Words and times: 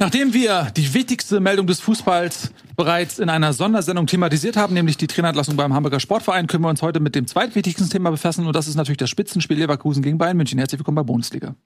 Nachdem 0.00 0.32
wir 0.32 0.70
die 0.76 0.94
wichtigste 0.94 1.40
Meldung 1.40 1.66
des 1.66 1.80
Fußballs 1.80 2.52
bereits 2.76 3.18
in 3.18 3.28
einer 3.28 3.52
Sondersendung 3.52 4.06
thematisiert 4.06 4.56
haben, 4.56 4.72
nämlich 4.74 4.96
die 4.96 5.08
Trainerentlassung 5.08 5.56
beim 5.56 5.74
Hamburger 5.74 5.98
Sportverein, 5.98 6.46
können 6.46 6.62
wir 6.62 6.68
uns 6.68 6.82
heute 6.82 7.00
mit 7.00 7.16
dem 7.16 7.26
zweitwichtigsten 7.26 7.90
Thema 7.90 8.10
befassen 8.10 8.46
und 8.46 8.54
das 8.54 8.68
ist 8.68 8.76
natürlich 8.76 8.98
das 8.98 9.10
Spitzenspiel 9.10 9.58
Leverkusen 9.58 10.02
gegen 10.02 10.16
Bayern 10.16 10.36
München. 10.36 10.58
Herzlich 10.58 10.78
willkommen 10.78 10.94
bei 10.94 11.02
Bundesliga. 11.02 11.56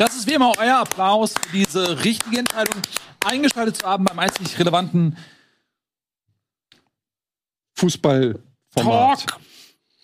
Das 0.00 0.16
ist 0.16 0.26
wie 0.26 0.32
immer 0.32 0.54
euer 0.56 0.78
Applaus 0.78 1.34
für 1.34 1.58
diese 1.58 2.02
richtige 2.02 2.38
Entscheidung, 2.38 2.80
eingeschaltet 3.22 3.76
zu 3.76 3.86
haben 3.86 4.06
beim 4.06 4.18
einzig 4.18 4.58
relevanten 4.58 5.18
Fußballformat. 7.76 9.26
Talk 9.26 9.40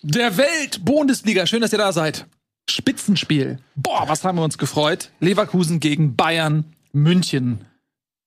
der 0.03 0.37
Welt 0.37 0.84
Bundesliga. 0.84 1.47
Schön, 1.47 1.62
dass 1.62 1.73
ihr 1.73 1.79
da 1.79 1.95
seid. 1.95 2.27
Spitzenspiel. 2.69 3.59
Boah, 3.75 4.06
was 4.06 4.23
haben 4.23 4.37
wir 4.37 4.45
uns 4.45 4.59
gefreut. 4.59 5.12
Leverkusen 5.20 5.80
gegen 5.80 6.15
Bayern 6.15 6.77
München. 6.92 7.65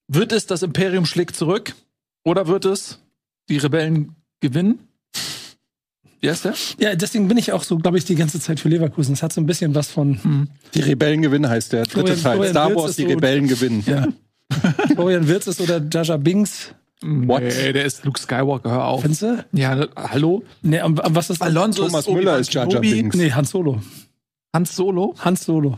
Wird 0.08 0.32
es 0.32 0.48
das 0.48 0.64
Imperium 0.64 1.06
schlägt 1.06 1.36
zurück 1.36 1.76
oder 2.24 2.48
wird 2.48 2.66
es 2.66 3.00
die 3.48 3.58
Rebellen 3.58 4.16
gewinnen? 4.40 4.89
Wie 6.22 6.30
heißt 6.30 6.46
der? 6.46 6.54
Ja, 6.80 6.96
deswegen 6.96 7.28
bin 7.28 7.38
ich 7.38 7.52
auch 7.54 7.64
so, 7.64 7.78
glaube 7.78 7.98
ich, 7.98 8.06
die 8.06 8.16
ganze 8.16 8.40
Zeit 8.40 8.60
für 8.60 8.68
Leverkusen. 8.70 9.14
Es 9.14 9.24
hat 9.24 9.32
so 9.34 9.40
ein 9.42 9.46
bisschen 9.46 9.74
was 9.76 9.90
von. 9.90 10.50
Die 10.74 10.82
Rebellen 10.82 11.22
gewinnen 11.22 11.50
heißt 11.50 11.72
der 11.74 11.84
dritte 11.84 12.18
Florian- 12.18 12.22
Teil. 12.24 12.34
Florian 12.36 12.52
Star 12.54 12.76
Wars, 12.76 12.90
ist 12.92 13.00
die 13.00 13.04
so- 13.04 13.10
Rebellen 13.10 13.48
gewinnen. 13.48 13.84
Ja. 13.86 14.08
Florian 14.94 15.28
Wirtz 15.28 15.48
ist 15.48 15.62
oder 15.62 15.82
Jaja 15.92 16.18
Bings. 16.18 16.74
What? 17.02 17.44
Nee, 17.44 17.72
der 17.72 17.86
ist 17.86 18.04
Luke 18.04 18.20
Skywalker, 18.20 18.72
hör 18.72 18.86
auf. 18.86 19.02
Findest 19.02 19.22
du? 19.22 19.46
Ja, 19.54 19.74
ne- 19.76 19.90
hallo? 19.96 20.44
Nee, 20.62 20.82
am- 20.82 21.00
am- 21.00 21.16
was 21.16 21.30
ist 21.30 21.40
das? 21.40 21.48
Alonso 21.48 21.86
Thomas 21.86 22.06
ist 22.08 22.14
Müller 22.14 22.38
ist 22.40 22.52
Kenobi. 22.52 22.92
Binks. 22.94 23.16
Nee, 23.16 23.32
Hans 23.32 23.52
Solo. 23.52 23.82
Hans 24.54 24.76
Solo? 24.76 25.16
Hans 25.20 25.46
Solo. 25.46 25.78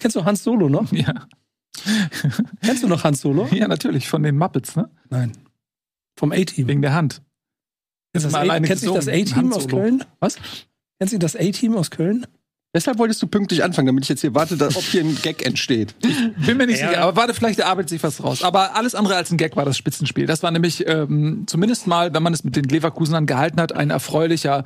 Kennst 0.00 0.16
du 0.16 0.24
Hans 0.24 0.42
Solo 0.42 0.68
noch? 0.68 0.90
Ja. 0.92 1.14
Kennst 2.64 2.82
du 2.82 2.88
noch 2.88 3.04
Hans 3.04 3.20
Solo? 3.20 3.46
ja, 3.52 3.68
natürlich, 3.68 4.08
von 4.08 4.22
den 4.24 4.36
Muppets, 4.36 4.74
ne? 4.74 4.88
Nein. 5.10 5.32
Vom 6.16 6.32
A-Team. 6.32 6.66
Wegen 6.66 6.82
der 6.82 6.94
Hand. 6.94 7.22
Kennst 8.22 8.24
du 8.24 8.28
das 8.28 8.32
mal 8.32 8.40
alleine 8.40 8.66
Kennst 8.66 8.86
du 8.86 8.94
das. 8.94 9.08
A-Team 9.08 9.52
aus. 9.52 9.68
Köln? 9.68 10.04
Was? 10.20 10.36
Kennst 10.98 11.14
du 11.14 11.18
das 11.18 11.36
A-Team 11.36 11.76
aus 11.76 11.90
Köln? 11.90 12.26
Deshalb 12.74 12.98
wolltest 12.98 13.22
du 13.22 13.26
pünktlich 13.26 13.64
anfangen, 13.64 13.86
damit 13.86 14.04
ich 14.04 14.10
jetzt 14.10 14.20
hier 14.20 14.34
warte, 14.34 14.56
dass, 14.58 14.76
ob 14.76 14.82
hier 14.82 15.00
ein 15.02 15.16
Gag 15.22 15.44
entsteht. 15.44 15.94
Bin 16.44 16.58
mir 16.58 16.66
nicht 16.66 16.80
Ja. 16.80 16.90
sicher, 16.90 17.00
aber 17.00 17.16
warte, 17.16 17.32
vielleicht 17.32 17.62
arbeitet 17.62 17.88
sich 17.88 18.02
was 18.02 18.22
raus. 18.22 18.42
Aber 18.42 18.76
alles 18.76 18.94
andere 18.94 19.16
als 19.16 19.30
ein 19.30 19.38
Gag 19.38 19.56
war 19.56 19.64
das 19.64 19.78
Spitzenspiel. 19.78 20.26
Das 20.26 20.42
war 20.42 20.50
nämlich 20.50 20.86
ähm, 20.86 21.44
zumindest 21.46 21.86
mal, 21.86 22.12
wenn 22.12 22.22
man 22.22 22.34
es 22.34 22.44
mit 22.44 22.56
den 22.56 22.64
Leverkusenern 22.64 23.24
gehalten 23.26 23.58
hat, 23.60 23.72
ein 23.74 23.88
erfreulicher 23.88 24.64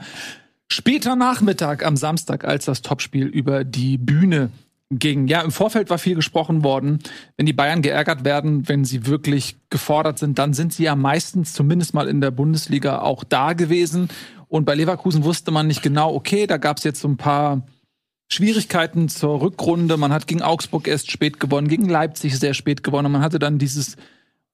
später 0.71 1.15
Nachmittag 1.15 1.87
am 1.87 1.97
Samstag, 1.97 2.45
als 2.45 2.65
das 2.65 2.83
Topspiel 2.83 3.27
über 3.27 3.63
die 3.63 3.99
Bühne 3.99 4.51
ging. 4.99 5.27
Ja, 5.29 5.43
im 5.43 5.51
Vorfeld 5.51 5.91
war 5.91 5.99
viel 5.99 6.15
gesprochen 6.15 6.65
worden. 6.65 6.99
Wenn 7.37 7.47
die 7.47 7.53
Bayern 7.53 7.83
geärgert 7.83 8.25
werden, 8.25 8.69
wenn 8.69 8.85
sie 8.85 9.07
wirklich 9.07 9.57
gefordert 9.71 10.19
sind, 10.19 10.39
dann 10.39 10.55
sind 10.55 10.73
sie 10.73 10.85
ja 10.85 10.97
meistens 10.97 11.53
zumindest 11.53 11.95
mal 11.95 12.09
in 12.09 12.21
der 12.21 12.31
Bundesliga 12.31 13.01
auch 13.01 13.25
da 13.25 13.53
gewesen. 13.53 14.09
Und 14.49 14.65
bei 14.65 14.75
Leverkusen 14.75 15.25
wusste 15.25 15.51
man 15.51 15.67
nicht 15.67 15.83
genau, 15.83 16.15
okay, 16.15 16.47
da 16.47 16.59
gab 16.59 16.79
es 16.79 16.85
jetzt 16.85 17.01
so 17.01 17.09
ein 17.09 17.17
paar 17.17 17.63
Schwierigkeiten 18.29 19.09
zur 19.09 19.41
Rückrunde. 19.41 19.97
Man 19.97 20.13
hat 20.13 20.27
gegen 20.27 20.43
Augsburg 20.43 20.89
erst 20.89 21.11
spät 21.11 21.41
gewonnen, 21.41 21.69
gegen 21.69 21.89
Leipzig 21.89 22.39
sehr 22.39 22.55
spät 22.55 22.83
gewonnen. 22.83 23.13
Man 23.13 23.23
hatte 23.23 23.39
dann 23.39 23.59
dieses 23.59 23.97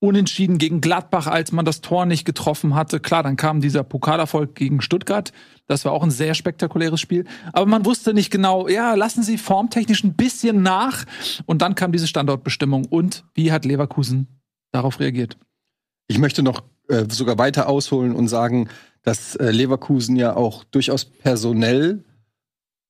Unentschieden 0.01 0.57
gegen 0.57 0.79
Gladbach, 0.79 1.27
als 1.27 1.51
man 1.51 1.65
das 1.65 1.81
Tor 1.81 2.05
nicht 2.05 2.23
getroffen 2.23 2.73
hatte. 2.73 3.01
Klar, 3.01 3.21
dann 3.21 3.35
kam 3.35 3.59
dieser 3.59 3.83
Pokalerfolg 3.83 4.55
gegen 4.55 4.81
Stuttgart. 4.81 5.33
Das 5.67 5.83
war 5.83 5.91
auch 5.91 6.03
ein 6.03 6.11
sehr 6.11 6.35
spektakuläres 6.35 7.01
Spiel. 7.01 7.25
Aber 7.51 7.65
man 7.65 7.85
wusste 7.85 8.13
nicht 8.13 8.31
genau, 8.31 8.69
ja, 8.69 8.93
lassen 8.93 9.23
Sie 9.23 9.37
formtechnisch 9.37 10.03
ein 10.05 10.15
bisschen 10.15 10.61
nach. 10.63 11.03
Und 11.45 11.61
dann 11.61 11.75
kam 11.75 11.91
diese 11.91 12.07
Standortbestimmung. 12.07 12.85
Und 12.85 13.25
wie 13.33 13.51
hat 13.51 13.65
Leverkusen 13.65 14.27
darauf 14.71 15.01
reagiert? 15.01 15.37
Ich 16.07 16.17
möchte 16.17 16.43
noch 16.43 16.63
äh, 16.87 17.05
sogar 17.09 17.37
weiter 17.37 17.67
ausholen 17.67 18.15
und 18.15 18.29
sagen, 18.29 18.69
dass 19.03 19.35
äh, 19.35 19.51
Leverkusen 19.51 20.15
ja 20.15 20.35
auch 20.35 20.63
durchaus 20.63 21.05
personell 21.05 22.03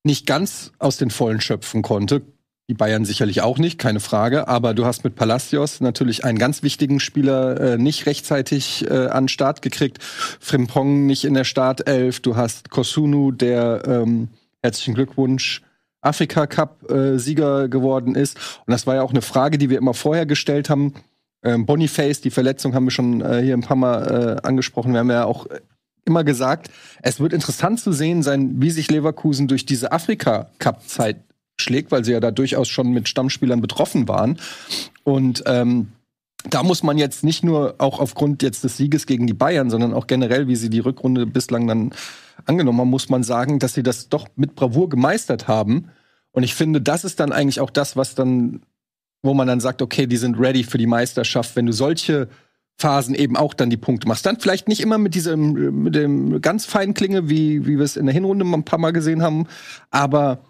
nicht 0.04 0.26
ganz 0.26 0.72
aus 0.78 0.96
den 0.96 1.10
Vollen 1.10 1.40
schöpfen 1.40 1.82
konnte. 1.82 2.22
Die 2.70 2.74
Bayern 2.74 3.04
sicherlich 3.04 3.42
auch 3.42 3.58
nicht, 3.58 3.80
keine 3.80 3.98
Frage. 3.98 4.46
Aber 4.46 4.74
du 4.74 4.86
hast 4.86 5.02
mit 5.02 5.16
Palacios 5.16 5.80
natürlich 5.80 6.24
einen 6.24 6.38
ganz 6.38 6.62
wichtigen 6.62 7.00
Spieler 7.00 7.60
äh, 7.60 7.78
nicht 7.78 8.06
rechtzeitig 8.06 8.88
äh, 8.88 9.08
an 9.08 9.26
Start 9.26 9.60
gekriegt. 9.60 9.98
Frimpong 10.00 11.04
nicht 11.04 11.24
in 11.24 11.34
der 11.34 11.42
Startelf. 11.42 12.20
Du 12.20 12.36
hast 12.36 12.70
Kosunu, 12.70 13.32
der 13.32 13.82
ähm, 13.86 14.28
herzlichen 14.62 14.94
Glückwunsch 14.94 15.62
Afrika 16.00 16.46
Cup 16.46 16.88
äh, 16.88 17.18
Sieger 17.18 17.66
geworden 17.66 18.14
ist. 18.14 18.36
Und 18.64 18.70
das 18.70 18.86
war 18.86 18.94
ja 18.94 19.02
auch 19.02 19.10
eine 19.10 19.22
Frage, 19.22 19.58
die 19.58 19.68
wir 19.68 19.78
immer 19.78 19.92
vorher 19.92 20.24
gestellt 20.24 20.70
haben. 20.70 20.94
Ähm, 21.42 21.66
Boniface, 21.66 22.20
die 22.20 22.30
Verletzung 22.30 22.72
haben 22.74 22.84
wir 22.84 22.92
schon 22.92 23.20
äh, 23.20 23.42
hier 23.42 23.56
ein 23.56 23.62
paar 23.62 23.76
Mal 23.76 24.38
äh, 24.44 24.46
angesprochen. 24.46 24.92
Wir 24.92 25.00
haben 25.00 25.10
ja 25.10 25.24
auch 25.24 25.48
immer 26.04 26.22
gesagt, 26.22 26.70
es 27.02 27.18
wird 27.18 27.32
interessant 27.32 27.80
zu 27.80 27.90
sehen 27.90 28.22
sein, 28.22 28.62
wie 28.62 28.70
sich 28.70 28.88
Leverkusen 28.92 29.48
durch 29.48 29.66
diese 29.66 29.90
Afrika-Cup-Zeit 29.90 31.16
schlägt, 31.60 31.90
weil 31.92 32.04
sie 32.04 32.12
ja 32.12 32.20
da 32.20 32.30
durchaus 32.30 32.68
schon 32.68 32.92
mit 32.92 33.08
Stammspielern 33.08 33.60
betroffen 33.60 34.08
waren. 34.08 34.38
Und 35.04 35.42
ähm, 35.46 35.92
da 36.48 36.62
muss 36.62 36.82
man 36.82 36.96
jetzt 36.96 37.22
nicht 37.22 37.44
nur 37.44 37.74
auch 37.78 38.00
aufgrund 38.00 38.42
jetzt 38.42 38.64
des 38.64 38.76
Sieges 38.76 39.06
gegen 39.06 39.26
die 39.26 39.34
Bayern, 39.34 39.68
sondern 39.70 39.92
auch 39.92 40.06
generell, 40.06 40.48
wie 40.48 40.56
sie 40.56 40.70
die 40.70 40.78
Rückrunde 40.78 41.26
bislang 41.26 41.66
dann 41.66 41.90
angenommen 42.46 42.80
haben, 42.80 42.90
muss 42.90 43.10
man 43.10 43.22
sagen, 43.22 43.58
dass 43.58 43.74
sie 43.74 43.82
das 43.82 44.08
doch 44.08 44.28
mit 44.36 44.54
Bravour 44.54 44.88
gemeistert 44.88 45.48
haben. 45.48 45.90
Und 46.32 46.42
ich 46.42 46.54
finde, 46.54 46.80
das 46.80 47.04
ist 47.04 47.20
dann 47.20 47.32
eigentlich 47.32 47.60
auch 47.60 47.70
das, 47.70 47.96
was 47.96 48.14
dann, 48.14 48.62
wo 49.22 49.34
man 49.34 49.48
dann 49.48 49.60
sagt, 49.60 49.82
okay, 49.82 50.06
die 50.06 50.16
sind 50.16 50.38
ready 50.38 50.64
für 50.64 50.78
die 50.78 50.86
Meisterschaft, 50.86 51.56
wenn 51.56 51.66
du 51.66 51.72
solche 51.72 52.28
Phasen 52.78 53.14
eben 53.14 53.36
auch 53.36 53.52
dann 53.52 53.68
die 53.68 53.76
Punkte 53.76 54.08
machst. 54.08 54.24
Dann 54.24 54.40
vielleicht 54.40 54.66
nicht 54.66 54.80
immer 54.80 54.96
mit 54.96 55.14
diesem, 55.14 55.82
mit 55.82 55.94
dem 55.94 56.40
ganz 56.40 56.64
feinen 56.64 56.94
Klinge, 56.94 57.28
wie, 57.28 57.66
wie 57.66 57.76
wir 57.76 57.84
es 57.84 57.96
in 57.96 58.06
der 58.06 58.14
Hinrunde 58.14 58.46
ein 58.46 58.64
paar 58.64 58.78
Mal 58.78 58.92
gesehen 58.92 59.22
haben, 59.22 59.46
aber 59.90 60.40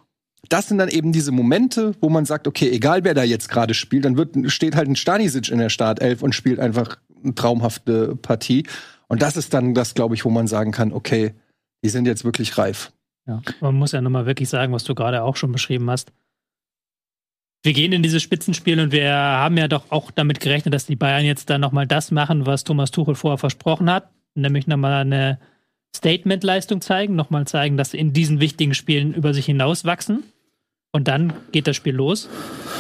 das 0.49 0.69
sind 0.69 0.79
dann 0.79 0.89
eben 0.89 1.13
diese 1.13 1.33
Momente, 1.33 1.95
wo 2.01 2.09
man 2.09 2.25
sagt, 2.25 2.49
okay, 2.49 2.71
egal 2.71 3.05
wer 3.05 3.15
da 3.15 3.23
jetzt 3.23 3.49
gerade 3.49 3.75
spielt, 3.75 4.05
dann 4.05 4.17
wird, 4.17 4.35
steht 4.51 4.75
halt 4.75 4.89
ein 4.89 4.97
Stanisic 4.97 5.51
in 5.51 5.59
der 5.59 5.69
Startelf 5.69 6.23
und 6.23 6.35
spielt 6.35 6.59
einfach 6.59 6.97
eine 7.23 7.35
traumhafte 7.35 8.17
Partie. 8.17 8.67
Und 9.09 9.23
das 9.23 9.37
ist 9.37 9.53
dann 9.53 9.75
das, 9.75 9.95
glaube 9.95 10.15
ich, 10.15 10.25
wo 10.25 10.31
man 10.31 10.47
sagen 10.47 10.73
kann, 10.73 10.93
okay, 10.93 11.35
die 11.85 11.89
sind 11.89 12.07
jetzt 12.07 12.25
wirklich 12.25 12.57
reif. 12.59 12.93
Ja. 13.27 13.43
Man 13.61 13.75
muss 13.75 13.93
ja 13.93 14.01
nochmal 14.01 14.27
wirklich 14.27 14.49
sagen, 14.49 14.73
was 14.73 14.85
du 14.85 14.95
gerade 14.95 15.23
auch 15.23 15.37
schon 15.37 15.53
beschrieben 15.53 15.91
hast. 15.91 16.13
Wir 17.63 17.75
gehen 17.75 17.93
in 17.93 18.03
dieses 18.03 18.23
Spitzenspiel 18.23 18.81
und 18.81 18.91
wir 18.91 19.13
haben 19.13 19.59
ja 19.59 19.69
doch 19.69 19.91
auch 19.91 20.11
damit 20.11 20.41
gerechnet, 20.41 20.73
dass 20.73 20.87
die 20.87 20.97
Bayern 20.97 21.27
jetzt 21.27 21.51
dann 21.51 21.61
nochmal 21.61 21.87
das 21.87 22.11
machen, 22.11 22.47
was 22.47 22.65
Thomas 22.65 22.91
Tuchel 22.91 23.15
vorher 23.15 23.37
versprochen 23.37 23.91
hat, 23.91 24.11
nämlich 24.35 24.67
nochmal 24.67 25.03
eine 25.03 25.39
Statement-Leistung 25.97 26.81
zeigen, 26.81 27.17
nochmal 27.17 27.47
zeigen, 27.47 27.77
dass 27.77 27.91
sie 27.91 27.99
in 27.99 28.13
diesen 28.13 28.41
wichtigen 28.41 28.75
Spielen 28.75 29.15
über 29.15 29.35
sich 29.35 29.47
hinauswachsen. 29.47 30.23
Und 30.93 31.09
dann 31.09 31.33
geht 31.53 31.67
das 31.67 31.77
Spiel 31.77 31.95
los. 31.95 32.29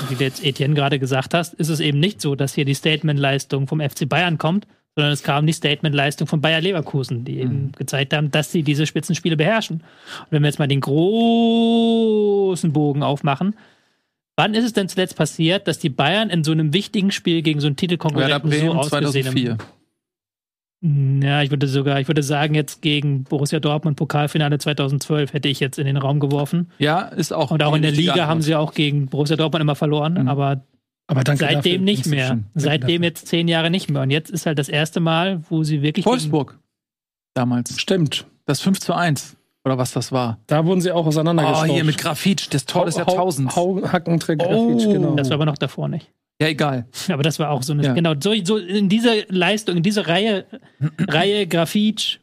Und 0.00 0.10
wie 0.10 0.14
du 0.16 0.24
jetzt 0.24 0.44
Etienne 0.44 0.74
gerade 0.74 0.98
gesagt 0.98 1.34
hast, 1.34 1.54
ist 1.54 1.68
es 1.68 1.80
eben 1.80 2.00
nicht 2.00 2.20
so, 2.20 2.34
dass 2.34 2.54
hier 2.54 2.64
die 2.64 2.74
Statement-Leistung 2.74 3.68
vom 3.68 3.80
FC 3.80 4.08
Bayern 4.08 4.38
kommt, 4.38 4.66
sondern 4.96 5.12
es 5.12 5.22
kam 5.22 5.46
die 5.46 5.52
Statement-Leistung 5.52 6.26
von 6.26 6.40
Bayer 6.40 6.60
Leverkusen, 6.60 7.24
die 7.24 7.38
eben 7.38 7.70
gezeigt 7.72 8.12
haben, 8.12 8.32
dass 8.32 8.50
sie 8.50 8.62
diese 8.64 8.86
Spitzenspiele 8.86 9.36
beherrschen. 9.36 9.76
Und 10.20 10.26
wenn 10.30 10.42
wir 10.42 10.48
jetzt 10.48 10.58
mal 10.58 10.66
den 10.66 10.80
großen 10.80 12.72
Bogen 12.72 13.04
aufmachen, 13.04 13.54
wann 14.36 14.54
ist 14.54 14.64
es 14.64 14.72
denn 14.72 14.88
zuletzt 14.88 15.16
passiert, 15.16 15.68
dass 15.68 15.78
die 15.78 15.90
Bayern 15.90 16.30
in 16.30 16.42
so 16.42 16.50
einem 16.50 16.72
wichtigen 16.72 17.12
Spiel 17.12 17.42
gegen 17.42 17.60
so 17.60 17.68
einen 17.68 17.76
Titelkonkurrenten 17.76 18.50
so 18.50 18.72
ausgesehen 18.72 19.24
2004. 19.24 19.50
haben? 19.52 19.58
Ja, 20.82 21.42
ich 21.42 21.50
würde 21.50 21.66
sogar, 21.68 22.00
ich 22.00 22.08
würde 22.08 22.22
sagen, 22.22 22.54
jetzt 22.54 22.80
gegen 22.80 23.24
Borussia 23.24 23.60
Dortmund 23.60 23.96
Pokalfinale 23.98 24.56
2012 24.58 25.34
hätte 25.34 25.48
ich 25.48 25.60
jetzt 25.60 25.78
in 25.78 25.84
den 25.84 25.98
Raum 25.98 26.20
geworfen. 26.20 26.70
Ja, 26.78 27.00
ist 27.02 27.32
auch. 27.32 27.50
Und 27.50 27.62
auch 27.62 27.74
in 27.74 27.82
der 27.82 27.90
Liga 27.92 28.14
haben 28.14 28.20
Antwort. 28.38 28.42
sie 28.44 28.54
auch 28.54 28.72
gegen 28.72 29.06
Borussia 29.06 29.36
Dortmund 29.36 29.60
immer 29.60 29.74
verloren, 29.74 30.14
Mhm. 30.14 30.28
aber 30.28 30.62
Aber 31.06 31.22
danke 31.22 31.42
dafür. 31.44 31.56
seitdem 31.56 31.84
nicht 31.84 32.06
mehr. 32.06 32.38
Seitdem 32.54 33.02
dafür. 33.02 33.04
jetzt 33.04 33.26
zehn 33.26 33.46
Jahre 33.46 33.68
nicht 33.70 33.90
mehr. 33.90 34.00
Und 34.02 34.10
jetzt 34.10 34.30
ist 34.30 34.46
halt 34.46 34.58
das 34.58 34.70
erste 34.70 35.00
Mal, 35.00 35.42
wo 35.50 35.62
sie 35.64 35.82
wirklich. 35.82 36.06
Wolfsburg. 36.06 36.58
Damals. 37.34 37.78
Stimmt. 37.78 38.26
Das 38.46 38.60
5 38.60 38.80
zu 38.80 38.94
1. 38.94 39.36
Oder 39.66 39.76
was 39.76 39.92
das 39.92 40.10
war. 40.10 40.38
Da 40.46 40.64
wurden 40.64 40.80
sie 40.80 40.90
auch 40.92 41.04
Oh, 41.04 41.08
auseinandergeschraubt. 41.08 41.70
hier 41.70 41.84
mit 41.84 41.98
Grafitsch, 41.98 42.48
das 42.50 42.64
Tor 42.64 42.86
des 42.86 42.94
Hau- 42.94 43.00
Jahrtausends. 43.00 43.54
Hau, 43.54 43.82
Hackenträger, 43.92 44.46
Oh. 44.48 44.68
Grafitsch, 44.72 44.90
genau. 44.90 45.14
Das 45.16 45.28
war 45.28 45.34
aber 45.34 45.44
noch 45.44 45.58
davor 45.58 45.88
nicht. 45.88 46.10
Ja, 46.40 46.48
egal. 46.48 46.86
Aber 47.08 47.22
das 47.22 47.38
war 47.38 47.50
auch 47.50 47.62
so 47.62 47.72
eine. 47.72 47.84
Ja. 47.84 47.92
Genau, 47.92 48.14
so, 48.18 48.32
so 48.44 48.56
in 48.56 48.88
dieser 48.88 49.14
Leistung, 49.28 49.76
in 49.76 49.82
dieser 49.82 50.08
Reihe, 50.08 50.46
Reihe 50.98 51.46
Grafitsch, 51.46 52.18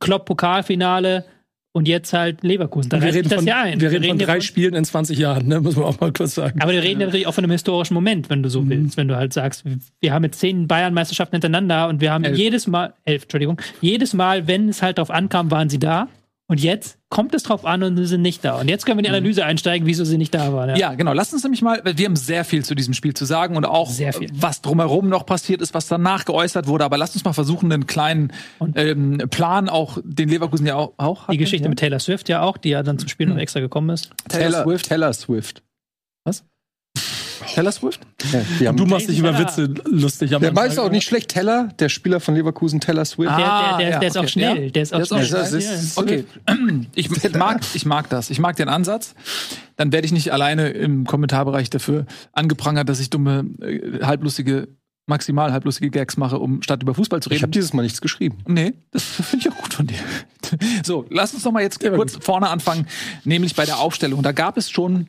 Klopp 0.00 0.26
Pokalfinale 0.26 1.24
und 1.72 1.86
jetzt 1.86 2.12
halt 2.12 2.42
Leverkusen. 2.42 2.88
Da 2.90 2.96
wir 2.96 3.06
reißt 3.06 3.16
reden 3.16 3.28
das 3.28 3.38
von, 3.38 3.46
ja 3.46 3.62
ein. 3.62 3.80
wir 3.80 3.90
reden 3.92 4.08
von 4.08 4.18
ja 4.18 4.26
drei 4.26 4.40
Spielen 4.40 4.74
in 4.74 4.84
20 4.84 5.18
Jahren, 5.18 5.46
ne? 5.46 5.60
muss 5.60 5.76
man 5.76 5.84
auch 5.84 6.00
mal 6.00 6.12
kurz 6.12 6.34
sagen. 6.34 6.60
aber 6.60 6.72
wir 6.72 6.82
reden 6.82 7.00
ja 7.00 7.06
natürlich 7.06 7.28
auch 7.28 7.34
von 7.34 7.44
einem 7.44 7.52
historischen 7.52 7.94
Moment, 7.94 8.28
wenn 8.28 8.42
du 8.42 8.50
so 8.50 8.68
willst. 8.68 8.96
Wenn 8.96 9.06
du 9.06 9.16
halt 9.16 9.32
sagst, 9.32 9.64
wir 10.00 10.12
haben 10.12 10.24
jetzt 10.24 10.40
zehn 10.40 10.66
Bayern-Meisterschaften 10.66 11.36
hintereinander 11.36 11.88
und 11.88 12.00
wir 12.00 12.12
haben 12.12 12.24
Elf. 12.24 12.36
jedes 12.36 12.66
Mal, 12.66 12.94
elf, 13.04 13.22
Entschuldigung, 13.22 13.60
jedes 13.80 14.14
Mal, 14.14 14.48
wenn 14.48 14.68
es 14.68 14.82
halt 14.82 14.98
drauf 14.98 15.10
ankam, 15.10 15.50
waren 15.52 15.68
sie 15.68 15.78
da. 15.78 16.08
Und 16.50 16.62
jetzt 16.62 16.98
kommt 17.10 17.34
es 17.34 17.42
drauf 17.42 17.66
an 17.66 17.82
und 17.82 17.98
sie 17.98 18.06
sind 18.06 18.22
nicht 18.22 18.42
da. 18.42 18.58
Und 18.58 18.68
jetzt 18.68 18.86
können 18.86 18.96
wir 18.96 19.00
in 19.00 19.12
die 19.12 19.16
Analyse 19.16 19.44
einsteigen, 19.44 19.86
wieso 19.86 20.04
sie 20.04 20.16
nicht 20.16 20.34
da 20.34 20.50
waren. 20.54 20.74
Ja, 20.76 20.94
genau. 20.94 21.12
Lass 21.12 21.30
uns 21.34 21.42
nämlich 21.42 21.60
mal, 21.60 21.82
weil 21.84 21.98
wir 21.98 22.06
haben 22.06 22.16
sehr 22.16 22.42
viel 22.42 22.64
zu 22.64 22.74
diesem 22.74 22.94
Spiel 22.94 23.12
zu 23.12 23.26
sagen 23.26 23.54
und 23.54 23.66
auch 23.66 23.90
Sehr 23.90 24.14
viel. 24.14 24.30
was 24.32 24.62
drumherum 24.62 25.10
noch 25.10 25.26
passiert 25.26 25.60
ist, 25.60 25.74
was 25.74 25.88
danach 25.88 26.24
geäußert 26.24 26.66
wurde. 26.66 26.86
Aber 26.86 26.96
lasst 26.96 27.14
uns 27.14 27.24
mal 27.24 27.34
versuchen, 27.34 27.70
einen 27.70 27.86
kleinen 27.86 28.32
ähm, 28.76 29.18
Plan 29.30 29.68
auch, 29.68 29.98
den 30.02 30.30
Leverkusen 30.30 30.66
ja 30.66 30.76
auch, 30.76 30.94
auch 30.96 31.24
hatte. 31.24 31.32
Die 31.32 31.38
Geschichte 31.38 31.64
ja. 31.64 31.68
mit 31.68 31.80
Taylor 31.80 32.00
Swift 32.00 32.30
ja 32.30 32.40
auch, 32.40 32.56
die 32.56 32.70
ja 32.70 32.82
dann 32.82 32.98
zum 32.98 33.10
Spiel 33.10 33.26
noch 33.26 33.36
extra 33.36 33.60
gekommen 33.60 33.90
ist. 33.90 34.10
Taylor 34.28 34.64
Swift. 34.64 34.88
Taylor 34.88 35.12
Swift. 35.12 35.62
Taylor 37.54 37.72
Swift? 37.72 38.00
Ja, 38.60 38.72
Du 38.72 38.86
machst 38.86 39.08
dich 39.08 39.18
über 39.18 39.32
Teller. 39.32 39.46
Witze 39.46 39.74
lustig. 39.84 40.34
am 40.34 40.40
der 40.42 40.52
meinst 40.52 40.76
du 40.78 40.82
auch 40.82 40.90
nicht 40.90 41.06
schlecht, 41.06 41.28
Teller, 41.28 41.68
der 41.78 41.88
Spieler 41.88 42.20
von 42.20 42.34
Leverkusen, 42.34 42.80
Taylor 42.80 43.04
Swift. 43.04 43.30
Der, 43.30 43.36
der, 43.36 43.46
der, 43.46 43.52
Ah, 43.52 43.80
ja, 43.80 43.98
der 43.98 44.08
ist 44.08 44.16
auch 44.16 44.22
okay. 44.22 44.28
schnell. 44.30 44.64
Ja. 44.64 44.70
Der 44.70 44.82
ist 44.82 44.92
auch 44.92 44.96
Der 44.98 45.02
ist 45.04 45.12
auch 45.12 45.46
schnell. 45.46 45.58
Ist, 45.60 45.98
Okay, 45.98 46.24
ich, 46.94 47.10
ich, 47.10 47.34
mag, 47.34 47.60
ich 47.74 47.86
mag 47.86 48.08
das. 48.10 48.30
Ich 48.30 48.38
mag 48.38 48.56
den 48.56 48.68
Ansatz. 48.68 49.14
Dann 49.76 49.92
werde 49.92 50.06
ich 50.06 50.12
nicht 50.12 50.32
alleine 50.32 50.68
im 50.70 51.06
Kommentarbereich 51.06 51.70
dafür 51.70 52.06
angeprangert, 52.32 52.88
dass 52.88 53.00
ich 53.00 53.10
dumme, 53.10 53.44
äh, 53.62 54.04
halblustige, 54.04 54.68
maximal 55.06 55.52
halblustige 55.52 55.90
Gags 55.90 56.16
mache, 56.16 56.38
um 56.38 56.62
statt 56.62 56.82
über 56.82 56.94
Fußball 56.94 57.20
zu 57.22 57.30
Ich 57.30 57.36
habe 57.38 57.44
reden. 57.44 57.52
dieses 57.52 57.72
Mal 57.72 57.82
nichts 57.82 58.00
geschrieben. 58.00 58.38
Nee, 58.46 58.74
das 58.90 59.02
finde 59.04 59.46
ich 59.46 59.52
auch 59.52 59.56
gut 59.62 59.74
von 59.74 59.86
dir. 59.86 59.96
So, 60.82 61.04
lass 61.10 61.34
uns 61.34 61.42
doch 61.42 61.52
mal 61.52 61.62
jetzt 61.62 61.78
kurz 61.80 62.16
vorne 62.22 62.48
anfangen, 62.48 62.86
nämlich 63.24 63.54
bei 63.54 63.66
der 63.66 63.80
Aufstellung. 63.80 64.22
Da 64.22 64.32
gab 64.32 64.56
es 64.56 64.70
schon 64.70 65.08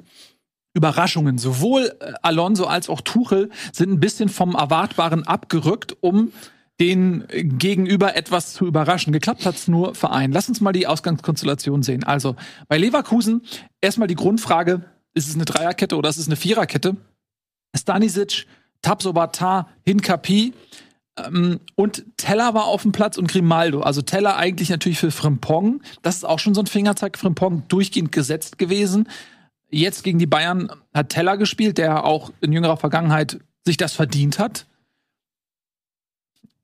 Überraschungen. 0.79 1.37
Sowohl 1.37 1.93
äh, 1.99 2.13
Alonso 2.21 2.65
als 2.65 2.89
auch 2.89 3.01
Tuchel 3.01 3.49
sind 3.73 3.91
ein 3.91 3.99
bisschen 3.99 4.29
vom 4.29 4.55
Erwartbaren 4.55 5.27
abgerückt, 5.27 5.97
um 5.99 6.31
den 6.79 7.25
äh, 7.29 7.43
Gegenüber 7.43 8.15
etwas 8.15 8.53
zu 8.53 8.65
überraschen. 8.65 9.11
Geklappt 9.11 9.45
hat's 9.45 9.67
nur 9.67 9.93
für 9.93 10.11
einen. 10.11 10.31
Lass 10.31 10.47
uns 10.47 10.61
mal 10.61 10.71
die 10.71 10.87
Ausgangskonstellation 10.87 11.83
sehen. 11.83 12.03
Also 12.05 12.35
bei 12.69 12.77
Leverkusen 12.77 13.41
erstmal 13.81 14.07
die 14.07 14.15
Grundfrage, 14.15 14.85
ist 15.13 15.27
es 15.27 15.35
eine 15.35 15.45
Dreierkette 15.45 15.97
oder 15.97 16.09
ist 16.09 16.17
es 16.17 16.27
eine 16.27 16.37
Viererkette? 16.37 16.95
Stanisic, 17.75 18.45
Tabsobatar, 18.81 19.67
Hinkapi 19.85 20.53
ähm, 21.17 21.59
und 21.75 22.05
Teller 22.17 22.53
war 22.53 22.65
auf 22.65 22.83
dem 22.83 22.91
Platz 22.91 23.17
und 23.17 23.27
Grimaldo. 23.27 23.81
Also 23.81 24.01
Teller 24.01 24.37
eigentlich 24.37 24.69
natürlich 24.69 24.99
für 24.99 25.11
Frimpong. 25.11 25.81
Das 26.01 26.15
ist 26.15 26.23
auch 26.23 26.39
schon 26.39 26.53
so 26.53 26.61
ein 26.61 26.67
Fingerzeig. 26.67 27.17
Frimpong 27.17 27.63
durchgehend 27.67 28.11
gesetzt 28.11 28.57
gewesen. 28.57 29.07
Jetzt 29.69 30.03
gegen 30.03 30.19
die 30.19 30.25
Bayern 30.25 30.71
hat 30.93 31.09
Teller 31.09 31.37
gespielt, 31.37 31.77
der 31.77 32.05
auch 32.05 32.31
in 32.41 32.51
jüngerer 32.51 32.77
Vergangenheit 32.77 33.39
sich 33.65 33.77
das 33.77 33.93
verdient 33.93 34.39
hat. 34.39 34.65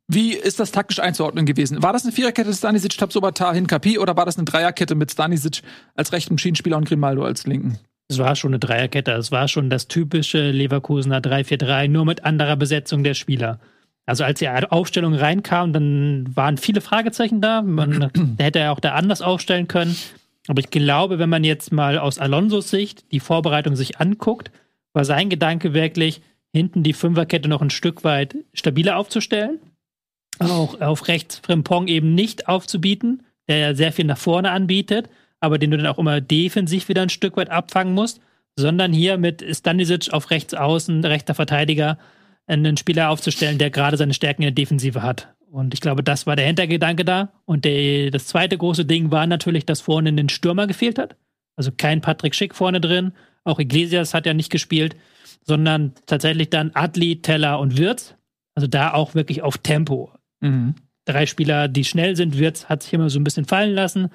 Wie 0.07 0.33
ist 0.33 0.59
das 0.59 0.71
taktisch 0.71 0.99
einzuordnen 0.99 1.45
gewesen? 1.45 1.81
War 1.81 1.93
das 1.93 2.03
eine 2.03 2.11
Viererkette 2.11 2.53
Stanisic, 2.53 2.97
Tabsobatar, 2.97 3.55
Hinkapi 3.55 3.97
oder 3.97 4.15
war 4.15 4.25
das 4.25 4.37
eine 4.37 4.45
Dreierkette 4.45 4.93
mit 4.93 5.11
Stanisic 5.11 5.61
als 5.95 6.11
rechten 6.11 6.37
Schienenspieler 6.37 6.77
und 6.77 6.87
Grimaldo 6.87 7.23
als 7.23 7.47
linken? 7.47 7.79
Es 8.07 8.19
war 8.19 8.35
schon 8.35 8.51
eine 8.51 8.59
Dreierkette. 8.59 9.11
Es 9.13 9.31
war 9.31 9.47
schon 9.47 9.71
das 9.71 9.87
typische 9.87 10.51
Leverkusener 10.51 11.21
3-4-3, 11.21 11.87
nur 11.87 12.05
mit 12.05 12.23
anderer 12.23 12.55
Besetzung 12.55 13.03
der 13.03 13.15
Spieler. 13.15 13.59
Also 14.05 14.23
als 14.23 14.37
die 14.37 14.47
Aufstellung 14.47 15.15
reinkam, 15.15 15.73
dann 15.73 16.29
waren 16.35 16.57
viele 16.57 16.81
Fragezeichen 16.81 17.41
da. 17.41 17.63
Man 17.63 18.11
hätte 18.37 18.59
ja 18.59 18.71
auch 18.71 18.79
da 18.79 18.93
anders 18.93 19.23
aufstellen 19.23 19.67
können. 19.67 19.95
Aber 20.47 20.59
ich 20.59 20.69
glaube, 20.69 21.19
wenn 21.19 21.29
man 21.29 21.43
jetzt 21.43 21.71
mal 21.71 21.97
aus 21.97 22.19
Alonsos 22.19 22.69
Sicht 22.69 23.11
die 23.11 23.19
Vorbereitung 23.19 23.75
sich 23.75 23.99
anguckt, 23.99 24.51
war 24.93 25.05
sein 25.05 25.29
Gedanke 25.29 25.73
wirklich, 25.73 26.21
hinten 26.53 26.83
die 26.83 26.93
Fünferkette 26.93 27.49
noch 27.49 27.61
ein 27.61 27.69
Stück 27.69 28.03
weit 28.03 28.35
stabiler 28.53 28.97
aufzustellen. 28.97 29.59
Auch 30.39 30.79
auf 30.81 31.07
rechts 31.07 31.39
Frimpong 31.39 31.87
eben 31.87 32.13
nicht 32.13 32.47
aufzubieten, 32.47 33.23
der 33.47 33.57
ja 33.57 33.75
sehr 33.75 33.91
viel 33.91 34.05
nach 34.05 34.17
vorne 34.17 34.51
anbietet, 34.51 35.09
aber 35.39 35.57
den 35.57 35.71
du 35.71 35.77
dann 35.77 35.87
auch 35.87 35.99
immer 35.99 36.21
defensiv 36.21 36.87
wieder 36.89 37.01
ein 37.01 37.09
Stück 37.09 37.37
weit 37.37 37.49
abfangen 37.49 37.93
musst, 37.93 38.21
sondern 38.55 38.93
hier 38.93 39.17
mit 39.17 39.43
Stanisic 39.49 40.13
auf 40.13 40.31
rechts 40.31 40.53
außen, 40.53 41.03
rechter 41.03 41.35
Verteidiger, 41.35 41.97
einen 42.47 42.77
Spieler 42.77 43.09
aufzustellen, 43.09 43.57
der 43.57 43.69
gerade 43.69 43.97
seine 43.97 44.13
Stärken 44.13 44.43
in 44.43 44.47
der 44.47 44.63
Defensive 44.63 45.01
hat. 45.01 45.34
Und 45.55 45.73
ich 45.73 45.79
glaube, 45.79 46.03
das 46.03 46.27
war 46.27 46.35
der 46.35 46.47
Hintergedanke 46.47 47.05
da. 47.05 47.29
Und 47.45 47.63
der, 47.63 48.11
das 48.11 48.27
zweite 48.27 48.57
große 48.57 48.83
Ding 48.83 49.09
war 49.09 49.25
natürlich, 49.25 49.65
dass 49.65 49.79
vorne 49.79 50.09
ein 50.09 50.27
Stürmer 50.27 50.67
gefehlt 50.67 50.99
hat. 50.99 51.15
Also 51.55 51.71
kein 51.71 52.01
Patrick 52.01 52.35
Schick 52.35 52.53
vorne 52.53 52.81
drin. 52.81 53.13
Auch 53.45 53.57
Iglesias 53.57 54.13
hat 54.13 54.25
ja 54.25 54.33
nicht 54.33 54.51
gespielt, 54.51 54.97
sondern 55.43 55.93
tatsächlich 56.07 56.49
dann 56.49 56.71
Adli, 56.73 57.21
Teller 57.21 57.61
und 57.61 57.77
Wirtz. 57.77 58.15
Also 58.53 58.67
da 58.67 58.93
auch 58.93 59.15
wirklich 59.15 59.43
auf 59.43 59.57
Tempo. 59.57 60.11
Mhm. 60.41 60.75
Drei 61.05 61.25
Spieler, 61.25 61.69
die 61.69 61.85
schnell 61.85 62.17
sind. 62.17 62.37
Wirtz 62.37 62.65
hat 62.65 62.83
sich 62.83 62.91
immer 62.91 63.09
so 63.09 63.17
ein 63.17 63.23
bisschen 63.23 63.45
fallen 63.45 63.73
lassen. 63.73 64.09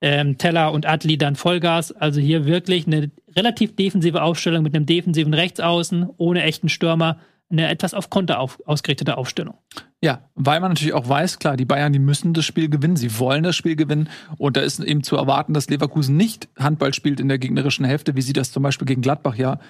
Ähm, 0.00 0.38
Teller 0.38 0.70
und 0.70 0.86
Adli 0.86 1.18
dann 1.18 1.34
Vollgas. 1.34 1.90
Also 1.90 2.20
hier 2.20 2.46
wirklich 2.46 2.86
eine 2.86 3.10
relativ 3.34 3.74
defensive 3.74 4.22
Aufstellung 4.22 4.62
mit 4.62 4.76
einem 4.76 4.86
defensiven 4.86 5.34
Rechtsaußen, 5.34 6.08
ohne 6.18 6.44
echten 6.44 6.68
Stürmer. 6.68 7.18
Eine 7.54 7.68
etwas 7.68 7.94
auf 7.94 8.10
Konter 8.10 8.40
auf, 8.40 8.60
ausgerichtete 8.66 9.16
Aufstellung. 9.16 9.56
Ja, 10.00 10.28
weil 10.34 10.60
man 10.60 10.72
natürlich 10.72 10.92
auch 10.92 11.08
weiß, 11.08 11.38
klar, 11.38 11.56
die 11.56 11.64
Bayern, 11.64 11.92
die 11.92 12.00
müssen 12.00 12.34
das 12.34 12.44
Spiel 12.44 12.68
gewinnen, 12.68 12.96
sie 12.96 13.18
wollen 13.18 13.44
das 13.44 13.54
Spiel 13.54 13.76
gewinnen 13.76 14.08
und 14.36 14.56
da 14.56 14.60
ist 14.60 14.80
eben 14.80 15.04
zu 15.04 15.16
erwarten, 15.16 15.54
dass 15.54 15.70
Leverkusen 15.70 16.16
nicht 16.16 16.48
Handball 16.58 16.92
spielt 16.92 17.20
in 17.20 17.28
der 17.28 17.38
gegnerischen 17.38 17.84
Hälfte, 17.84 18.16
wie 18.16 18.22
sie 18.22 18.32
das 18.32 18.50
zum 18.50 18.64
Beispiel 18.64 18.86
gegen 18.86 19.02
Gladbach 19.02 19.36
ja 19.36 19.60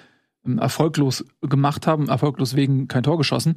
ähm, 0.43 0.57
erfolglos 0.57 1.25
gemacht 1.41 1.85
haben, 1.85 2.09
erfolglos 2.09 2.55
wegen 2.55 2.87
kein 2.87 3.03
Tor 3.03 3.17
geschossen. 3.17 3.55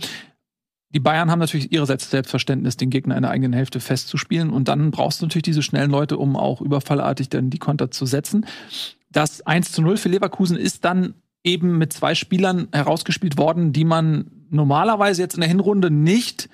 Die 0.91 1.01
Bayern 1.01 1.31
haben 1.31 1.39
natürlich 1.39 1.73
ihrerseits 1.73 2.11
Selbstverständnis, 2.11 2.77
den 2.77 2.91
Gegner 2.91 3.17
in 3.17 3.23
der 3.23 3.31
eigenen 3.31 3.55
Hälfte 3.55 3.81
festzuspielen 3.81 4.51
und 4.51 4.69
dann 4.69 4.91
brauchst 4.91 5.21
du 5.21 5.27
natürlich 5.27 5.43
diese 5.43 5.63
schnellen 5.63 5.91
Leute, 5.91 6.19
um 6.19 6.37
auch 6.37 6.61
überfallartig 6.61 7.31
dann 7.31 7.51
die 7.51 7.59
Konter 7.59 7.91
zu 7.91 8.05
setzen. 8.07 8.47
Das 9.11 9.41
1 9.41 9.73
zu 9.73 9.83
0 9.83 9.97
für 9.97 10.11
Leverkusen 10.11 10.59
ist 10.59 10.85
dann 10.85 11.15
eben 11.49 11.79
mit 11.79 11.93
zwei 11.93 12.15
Spielern 12.15 12.69
herausgespielt 12.73 13.39
worden, 13.39 13.73
die 13.73 13.85
man 13.85 14.31
normalerweise 14.51 15.23
jetzt 15.23 15.35
in 15.35 15.41
der 15.41 15.49
Hinrunde 15.49 15.91
nicht 15.91 16.49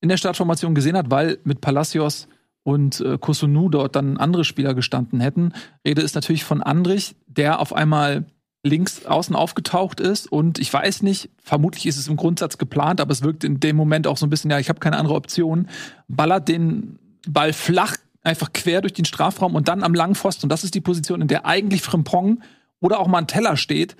in 0.00 0.08
der 0.08 0.16
Startformation 0.16 0.74
gesehen 0.74 0.96
hat, 0.96 1.10
weil 1.10 1.38
mit 1.44 1.60
Palacios 1.60 2.26
und 2.62 3.00
äh, 3.00 3.18
Kosunu 3.18 3.68
dort 3.68 3.96
dann 3.96 4.16
andere 4.16 4.44
Spieler 4.44 4.74
gestanden 4.74 5.20
hätten. 5.20 5.52
Rede 5.86 6.02
ist 6.02 6.14
natürlich 6.14 6.44
von 6.44 6.62
Andrich, 6.62 7.16
der 7.26 7.60
auf 7.60 7.72
einmal 7.72 8.24
links 8.62 9.06
außen 9.06 9.34
aufgetaucht 9.34 10.00
ist 10.00 10.30
und 10.30 10.58
ich 10.58 10.72
weiß 10.72 11.02
nicht, 11.02 11.30
vermutlich 11.42 11.86
ist 11.86 11.96
es 11.96 12.08
im 12.08 12.16
Grundsatz 12.16 12.58
geplant, 12.58 13.00
aber 13.00 13.12
es 13.12 13.22
wirkt 13.22 13.44
in 13.44 13.58
dem 13.58 13.76
Moment 13.76 14.06
auch 14.06 14.18
so 14.18 14.26
ein 14.26 14.30
bisschen, 14.30 14.50
ja, 14.50 14.58
ich 14.58 14.68
habe 14.68 14.80
keine 14.80 14.98
andere 14.98 15.14
Option, 15.14 15.68
ballert 16.08 16.48
den 16.48 16.98
Ball 17.26 17.52
flach 17.52 17.96
einfach 18.22 18.52
quer 18.52 18.80
durch 18.82 18.92
den 18.92 19.04
Strafraum 19.04 19.54
und 19.54 19.68
dann 19.68 19.82
am 19.82 19.94
langen. 19.94 20.16
Und 20.42 20.48
das 20.50 20.64
ist 20.64 20.74
die 20.74 20.80
Position, 20.80 21.22
in 21.22 21.28
der 21.28 21.46
eigentlich 21.46 21.82
Frimpong 21.82 22.42
oder 22.80 23.00
auch 23.00 23.08
Teller 23.26 23.56
steht, 23.56 23.96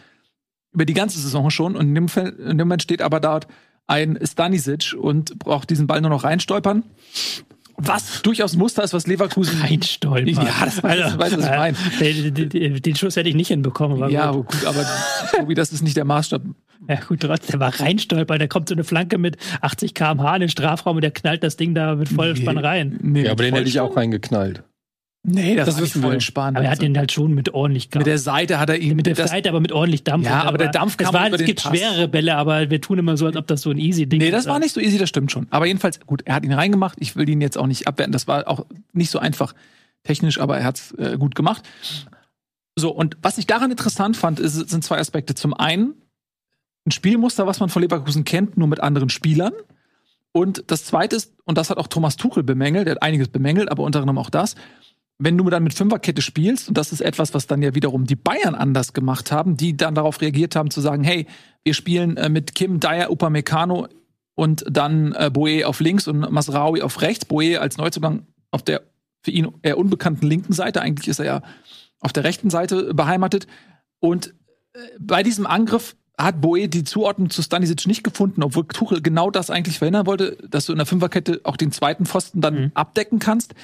über 0.72 0.84
die 0.84 0.94
ganze 0.94 1.18
Saison 1.18 1.50
schon. 1.50 1.76
Und 1.76 1.88
in 1.88 1.94
dem, 1.94 2.08
Fall, 2.08 2.28
in 2.30 2.58
dem 2.58 2.68
Moment 2.68 2.82
steht 2.82 3.02
aber 3.02 3.20
dort 3.20 3.46
ein 3.86 4.18
Stanisic 4.22 4.94
und 4.98 5.38
braucht 5.38 5.70
diesen 5.70 5.86
Ball 5.86 6.00
nur 6.00 6.10
noch 6.10 6.24
reinstolpern. 6.24 6.84
Was 7.82 8.20
durchaus 8.22 8.52
ein 8.52 8.58
Muster 8.58 8.84
ist, 8.84 8.92
was 8.92 9.06
Leverkusen. 9.06 9.58
Reinstolpern. 9.62 10.46
Ja, 10.46 10.64
das 10.64 10.82
weiß, 10.82 10.98
das 10.98 11.18
weiß 11.18 11.36
was 11.38 11.44
ich 11.44 11.50
meine. 11.50 11.76
Den, 11.98 12.48
den, 12.50 12.82
den 12.82 12.96
Schuss 12.96 13.16
hätte 13.16 13.28
ich 13.30 13.34
nicht 13.34 13.48
hinbekommen. 13.48 14.10
Ja, 14.10 14.32
gut. 14.32 14.48
gut, 14.48 14.66
aber 14.66 14.84
Tobi, 15.34 15.54
das 15.54 15.72
ist 15.72 15.82
nicht 15.82 15.96
der 15.96 16.04
Maßstab. 16.04 16.42
ja, 16.88 16.96
gut, 16.96 17.20
trotzdem 17.20 17.58
war 17.58 17.80
reinstolpern. 17.80 18.38
Da 18.38 18.46
kommt 18.48 18.68
so 18.68 18.74
eine 18.74 18.84
Flanke 18.84 19.16
mit 19.16 19.38
80 19.62 19.94
km/h 19.94 20.34
in 20.36 20.40
den 20.40 20.48
Strafraum 20.50 20.96
und 20.96 21.02
der 21.02 21.10
knallt 21.10 21.42
das 21.42 21.56
Ding 21.56 21.74
da 21.74 21.94
mit 21.94 22.10
Vollspann 22.10 22.58
rein. 22.58 22.98
Nee, 23.02 23.24
Ja, 23.24 23.32
aber 23.32 23.44
den 23.44 23.54
hätte 23.54 23.68
ich 23.68 23.80
auch 23.80 23.96
reingeknallt. 23.96 24.62
Nee, 25.22 25.54
das, 25.54 25.66
Das 25.66 25.80
wissen 25.80 26.02
wir. 26.02 26.08
voll 26.08 26.20
spannend. 26.22 26.56
Aber 26.56 26.64
er 26.64 26.72
hat 26.72 26.80
den 26.80 26.96
halt 26.96 27.12
schon 27.12 27.34
mit 27.34 27.52
ordentlich 27.52 27.90
mit 27.94 28.06
der 28.06 28.16
Seite 28.18 28.58
hat 28.58 28.70
er 28.70 28.78
ihn 28.78 28.96
mit 28.96 29.04
der 29.04 29.14
das, 29.14 29.30
Seite, 29.30 29.50
aber 29.50 29.60
mit 29.60 29.70
ordentlich 29.70 30.02
Dampf. 30.02 30.24
Ja, 30.24 30.44
aber 30.44 30.56
der 30.56 30.70
Dampf 30.70 30.94
es 30.98 31.04
kam 31.04 31.12
war, 31.12 31.26
über 31.28 31.34
Es 31.36 31.40
den 31.40 31.46
gibt 31.46 31.62
Pass. 31.62 31.76
schwerere 31.76 32.08
Bälle, 32.08 32.36
aber 32.36 32.70
wir 32.70 32.80
tun 32.80 32.98
immer 32.98 33.18
so, 33.18 33.26
als 33.26 33.36
ob 33.36 33.46
das 33.46 33.60
so 33.60 33.70
ein 33.70 33.76
easy 33.78 34.06
Ding 34.06 34.18
Nee, 34.18 34.30
das 34.30 34.44
ist. 34.44 34.48
war 34.48 34.58
nicht 34.58 34.72
so 34.72 34.80
easy, 34.80 34.96
das 34.96 35.10
stimmt 35.10 35.30
schon. 35.30 35.46
Aber 35.50 35.66
jedenfalls, 35.66 36.00
gut, 36.00 36.22
er 36.24 36.36
hat 36.36 36.44
ihn 36.44 36.52
reingemacht. 36.54 36.96
Ich 37.00 37.16
will 37.16 37.28
ihn 37.28 37.42
jetzt 37.42 37.58
auch 37.58 37.66
nicht 37.66 37.86
abwerten. 37.86 38.12
Das 38.12 38.28
war 38.28 38.48
auch 38.48 38.64
nicht 38.94 39.10
so 39.10 39.18
einfach 39.18 39.54
technisch, 40.04 40.40
aber 40.40 40.56
er 40.56 40.64
hat 40.64 40.78
es 40.78 40.92
äh, 40.92 41.18
gut 41.18 41.34
gemacht. 41.34 41.68
So, 42.76 42.90
und 42.90 43.18
was 43.20 43.36
ich 43.36 43.46
daran 43.46 43.70
interessant 43.70 44.16
fand, 44.16 44.40
ist, 44.40 44.54
sind 44.54 44.82
zwei 44.84 44.98
Aspekte. 44.98 45.34
Zum 45.34 45.52
einen 45.52 45.94
ein 46.86 46.92
Spielmuster, 46.92 47.46
was 47.46 47.60
man 47.60 47.68
von 47.68 47.82
Leverkusen 47.82 48.24
kennt, 48.24 48.56
nur 48.56 48.68
mit 48.68 48.80
anderen 48.80 49.10
Spielern. 49.10 49.52
Und 50.32 50.64
das 50.68 50.86
zweite 50.86 51.16
ist, 51.16 51.34
und 51.44 51.58
das 51.58 51.68
hat 51.68 51.76
auch 51.76 51.88
Thomas 51.88 52.16
Tuchel 52.16 52.42
bemängelt, 52.42 52.86
er 52.86 52.92
hat 52.92 53.02
einiges 53.02 53.28
bemängelt, 53.28 53.70
aber 53.70 53.82
unter 53.82 54.00
anderem 54.00 54.16
auch 54.16 54.30
das, 54.30 54.54
wenn 55.20 55.36
du 55.36 55.48
dann 55.50 55.62
mit 55.62 55.74
Fünferkette 55.74 56.22
spielst, 56.22 56.68
und 56.68 56.78
das 56.78 56.92
ist 56.92 57.02
etwas, 57.02 57.34
was 57.34 57.46
dann 57.46 57.60
ja 57.60 57.74
wiederum 57.74 58.06
die 58.06 58.16
Bayern 58.16 58.54
anders 58.54 58.94
gemacht 58.94 59.30
haben, 59.30 59.56
die 59.56 59.76
dann 59.76 59.94
darauf 59.94 60.20
reagiert 60.20 60.56
haben 60.56 60.70
zu 60.70 60.80
sagen, 60.80 61.04
hey, 61.04 61.26
wir 61.62 61.74
spielen 61.74 62.16
äh, 62.16 62.30
mit 62.30 62.54
Kim, 62.54 62.80
Dyer, 62.80 63.10
Upamecano 63.10 63.88
und 64.34 64.64
dann 64.68 65.12
äh, 65.12 65.30
Boe 65.30 65.66
auf 65.66 65.80
links 65.80 66.08
und 66.08 66.20
Masraoui 66.32 66.80
auf 66.80 67.02
rechts. 67.02 67.26
Boe 67.26 67.60
als 67.60 67.76
Neuzugang 67.76 68.26
auf 68.50 68.62
der 68.62 68.82
für 69.22 69.30
ihn 69.30 69.48
eher 69.60 69.76
unbekannten 69.76 70.26
linken 70.26 70.54
Seite. 70.54 70.80
Eigentlich 70.80 71.08
ist 71.08 71.18
er 71.18 71.26
ja 71.26 71.42
auf 72.00 72.14
der 72.14 72.24
rechten 72.24 72.48
Seite 72.48 72.94
beheimatet. 72.94 73.46
Und 73.98 74.28
äh, 74.72 74.78
bei 74.98 75.22
diesem 75.22 75.46
Angriff 75.46 75.96
hat 76.16 76.40
Boe 76.40 76.68
die 76.68 76.84
Zuordnung 76.84 77.28
zu 77.28 77.42
Stanisic 77.42 77.86
nicht 77.86 78.04
gefunden, 78.04 78.42
obwohl 78.42 78.66
Tuchel 78.66 79.02
genau 79.02 79.30
das 79.30 79.50
eigentlich 79.50 79.78
verhindern 79.78 80.06
wollte, 80.06 80.38
dass 80.48 80.64
du 80.64 80.72
in 80.72 80.78
der 80.78 80.86
Fünferkette 80.86 81.40
auch 81.44 81.58
den 81.58 81.72
zweiten 81.72 82.06
Pfosten 82.06 82.40
dann 82.40 82.54
mhm. 82.54 82.70
abdecken 82.72 83.18
kannst. 83.18 83.54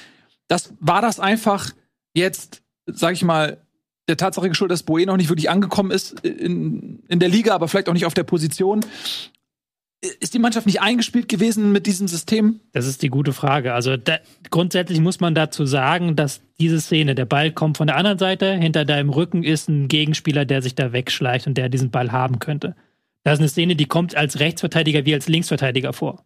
Das 0.47 0.73
war 0.79 1.01
das 1.01 1.19
einfach 1.19 1.71
jetzt, 2.13 2.63
sag 2.85 3.13
ich 3.13 3.23
mal, 3.23 3.57
der 4.07 4.17
Tatsache 4.17 4.49
geschuldet, 4.49 4.73
dass 4.73 4.83
Boe 4.83 5.05
noch 5.05 5.17
nicht 5.17 5.29
wirklich 5.29 5.49
angekommen 5.49 5.91
ist 5.91 6.21
in, 6.21 7.03
in 7.07 7.19
der 7.19 7.29
Liga, 7.29 7.53
aber 7.53 7.67
vielleicht 7.67 7.89
auch 7.89 7.93
nicht 7.93 8.05
auf 8.05 8.13
der 8.13 8.23
Position. 8.23 8.81
Ist 10.19 10.33
die 10.33 10.39
Mannschaft 10.39 10.67
nicht 10.67 10.81
eingespielt 10.81 11.27
gewesen 11.27 11.71
mit 11.71 11.87
diesem 11.87 12.07
System? 12.07 12.59
Das 12.71 12.85
ist 12.85 13.01
die 13.01 13.09
gute 13.09 13.33
Frage. 13.33 13.73
Also 13.73 13.97
da, 13.97 14.19
grundsätzlich 14.51 15.01
muss 15.01 15.19
man 15.19 15.33
dazu 15.33 15.65
sagen, 15.65 16.15
dass 16.15 16.41
diese 16.59 16.79
Szene, 16.79 17.15
der 17.15 17.25
Ball 17.25 17.51
kommt 17.51 17.77
von 17.77 17.87
der 17.87 17.97
anderen 17.97 18.19
Seite, 18.19 18.53
hinter 18.53 18.85
deinem 18.85 19.09
Rücken 19.09 19.43
ist 19.43 19.67
ein 19.67 19.87
Gegenspieler, 19.87 20.45
der 20.45 20.61
sich 20.61 20.75
da 20.75 20.93
wegschleicht 20.93 21.47
und 21.47 21.57
der 21.57 21.69
diesen 21.69 21.89
Ball 21.89 22.11
haben 22.11 22.39
könnte. 22.39 22.75
Das 23.23 23.33
ist 23.33 23.39
eine 23.39 23.49
Szene, 23.49 23.75
die 23.75 23.85
kommt 23.85 24.15
als 24.15 24.39
Rechtsverteidiger 24.39 25.05
wie 25.05 25.15
als 25.15 25.27
Linksverteidiger 25.27 25.91
vor. 25.93 26.23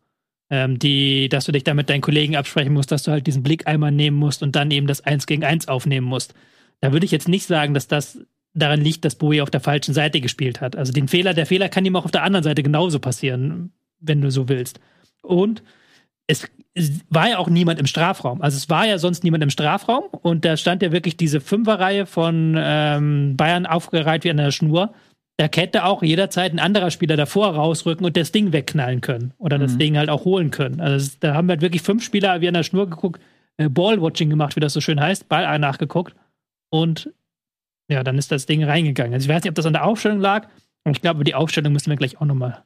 Ähm, 0.54 0.78
die, 0.78 1.30
dass 1.30 1.46
du 1.46 1.54
dich 1.54 1.64
da 1.64 1.74
mit 1.74 1.90
deinen 1.90 2.02
Kollegen 2.02 2.36
absprechen 2.36 2.74
musst, 2.74 2.92
dass 2.92 3.04
du 3.04 3.12
halt 3.12 3.26
diesen 3.26 3.42
Blick 3.42 3.68
einmal 3.68 3.92
nehmen 3.92 4.18
musst 4.18 4.44
und 4.44 4.54
dann 4.58 4.70
eben 4.70 4.86
das 4.86 5.00
Eins 5.00 5.26
gegen 5.26 5.46
Eins 5.46 5.70
aufnehmen 5.70 6.06
musst. 6.06 6.34
Da 6.82 6.92
würde 6.92 7.06
ich 7.06 7.12
jetzt 7.12 7.30
nicht 7.30 7.48
sagen, 7.48 7.74
dass 7.74 7.88
das 7.88 8.20
daran 8.54 8.82
liegt, 8.82 9.06
dass 9.06 9.16
Bowie 9.16 9.42
auf 9.42 9.50
der 9.50 9.62
falschen 9.62 9.94
Seite 9.94 10.20
gespielt 10.20 10.60
hat. 10.60 10.76
Also 10.76 10.92
den 10.92 11.08
Fehler, 11.08 11.34
der 11.34 11.46
Fehler 11.46 11.70
kann 11.70 11.86
ihm 11.86 11.96
auch 11.96 12.04
auf 12.04 12.12
der 12.12 12.24
anderen 12.24 12.44
Seite 12.44 12.64
genauso 12.64 13.00
passieren, 13.00 13.72
wenn 14.02 14.22
du 14.22 14.30
so 14.30 14.50
willst. 14.50 14.82
Und 15.22 15.64
es, 16.28 16.50
es 16.74 17.00
war 17.10 17.30
ja 17.30 17.38
auch 17.38 17.50
niemand 17.50 17.80
im 17.80 17.88
Strafraum. 17.88 18.42
Also 18.42 18.58
es 18.58 18.70
war 18.70 18.86
ja 18.86 18.98
sonst 18.98 19.24
niemand 19.24 19.44
im 19.44 19.52
Strafraum 19.52 20.04
und 20.22 20.44
da 20.44 20.58
stand 20.58 20.82
ja 20.82 20.92
wirklich 20.92 21.16
diese 21.16 21.40
Fünferreihe 21.40 22.06
von 22.06 22.56
ähm, 22.58 23.38
Bayern 23.38 23.66
aufgereiht 23.66 24.26
wie 24.26 24.32
an 24.32 24.38
der 24.38 24.52
Schnur. 24.52 24.94
Da 25.42 25.48
hätte 25.52 25.86
auch 25.86 26.04
jederzeit 26.04 26.54
ein 26.54 26.60
anderer 26.60 26.92
Spieler 26.92 27.18
davor 27.18 27.56
rausrücken 27.56 28.06
und 28.06 28.16
das 28.16 28.32
Ding 28.32 28.54
wegknallen 28.54 29.02
können 29.02 29.34
oder 29.40 29.58
mhm. 29.58 29.62
das 29.64 29.78
Ding 29.80 29.98
halt 29.98 30.12
auch 30.12 30.24
holen 30.24 30.52
können. 30.52 30.80
Also 30.80 31.14
da 31.20 31.34
haben 31.34 31.48
wir 31.48 31.54
halt 31.54 31.64
wirklich 31.64 31.82
fünf 31.82 32.04
Spieler 32.04 32.42
wie 32.42 32.48
an 32.48 32.54
der 32.54 32.62
Schnur 32.62 32.88
geguckt, 32.88 33.20
äh, 33.58 33.68
Ballwatching 33.68 34.30
gemacht, 34.30 34.56
wie 34.56 34.60
das 34.60 34.74
so 34.74 34.82
schön 34.82 35.02
heißt, 35.02 35.30
Ball 35.30 35.58
nachgeguckt 35.58 36.14
und 36.70 37.12
ja, 37.90 38.04
dann 38.04 38.20
ist 38.20 38.32
das 38.32 38.46
Ding 38.46 38.64
reingegangen. 38.64 39.16
Also 39.16 39.26
ich 39.26 39.30
weiß 39.30 39.42
nicht, 39.42 39.50
ob 39.50 39.56
das 39.56 39.66
an 39.66 39.74
der 39.74 39.84
Aufstellung 39.84 40.20
lag, 40.20 40.48
aber 40.84 40.94
ich 40.94 41.02
glaube, 41.02 41.18
über 41.18 41.24
die 41.24 41.34
Aufstellung 41.34 41.74
müssen 41.74 41.90
wir 41.90 41.98
gleich 41.98 42.22
auch 42.22 42.26
nochmal 42.26 42.64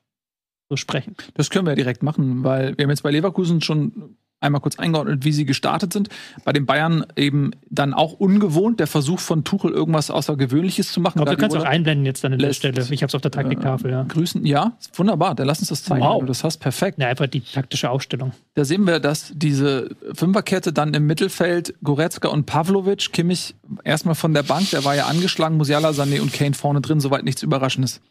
so 0.67 0.75
sprechen. 0.75 1.15
Das 1.35 1.49
können 1.49 1.67
wir 1.67 1.75
direkt 1.75 2.03
machen, 2.03 2.43
weil 2.43 2.77
wir 2.77 2.83
haben 2.83 2.89
jetzt 2.89 3.03
bei 3.03 3.11
Leverkusen 3.11 3.61
schon 3.61 4.17
einmal 4.39 4.61
kurz 4.61 4.77
eingeordnet, 4.77 5.25
wie 5.25 5.31
sie 5.31 5.45
gestartet 5.45 5.93
sind. 5.93 6.09
Bei 6.43 6.53
den 6.53 6.65
Bayern 6.65 7.05
eben 7.15 7.51
dann 7.69 7.93
auch 7.93 8.13
ungewohnt, 8.13 8.79
der 8.79 8.87
Versuch 8.87 9.19
von 9.19 9.43
Tuchel 9.43 9.71
irgendwas 9.71 10.11
Außergewöhnliches 10.11 10.91
zu 10.91 10.99
machen. 10.99 11.19
Ich 11.19 11.25
glaube, 11.25 11.35
du 11.35 11.41
kannst 11.41 11.57
auch 11.57 11.63
einblenden 11.63 12.05
jetzt 12.05 12.23
dann 12.23 12.33
an 12.33 12.39
der 12.39 12.53
Stelle. 12.53 12.85
Ich 12.89 13.01
habe 13.01 13.07
es 13.07 13.15
auf 13.15 13.21
der 13.21 13.31
Taktiktafel, 13.31 13.91
ja. 13.91 14.03
Grüßen, 14.03 14.45
ja, 14.45 14.77
wunderbar. 14.93 15.35
Dann 15.35 15.47
lass 15.47 15.59
uns 15.59 15.69
das 15.69 15.83
zeigen. 15.83 16.01
Wow. 16.01 16.21
Du 16.21 16.27
das 16.27 16.43
hast 16.43 16.57
perfekt. 16.57 16.99
Ja, 16.99 17.07
einfach 17.07 17.27
die 17.27 17.41
taktische 17.41 17.89
Ausstellung. 17.89 18.33
Da 18.53 18.65
sehen 18.65 18.85
wir, 18.85 18.99
dass 18.99 19.31
diese 19.33 19.95
Fünferkette 20.13 20.73
dann 20.73 20.93
im 20.93 21.05
Mittelfeld 21.05 21.73
Goretzka 21.83 22.27
und 22.27 22.45
Pavlovic, 22.45 23.11
Kimmich 23.11 23.55
erstmal 23.83 24.15
von 24.15 24.33
der 24.33 24.43
Bank, 24.43 24.69
der 24.71 24.83
war 24.85 24.95
ja 24.95 25.07
angeschlagen, 25.07 25.57
Musiala, 25.57 25.89
Sané 25.89 26.21
und 26.21 26.33
Kane 26.33 26.53
vorne 26.53 26.81
drin, 26.81 26.99
soweit 26.99 27.23
nichts 27.23 27.41
Überraschendes. 27.43 28.01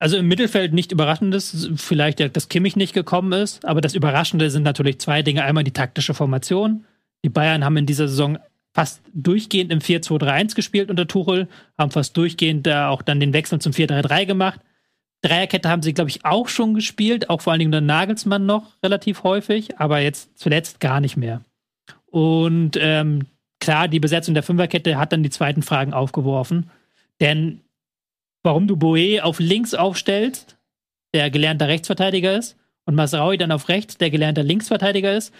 Also 0.00 0.16
im 0.16 0.28
Mittelfeld 0.28 0.72
nicht 0.72 0.92
Überraschendes, 0.92 1.70
vielleicht, 1.76 2.34
dass 2.34 2.48
Kimmich 2.48 2.74
nicht 2.74 2.94
gekommen 2.94 3.32
ist, 3.32 3.66
aber 3.66 3.82
das 3.82 3.94
Überraschende 3.94 4.50
sind 4.50 4.62
natürlich 4.62 4.98
zwei 4.98 5.22
Dinge. 5.22 5.44
Einmal 5.44 5.62
die 5.62 5.72
taktische 5.72 6.14
Formation. 6.14 6.86
Die 7.22 7.28
Bayern 7.28 7.64
haben 7.64 7.76
in 7.76 7.84
dieser 7.84 8.08
Saison 8.08 8.38
fast 8.72 9.02
durchgehend 9.12 9.70
im 9.70 9.80
4-2-3-1 9.80 10.54
gespielt 10.54 10.88
unter 10.90 11.06
Tuchel, 11.06 11.48
haben 11.76 11.90
fast 11.90 12.16
durchgehend 12.16 12.66
äh, 12.66 12.74
auch 12.74 13.02
dann 13.02 13.20
den 13.20 13.34
Wechsel 13.34 13.60
zum 13.60 13.72
4-3-3 13.72 14.24
gemacht. 14.24 14.60
Dreierkette 15.20 15.68
haben 15.68 15.82
sie, 15.82 15.92
glaube 15.92 16.08
ich, 16.08 16.24
auch 16.24 16.48
schon 16.48 16.72
gespielt, 16.72 17.28
auch 17.28 17.42
vor 17.42 17.52
allen 17.52 17.60
Dingen 17.60 17.74
unter 17.74 17.82
Nagelsmann 17.82 18.46
noch 18.46 18.82
relativ 18.82 19.22
häufig, 19.22 19.78
aber 19.78 19.98
jetzt 19.98 20.38
zuletzt 20.38 20.80
gar 20.80 21.00
nicht 21.00 21.18
mehr. 21.18 21.42
Und 22.06 22.78
ähm, 22.80 23.26
klar, 23.60 23.86
die 23.86 24.00
Besetzung 24.00 24.32
der 24.32 24.44
Fünferkette 24.44 24.96
hat 24.96 25.12
dann 25.12 25.22
die 25.22 25.30
zweiten 25.30 25.62
Fragen 25.62 25.92
aufgeworfen, 25.92 26.70
denn 27.20 27.60
warum 28.42 28.66
du 28.66 28.76
Boe 28.76 29.22
auf 29.22 29.38
links 29.40 29.74
aufstellst, 29.74 30.56
der 31.14 31.30
gelernter 31.30 31.68
Rechtsverteidiger 31.68 32.36
ist, 32.36 32.56
und 32.90 32.96
Masraui 32.96 33.36
dann 33.36 33.52
auf 33.52 33.68
rechts, 33.68 33.98
der 33.98 34.10
gelernter 34.10 34.42
Linksverteidiger 34.42 35.16
ist, 35.16 35.32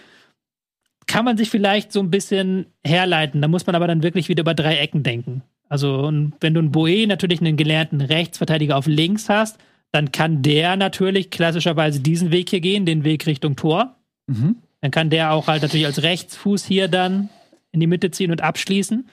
kann 1.07 1.25
man 1.25 1.37
sich 1.37 1.49
vielleicht 1.49 1.91
so 1.91 1.99
ein 1.99 2.11
bisschen 2.11 2.67
herleiten. 2.85 3.41
Da 3.41 3.47
muss 3.47 3.65
man 3.65 3.75
aber 3.75 3.87
dann 3.87 4.03
wirklich 4.03 4.29
wieder 4.29 4.41
über 4.41 4.53
drei 4.53 4.77
Ecken 4.77 5.03
denken. 5.03 5.43
Also, 5.67 6.11
wenn 6.39 6.53
du 6.53 6.59
einen 6.59 6.71
Boe 6.71 7.07
natürlich 7.07 7.41
einen 7.41 7.57
gelernten 7.57 8.01
Rechtsverteidiger 8.01 8.77
auf 8.77 8.87
links 8.87 9.27
hast, 9.29 9.57
dann 9.91 10.11
kann 10.11 10.41
der 10.41 10.77
natürlich 10.77 11.29
klassischerweise 11.29 11.99
diesen 11.99 12.31
Weg 12.31 12.49
hier 12.49 12.61
gehen, 12.61 12.85
den 12.85 13.03
Weg 13.03 13.25
Richtung 13.25 13.55
Tor. 13.55 13.95
Mhm. 14.27 14.57
Dann 14.79 14.91
kann 14.91 15.09
der 15.09 15.33
auch 15.33 15.47
halt 15.47 15.61
natürlich 15.61 15.85
als 15.85 16.03
Rechtsfuß 16.03 16.65
hier 16.65 16.87
dann 16.87 17.29
in 17.71 17.79
die 17.79 17.87
Mitte 17.87 18.11
ziehen 18.11 18.31
und 18.31 18.41
abschließen. 18.41 19.09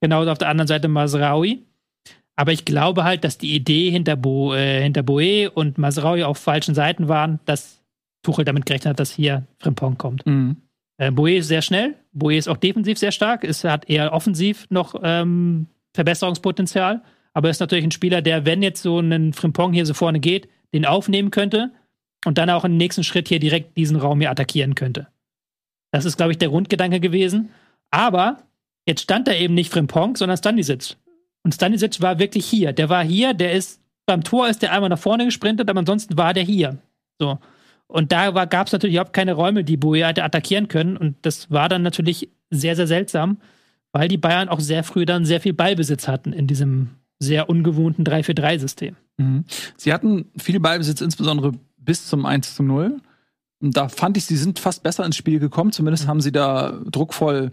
Genauso 0.00 0.30
auf 0.30 0.38
der 0.38 0.48
anderen 0.48 0.68
Seite 0.68 0.88
Masraui. 0.88 1.62
Aber 2.36 2.52
ich 2.52 2.64
glaube 2.64 3.04
halt, 3.04 3.24
dass 3.24 3.38
die 3.38 3.54
Idee 3.54 3.90
hinter, 3.90 4.16
Bo, 4.16 4.54
äh, 4.54 4.82
hinter 4.82 5.02
Boe 5.02 5.50
und 5.50 5.78
Masraui 5.78 6.22
auf 6.22 6.38
falschen 6.38 6.74
Seiten 6.74 7.08
waren, 7.08 7.40
dass 7.46 7.82
Tuchel 8.22 8.44
damit 8.44 8.66
gerechnet 8.66 8.90
hat, 8.90 9.00
dass 9.00 9.10
hier 9.10 9.46
Frimpong 9.58 9.96
kommt. 9.96 10.26
Mhm. 10.26 10.56
Äh, 10.98 11.10
Boe 11.10 11.36
ist 11.36 11.48
sehr 11.48 11.62
schnell, 11.62 11.94
Boe 12.12 12.36
ist 12.36 12.48
auch 12.48 12.56
defensiv 12.56 12.98
sehr 12.98 13.12
stark, 13.12 13.44
ist, 13.44 13.64
hat 13.64 13.88
eher 13.88 14.12
offensiv 14.12 14.66
noch 14.68 14.94
ähm, 15.02 15.66
Verbesserungspotenzial, 15.94 17.02
aber 17.32 17.50
ist 17.50 17.60
natürlich 17.60 17.84
ein 17.84 17.90
Spieler, 17.90 18.22
der, 18.22 18.44
wenn 18.44 18.62
jetzt 18.62 18.82
so 18.82 19.00
ein 19.00 19.32
Frimpong 19.32 19.72
hier 19.72 19.86
so 19.86 19.94
vorne 19.94 20.20
geht, 20.20 20.48
den 20.74 20.84
aufnehmen 20.84 21.30
könnte 21.30 21.72
und 22.24 22.38
dann 22.38 22.50
auch 22.50 22.64
im 22.64 22.76
nächsten 22.76 23.04
Schritt 23.04 23.28
hier 23.28 23.38
direkt 23.38 23.76
diesen 23.76 23.96
Raum 23.96 24.20
hier 24.20 24.30
attackieren 24.30 24.74
könnte. 24.74 25.06
Das 25.92 26.04
ist, 26.04 26.16
glaube 26.16 26.32
ich, 26.32 26.38
der 26.38 26.48
Grundgedanke 26.48 27.00
gewesen. 27.00 27.50
Aber 27.90 28.38
jetzt 28.86 29.02
stand 29.02 29.28
da 29.28 29.32
eben 29.32 29.54
nicht 29.54 29.72
Frimpong, 29.72 30.16
sondern 30.16 30.36
Stanisic. 30.36 30.96
Und 31.46 31.54
Stanisic 31.54 32.02
war 32.02 32.18
wirklich 32.18 32.44
hier. 32.44 32.72
Der 32.72 32.88
war 32.88 33.04
hier, 33.04 33.32
der 33.32 33.52
ist, 33.52 33.80
beim 34.04 34.24
Tor 34.24 34.48
ist 34.48 34.62
der 34.62 34.72
einmal 34.72 34.90
nach 34.90 34.98
vorne 34.98 35.26
gesprintet, 35.26 35.70
aber 35.70 35.78
ansonsten 35.78 36.18
war 36.18 36.34
der 36.34 36.42
hier. 36.42 36.78
So. 37.20 37.38
Und 37.86 38.10
da 38.10 38.32
gab 38.46 38.66
es 38.66 38.72
natürlich 38.72 38.94
überhaupt 38.94 39.12
keine 39.12 39.34
Räume, 39.34 39.62
die 39.62 39.76
Boe 39.76 40.04
hätte 40.04 40.24
attackieren 40.24 40.66
können. 40.66 40.96
Und 40.96 41.14
das 41.22 41.48
war 41.48 41.68
dann 41.68 41.82
natürlich 41.82 42.30
sehr, 42.50 42.74
sehr 42.74 42.88
seltsam, 42.88 43.38
weil 43.92 44.08
die 44.08 44.16
Bayern 44.16 44.48
auch 44.48 44.58
sehr 44.58 44.82
früh 44.82 45.06
dann 45.06 45.24
sehr 45.24 45.40
viel 45.40 45.52
Ballbesitz 45.52 46.08
hatten 46.08 46.32
in 46.32 46.48
diesem 46.48 46.96
sehr 47.20 47.48
ungewohnten 47.48 48.04
3-4-3-System. 48.04 48.96
Mhm. 49.18 49.44
Sie 49.76 49.92
hatten 49.92 50.32
viel 50.36 50.58
Ballbesitz, 50.58 51.00
insbesondere 51.00 51.52
bis 51.76 52.08
zum 52.08 52.26
1 52.26 52.56
zu 52.56 52.64
0. 52.64 52.96
Und 53.60 53.76
da 53.76 53.88
fand 53.88 54.16
ich, 54.16 54.24
sie 54.24 54.36
sind 54.36 54.58
fast 54.58 54.82
besser 54.82 55.06
ins 55.06 55.14
Spiel 55.14 55.38
gekommen. 55.38 55.70
Zumindest 55.70 56.06
mhm. 56.06 56.08
haben 56.08 56.20
sie 56.20 56.32
da 56.32 56.80
druckvoll 56.90 57.52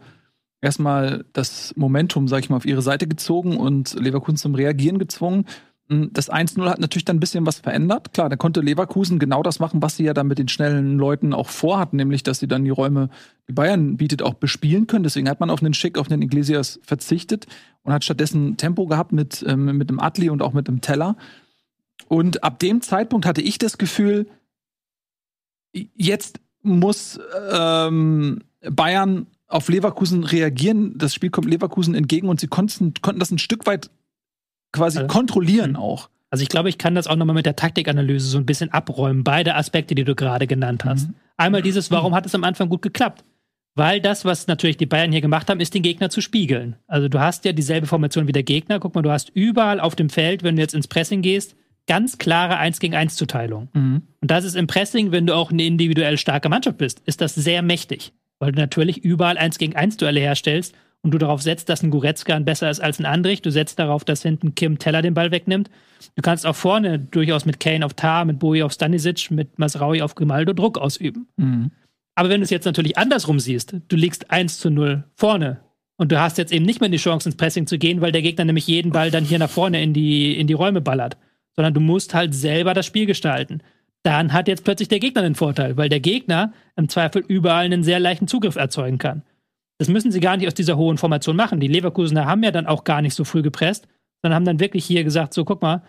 erstmal 0.63 1.25
das 1.33 1.73
Momentum, 1.75 2.27
sag 2.27 2.39
ich 2.39 2.49
mal, 2.49 2.57
auf 2.57 2.65
ihre 2.65 2.81
Seite 2.81 3.07
gezogen 3.07 3.57
und 3.57 3.93
Leverkusen 3.99 4.37
zum 4.37 4.55
Reagieren 4.55 4.97
gezwungen. 4.97 5.45
Hm, 5.89 6.11
das 6.13 6.31
1-0 6.31 6.63
hat 6.69 6.79
natürlich 6.79 7.03
dann 7.03 7.17
ein 7.17 7.19
bisschen 7.19 7.45
was 7.45 7.59
verändert. 7.59 8.13
Klar, 8.13 8.29
da 8.29 8.37
konnte 8.37 8.61
Leverkusen 8.61 9.19
genau 9.19 9.43
das 9.43 9.59
machen, 9.59 9.81
was 9.81 9.97
sie 9.97 10.05
ja 10.05 10.13
dann 10.13 10.27
mit 10.27 10.39
den 10.39 10.47
schnellen 10.47 10.97
Leuten 10.97 11.33
auch 11.33 11.49
vorhatten, 11.49 11.97
nämlich, 11.97 12.23
dass 12.23 12.39
sie 12.39 12.47
dann 12.47 12.63
die 12.63 12.69
Räume, 12.69 13.09
die 13.49 13.53
Bayern 13.53 13.97
bietet, 13.97 14.21
auch 14.21 14.35
bespielen 14.35 14.87
können. 14.87 15.03
Deswegen 15.03 15.29
hat 15.29 15.41
man 15.41 15.49
auf 15.49 15.61
einen 15.61 15.73
Schick, 15.73 15.97
auf 15.97 16.07
den 16.07 16.21
Iglesias 16.21 16.79
verzichtet 16.83 17.47
und 17.83 17.91
hat 17.91 18.05
stattdessen 18.05 18.55
Tempo 18.55 18.87
gehabt 18.87 19.11
mit, 19.11 19.43
ähm, 19.47 19.77
mit 19.77 19.89
dem 19.89 19.99
Atli 19.99 20.29
und 20.29 20.41
auch 20.41 20.53
mit 20.53 20.69
dem 20.69 20.79
Teller. 20.79 21.17
Und 22.07 22.43
ab 22.43 22.59
dem 22.59 22.81
Zeitpunkt 22.81 23.25
hatte 23.25 23.41
ich 23.41 23.57
das 23.57 23.77
Gefühl, 23.77 24.27
jetzt 25.73 26.39
muss 26.61 27.19
ähm, 27.51 28.39
Bayern 28.61 29.27
auf 29.53 29.69
Leverkusen 29.69 30.23
reagieren. 30.23 30.97
Das 30.97 31.13
Spiel 31.13 31.29
kommt 31.29 31.49
Leverkusen 31.49 31.95
entgegen 31.95 32.27
und 32.27 32.39
sie 32.39 32.47
konnten, 32.47 32.93
konnten 33.01 33.19
das 33.19 33.31
ein 33.31 33.37
Stück 33.37 33.65
weit 33.65 33.89
quasi 34.71 34.99
also, 34.99 35.07
kontrollieren 35.07 35.73
mh. 35.73 35.79
auch. 35.79 36.09
Also 36.29 36.41
ich 36.41 36.49
glaube, 36.49 36.69
ich 36.69 36.79
kann 36.79 36.95
das 36.95 37.05
auch 37.07 37.15
nochmal 37.15 37.35
mit 37.35 37.45
der 37.45 37.55
Taktikanalyse 37.55 38.27
so 38.27 38.39
ein 38.39 38.45
bisschen 38.45 38.71
abräumen. 38.71 39.23
Beide 39.23 39.55
Aspekte, 39.55 39.93
die 39.93 40.03
du 40.03 40.15
gerade 40.15 40.47
genannt 40.47 40.83
hast. 40.83 41.09
Mhm. 41.09 41.15
Einmal 41.37 41.61
dieses, 41.61 41.91
warum 41.91 42.15
hat 42.15 42.25
es 42.25 42.33
am 42.33 42.43
Anfang 42.43 42.69
gut 42.69 42.81
geklappt? 42.81 43.23
Weil 43.75 44.01
das, 44.01 44.25
was 44.25 44.47
natürlich 44.47 44.77
die 44.77 44.85
Bayern 44.87 45.11
hier 45.11 45.21
gemacht 45.21 45.49
haben, 45.49 45.59
ist 45.59 45.73
den 45.75 45.83
Gegner 45.83 46.09
zu 46.09 46.21
spiegeln. 46.21 46.75
Also 46.87 47.07
du 47.07 47.19
hast 47.19 47.45
ja 47.45 47.53
dieselbe 47.53 47.85
Formation 47.85 48.27
wie 48.27 48.31
der 48.31 48.43
Gegner. 48.43 48.79
Guck 48.79 48.95
mal, 48.95 49.03
du 49.03 49.11
hast 49.11 49.29
überall 49.29 49.79
auf 49.79 49.95
dem 49.95 50.09
Feld, 50.09 50.43
wenn 50.43 50.55
du 50.55 50.61
jetzt 50.61 50.73
ins 50.73 50.87
Pressing 50.87 51.21
gehst, 51.21 51.55
ganz 51.87 52.17
klare 52.17 52.57
1 52.57 52.79
gegen 52.79 52.95
1 52.95 53.15
Zuteilung. 53.15 53.69
Mhm. 53.73 54.01
Und 54.21 54.31
das 54.31 54.43
ist 54.43 54.55
im 54.55 54.65
Pressing, 54.65 55.11
wenn 55.11 55.27
du 55.27 55.35
auch 55.35 55.51
eine 55.51 55.63
individuell 55.63 56.17
starke 56.17 56.49
Mannschaft 56.49 56.77
bist, 56.79 57.01
ist 57.05 57.21
das 57.21 57.35
sehr 57.35 57.61
mächtig 57.61 58.13
weil 58.43 58.51
du 58.51 58.59
natürlich 58.59 59.05
überall 59.05 59.37
eins 59.37 59.57
gegen 59.57 59.77
eins 59.77 59.95
Duelle 59.95 60.19
herstellst 60.19 60.75
und 61.01 61.11
du 61.11 61.17
darauf 61.17 61.41
setzt, 61.41 61.69
dass 61.69 61.81
ein 61.81 61.91
Goretzka 61.91 62.37
besser 62.39 62.69
ist 62.69 62.81
als 62.81 62.99
ein 62.99 63.05
Andrich. 63.05 63.41
Du 63.41 63.51
setzt 63.51 63.79
darauf, 63.79 64.03
dass 64.03 64.21
hinten 64.21 64.53
Kim 64.53 64.79
Teller 64.79 65.01
den 65.01 65.13
Ball 65.13 65.31
wegnimmt. 65.31 65.69
Du 66.15 66.21
kannst 66.21 66.45
auch 66.45 66.55
vorne 66.55 66.99
durchaus 66.99 67.45
mit 67.45 67.61
Kane 67.61 67.85
auf 67.85 67.93
Tar, 67.93 68.25
mit 68.25 68.39
Bowie 68.39 68.63
auf 68.63 68.73
Stanisic, 68.73 69.31
mit 69.31 69.57
Masraui 69.59 70.01
auf 70.01 70.15
Grimaldo 70.15 70.51
Druck 70.51 70.77
ausüben. 70.77 71.27
Mhm. 71.37 71.71
Aber 72.15 72.27
wenn 72.27 72.41
du 72.41 72.43
es 72.43 72.49
jetzt 72.49 72.65
natürlich 72.65 72.97
andersrum 72.97 73.39
siehst, 73.39 73.77
du 73.87 73.95
liegst 73.95 74.29
1 74.29 74.59
zu 74.59 74.69
0 74.69 75.05
vorne 75.15 75.61
und 75.95 76.11
du 76.11 76.19
hast 76.19 76.37
jetzt 76.37 76.51
eben 76.51 76.65
nicht 76.65 76.81
mehr 76.81 76.89
die 76.89 76.97
Chance, 76.97 77.29
ins 77.29 77.37
Pressing 77.37 77.65
zu 77.65 77.77
gehen, 77.77 78.01
weil 78.01 78.11
der 78.11 78.21
Gegner 78.21 78.43
nämlich 78.43 78.67
jeden 78.67 78.91
Ball 78.91 79.09
dann 79.09 79.23
hier 79.23 79.39
nach 79.39 79.49
vorne 79.49 79.81
in 79.81 79.93
die, 79.93 80.37
in 80.37 80.47
die 80.47 80.53
Räume 80.53 80.81
ballert. 80.81 81.15
Sondern 81.55 81.73
du 81.73 81.79
musst 81.79 82.13
halt 82.13 82.35
selber 82.35 82.73
das 82.73 82.85
Spiel 82.85 83.05
gestalten. 83.05 83.61
Dann 84.03 84.33
hat 84.33 84.47
jetzt 84.47 84.63
plötzlich 84.63 84.89
der 84.89 84.99
Gegner 84.99 85.21
den 85.21 85.35
Vorteil, 85.35 85.77
weil 85.77 85.89
der 85.89 86.01
Gegner 86.01 86.53
im 86.75 86.89
Zweifel 86.89 87.23
überall 87.25 87.65
einen 87.65 87.83
sehr 87.83 87.99
leichten 87.99 88.27
Zugriff 88.27 88.57
erzeugen 88.57 88.97
kann. 88.97 89.23
Das 89.79 89.87
müssen 89.87 90.11
sie 90.11 90.19
gar 90.19 90.37
nicht 90.37 90.47
aus 90.47 90.53
dieser 90.53 90.77
hohen 90.77 90.97
Formation 90.97 91.35
machen. 91.35 91.59
Die 91.59 91.67
Leverkusener 91.67 92.25
haben 92.25 92.43
ja 92.43 92.51
dann 92.51 92.67
auch 92.67 92.83
gar 92.83 93.01
nicht 93.01 93.15
so 93.15 93.23
früh 93.23 93.41
gepresst, 93.41 93.87
sondern 94.21 94.35
haben 94.35 94.45
dann 94.45 94.59
wirklich 94.59 94.85
hier 94.85 95.03
gesagt: 95.03 95.33
So, 95.33 95.45
guck 95.45 95.61
mal, 95.61 95.81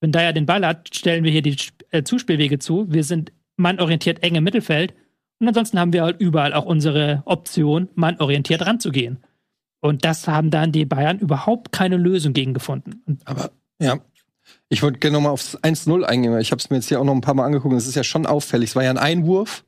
wenn 0.00 0.12
ja 0.12 0.32
den 0.32 0.46
Ball 0.46 0.66
hat, 0.66 0.94
stellen 0.94 1.24
wir 1.24 1.30
hier 1.30 1.42
die 1.42 1.56
äh, 1.90 2.02
Zuspielwege 2.02 2.58
zu. 2.58 2.92
Wir 2.92 3.04
sind 3.04 3.32
mannorientiert 3.56 4.22
eng 4.22 4.34
im 4.34 4.44
Mittelfeld. 4.44 4.94
Und 5.38 5.48
ansonsten 5.48 5.78
haben 5.78 5.92
wir 5.92 6.02
halt 6.02 6.20
überall 6.20 6.52
auch 6.52 6.66
unsere 6.66 7.22
Option, 7.24 7.88
mannorientiert 7.94 8.66
ranzugehen. 8.66 9.18
Und 9.80 10.04
das 10.04 10.28
haben 10.28 10.50
dann 10.50 10.72
die 10.72 10.84
Bayern 10.84 11.18
überhaupt 11.18 11.72
keine 11.72 11.96
Lösung 11.96 12.32
gegen 12.32 12.52
gefunden. 12.52 13.02
Und 13.06 13.26
Aber 13.26 13.50
ja, 13.80 13.98
ich 14.72 14.82
wollte 14.82 15.00
gerne 15.00 15.14
nochmal 15.14 15.32
aufs 15.32 15.58
1-0 15.58 16.04
eingehen. 16.04 16.32
weil 16.32 16.40
Ich 16.40 16.52
habe 16.52 16.60
es 16.60 16.70
mir 16.70 16.76
jetzt 16.76 16.88
hier 16.88 17.00
auch 17.00 17.04
noch 17.04 17.14
ein 17.14 17.20
paar 17.20 17.34
Mal 17.34 17.44
angeguckt. 17.44 17.74
Es 17.74 17.88
ist 17.88 17.96
ja 17.96 18.04
schon 18.04 18.24
auffällig. 18.24 18.70
Es 18.70 18.76
war 18.76 18.84
ja 18.84 18.90
ein 18.90 18.98
Einwurf 18.98 19.64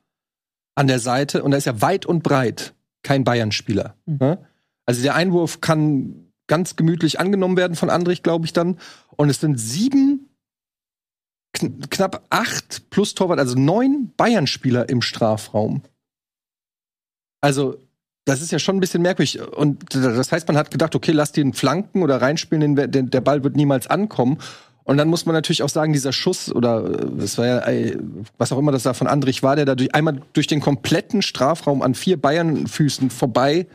an 0.76 0.87
der 0.87 1.00
Seite 1.00 1.42
und 1.42 1.50
da 1.50 1.56
ist 1.56 1.66
ja 1.66 1.82
weit 1.82 2.06
und 2.06 2.23
breit 2.23 2.73
kein 3.02 3.25
Bayern-Spieler. 3.25 3.97
Mhm. 4.06 4.16
Ne? 4.21 4.47
Also 4.87 5.02
der 5.02 5.16
Einwurf 5.16 5.61
kann 5.61 6.32
ganz 6.47 6.76
gemütlich 6.76 7.18
angenommen 7.18 7.56
werden 7.56 7.76
von 7.76 7.90
Andrich, 7.90 8.23
glaube 8.23 8.47
ich 8.47 8.52
dann. 8.52 8.78
Und 9.16 9.28
es 9.28 9.40
sind 9.40 9.59
sieben, 9.59 10.28
kn 11.52 11.80
knapp 11.90 12.25
acht 12.30 12.88
plus 12.90 13.14
Torwart, 13.14 13.40
also 13.40 13.59
neun 13.59 14.12
Bayern-Spieler 14.16 14.88
im 14.88 15.02
Strafraum. 15.02 15.82
Also 17.40 17.76
das 18.25 18.40
ist 18.40 18.52
ja 18.52 18.61
schon 18.61 18.76
ein 18.76 18.80
bisschen 18.80 19.02
merkwürdig. 19.02 19.40
Und 19.40 19.94
das 19.94 20.30
heißt, 20.30 20.47
man 20.47 20.56
hat 20.56 20.71
gedacht, 20.71 20.94
okay, 20.94 21.11
lass 21.11 21.32
den 21.32 21.54
flanken 21.54 22.04
oder 22.04 22.23
reinspielen, 22.23 22.76
den, 22.76 23.11
der 23.11 23.21
Ball 23.21 23.42
wird 23.42 23.56
niemals 23.56 23.88
ankommen. 23.88 24.38
Und 24.84 24.96
dann 24.96 25.08
muss 25.08 25.26
man 25.26 25.34
natürlich 25.34 25.62
auch 25.62 25.68
sagen, 25.68 25.92
dieser 25.92 26.12
Schuss 26.12 26.52
oder 26.52 26.84
äh, 27.18 27.22
es 27.22 27.38
war 27.38 27.46
ja, 27.46 27.58
äh, 27.68 27.96
was 28.38 28.52
auch 28.52 28.58
immer 28.58 28.72
das 28.72 28.82
da 28.82 28.94
von 28.94 29.06
Andrich 29.06 29.42
war, 29.42 29.56
der 29.56 29.64
da 29.64 29.74
durch, 29.74 29.94
einmal 29.94 30.20
durch 30.32 30.46
den 30.46 30.60
kompletten 30.60 31.22
Strafraum 31.22 31.82
an 31.82 31.94
vier 31.94 32.16
Bayern-Füßen 32.20 33.10
vorbei 33.10 33.66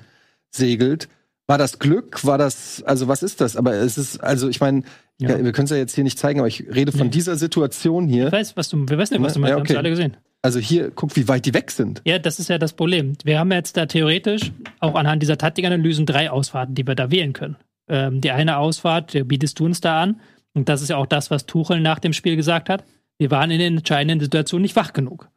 segelt. 0.52 1.08
War 1.48 1.58
das 1.58 1.80
Glück? 1.80 2.26
War 2.26 2.38
das, 2.38 2.84
also 2.86 3.08
was 3.08 3.24
ist 3.24 3.40
das? 3.42 3.56
Aber 3.56 3.74
es 3.74 3.98
ist, 3.98 4.22
also 4.22 4.50
ich 4.50 4.60
meine, 4.60 4.84
Ja. 5.20 5.30
ja. 5.30 5.44
wir 5.44 5.52
können 5.54 5.66
es 5.66 5.72
ja 5.72 5.78
jetzt 5.78 5.96
hier 5.96 6.04
nicht 6.04 6.20
zeigen, 6.20 6.40
aber 6.40 6.48
ich 6.48 6.66
rede 6.74 6.92
von 6.92 7.08
Nee. 7.08 7.12
dieser 7.12 7.38
Situation 7.38 8.08
hier. 8.08 8.28
ich 8.28 8.34
weiß, 8.34 8.58
was 8.58 8.70
du, 8.70 8.78
wir 8.88 8.98
wissen 8.98 9.16
ja, 9.16 9.22
was 9.22 9.34
du 9.34 9.40
meinst, 9.40 9.50
ja, 9.52 9.56
wir 9.56 9.56
haben 9.56 9.62
okay. 9.62 9.74
es 9.74 9.78
alle 9.78 9.90
gesehen. 9.90 10.18
Also 10.42 10.60
hier, 10.60 10.92
guck, 10.92 11.16
wie 11.16 11.28
weit 11.28 11.46
die 11.46 11.54
weg 11.54 11.72
sind. 11.72 12.02
Ja, 12.06 12.20
das 12.20 12.40
ist 12.40 12.50
ja 12.50 12.58
das 12.58 12.74
Problem. 12.74 13.14
Wir 13.24 13.40
haben 13.40 13.52
jetzt 13.52 13.76
da 13.76 13.86
theoretisch 13.86 14.52
auch 14.80 14.96
anhand 14.96 15.24
dieser 15.24 15.38
Taktikanalysen 15.38 16.06
drei 16.06 16.30
Ausfahrten, 16.30 16.76
die 16.76 16.86
wir 16.86 16.96
da 16.96 17.10
wählen 17.12 17.34
können. 17.34 17.56
Ähm, 17.90 18.22
die 18.22 18.32
eine 18.32 18.58
Ausfahrt, 18.58 19.18
bietest 19.28 19.60
du 19.60 19.66
uns 19.66 19.82
da 19.82 20.02
an. 20.02 20.20
Und 20.58 20.70
das 20.70 20.82
ist 20.82 20.90
ja 20.90 20.98
auch 20.98 21.06
das, 21.06 21.30
was 21.30 21.46
Tuchel 21.46 21.80
nach 21.80 22.00
dem 22.00 22.14
Spiel 22.14 22.36
gesagt 22.36 22.68
hat. 22.68 22.84
Wir 23.20 23.30
waren 23.30 23.52
in 23.52 23.60
den 23.60 23.78
entscheidenden 23.78 24.20
Situationen 24.20 24.64
nicht 24.64 24.76
wach 24.76 24.92
genug. 24.92 25.30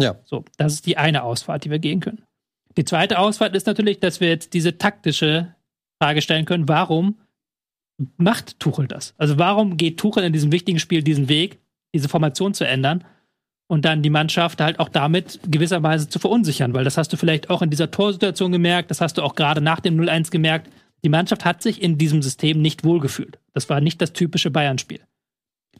Ja. 0.00 0.16
So, 0.24 0.44
das 0.58 0.74
ist 0.74 0.86
die 0.86 0.96
eine 0.98 1.22
Ausfahrt, 1.22 1.64
die 1.64 1.70
wir 1.70 1.78
gehen 1.78 2.00
können. 2.00 2.24
Die 2.76 2.84
zweite 2.84 3.20
Ausfahrt 3.20 3.54
ist 3.54 3.68
natürlich, 3.68 4.00
dass 4.00 4.18
wir 4.20 4.28
jetzt 4.28 4.52
diese 4.52 4.76
taktische 4.76 5.54
Frage 6.02 6.22
stellen 6.22 6.44
können, 6.44 6.68
warum 6.68 7.20
macht 8.16 8.58
Tuchel 8.58 8.88
das? 8.88 9.14
Also 9.16 9.38
warum 9.38 9.76
geht 9.76 10.00
Tuchel 10.00 10.24
in 10.24 10.32
diesem 10.32 10.50
wichtigen 10.50 10.80
Spiel 10.80 11.04
diesen 11.04 11.28
Weg, 11.28 11.60
diese 11.94 12.08
Formation 12.08 12.52
zu 12.52 12.66
ändern 12.66 13.04
und 13.68 13.84
dann 13.84 14.02
die 14.02 14.10
Mannschaft 14.10 14.60
halt 14.60 14.80
auch 14.80 14.88
damit 14.88 15.38
gewisserweise 15.46 16.08
zu 16.08 16.18
verunsichern? 16.18 16.74
Weil 16.74 16.82
das 16.82 16.98
hast 16.98 17.12
du 17.12 17.16
vielleicht 17.16 17.48
auch 17.48 17.62
in 17.62 17.70
dieser 17.70 17.92
Torsituation 17.92 18.50
gemerkt, 18.50 18.90
das 18.90 19.00
hast 19.00 19.18
du 19.18 19.22
auch 19.22 19.36
gerade 19.36 19.60
nach 19.60 19.78
dem 19.78 19.96
0-1 20.00 20.32
gemerkt. 20.32 20.68
Die 21.04 21.10
Mannschaft 21.10 21.44
hat 21.44 21.62
sich 21.62 21.82
in 21.82 21.98
diesem 21.98 22.22
System 22.22 22.62
nicht 22.62 22.82
wohlgefühlt. 22.82 23.38
Das 23.52 23.68
war 23.68 23.80
nicht 23.80 24.00
das 24.00 24.14
typische 24.14 24.50
Bayern-Spiel. 24.50 25.00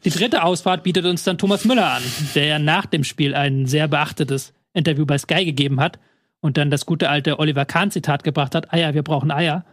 Die 0.03 0.11
dritte 0.11 0.43
Ausfahrt 0.43 0.83
bietet 0.83 1.05
uns 1.05 1.23
dann 1.23 1.39
Thomas 1.39 1.65
Müller 1.65 1.93
an, 1.93 2.03
der 2.35 2.59
nach 2.59 2.85
dem 2.85 3.03
Spiel 3.03 3.33
ein 3.33 3.65
sehr 3.65 3.87
beachtetes 3.87 4.53
Interview 4.73 5.05
bei 5.05 5.17
Sky 5.17 5.43
gegeben 5.43 5.79
hat 5.79 5.99
und 6.41 6.57
dann 6.57 6.69
das 6.69 6.85
gute 6.85 7.09
alte 7.09 7.39
Oliver 7.39 7.65
Kahn-Zitat 7.65 8.23
gebracht 8.23 8.53
hat: 8.53 8.71
Eier, 8.71 8.93
wir 8.93 9.01
brauchen 9.01 9.31
Eier. 9.31 9.65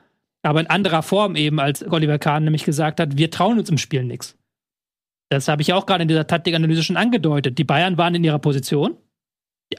Aber 0.42 0.61
in 0.61 0.68
anderer 0.68 1.03
Form 1.03 1.37
eben, 1.37 1.61
als 1.61 1.87
Oliver 1.87 2.18
Kahn 2.18 2.44
nämlich 2.44 2.64
gesagt 2.64 2.98
hat: 2.98 3.18
Wir 3.18 3.31
trauen 3.31 3.59
uns 3.59 3.68
im 3.68 3.79
Spiel 3.79 4.05
nichts. 4.05 4.38
Das 5.29 5.48
habe 5.48 5.61
ich 5.61 5.74
auch 5.74 5.85
gerade 5.85 6.03
in 6.03 6.09
dieser 6.09 6.26
Taktikanalyse 6.26 6.83
schon 6.83 6.96
angedeutet. 6.96 7.59
Die 7.59 7.64
Bayern 7.64 7.98
waren 7.98 8.14
in 8.14 8.24
ihrer 8.24 8.38
Position. 8.38 8.96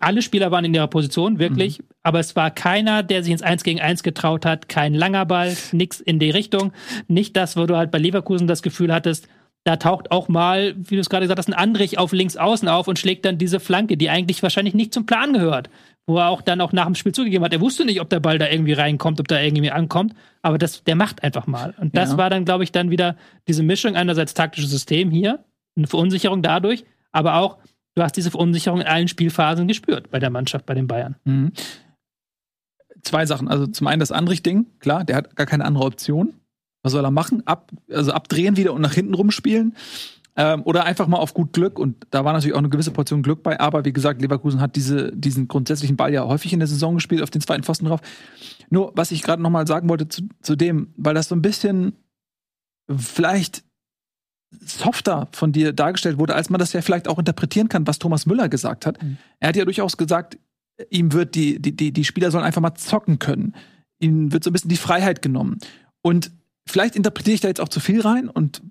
Alle 0.02 0.22
Spieler 0.22 0.52
waren 0.52 0.66
in 0.66 0.74
ihrer 0.74 0.88
Position, 0.88 1.40
wirklich. 1.40 1.80
Aber 2.02 2.20
es 2.20 2.36
war 2.36 2.52
keiner, 2.52 3.04
der 3.04 3.24
sich 3.24 3.32
ins 3.32 3.42
1 3.42 3.64
gegen 3.64 3.80
1 3.82 4.04
getraut 4.04 4.46
hat. 4.46 4.70
Kein 4.70 4.94
langer 4.94 5.26
Ball, 5.26 5.56
nix 5.72 6.00
in 6.00 6.20
die 6.20 6.32
Richtung. 6.32 6.74
Nicht 7.08 7.36
das, 7.38 7.56
wo 7.58 7.66
du 7.66 7.78
halt 7.78 7.92
bei 7.92 7.98
Leverkusen 8.00 8.48
das 8.48 8.62
Gefühl 8.64 8.94
hattest, 8.94 9.28
da 9.66 9.78
taucht 9.78 10.12
auch 10.12 10.28
mal, 10.28 10.76
wie 10.78 10.96
du 10.96 11.02
es 11.02 11.10
gerade 11.10 11.24
gesagt 11.24 11.40
hast, 11.40 11.48
ein 11.48 11.54
Andrich 11.54 11.98
auf 11.98 12.12
links 12.12 12.36
außen 12.36 12.68
auf 12.68 12.90
und 12.90 13.00
schlägt 13.00 13.24
dann 13.24 13.38
diese 13.38 13.62
Flanke, 13.62 13.96
die 13.96 14.10
eigentlich 14.10 14.44
wahrscheinlich 14.44 14.74
nicht 14.74 14.94
zum 14.94 15.06
Plan 15.06 15.32
gehört. 15.34 15.70
Wo 16.06 16.18
er 16.18 16.28
auch 16.28 16.42
dann 16.42 16.60
auch 16.60 16.74
nach 16.74 16.86
dem 16.86 16.96
Spiel 16.96 17.14
zugegeben 17.14 17.46
hat, 17.46 17.54
er 17.54 17.62
wusste 17.62 17.86
nicht, 17.86 18.02
ob 18.02 18.10
der 18.10 18.20
Ball 18.20 18.38
da 18.38 18.50
irgendwie 18.50 18.74
reinkommt, 18.74 19.22
ob 19.22 19.28
da 19.30 19.40
irgendwie 19.40 19.72
ankommt, 19.72 20.14
aber 20.42 20.58
das, 20.58 20.84
der 20.84 20.96
macht 20.96 21.24
einfach 21.24 21.48
mal. 21.48 21.74
Und 21.80 21.96
das 21.96 22.12
Ja. 22.12 22.18
war 22.18 22.30
dann, 22.30 22.44
glaube 22.44 22.66
ich, 22.66 22.74
dann 22.74 22.90
wieder 22.92 23.16
diese 23.48 23.64
Mischung 23.64 23.96
einerseits 23.96 24.34
taktisches 24.34 24.70
System 24.70 25.12
hier, 25.12 25.46
eine 25.78 25.88
Verunsicherung 25.88 26.42
dadurch, 26.42 26.84
aber 27.14 27.36
auch, 27.36 27.58
du 27.96 28.04
hast 28.04 28.16
diese 28.16 28.32
Verunsicherung 28.32 28.82
in 28.82 28.88
allen 28.88 29.08
Spielphasen 29.08 29.68
gespürt 29.68 30.10
bei 30.12 30.20
der 30.20 30.30
Mannschaft, 30.30 30.66
bei 30.66 30.74
den 30.74 30.88
Bayern. 30.88 31.16
Mhm. 31.26 31.52
Zwei 33.04 33.26
Sachen. 33.26 33.48
Also 33.48 33.68
zum 33.68 33.88
einen 33.88 34.00
das 34.00 34.12
Andrich-Ding, 34.12 34.66
klar, 34.80 35.04
der 35.04 35.18
hat 35.18 35.36
gar 35.36 35.46
keine 35.46 35.66
andere 35.66 35.84
Option. 35.86 36.34
Was 36.84 36.92
soll 36.92 37.04
er 37.04 37.12
machen? 37.12 37.46
Ab, 37.46 37.72
also 37.90 38.12
abdrehen 38.12 38.58
wieder 38.58 38.74
und 38.74 38.82
nach 38.82 38.94
hinten 38.94 39.14
rumspielen. 39.14 39.76
Ähm, 40.36 40.64
oder 40.66 40.86
einfach 40.86 41.08
mal 41.08 41.18
auf 41.18 41.34
gut 41.34 41.54
Glück. 41.54 41.78
Und 41.78 42.08
da 42.10 42.26
war 42.26 42.34
natürlich 42.34 42.54
auch 42.54 42.60
eine 42.60 42.70
gewisse 42.70 42.92
Portion 42.92 43.24
Glück 43.24 43.44
bei. 43.44 43.60
Aber 43.60 43.86
wie 43.86 43.94
gesagt, 43.94 44.22
Leverkusen 44.22 44.60
hat 44.60 44.76
diese, 44.76 45.12
diesen 45.16 45.48
grundsätzlichen 45.48 45.96
Ball 45.96 46.14
ja 46.14 46.26
häufig 46.26 46.54
in 46.54 46.60
der 46.60 46.68
Saison 46.68 46.96
gespielt, 46.96 47.22
auf 47.22 47.30
den 47.30 47.42
zweiten 47.42 47.64
Pfosten 47.64 47.86
drauf. 47.86 48.02
Nur, 48.70 48.92
was 48.96 49.12
ich 49.12 49.22
gerade 49.22 49.42
noch 49.42 49.50
mal 49.50 49.68
sagen 49.68 49.90
wollte 49.90 50.08
zu, 50.08 50.24
zu 50.42 50.56
dem, 50.56 50.94
weil 50.98 51.14
das 51.14 51.30
so 51.30 51.36
ein 51.36 51.42
bisschen 51.42 51.94
vielleicht 52.90 53.64
softer 54.62 55.28
von 55.32 55.52
dir 55.52 55.74
dargestellt 55.74 56.18
wurde, 56.18 56.36
als 56.36 56.50
man 56.50 56.60
das 56.60 56.74
ja 56.74 56.82
vielleicht 56.82 57.08
auch 57.08 57.20
interpretieren 57.20 57.70
kann, 57.70 57.88
was 57.88 58.00
Thomas 58.00 58.26
Müller 58.26 58.50
gesagt 58.50 58.86
hat. 58.86 58.98
Er 59.40 59.50
hat 59.50 59.56
ja 59.56 59.66
durchaus 59.66 59.98
gesagt, 59.98 60.38
ihm 60.90 61.14
wird 61.14 61.36
die, 61.36 61.62
die, 61.62 61.76
die, 61.76 61.92
die 61.92 62.04
Spieler 62.04 62.32
sollen 62.32 62.44
einfach 62.44 62.62
mal 62.62 62.76
zocken 62.76 63.20
können. 63.20 63.56
Ihnen 64.00 64.32
wird 64.32 64.44
so 64.44 64.50
ein 64.50 64.54
bisschen 64.54 64.70
die 64.70 64.78
Freiheit 64.78 65.22
genommen. 65.22 65.60
Und 66.02 66.32
vielleicht 66.68 66.96
interpretiere 66.96 67.36
ich 67.36 67.42
da 67.42 67.48
jetzt 67.48 67.62
auch 67.62 67.70
zu 67.70 67.80
viel 67.80 68.02
rein 68.02 68.30
und 68.30 68.62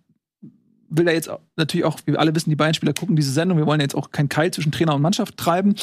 will 0.89 1.07
da 1.07 1.13
jetzt 1.13 1.31
natürlich 1.57 1.87
auch, 1.87 1.99
wir 2.05 2.21
alle 2.21 2.35
wissen, 2.35 2.51
die 2.51 2.57
Bayern-Spieler 2.57 2.93
gucken 2.93 3.17
diese 3.17 3.33
Sendung, 3.33 3.57
wir 3.57 3.67
wollen 3.67 3.81
jetzt 3.81 3.95
auch 3.95 4.11
keinen 4.11 4.29
Keil 4.29 4.51
zwischen 4.51 4.73
Trainer 4.73 4.95
und 4.95 5.03
Mannschaft 5.03 5.37
treiben. 5.37 5.75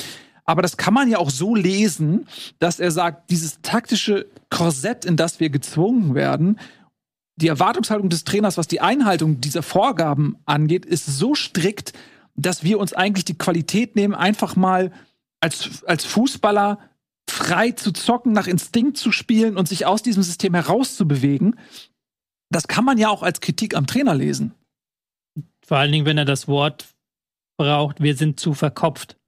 Aber 0.45 0.61
das 0.61 0.77
kann 0.77 0.93
man 0.93 1.09
ja 1.09 1.19
auch 1.19 1.29
so 1.29 1.55
lesen, 1.55 2.25
dass 2.59 2.79
er 2.79 2.91
sagt, 2.91 3.29
dieses 3.29 3.61
taktische 3.61 4.27
Korsett, 4.49 5.05
in 5.05 5.15
das 5.15 5.39
wir 5.39 5.49
gezwungen 5.49 6.15
werden, 6.15 6.59
die 7.39 7.47
Erwartungshaltung 7.47 8.09
des 8.09 8.25
Trainers, 8.25 8.57
was 8.57 8.67
die 8.67 8.81
Einhaltung 8.81 9.39
dieser 9.39 9.63
Vorgaben 9.63 10.37
angeht, 10.45 10.85
ist 10.85 11.05
so 11.05 11.35
strikt, 11.35 11.93
dass 12.35 12.63
wir 12.63 12.79
uns 12.79 12.93
eigentlich 12.93 13.25
die 13.25 13.37
Qualität 13.37 13.95
nehmen, 13.95 14.13
einfach 14.13 14.55
mal 14.55 14.91
als, 15.39 15.83
als 15.85 16.05
Fußballer 16.05 16.79
frei 17.29 17.71
zu 17.71 17.91
zocken, 17.91 18.33
nach 18.33 18.47
Instinkt 18.47 18.97
zu 18.97 19.11
spielen 19.11 19.57
und 19.57 19.67
sich 19.67 19.85
aus 19.85 20.03
diesem 20.03 20.23
System 20.23 20.53
herauszubewegen. 20.53 21.57
Das 22.49 22.67
kann 22.67 22.83
man 22.83 22.97
ja 22.97 23.09
auch 23.09 23.23
als 23.23 23.39
Kritik 23.39 23.75
am 23.75 23.87
Trainer 23.87 24.15
lesen. 24.15 24.53
Vor 25.65 25.77
allen 25.77 25.91
Dingen, 25.91 26.05
wenn 26.05 26.17
er 26.17 26.25
das 26.25 26.47
Wort 26.47 26.87
braucht, 27.57 28.01
wir 28.01 28.15
sind 28.15 28.39
zu 28.39 28.53
verkopft. 28.53 29.18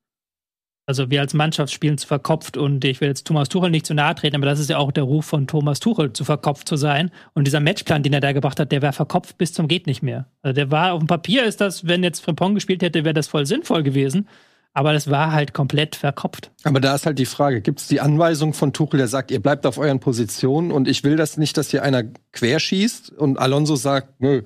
Also 0.92 1.10
wir 1.10 1.22
als 1.22 1.34
Mannschaft 1.34 1.72
spielen 1.72 1.98
zu 1.98 2.06
verkopft 2.06 2.58
und 2.58 2.84
ich 2.84 3.00
will 3.00 3.08
jetzt 3.08 3.26
Thomas 3.26 3.48
Tuchel 3.48 3.70
nicht 3.70 3.86
zu 3.86 3.94
nahe 3.94 4.14
treten, 4.14 4.36
aber 4.36 4.46
das 4.46 4.60
ist 4.60 4.70
ja 4.70 4.78
auch 4.78 4.92
der 4.92 5.06
Ruf 5.06 5.24
von 5.24 5.48
Thomas 5.48 5.80
Tuchel, 5.80 6.12
zu 6.12 6.26
verkopft 6.26 6.68
zu 6.68 6.76
sein. 6.76 7.12
Und 7.34 7.48
dieser 7.48 7.62
Matchplan, 7.62 8.04
den 8.04 8.12
er 8.12 8.20
da 8.20 8.34
gebracht 8.34 8.60
hat, 8.60 8.74
der 8.74 8.82
war 8.82 8.92
verkopft 8.92 9.38
bis 9.38 9.54
zum 9.54 9.70
geht 9.70 9.88
nicht 9.88 10.04
mehr. 10.04 10.26
Also 10.42 10.54
der 10.54 10.70
war 10.70 10.92
auf 10.92 11.00
dem 11.00 11.08
Papier 11.08 11.46
ist 11.46 11.62
das, 11.62 11.88
wenn 11.88 12.04
jetzt 12.04 12.20
Frimpong 12.20 12.56
gespielt 12.56 12.84
hätte, 12.84 13.06
wäre 13.06 13.14
das 13.14 13.30
voll 13.30 13.46
sinnvoll 13.46 13.84
gewesen. 13.84 14.28
Aber 14.74 14.92
das 14.92 15.10
war 15.10 15.32
halt 15.32 15.54
komplett 15.54 15.96
verkopft. 15.96 16.52
Aber 16.66 16.82
da 16.82 16.94
ist 16.94 17.06
halt 17.06 17.20
die 17.20 17.26
Frage, 17.26 17.62
gibt 17.62 17.80
es 17.80 17.88
die 17.88 18.02
Anweisung 18.02 18.54
von 18.54 18.74
Tuchel, 18.74 18.98
der 18.98 19.08
sagt, 19.08 19.32
ihr 19.32 19.42
bleibt 19.42 19.66
auf 19.66 19.78
euren 19.78 20.02
Positionen 20.02 20.74
und 20.74 20.90
ich 20.90 21.06
will 21.06 21.16
das 21.16 21.38
nicht, 21.38 21.56
dass 21.56 21.72
hier 21.72 21.84
einer 21.84 22.04
querschießt 22.34 23.14
und 23.14 23.40
Alonso 23.40 23.78
sagt, 23.78 24.20
nö, 24.20 24.42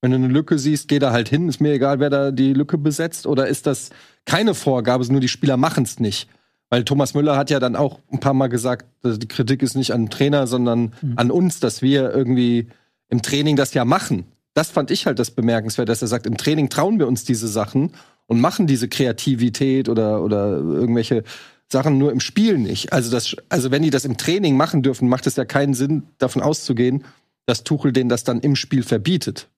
wenn 0.00 0.12
du 0.12 0.16
eine 0.16 0.28
Lücke 0.28 0.58
siehst, 0.58 0.88
geh 0.88 0.98
da 0.98 1.12
halt 1.12 1.28
hin, 1.28 1.48
ist 1.50 1.60
mir 1.60 1.74
egal, 1.74 2.00
wer 2.00 2.08
da 2.08 2.30
die 2.30 2.54
Lücke 2.54 2.78
besetzt 2.78 3.26
oder 3.26 3.48
ist 3.48 3.66
das 3.66 3.90
keine 4.26 4.54
Vorgabe, 4.54 5.10
nur 5.10 5.20
die 5.20 5.28
Spieler 5.28 5.56
machen 5.56 5.84
es 5.84 6.00
nicht? 6.00 6.28
Weil 6.68 6.84
Thomas 6.84 7.14
Müller 7.14 7.36
hat 7.36 7.50
ja 7.50 7.58
dann 7.58 7.74
auch 7.74 7.98
ein 8.12 8.20
paar 8.20 8.34
Mal 8.34 8.46
gesagt, 8.46 8.86
also 9.02 9.18
die 9.18 9.26
Kritik 9.26 9.62
ist 9.62 9.74
nicht 9.74 9.92
an 9.92 10.04
den 10.04 10.10
Trainer, 10.10 10.46
sondern 10.46 10.92
an 11.16 11.30
uns, 11.32 11.58
dass 11.58 11.82
wir 11.82 12.10
irgendwie 12.12 12.68
im 13.08 13.22
Training 13.22 13.56
das 13.56 13.74
ja 13.74 13.84
machen. 13.84 14.24
Das 14.54 14.70
fand 14.70 14.90
ich 14.90 15.06
halt 15.06 15.18
das 15.18 15.32
bemerkenswert, 15.32 15.88
dass 15.88 16.02
er 16.02 16.08
sagt, 16.08 16.26
im 16.26 16.36
Training 16.36 16.68
trauen 16.68 16.98
wir 16.98 17.08
uns 17.08 17.24
diese 17.24 17.48
Sachen 17.48 17.92
und 18.26 18.40
machen 18.40 18.68
diese 18.68 18.88
Kreativität 18.88 19.88
oder, 19.88 20.22
oder 20.22 20.58
irgendwelche 20.58 21.24
Sachen 21.68 21.98
nur 21.98 22.12
im 22.12 22.20
Spiel 22.20 22.58
nicht. 22.58 22.92
Also, 22.92 23.10
das, 23.10 23.36
also 23.48 23.70
wenn 23.70 23.82
die 23.82 23.90
das 23.90 24.04
im 24.04 24.16
Training 24.16 24.56
machen 24.56 24.82
dürfen, 24.82 25.08
macht 25.08 25.26
es 25.26 25.36
ja 25.36 25.44
keinen 25.44 25.74
Sinn, 25.74 26.04
davon 26.18 26.42
auszugehen, 26.42 27.04
dass 27.46 27.64
Tuchel 27.64 27.92
denen 27.92 28.08
das 28.08 28.24
dann 28.24 28.40
im 28.40 28.56
Spiel 28.56 28.82
verbietet. 28.82 29.48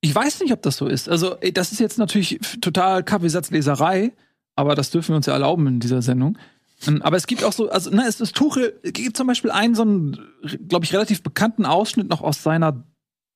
Ich 0.00 0.14
weiß 0.14 0.40
nicht, 0.40 0.52
ob 0.52 0.62
das 0.62 0.76
so 0.76 0.86
ist. 0.86 1.08
Also, 1.08 1.36
das 1.54 1.72
ist 1.72 1.80
jetzt 1.80 1.98
natürlich 1.98 2.38
total 2.60 3.02
Kaffeesatzleserei, 3.02 4.12
aber 4.54 4.74
das 4.74 4.90
dürfen 4.90 5.08
wir 5.10 5.16
uns 5.16 5.26
ja 5.26 5.32
erlauben 5.32 5.66
in 5.66 5.80
dieser 5.80 6.02
Sendung. 6.02 6.38
Ähm, 6.86 7.02
Aber 7.02 7.16
es 7.16 7.26
gibt 7.26 7.42
auch 7.42 7.52
so, 7.52 7.68
also, 7.70 7.90
ne, 7.90 8.04
es 8.06 8.20
ist 8.20 8.36
Tuchel, 8.36 8.78
gibt 8.84 9.16
zum 9.16 9.26
Beispiel 9.26 9.50
einen 9.50 9.74
so 9.74 9.82
einen, 9.82 10.16
glaube 10.68 10.84
ich, 10.84 10.92
relativ 10.92 11.22
bekannten 11.24 11.66
Ausschnitt 11.66 12.08
noch 12.08 12.20
aus 12.22 12.42
seiner 12.44 12.84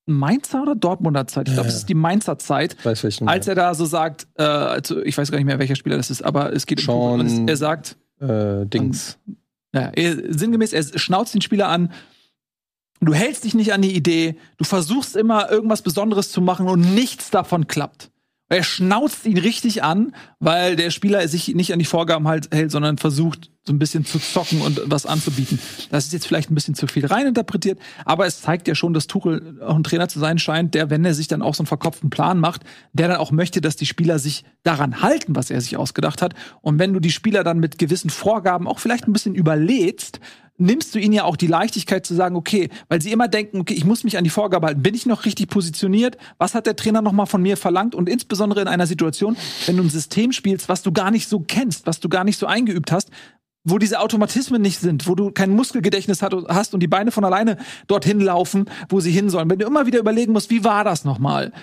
Mainzer 0.05 0.61
oder 0.61 0.75
Dortmunder 0.75 1.27
Zeit. 1.27 1.47
Ich 1.49 1.53
glaube, 1.53 1.67
Ja, 1.67 1.69
es 1.69 1.75
ja. 1.75 1.79
ist 1.81 1.89
die 1.89 1.93
Mainzer 1.95 2.37
Zeit. 2.37 2.77
Weiß 2.85 3.03
welchen. 3.03 3.27
Als 3.27 3.47
er 3.47 3.55
da 3.55 3.73
so 3.73 3.85
sagt, 3.85 4.27
äh, 4.37 4.43
also 4.43 5.01
ich 5.03 5.17
weiß 5.17 5.29
gar 5.31 5.37
nicht 5.37 5.45
mehr, 5.45 5.59
welcher 5.59 5.75
Spieler 5.75 5.97
das 5.97 6.09
ist, 6.09 6.21
aber 6.21 6.53
es 6.53 6.65
geht 6.65 6.79
um 6.79 6.85
Sean-. 6.85 7.19
Und 7.19 7.25
es- 7.25 7.49
Er 7.49 7.57
sagt, 7.57 7.97
äh, 8.21 8.65
Dings. 8.65 9.17
ja, 9.73 9.91
er, 9.93 10.33
sinngemäß, 10.33 10.71
er 10.73 10.83
schnauzt 10.97 11.33
den 11.33 11.41
Spieler 11.41 11.67
an. 11.67 11.91
Du 13.05 13.13
hältst 13.13 13.43
dich 13.43 13.53
nicht 13.53 13.73
an 13.73 13.81
die 13.81 13.95
Idee, 13.95 14.37
du 14.57 14.63
versuchst 14.63 15.15
immer 15.15 15.49
irgendwas 15.49 15.81
Besonderes 15.81 16.31
zu 16.31 16.41
machen 16.41 16.67
und 16.67 16.93
nichts 16.93 17.29
davon 17.29 17.67
klappt. 17.67 18.11
Er 18.49 18.63
schnauzt 18.63 19.25
ihn 19.25 19.37
richtig 19.37 19.83
an, 19.83 20.15
weil 20.39 20.75
der 20.75 20.91
Spieler 20.91 21.27
sich 21.27 21.49
nicht 21.55 21.73
an 21.73 21.79
die 21.79 21.85
Vorgaben 21.85 22.27
halt 22.27 22.49
hält, 22.53 22.71
sondern 22.71 22.97
versucht, 22.97 23.49
so 23.65 23.71
ein 23.71 23.79
bisschen 23.79 24.03
zu 24.03 24.19
zocken 24.19 24.61
und 24.61 24.81
was 24.85 25.05
anzubieten. 25.05 25.57
Das 25.89 26.05
ist 26.05 26.13
jetzt 26.13 26.27
vielleicht 26.27 26.51
ein 26.51 26.55
bisschen 26.55 26.75
zu 26.75 26.87
viel 26.87 27.05
reininterpretiert, 27.05 27.79
aber 28.03 28.25
es 28.25 28.41
zeigt 28.41 28.67
ja 28.67 28.75
schon, 28.75 28.93
dass 28.93 29.07
Tuchel 29.07 29.61
auch 29.61 29.75
ein 29.75 29.83
Trainer 29.83 30.09
zu 30.09 30.19
sein 30.19 30.37
scheint, 30.37 30.73
der, 30.73 30.89
wenn 30.89 31.05
er 31.05 31.13
sich 31.13 31.29
dann 31.29 31.41
auch 31.41 31.55
so 31.55 31.61
einen 31.61 31.67
verkopften 31.67 32.09
Plan 32.09 32.39
macht, 32.39 32.63
der 32.91 33.07
dann 33.07 33.17
auch 33.17 33.31
möchte, 33.31 33.61
dass 33.61 33.77
die 33.77 33.85
Spieler 33.85 34.19
sich 34.19 34.43
daran 34.63 35.01
halten, 35.01 35.35
was 35.35 35.49
er 35.49 35.61
sich 35.61 35.77
ausgedacht 35.77 36.21
hat. 36.21 36.33
Und 36.61 36.77
wenn 36.77 36.93
du 36.93 36.99
die 36.99 37.11
Spieler 37.11 37.45
dann 37.45 37.59
mit 37.59 37.77
gewissen 37.77 38.09
Vorgaben 38.09 38.67
auch 38.67 38.79
vielleicht 38.79 39.07
ein 39.07 39.13
bisschen 39.13 39.33
überlädst, 39.33 40.19
nimmst 40.57 40.93
du 40.93 40.99
ihnen 40.99 41.13
ja 41.13 41.23
auch 41.23 41.35
die 41.35 41.47
Leichtigkeit 41.47 42.05
zu 42.05 42.13
sagen, 42.13 42.35
okay, 42.35 42.69
weil 42.87 43.01
sie 43.01 43.11
immer 43.11 43.27
denken, 43.27 43.59
okay, 43.59 43.73
ich 43.73 43.85
muss 43.85 44.03
mich 44.03 44.17
an 44.17 44.23
die 44.23 44.29
Vorgabe 44.29 44.67
halten. 44.67 44.83
Bin 44.83 44.93
ich 44.93 45.05
noch 45.05 45.25
richtig 45.25 45.49
positioniert? 45.49 46.17
Was 46.37 46.53
hat 46.53 46.67
der 46.67 46.75
Trainer 46.75 47.01
noch 47.01 47.11
mal 47.11 47.25
von 47.25 47.41
mir 47.41 47.57
verlangt? 47.57 47.95
Und 47.95 48.07
insbesondere 48.07 48.61
in 48.61 48.67
einer 48.67 48.87
Situation, 48.87 49.35
wenn 49.65 49.77
du 49.77 49.83
ein 49.83 49.89
System 49.89 50.31
spielst, 50.31 50.69
was 50.69 50.83
du 50.83 50.91
gar 50.91 51.11
nicht 51.11 51.27
so 51.27 51.39
kennst, 51.39 51.87
was 51.87 51.99
du 51.99 52.09
gar 52.09 52.23
nicht 52.23 52.37
so 52.37 52.45
eingeübt 52.45 52.91
hast, 52.91 53.09
wo 53.63 53.77
diese 53.77 53.99
Automatismen 53.99 54.61
nicht 54.61 54.79
sind, 54.79 55.07
wo 55.07 55.15
du 55.15 55.31
kein 55.31 55.51
Muskelgedächtnis 55.51 56.21
hat- 56.21 56.33
hast 56.49 56.73
und 56.73 56.81
die 56.81 56.87
Beine 56.87 57.11
von 57.11 57.23
alleine 57.23 57.57
dorthin 57.87 58.19
laufen, 58.19 58.65
wo 58.89 58.99
sie 58.99 59.11
hin 59.11 59.29
sollen. 59.29 59.49
Wenn 59.49 59.59
du 59.59 59.65
immer 59.65 59.85
wieder 59.85 59.99
überlegen 59.99 60.33
musst, 60.33 60.49
wie 60.49 60.63
war 60.63 60.83
das 60.83 61.05
nochmal? 61.05 61.53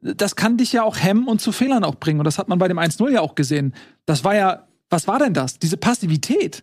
Das 0.00 0.36
kann 0.36 0.56
dich 0.56 0.72
ja 0.72 0.82
auch 0.82 0.98
hemmen 0.98 1.28
und 1.28 1.40
zu 1.40 1.52
Fehlern 1.52 1.84
auch 1.84 1.94
bringen. 1.94 2.18
Und 2.20 2.24
das 2.24 2.38
hat 2.38 2.48
man 2.48 2.58
bei 2.58 2.68
dem 2.68 2.78
1-0 2.78 3.08
ja 3.10 3.20
auch 3.20 3.34
gesehen. 3.36 3.72
Das 4.04 4.24
war 4.24 4.34
ja, 4.34 4.66
was 4.90 5.06
war 5.06 5.18
denn 5.18 5.32
das? 5.32 5.58
Diese 5.58 5.76
Passivität. 5.76 6.62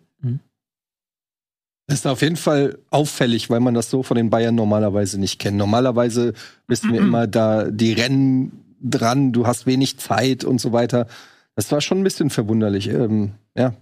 Das 1.88 1.98
ist 1.98 2.06
auf 2.06 2.22
jeden 2.22 2.36
Fall 2.36 2.78
auffällig, 2.90 3.50
weil 3.50 3.60
man 3.60 3.74
das 3.74 3.90
so 3.90 4.02
von 4.02 4.16
den 4.16 4.30
Bayern 4.30 4.54
normalerweise 4.54 5.18
nicht 5.18 5.38
kennt. 5.40 5.56
Normalerweise 5.56 6.32
wissen 6.68 6.92
wir 6.92 7.00
immer 7.00 7.26
da 7.26 7.70
die 7.70 7.92
Rennen 7.92 8.76
dran, 8.80 9.32
du 9.32 9.46
hast 9.46 9.66
wenig 9.66 9.98
Zeit 9.98 10.44
und 10.44 10.60
so 10.60 10.72
weiter. 10.72 11.06
Das 11.56 11.70
war 11.72 11.80
schon 11.80 11.98
ein 11.98 12.04
bisschen 12.04 12.30
verwunderlich. 12.30 12.88
Ähm, 12.88 13.32
ja, 13.56 13.74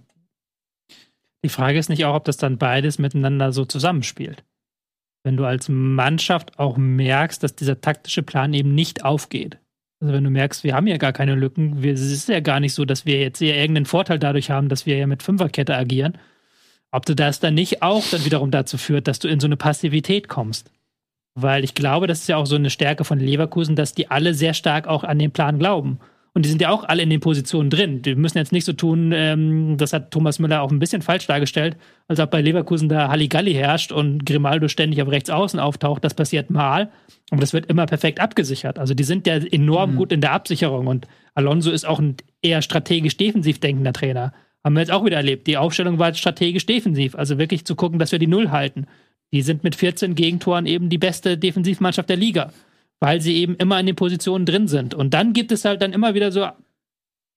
Die 1.43 1.49
Frage 1.49 1.79
ist 1.79 1.89
nicht 1.89 2.05
auch, 2.05 2.15
ob 2.15 2.25
das 2.25 2.37
dann 2.37 2.57
beides 2.57 2.99
miteinander 2.99 3.51
so 3.51 3.65
zusammenspielt. 3.65 4.43
Wenn 5.23 5.37
du 5.37 5.45
als 5.45 5.69
Mannschaft 5.69 6.59
auch 6.59 6.77
merkst, 6.77 7.43
dass 7.43 7.55
dieser 7.55 7.81
taktische 7.81 8.23
Plan 8.23 8.53
eben 8.53 8.73
nicht 8.73 9.05
aufgeht. 9.05 9.57
Also 9.99 10.13
wenn 10.13 10.23
du 10.23 10.31
merkst, 10.31 10.63
wir 10.63 10.73
haben 10.73 10.87
ja 10.87 10.97
gar 10.97 11.13
keine 11.13 11.35
Lücken, 11.35 11.83
wir, 11.83 11.93
es 11.93 12.01
ist 12.01 12.27
ja 12.27 12.39
gar 12.39 12.59
nicht 12.59 12.73
so, 12.73 12.85
dass 12.85 13.05
wir 13.05 13.19
jetzt 13.19 13.37
hier 13.37 13.55
irgendeinen 13.55 13.85
Vorteil 13.85 14.17
dadurch 14.17 14.49
haben, 14.49 14.67
dass 14.67 14.87
wir 14.87 14.97
ja 14.97 15.05
mit 15.05 15.21
Fünferkette 15.21 15.75
agieren. 15.75 16.17
Ob 16.91 17.05
du 17.05 17.15
das 17.15 17.39
dann 17.39 17.53
nicht 17.53 17.83
auch 17.83 18.03
dann 18.09 18.25
wiederum 18.25 18.51
dazu 18.51 18.77
führt, 18.77 19.07
dass 19.07 19.19
du 19.19 19.27
in 19.27 19.39
so 19.39 19.47
eine 19.47 19.57
Passivität 19.57 20.27
kommst. 20.27 20.71
Weil 21.35 21.63
ich 21.63 21.75
glaube, 21.75 22.07
das 22.07 22.21
ist 22.21 22.27
ja 22.27 22.37
auch 22.37 22.47
so 22.47 22.55
eine 22.55 22.69
Stärke 22.71 23.05
von 23.05 23.19
Leverkusen, 23.19 23.75
dass 23.75 23.93
die 23.93 24.09
alle 24.09 24.33
sehr 24.33 24.53
stark 24.53 24.87
auch 24.87 25.03
an 25.03 25.19
den 25.19 25.31
Plan 25.31 25.59
glauben. 25.59 25.99
Und 26.33 26.45
die 26.45 26.49
sind 26.49 26.61
ja 26.61 26.69
auch 26.69 26.85
alle 26.85 27.03
in 27.03 27.09
den 27.09 27.19
Positionen 27.19 27.69
drin. 27.69 28.01
Die 28.03 28.15
müssen 28.15 28.37
jetzt 28.37 28.53
nicht 28.53 28.63
so 28.63 28.71
tun, 28.71 29.11
ähm, 29.13 29.75
das 29.77 29.91
hat 29.91 30.11
Thomas 30.11 30.39
Müller 30.39 30.61
auch 30.61 30.71
ein 30.71 30.79
bisschen 30.79 31.01
falsch 31.01 31.27
dargestellt, 31.27 31.75
als 32.07 32.21
ob 32.21 32.31
bei 32.31 32.41
Leverkusen 32.41 32.87
da 32.87 33.09
Halligalli 33.09 33.53
herrscht 33.53 33.91
und 33.91 34.25
Grimaldo 34.25 34.69
ständig 34.69 35.01
auf 35.01 35.09
rechts 35.09 35.29
außen 35.29 35.59
auftaucht. 35.59 36.05
Das 36.05 36.13
passiert 36.13 36.49
mal, 36.49 36.89
aber 37.31 37.41
das 37.41 37.51
wird 37.51 37.65
immer 37.65 37.85
perfekt 37.85 38.21
abgesichert. 38.21 38.79
Also 38.79 38.93
die 38.93 39.03
sind 39.03 39.27
ja 39.27 39.35
enorm 39.35 39.97
gut 39.97 40.13
in 40.13 40.21
der 40.21 40.31
Absicherung 40.31 40.87
und 40.87 41.05
Alonso 41.33 41.69
ist 41.69 41.85
auch 41.85 41.99
ein 41.99 42.15
eher 42.41 42.61
strategisch 42.61 43.17
defensiv 43.17 43.59
denkender 43.59 43.93
Trainer. 43.93 44.33
Haben 44.63 44.75
wir 44.75 44.81
jetzt 44.81 44.91
auch 44.91 45.03
wieder 45.03 45.17
erlebt. 45.17 45.47
Die 45.47 45.57
Aufstellung 45.57 45.99
war 45.99 46.13
strategisch 46.13 46.65
defensiv, 46.65 47.15
also 47.15 47.39
wirklich 47.39 47.65
zu 47.65 47.75
gucken, 47.75 47.99
dass 47.99 48.13
wir 48.13 48.19
die 48.19 48.27
Null 48.27 48.51
halten. 48.51 48.85
Die 49.33 49.41
sind 49.41 49.63
mit 49.63 49.75
14 49.75 50.15
Gegentoren 50.15 50.65
eben 50.65 50.87
die 50.87 50.97
beste 50.97 51.37
Defensivmannschaft 51.37 52.09
der 52.09 52.17
Liga 52.17 52.51
weil 53.01 53.19
sie 53.19 53.35
eben 53.35 53.55
immer 53.55 53.79
in 53.79 53.87
den 53.87 53.95
Positionen 53.97 54.45
drin 54.45 54.69
sind. 54.69 54.93
Und 54.93 55.13
dann 55.13 55.33
gibt 55.33 55.51
es 55.51 55.65
halt 55.65 55.81
dann 55.81 55.91
immer 55.91 56.13
wieder 56.13 56.31
so 56.31 56.47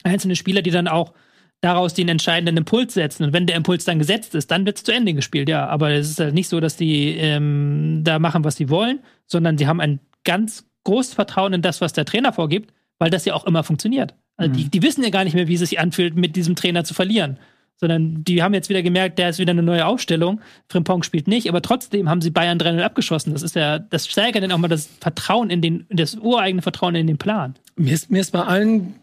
einzelne 0.05 0.37
Spieler, 0.37 0.63
die 0.63 0.71
dann 0.71 0.87
auch 0.87 1.15
daraus 1.63 1.95
den 1.95 2.09
entscheidenden 2.09 2.59
Impuls 2.59 2.93
setzen. 2.93 3.25
Und 3.25 3.33
wenn 3.33 3.47
der 3.47 3.57
Impuls 3.57 3.87
dann 3.87 3.99
gesetzt 3.99 4.35
ist, 4.35 4.51
dann 4.51 4.67
wird 4.67 4.77
es 4.77 4.85
zu 4.85 4.93
Ende 4.93 5.15
gespielt, 5.15 5.49
ja. 5.49 5.67
Aber 5.67 5.91
es 5.91 6.11
ist 6.11 6.21
halt 6.21 6.35
nicht 6.35 6.49
so, 6.49 6.61
dass 6.61 6.77
die 6.77 7.17
ähm, 7.17 8.03
da 8.05 8.19
machen, 8.19 8.45
was 8.45 8.57
sie 8.57 8.69
wollen, 8.69 9.01
sondern 9.27 9.57
sie 9.57 9.67
haben 9.67 9.81
ein 9.81 10.01
ganz 10.25 10.67
großes 10.85 11.15
Vertrauen 11.15 11.55
in 11.55 11.63
das, 11.63 11.81
was 11.81 11.95
der 11.95 12.05
Trainer 12.05 12.35
vorgibt, 12.35 12.75
weil 12.99 13.09
das 13.09 13.25
ja 13.25 13.33
auch 13.33 13.47
immer 13.47 13.65
funktioniert. 13.65 14.15
Also 14.37 14.53
die, 14.53 14.69
die 14.69 14.83
wissen 14.83 15.03
ja 15.03 15.11
gar 15.11 15.25
nicht 15.25 15.35
mehr, 15.35 15.49
wie 15.49 15.55
es 15.55 15.61
sich 15.61 15.79
anfühlt, 15.79 16.15
mit 16.15 16.37
diesem 16.37 16.57
Trainer 16.57 16.85
zu 16.85 16.93
verlieren. 16.93 17.39
Sondern 17.77 18.23
die 18.25 18.43
haben 18.43 18.55
jetzt 18.55 18.69
wieder 18.69 18.83
gemerkt, 18.83 19.19
der 19.19 19.31
ist 19.31 19.39
wieder 19.39 19.51
eine 19.51 19.63
neue 19.63 19.87
Aufstellung. 19.87 20.41
Frimpong 20.69 21.03
spielt 21.03 21.27
nicht, 21.27 21.49
aber 21.49 21.61
trotzdem 21.61 22.09
haben 22.09 22.21
sie 22.21 22.31
Bayern 22.31 22.59
3-0 22.59 22.81
abgeschossen. 22.81 23.33
Das 23.33 23.43
ist 23.43 23.57
ja, 23.57 23.79
das 23.79 24.07
steigert 24.07 24.43
dann 24.43 24.53
auch 24.53 24.59
mal 24.59 24.69
das 24.69 24.89
Vertrauen 25.01 25.51
in 25.51 25.61
den, 25.61 25.87
das 25.91 26.15
ureigene 26.15 26.63
Vertrauen 26.63 26.95
in 26.95 27.07
den 27.07 27.19
Plan. 27.19 27.55
Mir 27.77 27.95
ist, 27.95 28.11
mir 28.11 28.21
ist 28.21 28.31
bei 28.31 28.43
allen 28.43 28.95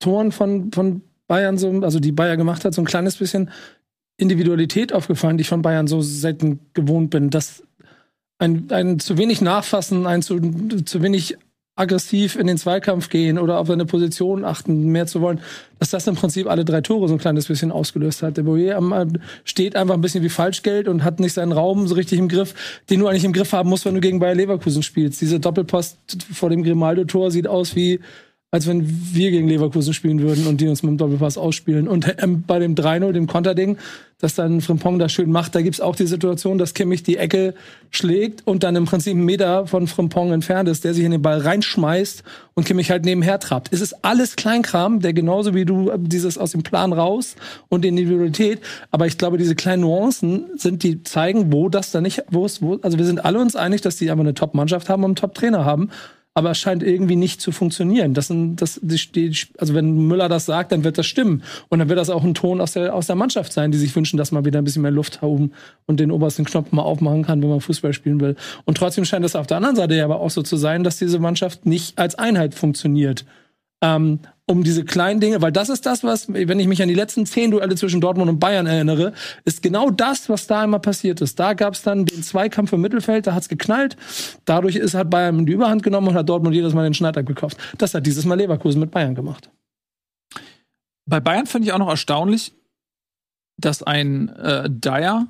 Toren 0.00 0.32
von, 0.32 0.72
von 0.72 1.02
Bayern 1.28 1.58
so, 1.58 1.70
also 1.82 2.00
die 2.00 2.12
Bayern 2.12 2.38
gemacht 2.38 2.64
hat, 2.64 2.74
so 2.74 2.82
ein 2.82 2.86
kleines 2.86 3.16
bisschen 3.16 3.50
Individualität 4.16 4.92
aufgefallen, 4.92 5.38
die 5.38 5.42
ich 5.42 5.48
von 5.48 5.62
Bayern 5.62 5.86
so 5.86 6.00
selten 6.00 6.60
gewohnt 6.74 7.10
bin. 7.10 7.30
Dass 7.30 7.62
ein, 8.38 8.70
ein 8.70 8.98
zu 8.98 9.18
wenig 9.18 9.40
nachfassen, 9.40 10.06
ein 10.06 10.22
zu, 10.22 10.40
zu 10.84 11.02
wenig 11.02 11.36
aggressiv 11.80 12.36
in 12.36 12.46
den 12.46 12.58
Zweikampf 12.58 13.08
gehen 13.08 13.38
oder 13.38 13.58
auf 13.58 13.68
seine 13.68 13.86
Position 13.86 14.44
achten, 14.44 14.86
mehr 14.88 15.06
zu 15.06 15.20
wollen, 15.20 15.40
dass 15.78 15.90
das 15.90 16.06
im 16.06 16.14
Prinzip 16.14 16.46
alle 16.48 16.64
drei 16.64 16.80
Tore 16.82 17.08
so 17.08 17.14
ein 17.14 17.18
kleines 17.20 17.46
bisschen 17.46 17.72
ausgelöst 17.72 18.22
hat. 18.22 18.36
Der 18.36 18.42
Boyer 18.42 18.76
am- 18.76 19.12
steht 19.44 19.76
einfach 19.76 19.94
ein 19.94 20.00
bisschen 20.00 20.22
wie 20.22 20.28
Falschgeld 20.28 20.88
und 20.88 21.02
hat 21.04 21.20
nicht 21.20 21.32
seinen 21.32 21.52
Raum 21.52 21.88
so 21.88 21.94
richtig 21.94 22.18
im 22.18 22.28
Griff, 22.28 22.54
den 22.90 23.00
du 23.00 23.06
eigentlich 23.08 23.24
im 23.24 23.32
Griff 23.32 23.52
haben 23.52 23.70
musst, 23.70 23.84
wenn 23.86 23.94
du 23.94 24.00
gegen 24.00 24.18
Bayer 24.20 24.34
Leverkusen 24.34 24.82
spielst. 24.82 25.20
Diese 25.20 25.40
Doppelpost 25.40 25.96
vor 26.32 26.50
dem 26.50 26.62
Grimaldo-Tor 26.62 27.30
sieht 27.30 27.46
aus 27.48 27.74
wie 27.74 28.00
als 28.52 28.66
wenn 28.66 28.84
wir 29.14 29.30
gegen 29.30 29.46
Leverkusen 29.46 29.94
spielen 29.94 30.20
würden 30.20 30.48
und 30.48 30.60
die 30.60 30.66
uns 30.66 30.82
mit 30.82 30.90
dem 30.90 30.98
Doppelpass 30.98 31.38
ausspielen. 31.38 31.86
Und 31.86 32.12
ähm, 32.18 32.42
bei 32.44 32.58
dem 32.58 32.74
3-0, 32.74 33.12
dem 33.12 33.28
Konterding, 33.28 33.78
das 34.20 34.34
dann 34.34 34.60
Frimpong 34.60 34.98
da 34.98 35.08
schön 35.08 35.30
macht, 35.30 35.54
da 35.54 35.62
gibt's 35.62 35.80
auch 35.80 35.96
die 35.96 36.06
Situation, 36.06 36.58
dass 36.58 36.74
Kimmich 36.74 37.02
die 37.02 37.16
Ecke 37.16 37.54
schlägt 37.90 38.46
und 38.46 38.62
dann 38.62 38.76
im 38.76 38.84
Prinzip 38.84 39.14
einen 39.14 39.24
Meter 39.24 39.66
von 39.66 39.86
Frimpong 39.86 40.32
entfernt 40.32 40.68
ist, 40.68 40.84
der 40.84 40.94
sich 40.94 41.04
in 41.04 41.10
den 41.10 41.22
Ball 41.22 41.38
reinschmeißt 41.38 42.22
und 42.54 42.64
Kimmich 42.64 42.90
halt 42.90 43.04
nebenher 43.04 43.40
trabt. 43.40 43.68
Es 43.72 43.80
ist 43.80 44.04
alles 44.04 44.36
Kleinkram, 44.36 45.00
der 45.00 45.12
genauso 45.12 45.54
wie 45.54 45.64
du 45.64 45.90
äh, 45.90 45.98
dieses 45.98 46.38
aus 46.38 46.52
dem 46.52 46.62
Plan 46.62 46.92
raus 46.92 47.36
und 47.68 47.82
die 47.82 47.88
Individualität, 47.88 48.60
aber 48.90 49.06
ich 49.06 49.18
glaube, 49.18 49.38
diese 49.38 49.54
kleinen 49.54 49.82
Nuancen 49.82 50.46
sind, 50.56 50.82
die 50.82 51.02
zeigen, 51.02 51.52
wo 51.52 51.68
das 51.68 51.90
da 51.90 52.00
nicht, 52.00 52.22
wo 52.30 52.44
es, 52.44 52.60
wo, 52.62 52.78
also 52.82 52.98
wir 52.98 53.06
sind 53.06 53.24
alle 53.24 53.40
uns 53.40 53.56
einig, 53.56 53.80
dass 53.80 53.96
die 53.96 54.10
einfach 54.10 54.24
eine 54.24 54.34
Top-Mannschaft 54.34 54.88
haben 54.88 55.02
und 55.02 55.10
einen 55.10 55.16
Top-Trainer 55.16 55.64
haben 55.64 55.90
aber 56.34 56.52
es 56.52 56.58
scheint 56.58 56.82
irgendwie 56.82 57.16
nicht 57.16 57.40
zu 57.40 57.50
funktionieren. 57.50 58.14
Das 58.14 58.28
sind, 58.28 58.56
das, 58.56 58.78
die, 58.82 58.96
die, 59.12 59.36
also 59.58 59.74
wenn 59.74 60.06
Müller 60.06 60.28
das 60.28 60.46
sagt, 60.46 60.70
dann 60.70 60.84
wird 60.84 60.96
das 60.96 61.06
stimmen. 61.06 61.42
Und 61.68 61.80
dann 61.80 61.88
wird 61.88 61.98
das 61.98 62.08
auch 62.08 62.22
ein 62.22 62.34
Ton 62.34 62.60
aus 62.60 62.72
der, 62.72 62.94
aus 62.94 63.08
der 63.08 63.16
Mannschaft 63.16 63.52
sein, 63.52 63.72
die 63.72 63.78
sich 63.78 63.94
wünschen, 63.96 64.16
dass 64.16 64.30
man 64.30 64.44
wieder 64.44 64.60
ein 64.60 64.64
bisschen 64.64 64.82
mehr 64.82 64.92
Luft 64.92 65.22
haben 65.22 65.52
und 65.86 65.98
den 65.98 66.12
obersten 66.12 66.44
Knopf 66.44 66.70
mal 66.70 66.82
aufmachen 66.82 67.24
kann, 67.24 67.42
wenn 67.42 67.48
man 67.48 67.60
Fußball 67.60 67.92
spielen 67.92 68.20
will. 68.20 68.36
Und 68.64 68.76
trotzdem 68.76 69.04
scheint 69.04 69.24
es 69.24 69.34
auf 69.34 69.48
der 69.48 69.56
anderen 69.56 69.76
Seite 69.76 69.96
ja 69.96 70.04
aber 70.04 70.20
auch 70.20 70.30
so 70.30 70.42
zu 70.42 70.56
sein, 70.56 70.84
dass 70.84 70.98
diese 70.98 71.18
Mannschaft 71.18 71.66
nicht 71.66 71.98
als 71.98 72.14
Einheit 72.14 72.54
funktioniert. 72.54 73.24
Ähm, 73.82 74.20
um 74.50 74.64
diese 74.64 74.84
kleinen 74.84 75.20
Dinge, 75.20 75.40
weil 75.40 75.52
das 75.52 75.68
ist 75.68 75.86
das, 75.86 76.02
was, 76.02 76.32
wenn 76.32 76.58
ich 76.58 76.66
mich 76.66 76.82
an 76.82 76.88
die 76.88 76.94
letzten 76.94 77.24
zehn 77.24 77.52
Duelle 77.52 77.76
zwischen 77.76 78.00
Dortmund 78.00 78.28
und 78.28 78.40
Bayern 78.40 78.66
erinnere, 78.66 79.12
ist 79.44 79.62
genau 79.62 79.90
das, 79.90 80.28
was 80.28 80.48
da 80.48 80.64
immer 80.64 80.80
passiert 80.80 81.20
ist. 81.20 81.38
Da 81.38 81.54
gab 81.54 81.74
es 81.74 81.82
dann 81.82 82.04
den 82.04 82.24
Zweikampf 82.24 82.72
im 82.72 82.80
Mittelfeld, 82.80 83.28
da 83.28 83.34
hat's 83.34 83.48
geknallt. 83.48 83.96
Dadurch 84.46 84.74
ist 84.74 84.94
hat 84.94 85.08
Bayern 85.08 85.46
die 85.46 85.52
Überhand 85.52 85.84
genommen 85.84 86.08
und 86.08 86.14
hat 86.14 86.28
Dortmund 86.28 86.54
jedes 86.54 86.74
Mal 86.74 86.82
den 86.82 86.94
Schneid 86.94 87.16
abgekauft. 87.16 87.58
Das 87.78 87.94
hat 87.94 88.04
dieses 88.06 88.24
Mal 88.24 88.34
Leverkusen 88.34 88.80
mit 88.80 88.90
Bayern 88.90 89.14
gemacht. 89.14 89.50
Bei 91.06 91.20
Bayern 91.20 91.46
fand 91.46 91.64
ich 91.64 91.72
auch 91.72 91.78
noch 91.78 91.88
erstaunlich, 91.88 92.52
dass 93.56 93.84
ein 93.84 94.30
äh, 94.30 94.68
Dyer, 94.68 95.28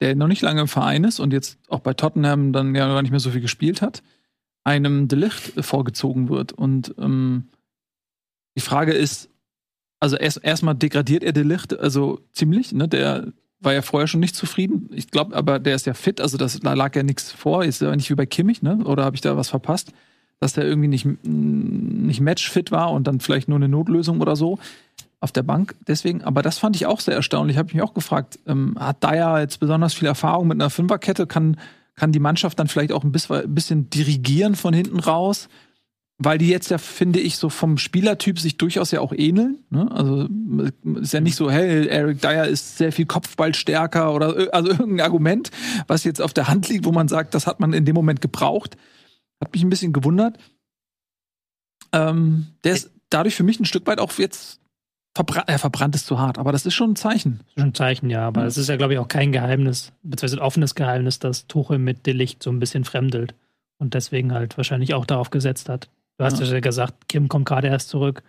der 0.00 0.16
noch 0.16 0.28
nicht 0.28 0.42
lange 0.42 0.62
im 0.62 0.68
Verein 0.68 1.04
ist 1.04 1.20
und 1.20 1.32
jetzt 1.32 1.58
auch 1.68 1.80
bei 1.80 1.94
Tottenham 1.94 2.52
dann 2.52 2.74
ja 2.74 2.88
gar 2.88 3.02
nicht 3.02 3.12
mehr 3.12 3.20
so 3.20 3.30
viel 3.30 3.40
gespielt 3.40 3.82
hat, 3.82 4.02
einem 4.64 5.06
Delicht 5.06 5.64
vorgezogen 5.64 6.28
wird. 6.28 6.52
Und 6.52 6.94
ähm, 6.98 7.51
die 8.56 8.60
Frage 8.60 8.92
ist, 8.92 9.28
also 10.00 10.16
erst 10.16 10.42
erstmal 10.42 10.74
degradiert 10.74 11.22
er 11.22 11.32
Delicht, 11.32 11.78
also 11.78 12.20
ziemlich, 12.32 12.72
ne? 12.72 12.88
Der 12.88 13.32
war 13.60 13.72
ja 13.72 13.82
vorher 13.82 14.08
schon 14.08 14.20
nicht 14.20 14.34
zufrieden. 14.34 14.90
Ich 14.92 15.10
glaube, 15.10 15.36
aber 15.36 15.58
der 15.58 15.76
ist 15.76 15.86
ja 15.86 15.94
fit, 15.94 16.20
also 16.20 16.36
das, 16.36 16.58
da 16.58 16.74
lag 16.74 16.96
ja 16.96 17.02
nichts 17.02 17.30
vor. 17.30 17.64
Ist 17.64 17.80
ja 17.80 17.94
nicht 17.94 18.10
wie 18.10 18.14
bei 18.16 18.26
Kimmich, 18.26 18.62
ne? 18.62 18.78
Oder 18.84 19.04
habe 19.04 19.14
ich 19.14 19.22
da 19.22 19.36
was 19.36 19.48
verpasst? 19.48 19.92
Dass 20.40 20.54
der 20.54 20.64
irgendwie 20.64 20.88
nicht, 20.88 21.06
nicht 21.24 22.20
matchfit 22.20 22.72
war 22.72 22.90
und 22.90 23.06
dann 23.06 23.20
vielleicht 23.20 23.48
nur 23.48 23.56
eine 23.56 23.68
Notlösung 23.68 24.20
oder 24.20 24.34
so 24.34 24.58
auf 25.20 25.30
der 25.30 25.44
Bank. 25.44 25.76
Deswegen, 25.86 26.22
aber 26.24 26.42
das 26.42 26.58
fand 26.58 26.74
ich 26.74 26.86
auch 26.86 26.98
sehr 26.98 27.14
erstaunlich. 27.14 27.56
Habe 27.56 27.68
ich 27.68 27.74
mich 27.74 27.82
auch 27.84 27.94
gefragt, 27.94 28.40
ähm, 28.46 28.76
hat 28.78 29.04
Dyer 29.04 29.38
jetzt 29.38 29.60
besonders 29.60 29.94
viel 29.94 30.08
Erfahrung 30.08 30.48
mit 30.48 30.56
einer 30.56 30.70
Fünferkette? 30.70 31.28
Kann, 31.28 31.58
kann 31.94 32.10
die 32.10 32.18
Mannschaft 32.18 32.58
dann 32.58 32.66
vielleicht 32.66 32.90
auch 32.90 33.04
ein 33.04 33.12
bisschen, 33.12 33.54
bisschen 33.54 33.88
dirigieren 33.88 34.56
von 34.56 34.74
hinten 34.74 34.98
raus? 34.98 35.48
Weil 36.18 36.38
die 36.38 36.48
jetzt 36.48 36.70
ja, 36.70 36.78
finde 36.78 37.20
ich, 37.20 37.36
so 37.36 37.48
vom 37.48 37.78
Spielertyp 37.78 38.38
sich 38.38 38.56
durchaus 38.56 38.90
ja 38.90 39.00
auch 39.00 39.12
ähneln. 39.12 39.64
Ne? 39.70 39.90
Also 39.90 40.28
ist 41.00 41.12
ja 41.12 41.20
nicht 41.20 41.36
so, 41.36 41.50
hey, 41.50 41.86
Eric 41.88 42.20
Dyer 42.20 42.46
ist 42.46 42.78
sehr 42.78 42.92
viel 42.92 43.06
Kopfballstärker 43.06 44.12
oder 44.12 44.48
also 44.52 44.70
irgendein 44.70 45.04
Argument, 45.04 45.50
was 45.88 46.04
jetzt 46.04 46.20
auf 46.20 46.32
der 46.32 46.48
Hand 46.48 46.68
liegt, 46.68 46.84
wo 46.84 46.92
man 46.92 47.08
sagt, 47.08 47.34
das 47.34 47.46
hat 47.46 47.60
man 47.60 47.72
in 47.72 47.84
dem 47.84 47.94
Moment 47.94 48.20
gebraucht. 48.20 48.76
Hat 49.40 49.52
mich 49.52 49.64
ein 49.64 49.70
bisschen 49.70 49.92
gewundert. 49.92 50.38
Ähm, 51.92 52.46
der 52.64 52.74
ist 52.74 52.90
dadurch 53.10 53.34
für 53.34 53.42
mich 53.42 53.58
ein 53.58 53.64
Stück 53.64 53.86
weit 53.86 53.98
auch 53.98 54.12
jetzt 54.18 54.60
verbrannt, 55.14 55.48
äh, 55.48 55.58
verbrannt 55.58 55.94
ist 55.94 56.06
zu 56.06 56.18
hart, 56.18 56.38
aber 56.38 56.52
das 56.52 56.64
ist 56.64 56.74
schon 56.74 56.92
ein 56.92 56.96
Zeichen. 56.96 57.38
Das 57.38 57.48
ist 57.48 57.60
schon 57.60 57.68
ein 57.70 57.74
Zeichen, 57.74 58.10
ja, 58.10 58.26
aber 58.26 58.44
es 58.44 58.56
ist 58.56 58.68
ja, 58.68 58.76
glaube 58.76 58.94
ich, 58.94 58.98
auch 58.98 59.08
kein 59.08 59.32
Geheimnis, 59.32 59.92
beziehungsweise 60.02 60.40
ein 60.40 60.46
offenes 60.46 60.74
Geheimnis, 60.74 61.18
dass 61.18 61.46
Tuchel 61.46 61.78
mit 61.78 62.06
Delicht 62.06 62.42
so 62.42 62.50
ein 62.50 62.60
bisschen 62.60 62.84
fremdelt 62.84 63.34
und 63.78 63.94
deswegen 63.94 64.32
halt 64.32 64.56
wahrscheinlich 64.56 64.94
auch 64.94 65.04
darauf 65.04 65.30
gesetzt 65.30 65.68
hat, 65.68 65.90
Du 66.22 66.26
hast 66.26 66.40
ja, 66.40 66.46
ja 66.46 66.60
gesagt, 66.60 67.08
Kim 67.08 67.26
kommt 67.26 67.46
gerade 67.46 67.66
erst 67.66 67.88
zurück. 67.88 68.22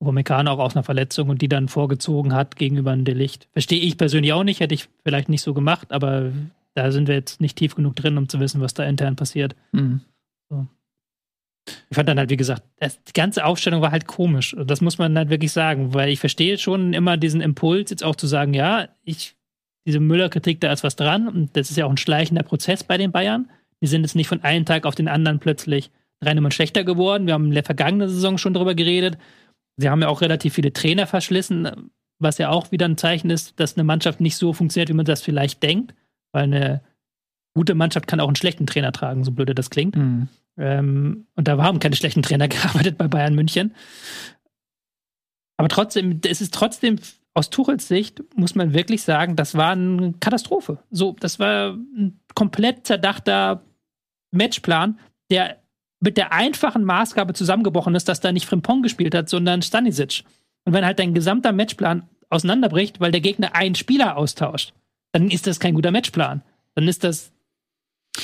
Upamecano 0.00 0.50
auch 0.50 0.58
aus 0.58 0.74
einer 0.74 0.82
Verletzung 0.82 1.28
und 1.28 1.40
die 1.40 1.48
dann 1.48 1.68
vorgezogen 1.68 2.34
hat 2.34 2.56
gegenüber 2.56 2.90
einem 2.90 3.04
Delicht. 3.04 3.46
Verstehe 3.52 3.80
ich 3.80 3.96
persönlich 3.96 4.32
auch 4.32 4.42
nicht, 4.42 4.58
hätte 4.58 4.74
ich 4.74 4.88
vielleicht 5.04 5.28
nicht 5.28 5.42
so 5.42 5.54
gemacht, 5.54 5.92
aber 5.92 6.32
da 6.74 6.90
sind 6.90 7.06
wir 7.06 7.14
jetzt 7.14 7.40
nicht 7.40 7.56
tief 7.56 7.76
genug 7.76 7.94
drin, 7.94 8.18
um 8.18 8.28
zu 8.28 8.40
wissen, 8.40 8.60
was 8.60 8.74
da 8.74 8.82
intern 8.82 9.14
passiert. 9.14 9.54
Mhm. 9.70 10.00
So. 10.50 10.66
Ich 11.88 11.94
fand 11.94 12.08
dann 12.08 12.18
halt, 12.18 12.30
wie 12.30 12.36
gesagt, 12.36 12.64
das, 12.80 13.00
die 13.04 13.12
ganze 13.12 13.44
Aufstellung 13.44 13.80
war 13.80 13.92
halt 13.92 14.08
komisch. 14.08 14.52
Und 14.52 14.68
das 14.68 14.80
muss 14.80 14.98
man 14.98 15.16
halt 15.16 15.30
wirklich 15.30 15.52
sagen, 15.52 15.94
weil 15.94 16.08
ich 16.08 16.18
verstehe 16.18 16.58
schon 16.58 16.94
immer 16.94 17.16
diesen 17.16 17.40
Impuls, 17.40 17.90
jetzt 17.90 18.02
auch 18.02 18.16
zu 18.16 18.26
sagen, 18.26 18.54
ja, 18.54 18.88
ich, 19.04 19.36
diese 19.86 20.00
Müller-Kritik, 20.00 20.60
da 20.60 20.72
ist 20.72 20.82
was 20.82 20.96
dran. 20.96 21.28
Und 21.28 21.56
das 21.56 21.70
ist 21.70 21.76
ja 21.76 21.86
auch 21.86 21.90
ein 21.90 21.96
schleichender 21.96 22.42
Prozess 22.42 22.82
bei 22.82 22.98
den 22.98 23.12
Bayern. 23.12 23.48
Die 23.80 23.86
sind 23.86 24.02
jetzt 24.02 24.16
nicht 24.16 24.26
von 24.26 24.42
einem 24.42 24.64
Tag 24.64 24.84
auf 24.84 24.96
den 24.96 25.06
anderen 25.06 25.38
plötzlich 25.38 25.92
drei 26.20 26.34
Nummern 26.34 26.50
schlechter 26.50 26.84
geworden. 26.84 27.26
Wir 27.26 27.34
haben 27.34 27.46
in 27.46 27.52
der 27.52 27.64
vergangenen 27.64 28.08
Saison 28.08 28.38
schon 28.38 28.54
darüber 28.54 28.74
geredet. 28.74 29.18
Sie 29.76 29.90
haben 29.90 30.02
ja 30.02 30.08
auch 30.08 30.20
relativ 30.20 30.54
viele 30.54 30.72
Trainer 30.72 31.06
verschlissen, 31.06 31.90
was 32.18 32.38
ja 32.38 32.50
auch 32.50 32.72
wieder 32.72 32.86
ein 32.86 32.96
Zeichen 32.96 33.30
ist, 33.30 33.60
dass 33.60 33.76
eine 33.76 33.84
Mannschaft 33.84 34.20
nicht 34.20 34.36
so 34.36 34.52
funktioniert, 34.52 34.88
wie 34.88 34.94
man 34.94 35.04
das 35.04 35.22
vielleicht 35.22 35.62
denkt. 35.62 35.94
Weil 36.32 36.44
eine 36.44 36.80
gute 37.54 37.74
Mannschaft 37.74 38.06
kann 38.06 38.20
auch 38.20 38.28
einen 38.28 38.36
schlechten 38.36 38.66
Trainer 38.66 38.92
tragen, 38.92 39.24
so 39.24 39.32
blöde 39.32 39.54
das 39.54 39.70
klingt. 39.70 39.96
Mhm. 39.96 40.28
Ähm, 40.58 41.26
und 41.34 41.48
da 41.48 41.58
haben 41.62 41.80
keine 41.80 41.96
schlechten 41.96 42.22
Trainer 42.22 42.48
gearbeitet 42.48 42.96
bei 42.98 43.08
Bayern 43.08 43.34
München. 43.34 43.74
Aber 45.58 45.68
trotzdem, 45.68 46.20
es 46.26 46.40
ist 46.40 46.54
trotzdem 46.54 46.98
aus 47.34 47.50
Tuchels 47.50 47.88
Sicht, 47.88 48.22
muss 48.34 48.54
man 48.54 48.72
wirklich 48.72 49.02
sagen, 49.02 49.36
das 49.36 49.54
war 49.54 49.72
eine 49.72 50.14
Katastrophe. 50.20 50.78
So, 50.90 51.16
das 51.20 51.38
war 51.38 51.74
ein 51.74 52.18
komplett 52.34 52.86
zerdachter 52.86 53.62
Matchplan, 54.32 54.98
der 55.30 55.62
mit 56.06 56.16
der 56.16 56.32
einfachen 56.32 56.84
Maßgabe 56.84 57.32
zusammengebrochen 57.32 57.96
ist, 57.96 58.08
dass 58.08 58.20
da 58.20 58.30
nicht 58.30 58.46
Frimpong 58.46 58.80
gespielt 58.80 59.12
hat, 59.12 59.28
sondern 59.28 59.60
Stanisic. 59.60 60.22
Und 60.64 60.72
wenn 60.72 60.84
halt 60.84 61.00
dein 61.00 61.14
gesamter 61.14 61.50
Matchplan 61.50 62.08
auseinanderbricht, 62.30 63.00
weil 63.00 63.10
der 63.10 63.20
Gegner 63.20 63.56
einen 63.56 63.74
Spieler 63.74 64.16
austauscht, 64.16 64.72
dann 65.10 65.32
ist 65.32 65.48
das 65.48 65.58
kein 65.58 65.74
guter 65.74 65.90
Matchplan. 65.90 66.42
Dann 66.76 66.86
ist 66.86 67.02
das 67.02 67.32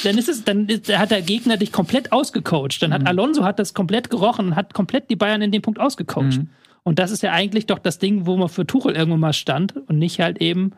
dann 0.04 0.16
ist 0.16 0.28
es, 0.28 0.44
dann 0.44 0.68
ist, 0.68 0.96
hat 0.96 1.10
der 1.10 1.22
Gegner 1.22 1.56
dich 1.56 1.72
komplett 1.72 2.12
ausgecoacht. 2.12 2.80
Dann 2.80 2.92
hat 2.94 3.02
mhm. 3.02 3.08
Alonso 3.08 3.44
hat 3.44 3.58
das 3.58 3.74
komplett 3.74 4.10
gerochen 4.10 4.46
und 4.46 4.56
hat 4.56 4.74
komplett 4.74 5.10
die 5.10 5.16
Bayern 5.16 5.42
in 5.42 5.50
dem 5.50 5.60
Punkt 5.60 5.80
ausgecoacht. 5.80 6.38
Mhm. 6.38 6.50
Und 6.84 7.00
das 7.00 7.10
ist 7.10 7.24
ja 7.24 7.32
eigentlich 7.32 7.66
doch 7.66 7.80
das 7.80 7.98
Ding, 7.98 8.26
wo 8.26 8.36
man 8.36 8.48
für 8.48 8.64
Tuchel 8.64 8.94
irgendwo 8.94 9.16
mal 9.16 9.32
stand 9.32 9.76
und 9.88 9.98
nicht 9.98 10.20
halt 10.20 10.40
eben 10.40 10.70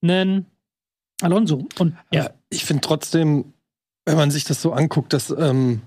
einen 0.00 0.46
Alonso. 1.22 1.66
Und 1.80 1.96
ja, 2.12 2.30
ich 2.50 2.64
finde 2.64 2.82
trotzdem, 2.82 3.52
wenn 4.04 4.16
man 4.16 4.30
sich 4.30 4.44
das 4.44 4.62
so 4.62 4.72
anguckt, 4.72 5.12
dass 5.12 5.30
ähm, 5.30 5.82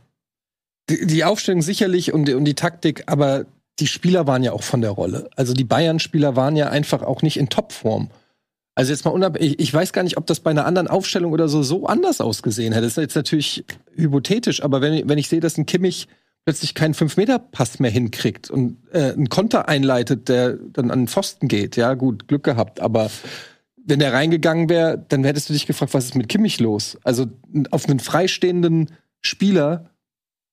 die, 0.89 1.05
die 1.05 1.23
Aufstellung 1.23 1.61
sicherlich 1.61 2.13
und, 2.13 2.29
und 2.29 2.45
die 2.45 2.55
Taktik, 2.55 3.03
aber 3.07 3.45
die 3.79 3.87
Spieler 3.87 4.27
waren 4.27 4.43
ja 4.43 4.51
auch 4.51 4.63
von 4.63 4.81
der 4.81 4.91
Rolle. 4.91 5.29
Also 5.35 5.53
die 5.53 5.63
Bayern-Spieler 5.63 6.35
waren 6.35 6.55
ja 6.55 6.69
einfach 6.69 7.01
auch 7.01 7.21
nicht 7.21 7.37
in 7.37 7.49
Topform. 7.49 8.09
Also 8.75 8.91
jetzt 8.91 9.05
mal 9.05 9.11
unabhängig, 9.11 9.59
ich 9.59 9.73
weiß 9.73 9.93
gar 9.93 10.03
nicht, 10.03 10.17
ob 10.17 10.25
das 10.25 10.39
bei 10.39 10.51
einer 10.51 10.65
anderen 10.65 10.87
Aufstellung 10.87 11.33
oder 11.33 11.49
so 11.49 11.63
so 11.63 11.85
anders 11.85 12.21
ausgesehen 12.21 12.73
hätte. 12.73 12.85
Das 12.85 12.93
ist 12.93 13.01
jetzt 13.01 13.15
natürlich 13.15 13.65
hypothetisch, 13.95 14.63
aber 14.63 14.81
wenn, 14.81 15.07
wenn 15.07 15.17
ich 15.17 15.29
sehe, 15.29 15.39
dass 15.39 15.57
ein 15.57 15.65
Kimmich 15.65 16.07
plötzlich 16.45 16.75
keinen 16.75 16.93
Fünf-Meter-Pass 16.93 17.79
mehr 17.79 17.91
hinkriegt 17.91 18.49
und 18.49 18.77
äh, 18.91 19.11
einen 19.11 19.29
Konter 19.29 19.67
einleitet, 19.67 20.29
der 20.29 20.53
dann 20.53 20.91
an 20.91 21.01
den 21.01 21.07
Pfosten 21.07 21.47
geht, 21.47 21.75
ja 21.75 21.93
gut, 21.93 22.27
Glück 22.27 22.43
gehabt, 22.43 22.79
aber 22.79 23.09
wenn 23.85 23.99
der 23.99 24.13
reingegangen 24.13 24.69
wäre, 24.69 25.03
dann 25.09 25.23
hättest 25.23 25.49
du 25.49 25.53
dich 25.53 25.67
gefragt, 25.67 25.93
was 25.93 26.05
ist 26.05 26.15
mit 26.15 26.29
Kimmich 26.29 26.59
los? 26.59 26.97
Also 27.03 27.25
auf 27.71 27.87
einen 27.87 27.99
freistehenden 27.99 28.91
Spieler 29.21 29.88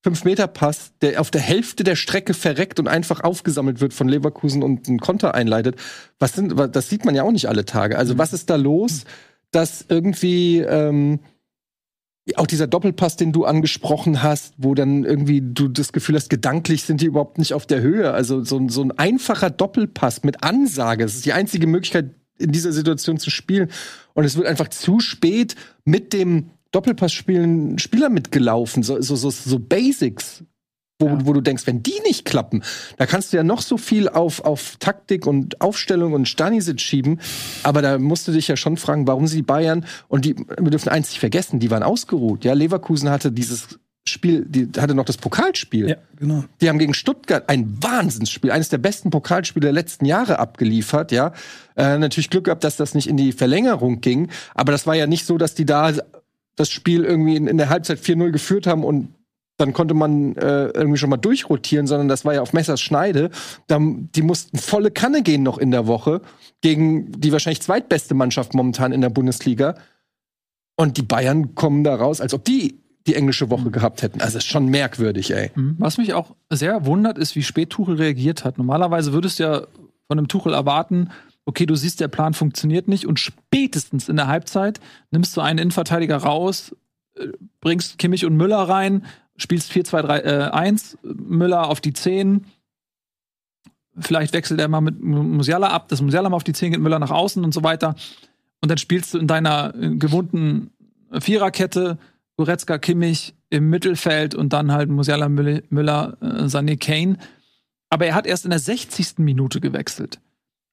5-Meter-Pass, 0.07 0.93
der 1.01 1.21
auf 1.21 1.31
der 1.31 1.41
Hälfte 1.41 1.85
der 1.85 1.97
Strecke 1.97 2.35
verreckt 2.35 2.79
und 2.79 2.89
einfach 2.89 3.21
aufgesammelt 3.21 3.81
wird 3.81 3.93
von 3.93 4.09
Leverkusen 4.09 4.63
und 4.63 4.89
einen 4.89 5.01
Konter 5.01 5.35
einleitet. 5.35 5.77
Was 6.19 6.35
sind, 6.35 6.55
das 6.75 6.89
sieht 6.89 7.05
man 7.05 7.15
ja 7.15 7.23
auch 7.23 7.33
nicht 7.33 7.49
alle 7.49 7.65
Tage. 7.65 7.99
Also, 7.99 8.15
mhm. 8.15 8.19
was 8.19 8.33
ist 8.33 8.51
da 8.51 8.57
los, 8.57 9.05
dass 9.51 9.85
irgendwie 9.89 10.59
ähm, 10.61 11.21
auch 12.35 12.47
dieser 12.47 12.67
Doppelpass, 12.67 13.17
den 13.17 13.33
du 13.33 13.45
angesprochen 13.45 14.23
hast, 14.23 14.55
wo 14.59 14.75
dann 14.75 15.05
irgendwie 15.05 15.41
du 15.41 15.69
das 15.69 15.93
Gefühl 15.93 16.17
hast, 16.17 16.29
gedanklich 16.29 16.83
sind 16.83 17.01
die 17.01 17.07
überhaupt 17.07 17.39
nicht 17.39 17.55
auf 17.55 17.67
der 17.67 17.81
Höhe. 17.81 18.13
Also 18.13 18.43
so, 18.43 18.69
so 18.69 18.83
ein 18.83 18.91
einfacher 18.93 19.51
Doppelpass 19.51 20.25
mit 20.25 20.43
Ansage. 20.43 21.05
Das 21.05 21.15
ist 21.15 21.25
die 21.25 21.33
einzige 21.33 21.69
Möglichkeit, 21.69 22.11
in 22.39 22.51
dieser 22.53 22.73
Situation 22.73 23.19
zu 23.19 23.31
spielen. 23.31 23.71
Und 24.15 24.25
es 24.25 24.37
wird 24.37 24.47
einfach 24.47 24.69
zu 24.69 24.99
spät 24.99 25.55
mit 25.85 26.13
dem 26.13 26.51
Doppelpass 26.73 27.13
spielen 27.13 27.79
Spieler 27.79 28.09
mitgelaufen, 28.09 28.83
so, 28.83 29.01
so, 29.01 29.17
so, 29.17 29.31
so 29.31 29.59
Basics, 29.59 30.45
wo, 30.99 31.07
ja. 31.07 31.27
wo 31.27 31.33
du 31.33 31.41
denkst, 31.41 31.67
wenn 31.67 31.83
die 31.83 32.01
nicht 32.05 32.25
klappen, 32.25 32.63
da 32.97 33.07
kannst 33.07 33.33
du 33.33 33.37
ja 33.37 33.45
noch 33.45 33.61
so 33.61 33.77
viel 33.77 34.09
auf, 34.09 34.45
auf 34.45 34.77
Taktik 34.79 35.27
und 35.27 35.61
Aufstellung 35.61 36.13
und 36.13 36.29
Stanisic 36.29 36.81
schieben, 36.81 37.21
aber 37.63 37.83
da 37.83 37.99
musst 37.99 38.27
du 38.29 38.33
dich 38.33 38.49
ja 38.49 38.57
schon 38.57 38.77
fragen, 38.77 39.07
warum 39.07 39.27
sie 39.27 39.43
Bayern 39.43 39.85
und 40.09 40.25
die, 40.25 40.37
wir 40.37 40.71
dürfen 40.71 40.89
eins 40.89 41.11
nicht 41.11 41.21
vergessen, 41.21 41.61
die 41.61 41.71
waren 41.71 41.83
ausgeruht. 41.83 42.45
Ja, 42.45 42.55
Leverkusen 42.55 43.11
hatte 43.11 43.31
dieses 43.31 43.79
Spiel, 44.09 44.45
die 44.47 44.69
hatte 44.81 44.95
noch 44.95 45.05
das 45.05 45.17
Pokalspiel. 45.17 45.89
Ja, 45.89 45.97
genau. 46.17 46.45
Die 46.61 46.69
haben 46.69 46.79
gegen 46.79 46.95
Stuttgart 46.95 47.49
ein 47.49 47.83
Wahnsinnsspiel, 47.83 48.53
eines 48.53 48.69
der 48.69 48.79
besten 48.79 49.11
Pokalspiele 49.11 49.65
der 49.65 49.73
letzten 49.73 50.05
Jahre 50.05 50.39
abgeliefert, 50.39 51.11
ja. 51.11 51.33
Äh, 51.77 51.99
natürlich 51.99 52.31
Glück 52.31 52.45
gehabt, 52.45 52.63
dass 52.63 52.77
das 52.77 52.95
nicht 52.95 53.09
in 53.09 53.17
die 53.17 53.33
Verlängerung 53.33 54.01
ging, 54.01 54.31
aber 54.55 54.71
das 54.71 54.87
war 54.87 54.95
ja 54.95 55.09
nicht 55.09 55.27
so, 55.27 55.39
dass 55.39 55.55
die 55.55 55.67
da 55.67 55.93
das 56.57 56.71
Spiel 56.71 57.05
irgendwie 57.05 57.37
in, 57.37 57.47
in 57.47 57.59
der 57.59 57.69
Halbzeit 57.69 57.99
4-0 57.99 58.31
geführt 58.31 58.67
haben 58.67 58.85
und 58.85 59.15
dann 59.59 59.73
konnte 59.73 59.95
man 59.95 60.37
äh, 60.37 60.67
irgendwie 60.67 60.99
schon 60.99 61.09
mal 61.09 61.17
durchrotieren, 61.17 61.87
sondern 61.87 62.09
das 62.09 62.25
war 62.25 62.35
ja 62.35 62.43
auf 62.43 62.53
Messers 62.53 62.81
Schneide. 62.81 63.31
Da, 63.69 63.79
die 63.81 64.23
mussten 64.23 64.59
volle 64.59 64.91
Kanne 64.91 65.23
gehen 65.23 65.43
noch 65.43 65.57
in 65.57 65.71
der 65.71 65.87
Woche 65.87 66.21
gegen 66.61 67.11
die 67.13 67.33
wahrscheinlich 67.33 67.63
zweitbeste 67.63 68.15
Mannschaft 68.15 68.55
momentan 68.55 68.93
in 68.93 69.01
der 69.01 69.09
Bundesliga. 69.09 69.77
Und 70.77 70.99
die 70.99 71.03
Bayern 71.03 71.55
kommen 71.55 71.85
da 71.85 71.95
raus, 71.95 72.21
als 72.21 72.35
ob 72.35 72.45
die 72.45 72.83
die 73.07 73.15
englische 73.15 73.51
Woche 73.51 73.71
gehabt 73.71 74.03
hätten. 74.03 74.21
Also 74.21 74.39
ist 74.39 74.47
schon 74.47 74.67
merkwürdig, 74.67 75.33
ey. 75.33 75.53
Mhm. 75.55 75.77
Was 75.79 75.97
mich 75.97 76.13
auch 76.13 76.35
sehr 76.51 76.87
wundert, 76.87 77.19
ist, 77.19 77.37
wie 77.37 77.43
spät 77.43 77.71
Tuchel 77.71 77.97
reagiert 77.97 78.45
hat. 78.45 78.59
Normalerweise 78.59 79.13
würdest 79.13 79.39
du 79.39 79.45
ja 79.45 79.61
von 80.09 80.19
einem 80.19 80.29
Tuchel 80.29 80.53
erwarten, 80.53 81.11
okay, 81.47 81.65
du 81.65 81.75
siehst, 81.77 82.01
der 82.01 82.09
Plan 82.09 82.35
funktioniert 82.35 82.89
nicht 82.89 83.07
und 83.07 83.19
spätestens 83.19 84.09
in 84.09 84.17
der 84.17 84.27
Halbzeit 84.27 84.81
nimmst 85.11 85.35
du 85.37 85.41
einen 85.41 85.59
Innenverteidiger 85.59 86.19
raus, 86.19 86.77
äh, 87.15 87.29
bringst 87.61 87.99
Kimmich 87.99 88.27
und 88.27 88.37
Müller 88.37 88.69
rein, 88.69 89.07
spielst 89.37 89.71
4-2-3-1, 89.73 90.95
äh, 90.95 91.15
Müller 91.15 91.69
auf 91.69 91.81
die 91.81 91.93
10. 91.93 92.47
Vielleicht 93.99 94.35
wechselt 94.35 94.61
er 94.61 94.69
mal 94.69 94.83
mit 94.83 95.01
Musiala 95.01 95.69
ab, 95.69 95.89
dass 95.89 96.03
Musiala 96.03 96.29
mal 96.29 96.37
auf 96.37 96.45
die 96.45 96.53
10 96.53 96.73
geht, 96.73 96.81
Müller 96.81 96.99
nach 96.99 97.13
außen 97.13 97.43
und 97.43 97.55
so 97.55 97.63
weiter. 97.63 97.95
Und 98.61 98.69
dann 98.69 98.79
spielst 98.79 99.15
du 99.15 99.19
in 99.19 99.29
deiner 99.29 99.75
äh, 99.75 99.97
gewohnten 99.97 100.71
Viererkette 101.13 101.97
Goretzka, 102.37 102.77
Kimmich 102.77 103.35
im 103.49 103.71
Mittelfeld 103.71 104.35
und 104.35 104.53
dann 104.53 104.73
halt 104.73 104.91
Musiala, 104.91 105.29
Müller, 105.29 106.19
Sané, 106.21 106.77
Kane. 106.77 107.17
Aber 107.89 108.05
er 108.05 108.15
hat 108.15 108.27
erst 108.27 108.45
in 108.45 108.51
der 108.51 108.59
60. 108.59 109.19
Minute 109.19 109.61
gewechselt 109.61 110.21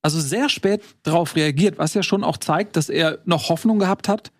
also 0.04 0.20
sehr 0.20 0.50
spät 0.50 0.84
darauf 1.04 1.36
reagiert, 1.36 1.80
was 1.80 1.94
ja 1.94 2.04
schon 2.04 2.24
auch 2.24 2.38
zeigt, 2.38 2.76
dass 2.76 2.90
er 2.90 3.20
noch 3.26 3.50
Hoffnung 3.50 3.80
gehabt 3.80 4.08
hat, 4.08 4.32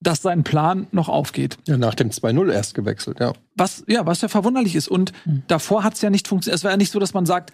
dass 0.00 0.22
sein 0.22 0.42
Plan 0.42 0.88
noch 0.90 1.08
aufgeht. 1.08 1.58
Ja, 1.68 1.76
nach 1.76 1.94
dem 1.94 2.10
2-0 2.10 2.50
erst 2.50 2.74
gewechselt, 2.74 3.20
ja. 3.20 3.34
Was, 3.54 3.84
ja, 3.86 4.04
was 4.04 4.22
ja 4.22 4.28
verwunderlich 4.28 4.74
ist. 4.74 4.88
Und 4.88 5.12
mhm. 5.24 5.44
davor 5.46 5.84
hat 5.84 5.94
es 5.94 6.02
ja 6.02 6.10
nicht 6.10 6.26
funktioniert. 6.26 6.56
Es 6.56 6.64
war 6.64 6.72
ja 6.72 6.76
nicht 6.76 6.90
so, 6.90 6.98
dass 6.98 7.14
man 7.14 7.26
sagt, 7.26 7.52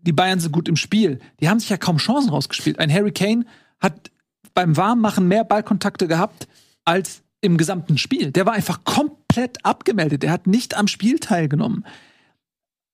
die 0.00 0.12
Bayern 0.12 0.40
sind 0.40 0.52
gut 0.52 0.68
im 0.68 0.76
Spiel. 0.76 1.20
Die 1.40 1.48
haben 1.48 1.60
sich 1.60 1.68
ja 1.68 1.76
kaum 1.76 1.98
Chancen 1.98 2.30
rausgespielt. 2.30 2.78
Ein 2.78 2.92
Harry 2.92 3.12
Kane 3.12 3.44
hat 3.78 4.10
beim 4.54 4.76
Warmmachen 4.76 5.28
mehr 5.28 5.44
Ballkontakte 5.44 6.08
gehabt 6.08 6.48
als 6.84 7.22
im 7.40 7.56
gesamten 7.56 7.98
Spiel. 7.98 8.32
Der 8.32 8.46
war 8.46 8.54
einfach 8.54 8.84
komplett 8.84 9.64
abgemeldet. 9.64 10.22
Der 10.22 10.30
hat 10.30 10.46
nicht 10.46 10.76
am 10.76 10.88
Spiel 10.88 11.18
teilgenommen. 11.18 11.84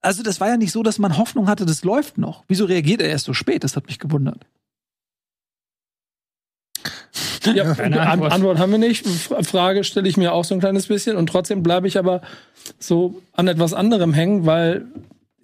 Also 0.03 0.21
das 0.21 0.41
war 0.41 0.49
ja 0.49 0.57
nicht 0.57 0.73
so, 0.73 0.83
dass 0.83 0.99
man 0.99 1.17
Hoffnung 1.17 1.47
hatte, 1.47 1.65
das 1.65 1.83
läuft 1.83 2.17
noch. 2.17 2.43
Wieso 2.47 2.65
reagiert 2.65 3.01
er 3.01 3.09
erst 3.09 3.25
so 3.25 3.33
spät? 3.33 3.63
Das 3.63 3.75
hat 3.75 3.87
mich 3.87 3.99
gewundert. 3.99 4.45
Ja, 7.45 7.73
Keine 7.73 8.01
Antwort. 8.01 8.31
Antwort 8.31 8.57
haben 8.57 8.71
wir 8.71 8.77
nicht. 8.77 9.07
Frage 9.07 9.83
stelle 9.83 10.07
ich 10.07 10.17
mir 10.17 10.33
auch 10.33 10.45
so 10.45 10.53
ein 10.53 10.59
kleines 10.59 10.87
bisschen. 10.87 11.15
Und 11.15 11.27
trotzdem 11.27 11.63
bleibe 11.63 11.87
ich 11.87 11.97
aber 11.97 12.21
so 12.79 13.21
an 13.31 13.47
etwas 13.47 13.73
anderem 13.73 14.13
hängen, 14.13 14.45
weil 14.45 14.85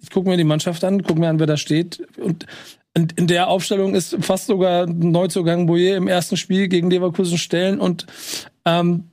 ich 0.02 0.10
gucke 0.10 0.28
mir 0.28 0.36
die 0.36 0.44
Mannschaft 0.44 0.84
an, 0.84 1.02
gucke 1.02 1.20
mir 1.20 1.28
an, 1.28 1.38
wer 1.38 1.46
da 1.46 1.56
steht. 1.56 2.06
Und 2.18 2.46
in 2.94 3.26
der 3.26 3.48
Aufstellung 3.48 3.94
ist 3.94 4.16
fast 4.20 4.46
sogar 4.46 4.86
Neuzugang 4.86 5.66
Boyer 5.66 5.96
im 5.96 6.08
ersten 6.08 6.36
Spiel 6.36 6.68
gegen 6.68 6.90
Leverkusen 6.90 7.38
stellen. 7.38 7.80
Und 7.80 8.06
ähm, 8.64 9.04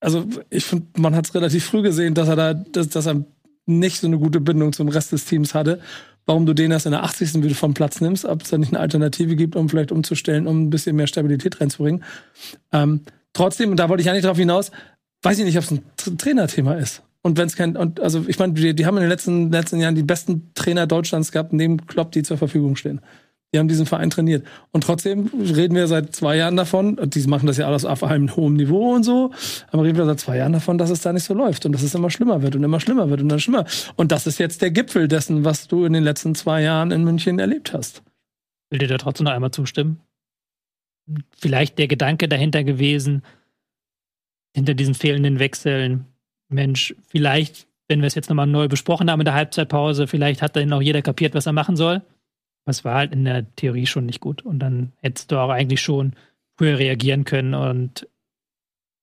also 0.00 0.26
ich 0.50 0.64
finde, 0.64 0.86
man 0.96 1.14
hat 1.14 1.26
es 1.26 1.34
relativ 1.34 1.64
früh 1.64 1.82
gesehen, 1.82 2.14
dass 2.14 2.28
er 2.28 2.36
da, 2.36 2.54
dass, 2.54 2.88
dass 2.88 3.06
er 3.06 3.24
nicht 3.66 4.00
so 4.00 4.06
eine 4.06 4.18
gute 4.18 4.40
Bindung 4.40 4.72
zum 4.72 4.88
Rest 4.88 5.12
des 5.12 5.24
Teams 5.24 5.54
hatte. 5.54 5.80
Warum 6.24 6.46
du 6.46 6.54
den 6.54 6.72
erst 6.72 6.86
in 6.86 6.92
der 6.92 7.04
80. 7.04 7.42
wieder 7.42 7.54
vom 7.54 7.74
Platz 7.74 8.00
nimmst, 8.00 8.24
ob 8.24 8.42
es 8.42 8.50
da 8.50 8.58
nicht 8.58 8.72
eine 8.72 8.80
Alternative 8.80 9.36
gibt, 9.36 9.54
um 9.54 9.68
vielleicht 9.68 9.92
umzustellen, 9.92 10.46
um 10.46 10.64
ein 10.64 10.70
bisschen 10.70 10.96
mehr 10.96 11.06
Stabilität 11.06 11.60
reinzubringen. 11.60 12.02
Ähm, 12.72 13.02
trotzdem, 13.32 13.70
und 13.70 13.76
da 13.76 13.88
wollte 13.88 14.02
ich 14.02 14.10
eigentlich 14.10 14.24
drauf 14.24 14.36
hinaus, 14.36 14.72
weiß 15.22 15.38
ich 15.38 15.44
nicht, 15.44 15.56
ob 15.56 15.64
es 15.64 15.70
ein 15.70 16.18
Trainerthema 16.18 16.74
ist. 16.74 17.02
Und 17.22 17.38
wenn 17.38 17.46
es 17.46 17.56
kein, 17.56 17.76
und 17.76 18.00
also 18.00 18.24
ich 18.26 18.38
meine, 18.38 18.54
die, 18.54 18.74
die 18.74 18.86
haben 18.86 18.96
in 18.96 19.02
den 19.02 19.10
letzten, 19.10 19.50
letzten 19.50 19.80
Jahren 19.80 19.94
die 19.94 20.04
besten 20.04 20.52
Trainer 20.54 20.86
Deutschlands 20.86 21.32
gehabt, 21.32 21.52
neben 21.52 21.86
Klopp, 21.86 22.12
die 22.12 22.22
zur 22.22 22.38
Verfügung 22.38 22.76
stehen. 22.76 23.00
Die 23.54 23.58
haben 23.58 23.68
diesen 23.68 23.86
Verein 23.86 24.10
trainiert. 24.10 24.46
Und 24.72 24.82
trotzdem 24.84 25.30
reden 25.34 25.74
wir 25.76 25.86
seit 25.86 26.14
zwei 26.14 26.36
Jahren 26.36 26.56
davon, 26.56 26.98
die 27.04 27.20
machen 27.26 27.46
das 27.46 27.56
ja 27.56 27.66
alles 27.66 27.84
auf 27.84 28.02
einem 28.02 28.34
hohen 28.36 28.54
Niveau 28.54 28.94
und 28.94 29.04
so, 29.04 29.30
aber 29.70 29.84
reden 29.84 29.96
wir 29.96 30.04
seit 30.04 30.20
zwei 30.20 30.36
Jahren 30.36 30.52
davon, 30.52 30.78
dass 30.78 30.90
es 30.90 31.00
da 31.00 31.12
nicht 31.12 31.24
so 31.24 31.32
läuft 31.32 31.64
und 31.64 31.72
dass 31.72 31.82
es 31.82 31.94
immer 31.94 32.10
schlimmer 32.10 32.42
wird 32.42 32.56
und 32.56 32.64
immer 32.64 32.80
schlimmer 32.80 33.08
wird 33.08 33.20
und 33.20 33.28
dann 33.28 33.40
schlimmer. 33.40 33.64
Und 33.94 34.12
das 34.12 34.26
ist 34.26 34.38
jetzt 34.38 34.62
der 34.62 34.72
Gipfel 34.72 35.08
dessen, 35.08 35.44
was 35.44 35.68
du 35.68 35.84
in 35.84 35.92
den 35.92 36.02
letzten 36.02 36.34
zwei 36.34 36.62
Jahren 36.62 36.90
in 36.90 37.04
München 37.04 37.38
erlebt 37.38 37.72
hast. 37.72 38.02
Will 38.70 38.80
dir 38.80 38.88
da 38.88 38.98
trotzdem 38.98 39.24
noch 39.24 39.32
einmal 39.32 39.52
zustimmen? 39.52 40.00
Vielleicht 41.38 41.78
der 41.78 41.86
Gedanke 41.86 42.28
dahinter 42.28 42.64
gewesen, 42.64 43.22
hinter 44.54 44.74
diesen 44.74 44.94
fehlenden 44.94 45.38
Wechseln, 45.38 46.06
Mensch, 46.48 46.94
vielleicht, 47.08 47.68
wenn 47.88 48.00
wir 48.00 48.06
es 48.06 48.14
jetzt 48.14 48.28
nochmal 48.28 48.46
neu 48.46 48.68
besprochen 48.68 49.10
haben 49.10 49.20
in 49.20 49.24
der 49.24 49.34
Halbzeitpause, 49.34 50.06
vielleicht 50.06 50.42
hat 50.42 50.56
dann 50.56 50.72
auch 50.72 50.82
jeder 50.82 51.02
kapiert, 51.02 51.34
was 51.34 51.46
er 51.46 51.52
machen 51.52 51.76
soll. 51.76 52.02
Das 52.66 52.84
war 52.84 52.96
halt 52.96 53.12
in 53.12 53.24
der 53.24 53.54
Theorie 53.54 53.86
schon 53.86 54.06
nicht 54.06 54.20
gut. 54.20 54.42
Und 54.42 54.58
dann 54.58 54.92
hättest 55.00 55.32
du 55.32 55.38
auch 55.38 55.50
eigentlich 55.50 55.80
schon 55.80 56.12
früher 56.58 56.78
reagieren 56.78 57.24
können. 57.24 57.54
Und 57.54 58.08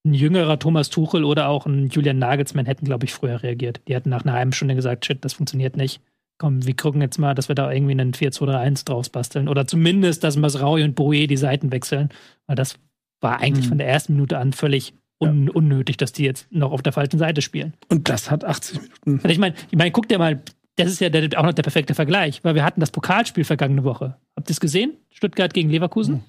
ein 0.06 0.14
jüngerer 0.14 0.60
Thomas 0.60 0.90
Tuchel 0.90 1.24
oder 1.24 1.48
auch 1.48 1.66
ein 1.66 1.88
Julian 1.88 2.20
Nagelsmann 2.20 2.66
hätten, 2.66 2.86
glaube 2.86 3.06
ich, 3.06 3.14
früher 3.14 3.42
reagiert. 3.42 3.82
Die 3.88 3.96
hätten 3.96 4.10
nach 4.10 4.24
einer 4.24 4.34
halben 4.34 4.52
Stunde 4.52 4.76
gesagt, 4.76 5.06
shit, 5.06 5.24
das 5.24 5.34
funktioniert 5.34 5.78
nicht. 5.78 6.02
Komm, 6.38 6.66
wir 6.66 6.76
gucken 6.76 7.02
jetzt 7.02 7.20
mal, 7.20 7.34
dass 7.36 7.48
wir 7.48 7.56
da 7.56 7.72
irgendwie 7.72 7.94
einen 7.94 8.12
4-2-3-1 8.12 8.86
draus 8.86 9.10
basteln. 9.10 9.48
Oder 9.48 9.66
zumindest, 9.66 10.26
dass 10.26 10.36
Masraui 10.36 10.84
und 10.84 10.96
Boe 10.96 11.26
die 11.28 11.38
Seiten 11.38 11.72
wechseln. 11.72 12.10
Weil 12.48 12.58
das 12.58 12.78
war 13.22 13.40
eigentlich 13.40 13.66
mhm. 13.66 13.70
von 13.70 13.78
der 13.78 13.88
ersten 13.88 14.14
Minute 14.14 14.38
an 14.38 14.52
völlig 14.52 14.94
un 15.20 15.50
unnötig, 15.50 15.96
dass 15.96 16.12
die 16.12 16.26
jetzt 16.26 16.52
noch 16.52 16.74
auf 16.74 16.82
der 16.82 16.92
falschen 16.92 17.18
Seite 17.18 17.42
spielen. 17.42 17.74
Und 17.88 18.10
das 18.10 18.30
hat 18.30 18.44
80 18.44 18.82
Minuten. 18.82 19.20
Und 19.24 19.30
ich 19.30 19.38
meine, 19.38 19.56
ich 19.72 19.78
mein, 19.78 19.94
guck 19.94 20.10
dir 20.10 20.20
mal 20.20 20.42
das 20.76 20.88
ist 20.88 21.02
ja 21.02 21.10
der, 21.10 21.40
auch 21.40 21.46
noch 21.46 21.54
der 21.54 21.64
perfekte 21.64 21.94
Vergleich, 21.94 22.44
weil 22.44 22.56
wir 22.56 22.64
hatten 22.64 22.80
das 22.80 22.92
Pokalspiel 22.92 23.44
vergangene 23.44 23.84
Woche. 23.84 24.18
Habt 24.36 24.50
ihr 24.50 24.54
es 24.54 24.60
gesehen? 24.60 24.94
Stuttgart 25.12 25.54
gegen 25.54 25.70
Leverkusen? 25.70 26.16
Mhm. 26.16 26.24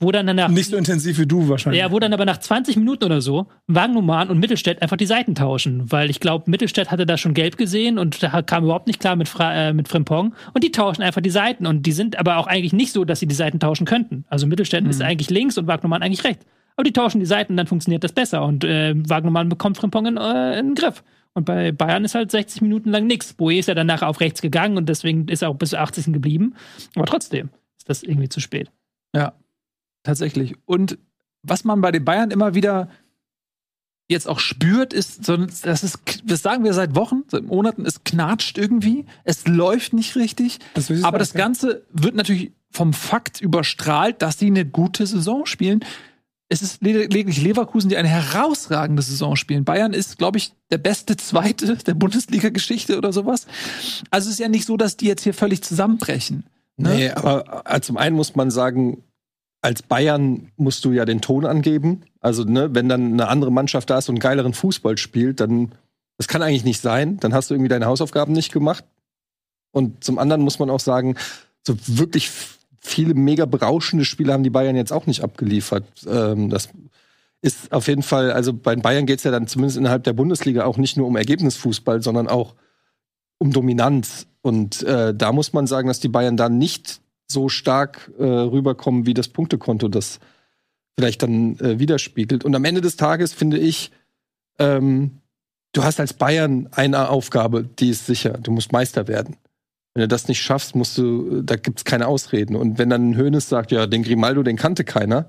Wo 0.00 0.10
dann 0.10 0.26
danach. 0.26 0.48
Nicht 0.48 0.70
so 0.70 0.76
intensiv 0.76 1.18
wie 1.18 1.26
du 1.26 1.48
wahrscheinlich. 1.48 1.80
Ja, 1.80 1.92
wo 1.92 1.98
dann 1.98 2.12
aber 2.12 2.24
nach 2.24 2.38
20 2.38 2.76
Minuten 2.76 3.04
oder 3.04 3.20
so 3.20 3.46
Wagnumann 3.68 4.28
und 4.28 4.38
Mittelstädt 4.38 4.82
einfach 4.82 4.96
die 4.96 5.06
Seiten 5.06 5.34
tauschen. 5.34 5.90
Weil 5.90 6.10
ich 6.10 6.20
glaube, 6.20 6.50
Mittelstädt 6.50 6.90
hatte 6.90 7.06
da 7.06 7.16
schon 7.16 7.34
gelb 7.34 7.56
gesehen 7.56 7.98
und 7.98 8.22
da 8.22 8.42
kam 8.42 8.64
überhaupt 8.64 8.88
nicht 8.88 9.00
klar 9.00 9.16
mit, 9.16 9.28
Fra 9.28 9.54
äh, 9.54 9.72
mit 9.72 9.88
Frimpong. 9.88 10.34
Und 10.52 10.64
die 10.64 10.72
tauschen 10.72 11.02
einfach 11.02 11.20
die 11.20 11.30
Seiten. 11.30 11.66
Und 11.66 11.86
die 11.86 11.92
sind 11.92 12.18
aber 12.18 12.38
auch 12.38 12.46
eigentlich 12.46 12.72
nicht 12.72 12.92
so, 12.92 13.04
dass 13.04 13.20
sie 13.20 13.26
die 13.26 13.34
Seiten 13.34 13.60
tauschen 13.60 13.86
könnten. 13.86 14.24
Also 14.28 14.46
Mittelstädt 14.46 14.84
mhm. 14.84 14.90
ist 14.90 15.00
eigentlich 15.00 15.30
links 15.30 15.56
und 15.58 15.68
Wagnumann 15.68 16.02
eigentlich 16.02 16.24
rechts. 16.24 16.44
Aber 16.76 16.84
die 16.84 16.92
tauschen 16.92 17.20
die 17.20 17.26
Seiten, 17.26 17.56
dann 17.56 17.66
funktioniert 17.66 18.04
das 18.04 18.12
besser. 18.12 18.44
Und 18.44 18.64
äh, 18.64 18.94
Wagnumann 18.96 19.48
bekommt 19.48 19.78
Frimpong 19.78 20.06
in, 20.06 20.16
äh, 20.16 20.58
in 20.58 20.66
den 20.66 20.74
Griff. 20.74 21.02
Und 21.34 21.44
bei 21.44 21.72
Bayern 21.72 22.04
ist 22.04 22.14
halt 22.14 22.30
60 22.30 22.62
Minuten 22.62 22.90
lang 22.90 23.06
nichts. 23.06 23.32
Boe 23.32 23.58
ist 23.58 23.68
ja 23.68 23.74
danach 23.74 24.02
auf 24.02 24.20
rechts 24.20 24.42
gegangen 24.42 24.76
und 24.76 24.88
deswegen 24.88 25.28
ist 25.28 25.42
er 25.42 25.50
auch 25.50 25.56
bis 25.56 25.74
80. 25.74 26.12
geblieben. 26.12 26.54
Aber 26.96 27.06
trotzdem 27.06 27.50
ist 27.76 27.88
das 27.88 28.02
irgendwie 28.02 28.28
zu 28.28 28.40
spät. 28.40 28.70
Ja, 29.14 29.34
tatsächlich. 30.02 30.56
Und 30.64 30.98
was 31.42 31.64
man 31.64 31.80
bei 31.80 31.92
den 31.92 32.04
Bayern 32.04 32.30
immer 32.30 32.54
wieder 32.54 32.88
jetzt 34.08 34.26
auch 34.26 34.38
spürt, 34.38 34.92
ist, 34.92 35.24
so, 35.24 35.36
das 35.36 35.84
ist, 35.84 36.00
das 36.24 36.42
sagen 36.42 36.64
wir 36.64 36.72
seit 36.72 36.94
Wochen, 36.94 37.24
seit 37.28 37.44
Monaten, 37.44 37.84
es 37.84 38.04
knatscht 38.04 38.56
irgendwie, 38.56 39.04
es 39.24 39.46
läuft 39.46 39.92
nicht 39.92 40.16
richtig. 40.16 40.58
Das 40.74 40.90
aber 41.04 41.18
das 41.18 41.34
Ganze 41.34 41.84
wird 41.92 42.14
natürlich 42.14 42.52
vom 42.70 42.92
Fakt 42.92 43.40
überstrahlt, 43.40 44.22
dass 44.22 44.38
sie 44.38 44.46
eine 44.46 44.64
gute 44.64 45.06
Saison 45.06 45.46
spielen 45.46 45.84
es 46.50 46.62
ist 46.62 46.82
lediglich 46.82 47.42
Leverkusen, 47.42 47.90
die 47.90 47.96
eine 47.96 48.08
herausragende 48.08 49.02
Saison 49.02 49.36
spielen. 49.36 49.64
Bayern 49.64 49.92
ist, 49.92 50.16
glaube 50.16 50.38
ich, 50.38 50.52
der 50.70 50.78
beste 50.78 51.16
Zweite 51.16 51.76
der 51.86 51.94
Bundesliga-Geschichte 51.94 52.96
oder 52.96 53.12
sowas. 53.12 53.46
Also 54.10 54.28
es 54.28 54.34
ist 54.34 54.40
ja 54.40 54.48
nicht 54.48 54.66
so, 54.66 54.76
dass 54.76 54.96
die 54.96 55.06
jetzt 55.06 55.22
hier 55.22 55.34
völlig 55.34 55.62
zusammenbrechen. 55.62 56.44
Ne? 56.76 56.94
Nee, 56.94 57.10
aber 57.10 57.64
äh, 57.66 57.80
zum 57.80 57.96
einen 57.96 58.16
muss 58.16 58.34
man 58.34 58.50
sagen, 58.50 59.02
als 59.60 59.82
Bayern 59.82 60.52
musst 60.56 60.84
du 60.84 60.92
ja 60.92 61.04
den 61.04 61.20
Ton 61.20 61.44
angeben. 61.44 62.02
Also, 62.20 62.44
ne, 62.44 62.74
wenn 62.74 62.88
dann 62.88 63.12
eine 63.12 63.28
andere 63.28 63.50
Mannschaft 63.50 63.90
da 63.90 63.98
ist 63.98 64.08
und 64.08 64.20
geileren 64.20 64.54
Fußball 64.54 64.96
spielt, 64.96 65.40
dann, 65.40 65.72
das 66.16 66.28
kann 66.28 66.42
eigentlich 66.42 66.64
nicht 66.64 66.80
sein. 66.80 67.18
Dann 67.18 67.34
hast 67.34 67.50
du 67.50 67.54
irgendwie 67.54 67.68
deine 67.68 67.86
Hausaufgaben 67.86 68.32
nicht 68.32 68.52
gemacht. 68.52 68.84
Und 69.72 70.02
zum 70.04 70.18
anderen 70.18 70.42
muss 70.42 70.60
man 70.60 70.70
auch 70.70 70.80
sagen, 70.80 71.16
so 71.66 71.76
wirklich 71.86 72.30
viele 72.80 73.14
mega 73.14 73.44
berauschende 73.44 74.04
Spiele 74.04 74.32
haben 74.32 74.42
die 74.42 74.50
Bayern 74.50 74.76
jetzt 74.76 74.92
auch 74.92 75.06
nicht 75.06 75.22
abgeliefert. 75.22 75.84
Ähm, 76.06 76.50
das 76.50 76.68
ist 77.40 77.72
auf 77.72 77.88
jeden 77.88 78.02
Fall, 78.02 78.32
also 78.32 78.52
bei 78.52 78.74
Bayern 78.76 79.06
geht 79.06 79.18
es 79.18 79.24
ja 79.24 79.30
dann 79.30 79.46
zumindest 79.46 79.78
innerhalb 79.78 80.04
der 80.04 80.12
Bundesliga 80.12 80.64
auch 80.64 80.76
nicht 80.76 80.96
nur 80.96 81.06
um 81.06 81.16
Ergebnisfußball, 81.16 82.02
sondern 82.02 82.28
auch 82.28 82.54
um 83.38 83.52
Dominanz. 83.52 84.26
Und 84.42 84.82
äh, 84.82 85.14
da 85.14 85.32
muss 85.32 85.52
man 85.52 85.66
sagen, 85.66 85.88
dass 85.88 86.00
die 86.00 86.08
Bayern 86.08 86.36
da 86.36 86.48
nicht 86.48 87.00
so 87.28 87.48
stark 87.48 88.10
äh, 88.18 88.24
rüberkommen, 88.24 89.06
wie 89.06 89.14
das 89.14 89.28
Punktekonto 89.28 89.88
das 89.88 90.18
vielleicht 90.96 91.22
dann 91.22 91.58
äh, 91.60 91.78
widerspiegelt. 91.78 92.44
Und 92.44 92.56
am 92.56 92.64
Ende 92.64 92.80
des 92.80 92.96
Tages 92.96 93.32
finde 93.32 93.58
ich, 93.58 93.92
ähm, 94.58 95.20
du 95.72 95.84
hast 95.84 96.00
als 96.00 96.14
Bayern 96.14 96.68
eine 96.72 97.08
Aufgabe, 97.08 97.62
die 97.62 97.90
ist 97.90 98.06
sicher. 98.06 98.30
Du 98.30 98.50
musst 98.50 98.72
Meister 98.72 99.06
werden. 99.06 99.36
Wenn 99.98 100.02
du 100.02 100.08
das 100.08 100.28
nicht 100.28 100.40
schaffst, 100.40 100.76
musst 100.76 100.96
du, 100.96 101.42
da 101.42 101.56
gibt's 101.56 101.84
keine 101.84 102.06
Ausreden. 102.06 102.54
Und 102.54 102.78
wenn 102.78 102.88
dann 102.88 103.16
Hönes 103.16 103.48
sagt, 103.48 103.72
ja, 103.72 103.88
den 103.88 104.04
Grimaldo, 104.04 104.44
den 104.44 104.54
kannte 104.54 104.84
keiner, 104.84 105.28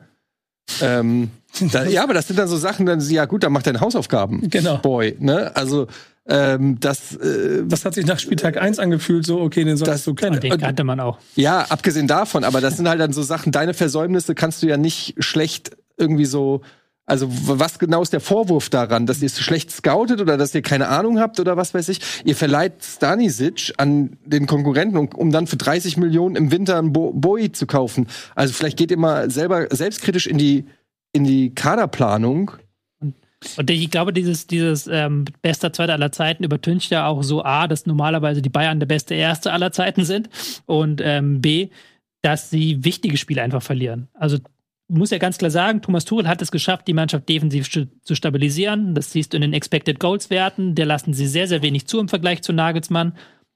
ähm, 0.80 1.32
da, 1.72 1.86
ja, 1.86 2.04
aber 2.04 2.14
das 2.14 2.28
sind 2.28 2.38
dann 2.38 2.48
so 2.48 2.56
Sachen, 2.56 2.86
dann 2.86 3.00
ja 3.00 3.26
gut, 3.26 3.42
dann 3.42 3.52
mach 3.52 3.64
deine 3.64 3.82
Hausaufgaben. 3.82 4.48
Genau. 4.48 4.78
Boy, 4.78 5.16
ne? 5.18 5.56
Also 5.56 5.88
ähm, 6.28 6.80
das, 6.80 7.16
äh, 7.16 7.64
das 7.66 7.84
hat 7.84 7.96
sich 7.96 8.06
nach 8.06 8.20
Spieltag 8.20 8.62
1 8.62 8.78
angefühlt, 8.78 9.26
so, 9.26 9.42
okay, 9.42 9.64
den 9.64 9.76
solltest 9.76 10.06
du 10.06 10.14
kennen. 10.14 10.40
Den 10.40 10.60
kannte 10.60 10.84
man 10.84 11.00
auch. 11.00 11.18
Ja, 11.36 11.62
abgesehen 11.70 12.06
davon, 12.06 12.44
aber 12.44 12.62
das 12.62 12.78
sind 12.78 12.88
halt 12.88 13.00
dann 13.00 13.12
so 13.12 13.24
Sachen, 13.24 13.52
deine 13.52 13.74
Versäumnisse 13.74 14.36
kannst 14.36 14.62
du 14.62 14.68
ja 14.68 14.78
nicht 14.78 15.16
schlecht 15.18 15.76
irgendwie 15.98 16.26
so 16.26 16.62
also 17.10 17.28
was 17.30 17.80
genau 17.80 18.02
ist 18.02 18.14
der 18.14 18.20
Vorwurf 18.20 18.70
daran, 18.70 19.06
dass 19.06 19.22
ihr 19.22 19.26
es 19.26 19.40
schlecht 19.40 19.72
scoutet 19.72 20.22
oder 20.22 20.38
dass 20.38 20.54
ihr 20.54 20.62
keine 20.62 20.88
Ahnung 20.88 21.20
habt 21.20 21.40
oder 21.40 21.58
was 21.58 21.74
weiß 21.74 21.90
ich? 21.90 22.00
Ihr 22.24 22.36
verleiht 22.36 22.84
Stanisic 22.84 23.74
an 23.78 24.18
den 24.26 24.46
Konkurrenten, 24.46 24.98
um, 24.98 25.32
dann 25.32 25.48
für 25.48 25.58
30 25.58 25.98
Millionen 25.98 26.36
im 26.36 26.52
Winter 26.52 26.78
einen 26.78 26.94
Bo 26.94 27.12
Bowie 27.12 27.52
zu 27.52 27.68
kaufen. 27.68 28.08
Also 28.36 28.54
vielleicht 28.54 28.78
geht 28.78 28.92
ihr 28.92 28.98
mal 28.98 29.30
selber 29.32 29.68
selbstkritisch 29.72 30.28
in 30.28 30.38
die 30.38 30.66
in 31.12 31.24
die 31.24 31.54
Kaderplanung. 31.54 32.52
Und 33.58 33.70
ich 33.70 33.90
glaube, 33.90 34.12
dieses, 34.12 34.48
dieses 34.48 34.88
ähm, 34.88 35.26
bester 35.42 35.72
Zweiter 35.72 35.94
aller 35.94 36.12
Zeiten 36.12 36.44
übertüncht 36.44 36.92
ja 36.92 37.08
auch 37.08 37.24
so 37.24 37.44
A, 37.44 37.68
dass 37.68 37.86
normalerweise 37.86 38.42
die 38.42 38.50
Bayern 38.50 38.80
der 38.80 38.88
beste 38.88 39.16
Erste 39.16 39.54
aller 39.54 39.72
Zeiten 39.72 40.04
sind 40.04 40.30
und 40.66 41.02
ähm, 41.04 41.42
B, 41.42 41.70
dass 42.22 42.50
sie 42.50 42.84
wichtige 42.84 43.18
Spiele 43.18 43.42
einfach 43.42 43.64
verlieren. 43.64 44.10
Also 44.14 44.40
muss 44.90 45.12
ja 45.12 45.18
ganz 45.18 45.38
klar 45.38 45.52
sagen, 45.52 45.82
Thomas 45.82 46.06
Tuchel 46.06 46.28
hat 46.28 46.42
es 46.42 46.52
geschafft, 46.52 46.88
die 46.88 46.94
Mannschaft 46.94 47.30
defensiv 47.30 47.70
zu 47.70 48.16
stabilisieren. 48.16 48.96
Das 48.96 49.12
siehst 49.12 49.34
du 49.34 49.38
in 49.38 49.42
den 49.42 49.54
Expected 49.54 50.00
Goals 50.00 50.30
Werten. 50.30 50.76
Der 50.76 50.86
lassen 50.86 51.14
sie 51.14 51.28
sehr, 51.28 51.48
sehr 51.48 51.62
wenig 51.62 51.88
zu 51.88 52.00
im 52.00 52.08
Vergleich 52.08 52.42
zu 52.42 52.54
Nagelsmann. 52.54 53.14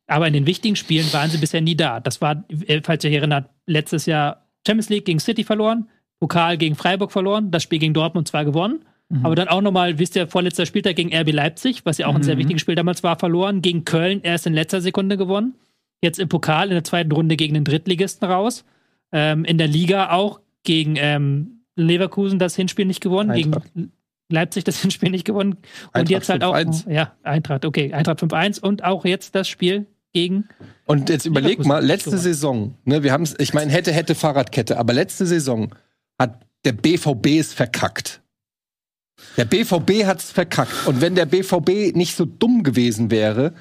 Aber 0.07 0.27
in 0.27 0.33
den 0.33 0.45
wichtigen 0.45 0.75
Spielen 0.75 1.11
waren 1.13 1.29
sie 1.29 1.37
bisher 1.37 1.61
nie 1.61 1.75
da. 1.75 1.99
Das 1.99 2.21
war, 2.21 2.43
äh, 2.67 2.81
falls 2.83 3.03
ihr 3.03 3.09
euch 3.09 3.17
erinnert, 3.17 3.49
letztes 3.65 4.05
Jahr 4.05 4.47
Champions 4.65 4.89
League 4.89 5.05
gegen 5.05 5.19
City 5.19 5.43
verloren, 5.43 5.89
Pokal 6.19 6.57
gegen 6.57 6.75
Freiburg 6.75 7.11
verloren, 7.11 7.51
das 7.51 7.63
Spiel 7.63 7.79
gegen 7.79 7.93
Dortmund 7.93 8.27
zwar 8.27 8.45
gewonnen, 8.45 8.85
mhm. 9.09 9.25
aber 9.25 9.35
dann 9.35 9.47
auch 9.47 9.61
nochmal, 9.61 9.99
wisst 9.99 10.15
ihr, 10.15 10.27
vorletzter 10.27 10.65
Spieltag 10.65 10.95
gegen 10.95 11.13
RB 11.13 11.31
Leipzig, 11.31 11.85
was 11.85 11.97
ja 11.97 12.07
auch 12.07 12.11
mhm. 12.11 12.17
ein 12.17 12.23
sehr 12.23 12.35
mhm. 12.35 12.39
wichtiges 12.39 12.61
Spiel 12.61 12.75
damals 12.75 13.03
war, 13.03 13.17
verloren, 13.17 13.61
gegen 13.61 13.85
Köln 13.85 14.21
erst 14.23 14.45
in 14.45 14.53
letzter 14.53 14.81
Sekunde 14.81 15.17
gewonnen 15.17 15.55
jetzt 16.03 16.19
im 16.19 16.29
Pokal 16.29 16.67
in 16.67 16.73
der 16.73 16.83
zweiten 16.83 17.11
Runde 17.11 17.35
gegen 17.35 17.55
den 17.55 17.63
Drittligisten 17.63 18.29
raus. 18.29 18.65
Ähm, 19.11 19.45
in 19.45 19.57
der 19.57 19.67
Liga 19.67 20.11
auch 20.11 20.41
gegen 20.63 20.95
ähm, 20.97 21.65
Leverkusen 21.75 22.39
das 22.39 22.55
Hinspiel 22.55 22.85
nicht 22.85 23.01
gewonnen, 23.01 23.31
Eintracht. 23.31 23.73
gegen 23.73 23.91
Leipzig 24.29 24.63
das 24.63 24.77
Hinspiel 24.81 25.11
nicht 25.11 25.25
gewonnen. 25.25 25.53
Und 25.53 25.61
Eintracht 25.93 26.09
jetzt 26.09 26.29
halt 26.29 26.43
auch. 26.43 26.55
5-1. 26.55 26.89
Ja, 26.91 27.15
Eintracht, 27.23 27.65
okay. 27.65 27.93
Eintracht 27.93 28.21
5-1 28.21 28.59
und 28.59 28.83
auch 28.83 29.05
jetzt 29.05 29.35
das 29.35 29.47
Spiel 29.47 29.87
gegen. 30.13 30.47
Und 30.85 31.09
jetzt 31.09 31.25
überleg 31.25 31.65
mal, 31.65 31.83
letzte. 31.83 32.17
Saison, 32.17 32.75
ne, 32.85 33.03
wir 33.03 33.11
haben 33.11 33.23
es, 33.23 33.35
ich 33.39 33.53
meine, 33.53 33.71
hätte, 33.71 33.91
hätte 33.91 34.15
Fahrradkette, 34.15 34.77
aber 34.77 34.93
letzte 34.93 35.25
Saison 35.25 35.73
hat 36.19 36.45
der 36.65 36.73
BVB 36.73 37.39
es 37.39 37.53
verkackt. 37.53 38.21
Der 39.37 39.45
BVB 39.45 40.05
hat 40.05 40.19
es 40.19 40.31
verkackt. 40.31 40.87
Und 40.87 41.01
wenn 41.01 41.15
der 41.15 41.25
BVB 41.25 41.95
nicht 41.95 42.15
so 42.15 42.25
dumm 42.25 42.63
gewesen 42.63 43.11
wäre, 43.11 43.53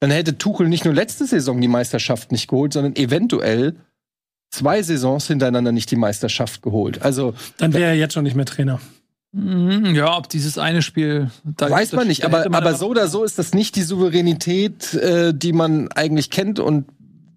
dann 0.00 0.10
hätte 0.10 0.38
Tuchel 0.38 0.68
nicht 0.68 0.84
nur 0.84 0.94
letzte 0.94 1.26
Saison 1.26 1.60
die 1.60 1.68
Meisterschaft 1.68 2.32
nicht 2.32 2.48
geholt, 2.48 2.72
sondern 2.72 2.96
eventuell 2.96 3.76
zwei 4.54 4.82
Saisons 4.82 5.26
hintereinander 5.26 5.72
nicht 5.72 5.90
die 5.90 5.96
Meisterschaft 5.96 6.62
geholt. 6.62 7.02
Also 7.02 7.34
Dann 7.58 7.72
wäre 7.72 7.90
er 7.90 7.94
jetzt 7.96 8.14
schon 8.14 8.24
nicht 8.24 8.36
mehr 8.36 8.46
Trainer. 8.46 8.80
Mhm, 9.32 9.94
Ja, 9.94 10.16
ob 10.16 10.28
dieses 10.28 10.58
eine 10.58 10.80
Spiel. 10.82 11.30
Da, 11.44 11.68
weiß 11.68 11.92
man 11.92 12.06
nicht, 12.06 12.24
aber, 12.24 12.38
man 12.44 12.54
aber 12.54 12.68
aber- 12.68 12.74
so 12.76 12.88
oder 12.88 13.08
so 13.08 13.24
ist 13.24 13.38
das 13.38 13.52
nicht 13.52 13.74
die 13.76 13.82
Souveränität, 13.82 14.94
äh, 14.94 15.34
die 15.34 15.52
man 15.52 15.90
eigentlich 15.92 16.30
kennt. 16.30 16.60
Und 16.60 16.86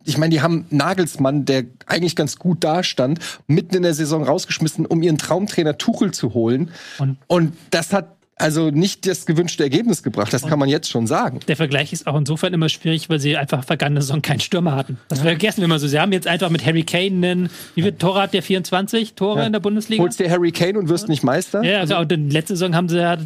ich 0.05 0.18
meine, 0.18 0.30
die 0.30 0.41
haben 0.41 0.65
Nagelsmann, 0.70 1.45
der 1.45 1.63
eigentlich 1.88 2.15
ganz 2.15 2.38
gut 2.38 2.63
dastand, 2.63 3.20
mitten 3.47 3.76
in 3.76 3.82
der 3.84 3.93
Saison 3.95 4.24
rausgeschmissen, 4.24 4.86
um 4.86 5.01
ihren 5.01 5.18
Traumtrainer 5.18 5.78
Tuchel 5.78 6.11
zu 6.11 6.34
holen. 6.34 6.70
Und- 6.99 7.18
Und, 7.28 7.53
das 7.72 7.91
hat 7.93 8.16
also 8.39 8.69
nicht 8.69 9.07
das 9.07 9.25
gewünschte 9.25 9.63
Ergebnis 9.63 10.03
gebracht. 10.03 10.31
Das 10.31 10.45
kann 10.45 10.59
man 10.59 10.69
jetzt 10.69 10.89
schon 10.89 11.07
sagen. 11.07 11.39
Der 11.47 11.55
Vergleich 11.55 11.91
ist 11.91 12.05
auch 12.07 12.15
insofern 12.15 12.53
immer 12.53 12.69
schwierig, 12.69 13.09
weil 13.09 13.19
sie 13.19 13.35
einfach 13.35 13.63
vergangene 13.63 14.01
Saison 14.01 14.21
keinen 14.21 14.39
Stürmer 14.39 14.75
hatten. 14.75 14.99
Das 15.07 15.19
vergessen 15.21 15.57
wir 15.57 15.65
immer 15.65 15.79
so. 15.79 15.88
Sie 15.88 15.99
haben 15.99 16.11
jetzt 16.11 16.27
einfach 16.27 16.49
mit 16.49 16.65
Harry 16.65 16.83
Kane 16.83 17.27
einen, 17.27 17.49
wie 17.75 17.81
viel 17.81 17.93
Tore 17.93 18.21
hat 18.21 18.33
der 18.33 18.43
24 18.43 19.15
Tore 19.15 19.39
Ja. 19.39 19.45
in 19.47 19.53
der 19.53 19.59
Bundesliga? 19.59 20.03
Holst 20.03 20.19
dir 20.19 20.29
Harry 20.29 20.51
Kane 20.51 20.77
und 20.77 20.89
wirst 20.89 21.09
nicht 21.09 21.23
Meister? 21.23 21.63
ja, 21.63 21.79
also 21.79 21.95
auch 21.95 22.05
in 22.09 22.29
letzte 22.29 22.55
Saison 22.55 22.75
haben 22.75 22.89
sie 22.89 22.99
ja 22.99 23.17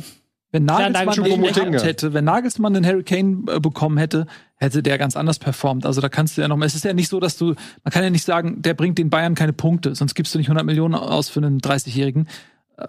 Wenn 0.51 0.66
Nagelsmann 0.66 1.24
den 1.24 1.41
gehabt 1.41 1.84
hätte, 1.84 2.14
wenn 2.14 2.26
Nagelsmann 2.26 2.74
den 2.74 2.86
Harry 2.86 3.03
Kane 3.03 3.43
äh, 3.47 3.59
bekommen 3.59 3.97
hätte, 3.97 4.28
hätte 4.57 4.82
der 4.84 4.97
ganz 4.97 5.18
anders 5.18 5.39
performt. 5.39 5.86
Also 5.86 5.99
da 6.01 6.07
kannst 6.09 6.38
du 6.38 6.41
ja 6.41 6.47
noch 6.47 6.55
mal, 6.57 6.66
es 6.66 6.76
ist 6.76 6.86
ja 6.86 6.93
nicht 6.93 7.09
so, 7.09 7.20
dass 7.20 7.38
du, 7.38 7.55
man 7.84 7.91
kann 7.91 8.03
ja 8.03 8.09
nicht 8.09 8.24
sagen, 8.24 8.62
der 8.62 8.74
bringt 8.76 8.97
den 8.97 9.09
Bayern 9.09 9.36
keine 9.36 9.53
Punkte, 9.53 9.93
sonst 9.95 10.14
gibst 10.16 10.34
du 10.36 10.38
nicht 10.38 10.47
100 10.47 10.66
Millionen 10.66 10.95
aus 10.95 11.30
für 11.30 11.39
einen 11.39 11.59
30-Jährigen, 11.59 12.28
äh, 12.28 12.30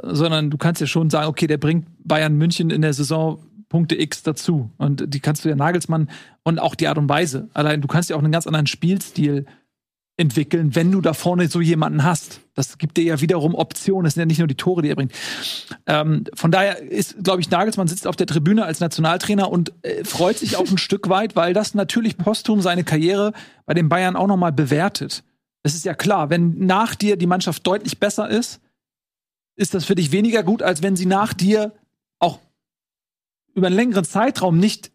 sondern 0.03 0.51
du 0.51 0.59
kannst 0.59 0.81
ja 0.81 0.87
schon 0.87 1.11
sagen, 1.11 1.29
okay, 1.29 1.47
der 1.47 1.59
bringt 1.59 1.87
Bayern 2.05 2.37
München 2.37 2.71
in 2.71 2.83
der 2.83 2.93
Saison 2.93 3.39
Punkte 3.69 3.99
X 3.99 4.23
dazu. 4.23 4.71
Und 4.77 5.15
die 5.15 5.21
kannst 5.21 5.45
du 5.45 5.49
ja 5.49 5.57
Nagelsmann 5.57 6.11
und 6.43 6.59
auch 6.59 6.75
die 6.75 6.89
Art 6.89 6.99
und 6.99 7.09
Weise. 7.09 7.49
Allein 7.55 7.81
du 7.81 7.89
kannst 7.89 8.11
ja 8.11 8.17
auch 8.17 8.23
einen 8.23 8.33
ganz 8.33 8.47
anderen 8.47 8.67
Spielstil 8.67 9.47
entwickeln, 10.19 10.75
wenn 10.75 10.93
du 10.93 11.01
da 11.01 11.15
vorne 11.15 11.49
so 11.49 11.61
jemanden 11.61 12.05
hast. 12.05 12.41
Das 12.55 12.77
gibt 12.77 12.99
dir 12.99 13.05
ja 13.05 13.21
wiederum 13.23 13.55
Optionen. 13.55 14.05
Das 14.05 14.15
sind 14.15 14.21
ja 14.21 14.27
nicht 14.27 14.39
nur 14.39 14.47
die 14.47 14.57
Tore, 14.57 14.83
die 14.83 14.91
er 14.91 14.95
bringt. 14.95 15.13
Ähm, 15.87 16.25
von 16.35 16.51
daher 16.51 16.83
ist, 16.83 17.25
glaube 17.25 17.41
ich, 17.41 17.51
Nagelsmann 17.51 17.89
sitzt 17.89 18.07
auf 18.07 18.15
der 18.15 18.27
Tribüne 18.27 18.67
als 18.67 18.81
Nationaltrainer 18.81 19.51
und 19.51 19.73
äh, 19.83 20.05
freut 20.05 20.39
sich 20.39 20.57
auch 20.57 20.71
ein 20.71 20.79
Stück 20.87 21.09
weit, 21.09 21.35
weil 21.35 21.55
das 21.55 21.75
natürlich 21.75 22.19
posthum 22.19 22.61
seine 22.61 22.85
Karriere 22.85 23.33
bei 23.65 23.73
den 23.73 23.89
Bayern 23.89 24.17
auch 24.17 24.27
nochmal 24.27 24.53
bewertet. 24.53 25.25
Das 25.63 25.75
ist 25.75 25.87
ja 25.87 25.95
klar, 25.95 26.29
wenn 26.29 26.59
nach 26.59 26.95
dir 26.95 27.17
die 27.17 27.27
Mannschaft 27.27 27.67
deutlich 27.67 27.99
besser 27.99 28.29
ist, 28.29 28.61
ist 29.63 29.75
das 29.75 29.85
für 29.85 29.95
dich 29.95 30.13
weniger 30.13 30.43
gut, 30.43 30.63
als 30.63 30.83
wenn 30.83 30.97
sie 30.97 31.07
nach 31.07 31.33
dir 31.33 31.73
auch 32.19 32.39
über 33.55 33.69
einen 33.69 33.77
längeren 33.77 34.05
Zeitraum 34.05 34.59
nicht 34.59 34.91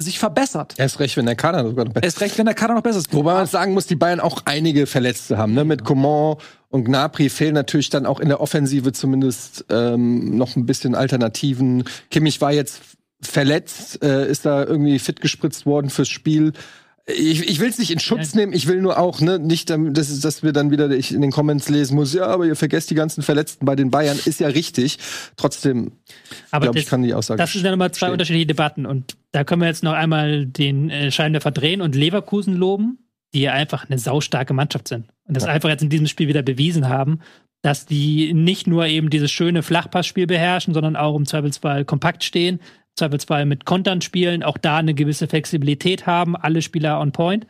sich 0.00 0.18
verbessert. 0.18 0.74
Erst 0.76 1.00
recht, 1.00 1.16
wenn 1.16 1.26
der 1.26 1.34
Kader 1.34 1.62
noch 1.64 1.72
besser 1.72 2.02
Erst 2.02 2.20
recht, 2.20 2.38
wenn 2.38 2.46
der 2.46 2.54
Kader 2.54 2.74
noch 2.74 2.82
besser 2.82 2.98
ist. 2.98 3.12
Wobei 3.12 3.34
man 3.34 3.46
sagen 3.46 3.74
muss, 3.74 3.86
die 3.86 3.96
Bayern 3.96 4.20
auch 4.20 4.42
einige 4.44 4.86
Verletzte 4.86 5.38
haben. 5.38 5.54
Ne? 5.54 5.64
Mit 5.64 5.84
Coman 5.84 6.36
und 6.68 6.84
Gnabry 6.84 7.28
fehlen 7.28 7.54
natürlich 7.54 7.90
dann 7.90 8.06
auch 8.06 8.20
in 8.20 8.28
der 8.28 8.40
Offensive 8.40 8.92
zumindest 8.92 9.64
ähm, 9.70 10.36
noch 10.36 10.54
ein 10.54 10.66
bisschen 10.66 10.94
Alternativen. 10.94 11.84
Kimmich 12.10 12.40
war 12.40 12.52
jetzt 12.52 12.80
verletzt, 13.20 14.02
äh, 14.04 14.30
ist 14.30 14.46
da 14.46 14.64
irgendwie 14.64 15.00
fit 15.00 15.20
gespritzt 15.20 15.66
worden 15.66 15.90
fürs 15.90 16.08
Spiel. 16.08 16.52
Ich, 17.08 17.48
ich 17.48 17.58
will 17.58 17.70
es 17.70 17.78
nicht 17.78 17.90
in 17.90 17.98
Schutz 17.98 18.34
nehmen, 18.34 18.52
ich 18.52 18.66
will 18.66 18.82
nur 18.82 18.98
auch, 18.98 19.20
ne, 19.20 19.38
nicht, 19.38 19.70
ähm, 19.70 19.94
dass, 19.94 20.20
dass 20.20 20.42
wir 20.42 20.52
dann 20.52 20.70
wieder 20.70 20.90
ich 20.90 21.14
in 21.14 21.22
den 21.22 21.30
Comments 21.30 21.66
lesen 21.68 21.94
muss, 21.94 22.12
ja, 22.12 22.26
aber 22.26 22.44
ihr 22.44 22.54
vergesst 22.54 22.90
die 22.90 22.94
ganzen 22.94 23.22
Verletzten 23.22 23.64
bei 23.64 23.76
den 23.76 23.90
Bayern, 23.90 24.18
ist 24.22 24.40
ja 24.40 24.48
richtig. 24.48 24.98
Trotzdem, 25.36 25.92
Aber 26.50 26.66
glaube 26.66 26.78
ich, 26.78 26.86
kann 26.86 27.02
die 27.02 27.14
Aussage 27.14 27.38
Das 27.38 27.52
sind 27.52 27.64
ja 27.64 27.70
nochmal 27.70 27.92
zwei 27.92 28.06
stehen. 28.06 28.12
unterschiedliche 28.12 28.46
Debatten. 28.46 28.84
Und 28.84 29.16
da 29.32 29.44
können 29.44 29.62
wir 29.62 29.68
jetzt 29.68 29.82
noch 29.82 29.94
einmal 29.94 30.44
den 30.44 30.90
äh, 30.90 31.10
Scheinwerfer 31.10 31.50
drehen 31.50 31.80
und 31.80 31.94
Leverkusen 31.94 32.54
loben, 32.54 32.98
die 33.32 33.40
ja 33.40 33.52
einfach 33.52 33.88
eine 33.88 33.98
saustarke 33.98 34.52
Mannschaft 34.52 34.88
sind. 34.88 35.06
Und 35.24 35.36
das 35.36 35.44
einfach 35.44 35.70
jetzt 35.70 35.82
in 35.82 35.90
diesem 35.90 36.08
Spiel 36.08 36.28
wieder 36.28 36.42
bewiesen 36.42 36.88
haben, 36.88 37.20
dass 37.62 37.86
die 37.86 38.32
nicht 38.34 38.66
nur 38.66 38.86
eben 38.86 39.10
dieses 39.10 39.30
schöne 39.30 39.62
Flachpassspiel 39.62 40.26
beherrschen, 40.26 40.74
sondern 40.74 40.96
auch 40.96 41.16
im 41.16 41.26
Zweifelsfall 41.26 41.84
kompakt 41.84 42.22
stehen, 42.22 42.60
Zweifelsfall 42.98 43.46
mit 43.46 43.64
Kontern 43.64 44.00
spielen, 44.00 44.42
auch 44.42 44.58
da 44.58 44.76
eine 44.76 44.94
gewisse 44.94 45.26
Flexibilität 45.26 46.06
haben, 46.06 46.36
alle 46.36 46.62
Spieler 46.62 47.00
on 47.00 47.12
point. 47.12 47.46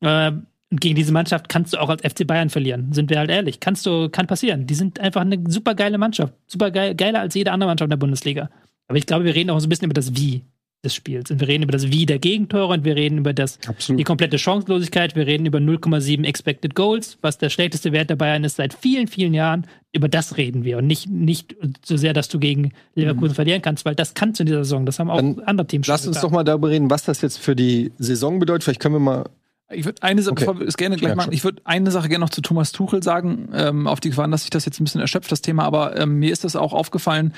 Äh, 0.00 0.32
gegen 0.70 0.96
diese 0.96 1.12
Mannschaft 1.12 1.48
kannst 1.48 1.72
du 1.72 1.78
auch 1.78 1.88
als 1.88 2.02
FC 2.02 2.26
Bayern 2.26 2.50
verlieren, 2.50 2.92
sind 2.92 3.08
wir 3.08 3.18
halt 3.18 3.30
ehrlich. 3.30 3.60
Kannst 3.60 3.86
du, 3.86 4.10
kann 4.10 4.26
passieren. 4.26 4.66
Die 4.66 4.74
sind 4.74 5.00
einfach 5.00 5.22
eine 5.22 5.42
super 5.48 5.74
geile 5.74 5.96
Mannschaft. 5.96 6.34
Super 6.46 6.70
geil, 6.70 6.94
geiler 6.94 7.20
als 7.20 7.34
jede 7.34 7.52
andere 7.52 7.68
Mannschaft 7.68 7.86
in 7.86 7.90
der 7.90 7.96
Bundesliga. 7.96 8.50
Aber 8.86 8.98
ich 8.98 9.06
glaube, 9.06 9.24
wir 9.24 9.34
reden 9.34 9.50
auch 9.50 9.60
so 9.60 9.66
ein 9.66 9.70
bisschen 9.70 9.86
über 9.86 9.94
das 9.94 10.14
Wie 10.14 10.44
des 10.84 10.94
Spiels. 10.94 11.30
Und 11.30 11.40
wir 11.40 11.48
reden 11.48 11.64
über 11.64 11.72
das 11.72 11.90
Wie 11.90 12.06
der 12.06 12.18
Gegentore 12.20 12.72
und 12.74 12.84
wir 12.84 12.94
reden 12.94 13.18
über 13.18 13.32
das, 13.32 13.58
Absolut. 13.66 13.98
die 13.98 14.04
komplette 14.04 14.38
Chancenlosigkeit. 14.38 15.16
Wir 15.16 15.26
reden 15.26 15.44
über 15.44 15.58
0,7 15.58 16.24
Expected 16.24 16.74
Goals, 16.76 17.18
was 17.20 17.36
der 17.38 17.50
schlechteste 17.50 17.90
Wert 17.90 18.10
der 18.10 18.16
Bayern 18.16 18.44
ist 18.44 18.56
seit 18.56 18.74
vielen, 18.74 19.08
vielen 19.08 19.34
Jahren. 19.34 19.66
Über 19.92 20.08
das 20.08 20.36
reden 20.36 20.62
wir 20.64 20.78
und 20.78 20.86
nicht, 20.86 21.08
nicht 21.10 21.56
so 21.84 21.96
sehr, 21.96 22.12
dass 22.12 22.28
du 22.28 22.38
gegen 22.38 22.72
Leverkusen 22.94 23.34
verlieren 23.34 23.60
kannst, 23.62 23.84
weil 23.86 23.96
das 23.96 24.14
kannst 24.14 24.38
du 24.38 24.42
in 24.42 24.46
dieser 24.46 24.62
Saison. 24.64 24.86
Das 24.86 24.98
haben 25.00 25.10
auch 25.10 25.16
Dann 25.16 25.40
andere 25.40 25.66
Teams 25.66 25.86
Lass 25.88 26.02
schon 26.02 26.08
uns 26.08 26.18
getan. 26.18 26.30
doch 26.30 26.34
mal 26.34 26.44
darüber 26.44 26.68
reden, 26.68 26.90
was 26.90 27.04
das 27.04 27.22
jetzt 27.22 27.38
für 27.38 27.56
die 27.56 27.90
Saison 27.98 28.38
bedeutet. 28.38 28.62
Vielleicht 28.64 28.80
können 28.80 28.94
wir 28.94 29.00
mal 29.00 29.24
Ich 29.72 29.84
würde 29.84 30.00
eine 30.02 30.22
Sache, 30.22 30.32
Okay. 30.32 30.44
bevor 30.44 30.60
wir 30.60 30.68
es 30.68 30.76
gerne 30.76 30.94
gleich 30.96 31.10
Ja, 31.10 31.16
machen, 31.16 31.26
schon. 31.28 31.34
ich 31.34 31.42
würde 31.42 31.60
eine 31.64 31.90
Sache 31.90 32.08
gerne 32.08 32.24
noch 32.24 32.30
zu 32.30 32.40
Thomas 32.40 32.70
Tuchel 32.70 33.02
sagen, 33.02 33.48
ähm, 33.52 33.86
auf 33.88 33.98
die 33.98 34.10
Gefahr, 34.10 34.28
dass 34.28 34.42
sich 34.42 34.50
das 34.50 34.64
jetzt 34.64 34.80
ein 34.80 34.84
bisschen 34.84 35.00
erschöpft, 35.00 35.32
das 35.32 35.42
Thema, 35.42 35.64
aber 35.64 35.98
ähm, 35.98 36.20
mir 36.20 36.30
ist 36.32 36.44
das 36.44 36.54
auch 36.54 36.72
aufgefallen 36.72 37.32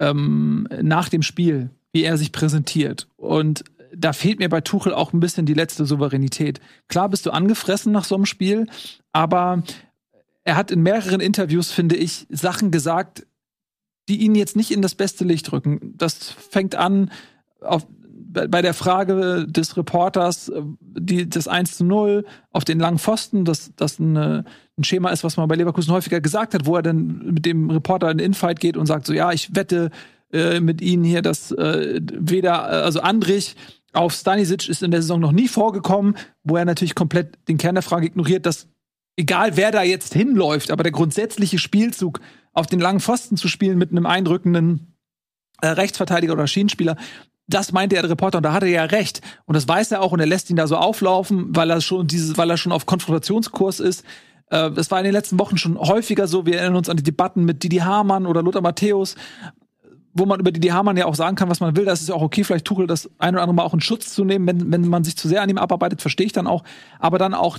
ähm, 0.00 0.66
nach 0.82 1.08
dem 1.08 1.22
Spiel, 1.22 1.70
wie 1.92 2.04
er 2.04 2.16
sich 2.16 2.32
präsentiert. 2.32 3.08
Und 3.16 3.64
da 3.94 4.12
fehlt 4.12 4.38
mir 4.38 4.48
bei 4.48 4.60
Tuchel 4.60 4.94
auch 4.94 5.12
ein 5.12 5.20
bisschen 5.20 5.46
die 5.46 5.54
letzte 5.54 5.84
Souveränität. 5.84 6.60
Klar 6.88 7.08
bist 7.08 7.26
du 7.26 7.30
angefressen 7.30 7.92
nach 7.92 8.04
so 8.04 8.14
einem 8.14 8.26
Spiel, 8.26 8.68
aber 9.12 9.62
er 10.44 10.56
hat 10.56 10.70
in 10.70 10.82
mehreren 10.82 11.20
Interviews, 11.20 11.70
finde 11.70 11.96
ich, 11.96 12.26
Sachen 12.30 12.70
gesagt, 12.70 13.26
die 14.08 14.22
ihn 14.22 14.34
jetzt 14.34 14.56
nicht 14.56 14.70
in 14.70 14.82
das 14.82 14.94
beste 14.94 15.24
Licht 15.24 15.52
rücken. 15.52 15.94
Das 15.96 16.30
fängt 16.30 16.74
an 16.74 17.10
auf, 17.60 17.86
bei 18.32 18.62
der 18.62 18.74
Frage 18.74 19.46
des 19.48 19.76
Reporters, 19.76 20.52
die, 20.80 21.28
das 21.28 21.48
1 21.48 21.76
zu 21.76 21.84
0 21.84 22.24
auf 22.52 22.64
den 22.64 22.78
langen 22.78 22.98
Pfosten, 22.98 23.44
das, 23.44 23.72
das 23.74 23.98
ein 23.98 24.44
Schema 24.82 25.10
ist, 25.10 25.24
was 25.24 25.36
man 25.36 25.48
bei 25.48 25.56
Leverkusen 25.56 25.92
häufiger 25.92 26.20
gesagt 26.20 26.54
hat, 26.54 26.64
wo 26.64 26.76
er 26.76 26.82
dann 26.82 27.32
mit 27.34 27.44
dem 27.44 27.70
Reporter 27.70 28.10
in 28.10 28.18
den 28.18 28.26
Infight 28.26 28.60
geht 28.60 28.76
und 28.76 28.86
sagt 28.86 29.06
so, 29.06 29.12
ja, 29.12 29.32
ich 29.32 29.54
wette 29.56 29.90
äh, 30.32 30.60
mit 30.60 30.80
Ihnen 30.80 31.04
hier, 31.04 31.22
dass 31.22 31.52
äh, 31.52 32.00
weder, 32.12 32.52
äh, 32.52 32.82
also 32.82 33.00
Andrich 33.00 33.56
auf 33.92 34.12
Stanisic 34.12 34.68
ist 34.68 34.82
in 34.82 34.90
der 34.90 35.02
Saison 35.02 35.20
noch 35.20 35.32
nie 35.32 35.48
vorgekommen, 35.48 36.16
wo 36.44 36.56
er 36.56 36.64
natürlich 36.64 36.94
komplett 36.94 37.38
den 37.48 37.58
Kern 37.58 37.74
der 37.74 37.82
Frage 37.82 38.06
ignoriert, 38.06 38.46
dass 38.46 38.68
egal 39.16 39.56
wer 39.56 39.72
da 39.72 39.82
jetzt 39.82 40.14
hinläuft, 40.14 40.70
aber 40.70 40.82
der 40.82 40.92
grundsätzliche 40.92 41.58
Spielzug 41.58 42.20
auf 42.52 42.66
den 42.66 42.80
langen 42.80 43.00
Pfosten 43.00 43.36
zu 43.36 43.48
spielen 43.48 43.78
mit 43.78 43.90
einem 43.90 44.06
eindrückenden 44.06 44.96
äh, 45.60 45.68
Rechtsverteidiger 45.68 46.32
oder 46.32 46.46
Schienenspieler, 46.46 46.96
das 47.46 47.72
meinte 47.72 47.96
ja 47.96 48.02
der 48.02 48.10
Reporter 48.12 48.38
und 48.38 48.44
da 48.44 48.52
hat 48.52 48.62
er 48.62 48.68
ja 48.68 48.84
recht 48.84 49.20
und 49.44 49.54
das 49.54 49.66
weiß 49.66 49.92
er 49.92 50.02
auch 50.02 50.12
und 50.12 50.20
er 50.20 50.26
lässt 50.26 50.50
ihn 50.50 50.56
da 50.56 50.66
so 50.66 50.76
auflaufen, 50.76 51.54
weil 51.54 51.70
er 51.70 51.80
schon 51.80 52.06
dieses, 52.06 52.38
weil 52.38 52.48
er 52.48 52.56
schon 52.56 52.72
auf 52.72 52.86
Konfrontationskurs 52.86 53.80
ist. 53.80 54.04
Äh, 54.50 54.70
das 54.70 54.90
war 54.90 54.98
in 54.98 55.04
den 55.04 55.12
letzten 55.12 55.38
Wochen 55.38 55.58
schon 55.58 55.78
häufiger 55.78 56.28
so. 56.28 56.46
Wir 56.46 56.58
erinnern 56.58 56.76
uns 56.76 56.88
an 56.88 56.96
die 56.96 57.02
Debatten 57.02 57.44
mit 57.44 57.62
Didi 57.62 57.78
Hamann 57.78 58.26
oder 58.26 58.42
Lothar 58.42 58.62
Matthäus, 58.62 59.16
wo 60.12 60.26
man 60.26 60.40
über 60.40 60.50
Didi 60.50 60.68
Hamann 60.68 60.96
ja 60.96 61.06
auch 61.06 61.14
sagen 61.14 61.36
kann, 61.36 61.48
was 61.48 61.60
man 61.60 61.76
will. 61.76 61.84
Das 61.84 62.00
ist 62.00 62.08
ja 62.08 62.14
auch 62.14 62.22
okay, 62.22 62.44
vielleicht 62.44 62.64
Tuchel 62.64 62.86
das 62.86 63.08
ein 63.18 63.34
oder 63.34 63.42
andere 63.42 63.54
Mal 63.54 63.62
auch 63.62 63.74
in 63.74 63.80
Schutz 63.80 64.14
zu 64.14 64.24
nehmen, 64.24 64.46
wenn, 64.46 64.72
wenn 64.72 64.88
man 64.88 65.04
sich 65.04 65.16
zu 65.16 65.28
sehr 65.28 65.42
an 65.42 65.48
ihm 65.48 65.58
abarbeitet, 65.58 66.00
verstehe 66.00 66.26
ich 66.26 66.32
dann 66.32 66.46
auch. 66.46 66.64
Aber 66.98 67.18
dann 67.18 67.34
auch 67.34 67.58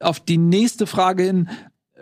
auf 0.00 0.20
die 0.20 0.38
nächste 0.38 0.86
Frage 0.86 1.22
hin 1.22 1.48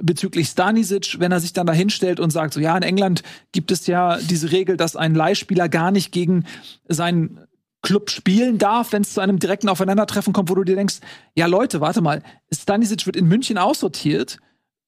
bezüglich 0.01 0.48
Stanisic, 0.48 1.16
wenn 1.18 1.32
er 1.32 1.40
sich 1.40 1.53
dann 1.53 1.66
da 1.66 1.72
hinstellt 1.72 2.20
und 2.20 2.30
sagt, 2.30 2.55
so 2.55 2.61
ja, 2.61 2.76
in 2.76 2.82
England 2.82 3.22
gibt 3.53 3.70
es 3.70 3.86
ja 3.86 4.18
diese 4.18 4.51
Regel, 4.51 4.76
dass 4.76 4.96
ein 4.96 5.14
Leihspieler 5.14 5.68
gar 5.68 5.90
nicht 5.90 6.12
gegen 6.12 6.44
seinen 6.88 7.40
Club 7.82 8.11
spielen 8.11 8.59
darf, 8.59 8.92
wenn 8.92 9.03
es 9.03 9.14
zu 9.14 9.20
einem 9.20 9.38
direkten 9.38 9.68
Aufeinandertreffen 9.68 10.32
kommt, 10.32 10.51
wo 10.51 10.55
du 10.55 10.64
dir 10.64 10.76
denkst, 10.76 11.01
ja 11.34 11.46
Leute, 11.46 11.80
warte 11.80 12.01
mal, 12.01 12.22
Stanisic 12.53 13.07
wird 13.07 13.16
in 13.16 13.26
München 13.26 13.59
aussortiert, 13.59 14.38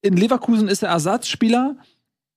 in 0.01 0.17
Leverkusen 0.17 0.67
ist 0.67 0.83
er 0.83 0.89
Ersatzspieler 0.89 1.77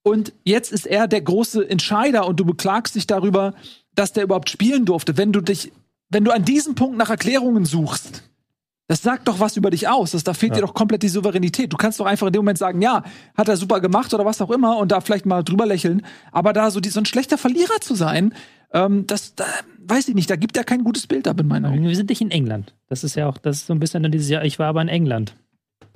und 0.07 0.32
jetzt 0.44 0.70
ist 0.70 0.86
er 0.86 1.09
der 1.09 1.20
große 1.20 1.68
Entscheider 1.68 2.28
und 2.28 2.38
du 2.38 2.44
beklagst 2.44 2.94
dich 2.94 3.09
darüber, 3.09 3.54
dass 3.96 4.12
der 4.12 4.22
überhaupt 4.22 4.50
spielen 4.50 4.84
durfte. 4.84 5.16
Wenn 5.16 5.32
du 5.32 5.40
dich, 5.40 5.72
wenn 6.11 6.24
du 6.24 6.30
an 6.30 6.44
diesem 6.44 6.76
Punkt 6.76 6.96
nach 6.96 7.11
Erklärungen 7.11 7.64
suchst, 7.64 8.22
Das 8.88 9.02
sagt 9.02 9.26
doch 9.26 9.40
was 9.40 9.57
über 9.57 9.70
dich 9.70 9.88
aus. 9.88 10.12
Das, 10.12 10.22
da 10.22 10.32
fehlt 10.32 10.52
Ja. 10.52 10.61
dir 10.61 10.66
doch 10.68 10.74
komplett 10.74 11.02
die 11.02 11.09
Souveränität. 11.09 11.72
Du 11.72 11.76
kannst 11.76 11.98
doch 11.98 12.07
einfach 12.07 12.28
in 12.28 12.32
dem 12.32 12.38
Moment 12.42 12.57
sagen, 12.59 12.80
ja, 12.80 13.02
hat 13.36 13.48
er 13.48 13.57
super 13.57 13.80
gemacht 13.80 14.14
oder 14.14 14.24
was 14.24 14.40
auch 14.40 14.52
immer 14.52 14.76
und 14.78 14.92
da 14.92 15.00
vielleicht 15.00 15.26
mal 15.26 15.42
drüber 15.42 15.66
lächeln. 15.66 16.07
Aber 16.30 16.52
da 16.52 16.70
so, 16.70 16.78
die, 16.78 16.90
so 16.90 17.00
ein 17.00 17.04
schlechter 17.04 17.36
Verlierer 17.36 17.80
zu 17.80 17.96
sein, 17.96 18.32
ähm, 18.72 19.04
das, 19.09 19.34
da, 19.34 19.44
weiß 19.88 20.07
ich 20.07 20.14
nicht, 20.14 20.30
da 20.30 20.36
gibt 20.36 20.57
er 20.57 20.62
kein 20.62 20.84
gutes 20.84 21.09
Bild 21.09 21.26
ab 21.26 21.40
in 21.40 21.48
meinen 21.48 21.64
Augen. 21.66 21.82
Wir 21.82 21.96
sind 21.96 22.11
nicht 22.11 22.20
in 22.20 22.30
England. 22.30 22.74
Das 22.88 23.02
ist 23.02 23.16
ja 23.16 23.28
auch, 23.28 23.38
das 23.38 23.57
ist 23.57 23.66
so 23.66 23.72
ein 23.74 23.80
bisschen 23.80 24.04
dann 24.04 24.12
dieses 24.12 24.28
Jahr, 24.28 24.44
ich 24.44 24.61
war 24.61 24.68
aber 24.68 24.82
in 24.82 24.88
England. 24.88 25.34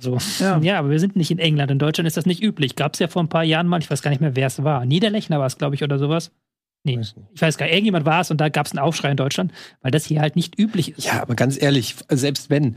So. 0.01 0.17
Ja. 0.39 0.57
Ja. 0.61 0.79
aber 0.79 0.89
wir 0.89 0.99
sind 0.99 1.15
nicht 1.15 1.31
in 1.31 1.39
England. 1.39 1.71
In 1.71 1.79
Deutschland 1.79 2.07
ist 2.07 2.17
das 2.17 2.25
nicht 2.25 2.43
üblich. 2.43 2.75
Gab 2.75 2.93
es 2.93 2.99
ja 2.99 3.07
vor 3.07 3.23
ein 3.23 3.29
paar 3.29 3.43
Jahren 3.43 3.67
mal, 3.67 3.79
ich 3.79 3.89
weiß 3.89 4.01
gar 4.01 4.09
nicht 4.11 4.21
mehr, 4.21 4.35
wer 4.35 4.47
es 4.47 4.63
war. 4.63 4.85
Niederlechner 4.85 5.39
war 5.39 5.47
es, 5.47 5.57
glaube 5.57 5.75
ich, 5.75 5.83
oder 5.83 5.99
sowas. 5.99 6.31
Nee, 6.83 6.97
Weiß 6.97 7.15
ich 7.33 7.41
weiß 7.41 7.57
gar 7.57 7.67
nicht, 7.67 7.75
irgendjemand 7.75 8.05
war 8.05 8.21
es 8.21 8.31
und 8.31 8.41
da 8.41 8.49
gab 8.49 8.65
es 8.65 8.71
einen 8.71 8.79
Aufschrei 8.79 9.11
in 9.11 9.17
Deutschland, 9.17 9.51
weil 9.81 9.91
das 9.91 10.05
hier 10.05 10.19
halt 10.19 10.35
nicht 10.35 10.57
üblich 10.57 10.97
ist. 10.97 11.05
Ja, 11.05 11.21
aber 11.21 11.35
ganz 11.35 11.61
ehrlich, 11.61 11.95
selbst 12.09 12.49
wenn, 12.49 12.75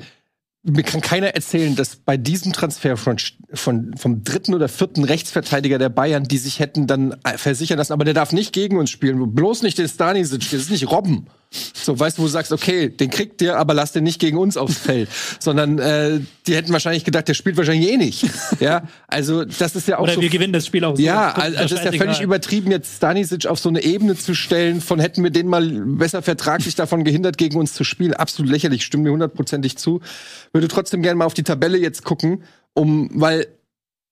mir 0.62 0.82
kann 0.82 1.00
keiner 1.00 1.28
erzählen, 1.28 1.74
dass 1.74 1.96
bei 1.96 2.18
diesem 2.18 2.52
Transfer 2.52 2.98
von, 2.98 3.16
von, 3.54 3.96
vom 3.96 4.22
dritten 4.22 4.54
oder 4.54 4.68
vierten 4.68 5.04
Rechtsverteidiger 5.04 5.78
der 5.78 5.88
Bayern, 5.88 6.24
die 6.24 6.36
sich 6.36 6.58
hätten 6.58 6.86
dann 6.86 7.16
versichern 7.36 7.78
lassen, 7.78 7.94
aber 7.94 8.04
der 8.04 8.14
darf 8.14 8.32
nicht 8.32 8.52
gegen 8.52 8.76
uns 8.76 8.90
spielen, 8.90 9.34
bloß 9.34 9.62
nicht 9.62 9.78
den 9.78 9.88
Stanisic, 9.88 10.40
das 10.40 10.52
ist 10.52 10.70
nicht 10.70 10.90
Robben. 10.90 11.26
So, 11.72 11.98
weißt 11.98 12.18
du, 12.18 12.22
wo 12.22 12.26
du 12.26 12.32
sagst, 12.32 12.52
okay, 12.52 12.88
den 12.88 13.10
kriegt 13.10 13.40
der, 13.40 13.58
aber 13.58 13.74
lass 13.74 13.92
den 13.92 14.04
nicht 14.04 14.20
gegen 14.20 14.36
uns 14.36 14.56
aufs 14.56 14.78
Feld. 14.78 15.08
Sondern 15.38 15.78
äh, 15.78 16.20
die 16.46 16.54
hätten 16.54 16.72
wahrscheinlich 16.72 17.04
gedacht, 17.04 17.28
der 17.28 17.34
spielt 17.34 17.56
wahrscheinlich 17.56 17.90
eh 17.90 17.96
nicht. 17.96 18.26
Ja, 18.60 18.88
also 19.08 19.44
das 19.44 19.74
ist 19.76 19.88
ja 19.88 19.98
auch 19.98 20.04
Oder 20.04 20.14
so 20.14 20.20
wir 20.20 20.28
gewinnen 20.28 20.52
das 20.52 20.66
Spiel 20.66 20.84
auch 20.84 20.96
so. 20.96 21.02
ja, 21.02 21.32
also 21.32 21.58
das 21.58 21.72
ist 21.72 21.84
ja 21.84 21.92
völlig 21.92 22.20
übertrieben, 22.20 22.70
jetzt 22.70 22.96
Stanisic 22.96 23.46
auf 23.46 23.58
so 23.58 23.68
eine 23.68 23.82
Ebene 23.82 24.16
zu 24.16 24.34
stellen, 24.34 24.80
von 24.80 25.00
hätten 25.00 25.22
wir 25.22 25.30
den 25.30 25.48
mal 25.48 25.68
besser 25.68 26.22
vertraglich 26.22 26.74
davon 26.74 27.04
gehindert, 27.04 27.36
gegen 27.36 27.58
uns 27.58 27.74
zu 27.74 27.84
spielen. 27.84 28.14
Absolut 28.14 28.50
lächerlich, 28.50 28.84
stimme 28.84 29.04
mir 29.04 29.12
hundertprozentig 29.12 29.76
zu. 29.76 30.00
Würde 30.52 30.68
trotzdem 30.68 31.02
gerne 31.02 31.16
mal 31.16 31.24
auf 31.24 31.34
die 31.34 31.42
Tabelle 31.42 31.78
jetzt 31.78 32.04
gucken, 32.04 32.42
um, 32.74 33.10
weil 33.14 33.46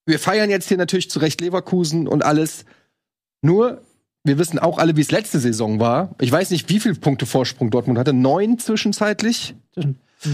wir 0.06 0.18
feiern 0.18 0.50
jetzt 0.50 0.68
hier 0.68 0.76
natürlich 0.76 1.10
zu 1.10 1.18
Recht 1.18 1.40
Leverkusen 1.40 2.08
und 2.08 2.24
alles. 2.24 2.64
Nur, 3.40 3.82
wir 4.24 4.38
wissen 4.38 4.58
auch 4.58 4.78
alle, 4.78 4.96
wie 4.96 5.00
es 5.00 5.10
letzte 5.10 5.38
Saison 5.40 5.80
war. 5.80 6.14
Ich 6.20 6.30
weiß 6.30 6.50
nicht, 6.50 6.68
wie 6.68 6.78
viele 6.78 6.94
Punkte 6.94 7.26
Vorsprung 7.26 7.70
Dortmund 7.70 7.98
hatte. 7.98 8.12
Neun 8.12 8.58
zwischenzeitlich. 8.58 9.54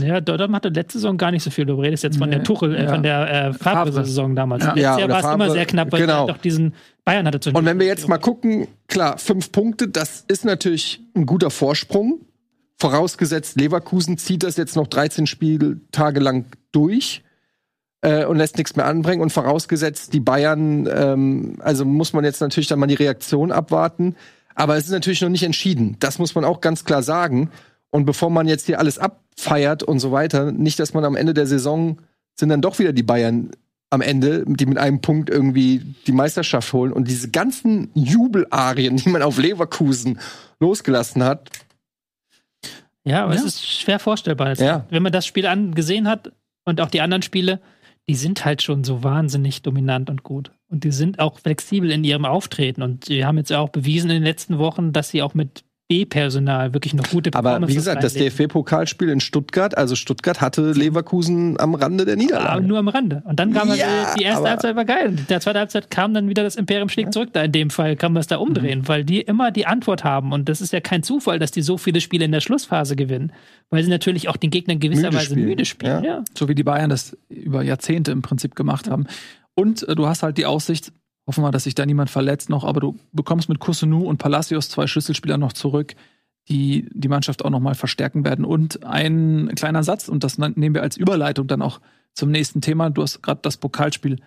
Ja, 0.03 0.21
Dortmund 0.21 0.57
hatte 0.57 0.69
letzte 0.69 0.99
Saison 0.99 1.17
gar 1.17 1.31
nicht 1.31 1.43
so 1.43 1.51
viel. 1.51 1.65
Du 1.65 1.75
redest 1.75 2.03
jetzt 2.03 2.19
von 2.19 2.29
Nee, 2.29 2.37
der 2.37 2.45
Tuchel, 2.45 2.75
äh, 2.75 2.85
ja. 2.85 2.91
von 2.91 3.03
der 3.03 3.31
äh, 3.31 3.53
Favre. 3.55 3.91
Favre-Saison 3.91 4.37
damals. 4.37 4.65
Ja. 4.65 4.75
Letztes 4.75 4.99
Jahr 4.99 5.09
war 5.09 5.25
es 5.25 5.35
immer 5.35 5.51
sehr 5.51 5.67
knapp, 5.67 5.91
weil 5.93 6.01
genau. 6.03 6.27
er 6.27 6.35
doch 6.35 6.39
diesen 6.39 6.75
Bayern 7.05 7.27
hatte 7.27 7.41
zu 7.41 7.51
Und 7.51 7.65
wenn 7.65 7.79
wir 7.79 7.87
jetzt 7.87 8.07
mal 8.09 8.19
gucken, 8.19 8.69
klar, 8.89 9.17
fünf 9.17 9.51
Punkte, 9.51 9.89
das 9.89 10.25
ist 10.29 10.45
natürlich 10.45 11.01
ein 11.17 11.25
guter 11.25 11.51
Vorsprung. 11.51 12.21
Vorausgesetzt, 12.77 13.59
Leverkusen 13.59 14.19
zieht 14.19 14.43
das 14.43 14.57
jetzt 14.57 14.77
noch 14.77 14.87
13 14.87 15.27
Spieltage 15.27 16.21
lang 16.21 16.45
durch 16.71 17.23
äh, 18.03 18.25
und 18.25 18.37
lässt 18.37 18.57
nichts 18.59 18.77
mehr 18.77 18.87
anbringen. 18.87 19.23
Und 19.23 19.31
vorausgesetzt, 19.33 20.13
die 20.13 20.21
Bayern, 20.21 20.89
ähm, 20.93 21.57
also 21.61 21.85
muss 21.85 22.13
man 22.13 22.25
jetzt 22.25 22.41
natürlich 22.41 22.69
dann 22.69 22.79
mal 22.79 22.87
die 22.87 22.95
Reaktion 22.95 23.53
abwarten. 23.53 24.17
Aber 24.55 24.77
es 24.77 24.85
ist 24.87 24.91
natürlich 24.91 25.21
noch 25.21 25.29
nicht 25.29 25.45
entschieden. 25.45 25.97
Das 26.01 26.19
muss 26.19 26.35
man 26.35 26.45
auch 26.45 26.61
ganz 26.61 26.85
klar 26.85 27.03
sagen. 27.03 27.51
Und 27.91 28.05
bevor 28.05 28.29
man 28.31 28.49
jetzt 28.49 28.67
hier 28.67 28.79
alles 28.81 28.99
abfeiert 28.99 29.83
und 29.83 29.99
so 30.01 30.13
weiter, 30.13 30.53
nicht, 30.53 30.79
dass 30.79 30.95
man 30.95 31.05
am 31.05 31.17
Ende 31.17 31.33
der 31.33 31.47
Saison 31.47 31.99
sind 32.35 32.51
dann 32.51 32.61
doch 32.61 32.79
wieder 32.79 32.93
die 32.93 33.03
Bayern 33.03 33.51
am 33.91 34.01
Ende, 34.03 34.45
die 34.47 34.67
mit 34.67 34.77
einem 34.77 35.01
Punkt 35.01 35.31
irgendwie 35.31 35.81
die 36.07 36.13
Meisterschaft 36.13 36.73
holen 36.75 36.93
und 36.93 37.09
diese 37.09 37.31
ganzen 37.31 37.91
Jubelarien, 37.95 38.97
die 38.97 39.09
man 39.09 39.23
auf 39.23 39.39
Leverkusen 39.39 40.19
losgelassen 40.61 41.25
hat. 41.25 41.49
Ja, 43.05 43.25
aber 43.25 43.35
Ja. 43.35 43.41
es 43.41 43.47
ist 43.47 43.67
schwer 43.67 43.99
vorstellbar. 43.99 44.49
Also, 44.49 44.65
Ja. 44.65 44.85
Wenn 44.91 45.03
man 45.03 45.13
das 45.13 45.25
Spiel 45.25 45.47
angesehen 45.47 46.07
hat 46.09 46.33
und 46.65 46.81
auch 46.81 46.91
die 46.91 47.01
anderen 47.01 47.23
Spiele, 47.23 47.61
die 48.09 48.15
sind 48.15 48.45
halt 48.45 48.63
schon 48.63 48.85
so 48.85 49.03
wahnsinnig 49.03 49.63
dominant 49.63 50.09
und 50.09 50.23
gut. 50.23 50.51
Und 50.71 50.85
die 50.85 50.93
sind 50.93 51.19
auch 51.19 51.39
flexibel 51.39 51.91
in 51.91 52.05
ihrem 52.05 52.25
Auftreten. 52.25 52.83
Und 52.83 53.09
die 53.09 53.25
haben 53.25 53.37
jetzt 53.37 53.53
auch 53.53 53.69
bewiesen 53.69 54.11
in 54.11 54.17
den 54.17 54.23
letzten 54.25 54.59
Wochen, 54.59 54.93
dass 54.93 55.11
sie 55.11 55.23
auch 55.23 55.35
mit 55.35 55.65
B-Personal 55.89 56.75
wirklich 56.75 56.93
noch 56.93 57.09
gute 57.09 57.33
Aber 57.33 57.67
wie 57.67 57.75
gesagt, 57.75 58.05
das. 58.05 58.13
DFB-Pokalspiel 58.13 59.09
in 59.09 59.21
Stuttgart, 59.21 59.77
also 59.77 59.95
Stuttgart 59.97 60.41
hatte 60.43 60.73
Leverkusen 60.73 61.59
am 61.59 61.75
Rande 61.75 62.05
der 62.05 62.15
Aber 62.15 62.23
Niederlage. 62.23 62.67
nur 62.67 62.79
am 62.79 62.89
Rande. 62.89 63.23
Und 63.25 63.41
dann 63.41 63.55
kam 63.55 63.71
halt, 63.71 63.81
Ja, 63.81 64.15
die 64.15 64.23
erste 64.23 64.41
aber- 64.41 64.51
Halbzeit 64.51 64.77
war 64.77 64.85
geil. 64.85 65.09
Und 65.09 65.31
der 65.31 65.41
zweite 65.41 65.59
Halbzeit 65.59 65.91
kam 65.91 66.13
dann 66.13 66.29
wieder 66.29 66.43
das 66.43 66.57
Imperium 66.57 66.91
schlägt 66.91 67.15
zurück. 67.15 67.31
Da 67.33 67.43
in 67.43 67.53
dem 67.53 67.71
Fall 67.71 67.97
kann 67.97 68.13
man 68.13 68.21
es 68.21 68.27
da 68.27 68.37
umdrehen, 68.37 68.81
Mhm. 68.81 68.89
weil 68.89 69.03
die 69.05 69.23
immer 69.23 69.51
die 69.51 69.67
Antwort 69.67 70.05
haben. 70.05 70.33
Und 70.33 70.51
das 70.51 70.61
ist 70.61 70.75
ja 70.75 70.81
kein 70.81 71.03
Zufall, 71.03 71.39
dass 71.39 71.53
die 71.53 71.63
so 71.63 71.79
viele 71.79 72.03
Spiele 72.03 72.27
in 72.27 72.33
der 72.33 72.41
Schlussphase 72.41 72.95
gewinnen, 72.95 73.33
weil 73.71 73.83
sie 73.83 73.89
natürlich 73.91 74.29
auch 74.29 74.37
den 74.37 74.51
Gegnern 74.51 74.81
gewisserweise 74.81 75.25
spielen. 75.33 75.47
müde 75.47 75.65
spielen. 75.65 76.05
Ja. 76.05 76.11
Ja. 76.19 76.25
So 76.37 76.49
wie 76.49 76.55
die 76.55 76.65
Bayern 76.65 76.91
das 76.91 77.17
über 77.31 77.63
Jahrzehnte 77.63 78.13
im 78.13 78.21
Prinzip 78.21 78.55
gemacht 78.55 78.91
haben. 78.91 79.07
Und 79.55 79.89
äh, 79.89 79.95
du 79.97 80.07
hast 80.07 80.23
halt 80.23 80.37
die 80.37 80.45
Aussicht, 80.47 80.93
hoffen 81.29 81.45
wir, 81.45 81.51
dass 81.51 81.65
sich 81.65 81.75
da 81.75 81.85
niemand 81.85 82.09
verletzt 82.09 82.49
noch, 82.49 82.65
aber 82.65 82.81
du 82.81 82.97
bekommst 83.13 83.51
mit 83.51 83.59
Kusunu 83.59 84.01
und 84.01 84.17
Palacios 84.17 84.71
zwei 84.71 84.87
Schlüsselspieler 84.87 85.37
noch 85.37 85.53
zurück, 85.53 85.95
die 86.49 86.89
die 86.93 87.09
Mannschaft 87.09 87.45
auch 87.45 87.51
noch 87.51 87.61
mal 87.61 87.75
verstärken 87.75 88.25
werden. 88.25 88.47
Und 88.47 88.83
ein 88.85 89.53
kleiner 89.55 89.85
Satz, 89.85 90.09
und 90.09 90.25
das 90.25 90.39
nehmen 90.39 90.75
wir 90.75 90.83
als 90.83 90.97
Überleitung 90.97 91.47
dann 91.47 91.61
auch 91.61 91.81
zum 92.15 92.31
nächsten 92.31 92.63
Thema. 92.63 92.89
Du 92.89 93.03
hast 93.03 93.23
gerade 93.23 93.43
das 93.43 93.59
Pokalspiel 93.59 94.21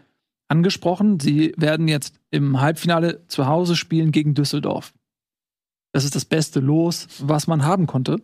angesprochen. 0.48 1.20
Sie 1.20 1.54
werden 1.58 1.88
jetzt 1.88 2.20
im 2.30 2.62
Halbfinale 2.62 3.28
zu 3.28 3.48
Hause 3.48 3.76
spielen 3.76 4.12
gegen 4.12 4.36
Düsseldorf. 4.36 4.94
Das 5.94 6.06
ist 6.06 6.16
das 6.16 6.26
beste 6.26 6.60
Los, 6.60 7.08
was 7.20 7.48
man 7.48 7.66
haben 7.66 7.88
konnte. 7.88 8.18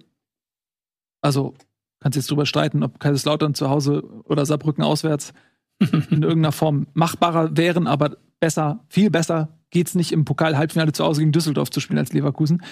Also 1.22 1.56
kannst 2.00 2.16
jetzt 2.16 2.30
drüber 2.30 2.46
streiten, 2.46 2.84
ob 2.84 3.00
Kaiserslautern 3.00 3.56
zu 3.56 3.72
Hause 3.72 4.04
oder 4.26 4.46
Saarbrücken 4.46 4.84
auswärts 4.84 5.34
in 5.80 6.22
irgendeiner 6.22 6.52
Form 6.52 6.86
machbarer 6.94 7.58
wären, 7.58 7.88
aber 7.88 8.18
besser, 8.40 8.86
viel 8.90 9.10
besser 9.10 9.50
geht's 9.70 9.96
nicht 9.96 10.12
im 10.12 10.26
Pokal-Halbfinale 10.26 10.94
zu 10.94 11.04
Hause 11.04 11.22
gegen 11.22 11.32
Düsseldorf 11.32 11.70
zu 11.70 11.80
spielen 11.80 12.00
als 12.00 12.14
Leverkusen. 12.14 12.64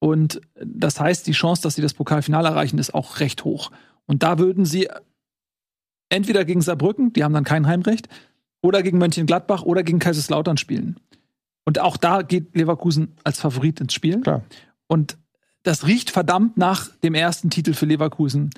Und 0.00 0.40
das 0.64 0.98
heißt, 0.98 1.26
die 1.26 1.32
Chance, 1.32 1.62
dass 1.62 1.76
sie 1.76 1.82
das 1.82 1.94
Pokalfinale 1.94 2.48
erreichen, 2.48 2.78
ist 2.78 2.94
auch 2.94 3.20
recht 3.20 3.44
hoch. 3.44 3.70
Und 4.06 4.22
da 4.24 4.38
würden 4.38 4.64
sie 4.64 4.88
entweder 6.08 6.44
gegen 6.44 6.60
Saarbrücken, 6.60 7.12
die 7.12 7.22
haben 7.22 7.32
dann 7.32 7.44
kein 7.44 7.66
Heimrecht, 7.66 8.08
oder 8.62 8.82
gegen 8.82 8.98
Mönchengladbach 8.98 9.62
oder 9.62 9.82
gegen 9.82 9.98
Kaiserslautern 9.98 10.56
spielen. 10.56 10.98
Und 11.64 11.78
auch 11.78 11.96
da 11.96 12.22
geht 12.22 12.56
Leverkusen 12.56 13.16
als 13.24 13.40
Favorit 13.40 13.80
ins 13.80 13.94
Spiel. 13.94 14.20
Klar. 14.20 14.42
Und 14.86 15.18
das 15.62 15.86
riecht 15.86 16.10
verdammt 16.10 16.56
nach 16.56 16.88
dem 16.96 17.14
ersten 17.14 17.50
Titel 17.50 17.74
für 17.74 17.86
Leverkusen. 17.86 18.50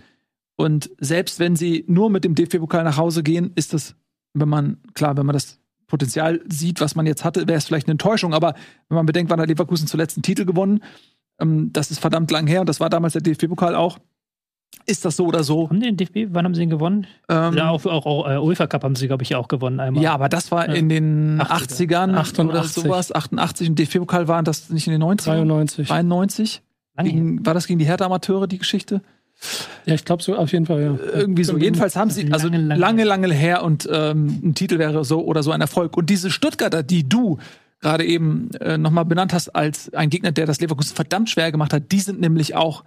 Und 0.56 0.90
selbst 0.98 1.38
wenn 1.38 1.56
sie 1.56 1.84
nur 1.88 2.10
mit 2.10 2.24
dem 2.24 2.34
DFB-Pokal 2.34 2.84
nach 2.84 2.96
Hause 2.96 3.22
gehen, 3.22 3.52
ist 3.54 3.72
das, 3.74 3.94
wenn 4.32 4.48
man, 4.48 4.78
klar, 4.94 5.16
wenn 5.16 5.26
man 5.26 5.34
das 5.34 5.58
Potenzial 5.94 6.40
sieht, 6.48 6.80
was 6.80 6.94
man 6.96 7.06
jetzt 7.06 7.24
hatte, 7.24 7.46
wäre 7.46 7.58
es 7.58 7.64
vielleicht 7.66 7.86
eine 7.86 7.92
Enttäuschung. 7.92 8.34
Aber 8.34 8.54
wenn 8.88 8.96
man 8.96 9.06
bedenkt, 9.06 9.30
wann 9.30 9.40
hat 9.40 9.48
Leverkusen 9.48 9.86
zuletzt 9.86 10.16
einen 10.16 10.22
Titel 10.22 10.44
gewonnen, 10.44 10.80
ähm, 11.40 11.70
das 11.72 11.90
ist 11.90 12.00
verdammt 12.00 12.30
lang 12.30 12.46
her 12.46 12.60
und 12.60 12.68
das 12.68 12.80
war 12.80 12.90
damals 12.90 13.12
der 13.14 13.22
DFB-Pokal 13.22 13.74
auch. 13.74 13.98
Ist 14.86 15.04
das 15.04 15.16
so 15.16 15.26
oder 15.26 15.44
so? 15.44 15.68
Haben 15.70 15.80
die 15.80 15.86
den 15.86 15.96
DFB, 15.96 16.34
wann 16.34 16.44
haben 16.44 16.54
sie 16.54 16.62
ihn 16.62 16.68
gewonnen? 16.70 17.06
Ähm, 17.28 17.54
ja, 17.54 17.70
auch, 17.70 17.86
auch, 17.86 18.06
auch 18.06 18.28
äh, 18.28 18.36
UEFA 18.38 18.66
Cup 18.66 18.82
haben 18.84 18.96
sie, 18.96 19.06
glaube 19.06 19.22
ich, 19.22 19.34
auch 19.36 19.46
gewonnen 19.48 19.78
einmal. 19.80 20.02
ja, 20.02 20.12
aber 20.12 20.28
das 20.28 20.50
war 20.50 20.68
Ja. 20.68 20.74
in 20.74 20.88
den 20.88 21.40
80er. 21.40 22.10
80ern 22.10 22.48
oder 22.48 22.60
88. 22.60 22.82
sowas. 22.82 23.12
88 23.14 23.68
und 23.70 23.78
DFB-Pokal 23.78 24.26
waren 24.28 24.44
das 24.44 24.70
nicht 24.70 24.86
in 24.88 24.92
den 24.92 25.02
90ern? 25.02 25.36
93. 25.46 25.90
91? 25.90 26.62
Lange 26.96 27.08
her. 27.10 27.18
Gegen, 27.18 27.46
war 27.46 27.54
das 27.54 27.66
gegen 27.66 27.78
die 27.78 27.86
Hertha-Amateure, 27.86 28.46
die 28.46 28.58
Geschichte? 28.58 29.00
Ja, 29.84 29.94
ich 29.94 30.04
glaube 30.04 30.22
so 30.22 30.36
auf 30.36 30.52
jeden 30.52 30.66
Fall, 30.66 30.82
ja. 30.82 30.98
Irgendwie 31.12 31.44
so. 31.44 31.58
Jedenfalls 31.58 31.96
haben 31.96 32.10
sie, 32.10 32.32
also 32.32 32.48
Lange, 32.48 32.74
lange, 32.74 33.04
lange 33.04 33.32
her 33.32 33.62
und 33.62 33.88
ähm, 33.92 34.40
ein 34.42 34.54
Titel 34.54 34.78
wäre 34.78 35.04
so 35.04 35.24
oder 35.24 35.42
so 35.42 35.50
ein 35.50 35.60
Erfolg. 35.60 35.96
Und 35.96 36.08
diese 36.08 36.30
Stuttgarter, 36.30 36.82
die 36.82 37.08
du 37.08 37.38
gerade 37.80 38.04
eben 38.04 38.50
äh, 38.60 38.78
nochmal 38.78 39.04
benannt 39.04 39.34
hast 39.34 39.50
als 39.50 39.92
ein 39.92 40.08
Gegner, 40.08 40.32
der 40.32 40.46
das 40.46 40.60
Leverkusen 40.60 40.96
verdammt 40.96 41.28
schwer 41.28 41.52
gemacht 41.52 41.72
hat, 41.72 41.92
die 41.92 42.00
sind 42.00 42.20
nämlich 42.20 42.54
auch 42.54 42.84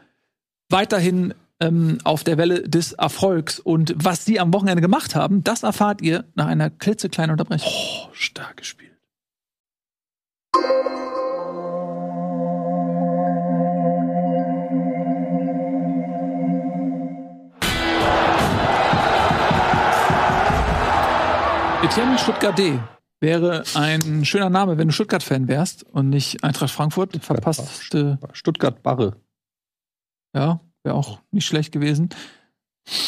weiterhin 0.69 1.35
ähm, 1.59 1.99
auf 2.03 2.23
der 2.23 2.37
Welle 2.37 2.67
des 2.67 2.93
Erfolgs. 2.93 3.59
Und 3.59 3.93
was 3.95 4.25
sie 4.25 4.39
am 4.39 4.53
Wochenende 4.53 4.81
gemacht 4.81 5.15
haben, 5.15 5.43
das 5.43 5.63
erfahrt 5.63 6.01
ihr 6.01 6.25
nach 6.33 6.47
einer 6.47 6.71
klitzekleinen 6.71 7.31
Unterbrechung. 7.31 7.71
Oh, 7.71 8.09
stark 8.13 8.57
gespielt. 8.57 8.91
Etienne 21.83 22.17
Stuttgart 22.17 22.57
D 22.57 22.79
wäre 23.19 23.63
ein 23.75 24.25
schöner 24.25 24.49
Name, 24.49 24.79
wenn 24.79 24.87
du 24.87 24.93
Stuttgart-Fan 24.93 25.47
wärst 25.47 25.83
und 25.83 26.09
nicht 26.09 26.43
Eintracht 26.43 26.71
Frankfurt. 26.71 27.23
Verpasste 27.23 28.17
Stuttgart-Barre. 28.33 29.15
Ja, 30.35 30.59
wäre 30.83 30.95
auch 30.95 31.19
nicht 31.29 31.45
schlecht 31.45 31.71
gewesen. 31.71 32.09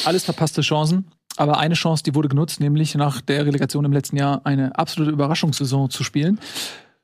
Alles 0.05 0.23
verpasste 0.23 0.61
Chancen. 0.61 1.11
Aber 1.35 1.57
eine 1.57 1.73
Chance, 1.73 2.03
die 2.03 2.13
wurde 2.13 2.29
genutzt, 2.29 2.59
nämlich 2.59 2.93
nach 2.93 3.21
der 3.21 3.45
Relegation 3.45 3.85
im 3.85 3.93
letzten 3.93 4.17
Jahr 4.17 4.45
eine 4.45 4.77
absolute 4.77 5.11
Überraschungssaison 5.11 5.89
zu 5.89 6.03
spielen. 6.03 6.39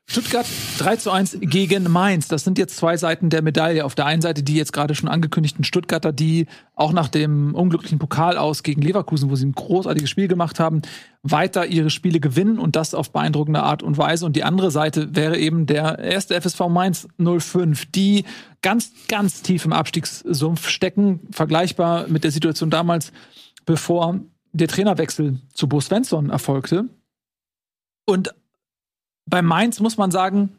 Stuttgart 0.07 0.45
3 0.77 0.95
zu 0.97 1.11
1 1.11 1.39
gegen 1.41 1.91
Mainz. 1.91 2.27
Das 2.27 2.43
sind 2.43 2.59
jetzt 2.59 2.77
zwei 2.77 2.95
Seiten 2.95 3.31
der 3.31 3.41
Medaille. 3.41 3.83
Auf 3.83 3.95
der 3.95 4.05
einen 4.05 4.21
Seite 4.21 4.43
die 4.43 4.55
jetzt 4.55 4.71
gerade 4.71 4.93
schon 4.93 5.09
angekündigten 5.09 5.63
Stuttgarter, 5.63 6.13
die 6.13 6.45
auch 6.75 6.93
nach 6.93 7.09
dem 7.09 7.55
unglücklichen 7.55 7.97
Pokal 7.97 8.37
aus 8.37 8.61
gegen 8.61 8.83
Leverkusen, 8.83 9.31
wo 9.31 9.35
sie 9.35 9.47
ein 9.47 9.53
großartiges 9.53 10.09
Spiel 10.09 10.27
gemacht 10.27 10.59
haben, 10.59 10.83
weiter 11.23 11.65
ihre 11.65 11.89
Spiele 11.89 12.19
gewinnen 12.19 12.59
und 12.59 12.75
das 12.75 12.93
auf 12.93 13.11
beeindruckende 13.11 13.63
Art 13.63 13.81
und 13.81 13.97
Weise. 13.97 14.27
Und 14.27 14.35
die 14.35 14.43
andere 14.43 14.69
Seite 14.69 15.15
wäre 15.15 15.39
eben 15.39 15.65
der 15.65 15.97
erste 15.97 16.39
FSV 16.39 16.67
Mainz 16.69 17.07
05, 17.17 17.87
die 17.91 18.25
ganz, 18.61 18.91
ganz 19.07 19.41
tief 19.41 19.65
im 19.65 19.73
Abstiegssumpf 19.73 20.69
stecken, 20.69 21.21
vergleichbar 21.31 22.07
mit 22.07 22.23
der 22.23 22.31
Situation 22.31 22.69
damals, 22.69 23.11
bevor 23.65 24.19
der 24.53 24.67
Trainerwechsel 24.67 25.39
zu 25.53 25.67
Bo 25.67 25.81
Svensson 25.81 26.29
erfolgte. 26.29 26.85
Und 28.05 28.33
bei 29.25 29.41
Mainz 29.41 29.79
muss 29.79 29.97
man 29.97 30.11
sagen, 30.11 30.57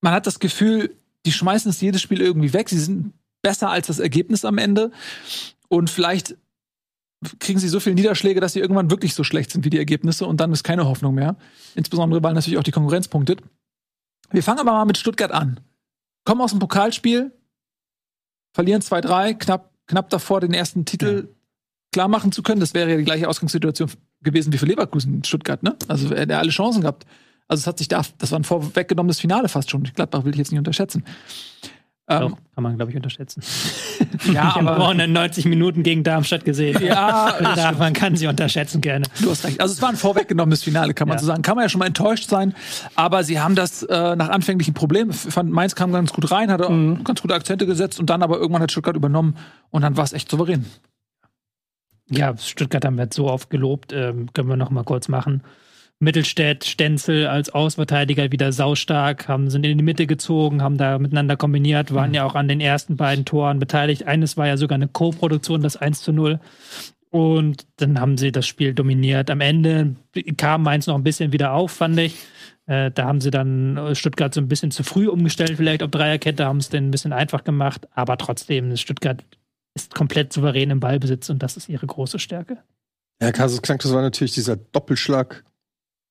man 0.00 0.12
hat 0.12 0.26
das 0.26 0.38
Gefühl, 0.38 0.94
die 1.26 1.32
schmeißen 1.32 1.70
es 1.70 1.80
jedes 1.80 2.02
Spiel 2.02 2.20
irgendwie 2.20 2.52
weg. 2.52 2.68
Sie 2.68 2.78
sind 2.78 3.14
besser 3.42 3.70
als 3.70 3.86
das 3.86 3.98
Ergebnis 3.98 4.44
am 4.44 4.58
Ende. 4.58 4.90
Und 5.68 5.90
vielleicht 5.90 6.36
kriegen 7.38 7.58
sie 7.58 7.68
so 7.68 7.80
viele 7.80 7.94
Niederschläge, 7.94 8.40
dass 8.40 8.52
sie 8.52 8.60
irgendwann 8.60 8.90
wirklich 8.90 9.14
so 9.14 9.24
schlecht 9.24 9.50
sind 9.50 9.64
wie 9.64 9.70
die 9.70 9.78
Ergebnisse 9.78 10.26
und 10.26 10.38
dann 10.40 10.52
ist 10.52 10.62
keine 10.62 10.86
Hoffnung 10.86 11.14
mehr. 11.14 11.36
Insbesondere, 11.74 12.22
weil 12.22 12.34
natürlich 12.34 12.58
auch 12.58 12.64
die 12.64 12.70
Konkurrenz 12.70 13.08
punktet. 13.08 13.40
Wir 14.30 14.42
fangen 14.42 14.60
aber 14.60 14.72
mal 14.72 14.84
mit 14.84 14.98
Stuttgart 14.98 15.32
an. 15.32 15.60
Kommen 16.24 16.40
aus 16.40 16.50
dem 16.50 16.58
Pokalspiel, 16.58 17.32
verlieren 18.52 18.82
2-3, 18.82 19.34
knapp, 19.34 19.72
knapp 19.86 20.10
davor, 20.10 20.40
den 20.40 20.54
ersten 20.54 20.84
Titel 20.84 21.28
ja. 21.28 21.34
klar 21.92 22.08
machen 22.08 22.32
zu 22.32 22.42
können. 22.42 22.60
Das 22.60 22.74
wäre 22.74 22.90
ja 22.90 22.96
die 22.96 23.04
gleiche 23.04 23.28
Ausgangssituation 23.28 23.90
gewesen 24.22 24.52
wie 24.52 24.58
für 24.58 24.66
Leverkusen 24.66 25.14
in 25.14 25.24
Stuttgart, 25.24 25.62
ne? 25.62 25.76
Also 25.88 26.12
er 26.14 26.22
hat 26.22 26.30
alle 26.32 26.50
Chancen 26.50 26.82
gehabt. 26.82 27.06
Also 27.48 27.60
es 27.60 27.66
hat 27.66 27.78
sich 27.78 27.88
da, 27.88 28.02
das 28.18 28.32
war 28.32 28.38
ein 28.38 28.44
vorweggenommenes 28.44 29.20
Finale 29.20 29.48
fast 29.48 29.70
schon. 29.70 29.84
Gladbach 29.84 30.24
will 30.24 30.32
ich 30.32 30.38
jetzt 30.38 30.50
nicht 30.50 30.58
unterschätzen. 30.58 31.04
Doch, 32.06 32.32
ähm, 32.32 32.36
kann 32.54 32.64
man, 32.64 32.76
glaube 32.76 32.90
ich, 32.90 32.96
unterschätzen. 32.96 33.42
ja, 34.32 34.50
ich 34.50 34.56
aber 34.56 34.88
habe 34.88 35.08
90 35.08 35.46
Minuten 35.46 35.82
gegen 35.82 36.04
Darmstadt 36.04 36.44
gesehen. 36.44 36.82
Ja, 36.84 37.34
man 37.78 37.94
kann 37.94 38.14
sie 38.16 38.26
unterschätzen 38.26 38.82
gerne. 38.82 39.06
Du 39.22 39.30
hast 39.30 39.44
recht. 39.44 39.58
Also 39.60 39.72
es 39.72 39.80
war 39.80 39.88
ein 39.88 39.96
vorweggenommenes 39.96 40.62
Finale, 40.62 40.92
kann 40.92 41.08
man 41.08 41.16
ja. 41.16 41.20
so 41.20 41.26
sagen. 41.26 41.40
Kann 41.40 41.56
man 41.56 41.64
ja 41.64 41.68
schon 41.70 41.78
mal 41.78 41.86
enttäuscht 41.86 42.28
sein. 42.28 42.54
Aber 42.94 43.24
sie 43.24 43.40
haben 43.40 43.54
das 43.54 43.84
äh, 43.84 44.16
nach 44.16 44.28
anfänglichen 44.28 44.74
Problemen. 44.74 45.12
Ich 45.12 45.16
fand, 45.16 45.50
Mainz 45.50 45.74
kam 45.74 45.92
ganz 45.92 46.12
gut 46.12 46.30
rein, 46.30 46.50
hatte 46.50 46.68
mhm. 46.68 47.04
ganz 47.04 47.22
gute 47.22 47.34
Akzente 47.34 47.64
gesetzt 47.64 47.98
und 47.98 48.10
dann 48.10 48.22
aber 48.22 48.36
irgendwann 48.36 48.60
hat 48.60 48.70
Stuttgart 48.70 48.96
übernommen 48.96 49.38
und 49.70 49.80
dann 49.80 49.96
war 49.96 50.04
es 50.04 50.12
echt 50.12 50.30
souverän. 50.30 50.66
Ja, 52.10 52.36
Stuttgart 52.36 52.84
haben 52.84 52.96
wir 52.96 53.04
jetzt 53.04 53.16
so 53.16 53.30
oft 53.30 53.48
gelobt. 53.48 53.94
Ähm, 53.94 54.30
können 54.34 54.50
wir 54.50 54.56
noch 54.56 54.70
mal 54.70 54.84
kurz 54.84 55.08
machen. 55.08 55.42
Mittelstädt, 56.00 56.64
Stenzel 56.64 57.26
als 57.26 57.50
Außenverteidiger 57.50 58.30
wieder 58.32 58.52
saustark, 58.52 59.28
haben, 59.28 59.48
sind 59.50 59.64
in 59.64 59.78
die 59.78 59.84
Mitte 59.84 60.06
gezogen, 60.06 60.62
haben 60.62 60.76
da 60.76 60.98
miteinander 60.98 61.36
kombiniert, 61.36 61.94
waren 61.94 62.10
mhm. 62.10 62.14
ja 62.14 62.24
auch 62.24 62.34
an 62.34 62.48
den 62.48 62.60
ersten 62.60 62.96
beiden 62.96 63.24
Toren 63.24 63.58
beteiligt. 63.58 64.06
Eines 64.06 64.36
war 64.36 64.46
ja 64.46 64.56
sogar 64.56 64.76
eine 64.76 64.88
Co-Produktion, 64.88 65.62
das 65.62 65.76
1 65.76 66.02
zu 66.02 66.12
0. 66.12 66.40
Und 67.10 67.66
dann 67.76 68.00
haben 68.00 68.18
sie 68.18 68.32
das 68.32 68.46
Spiel 68.46 68.74
dominiert. 68.74 69.30
Am 69.30 69.40
Ende 69.40 69.94
kam 70.36 70.64
Mainz 70.64 70.88
noch 70.88 70.96
ein 70.96 71.04
bisschen 71.04 71.32
wieder 71.32 71.52
auf, 71.52 71.70
fand 71.70 71.98
ich. 72.00 72.16
Äh, 72.66 72.90
da 72.90 73.04
haben 73.04 73.20
sie 73.20 73.30
dann 73.30 73.94
Stuttgart 73.94 74.34
so 74.34 74.40
ein 74.40 74.48
bisschen 74.48 74.72
zu 74.72 74.82
früh 74.82 75.06
umgestellt, 75.06 75.54
vielleicht 75.56 75.82
auf 75.82 75.90
Dreierkette, 75.90 76.44
haben 76.44 76.58
es 76.58 76.70
dann 76.70 76.88
ein 76.88 76.90
bisschen 76.90 77.12
einfach 77.12 77.44
gemacht. 77.44 77.86
Aber 77.94 78.16
trotzdem, 78.18 78.76
Stuttgart 78.76 79.24
ist 79.74 79.94
komplett 79.94 80.32
souverän 80.32 80.70
im 80.70 80.80
Ballbesitz 80.80 81.28
und 81.30 81.42
das 81.42 81.56
ist 81.56 81.68
ihre 81.68 81.86
große 81.86 82.18
Stärke. 82.18 82.58
Ja, 83.22 83.32
Kasus 83.32 83.62
Knack, 83.62 83.80
das 83.80 83.92
war 83.92 84.02
natürlich 84.02 84.32
dieser 84.32 84.56
Doppelschlag 84.56 85.44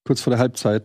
kurz 0.03 0.21
vor 0.21 0.31
der 0.31 0.39
Halbzeit. 0.39 0.83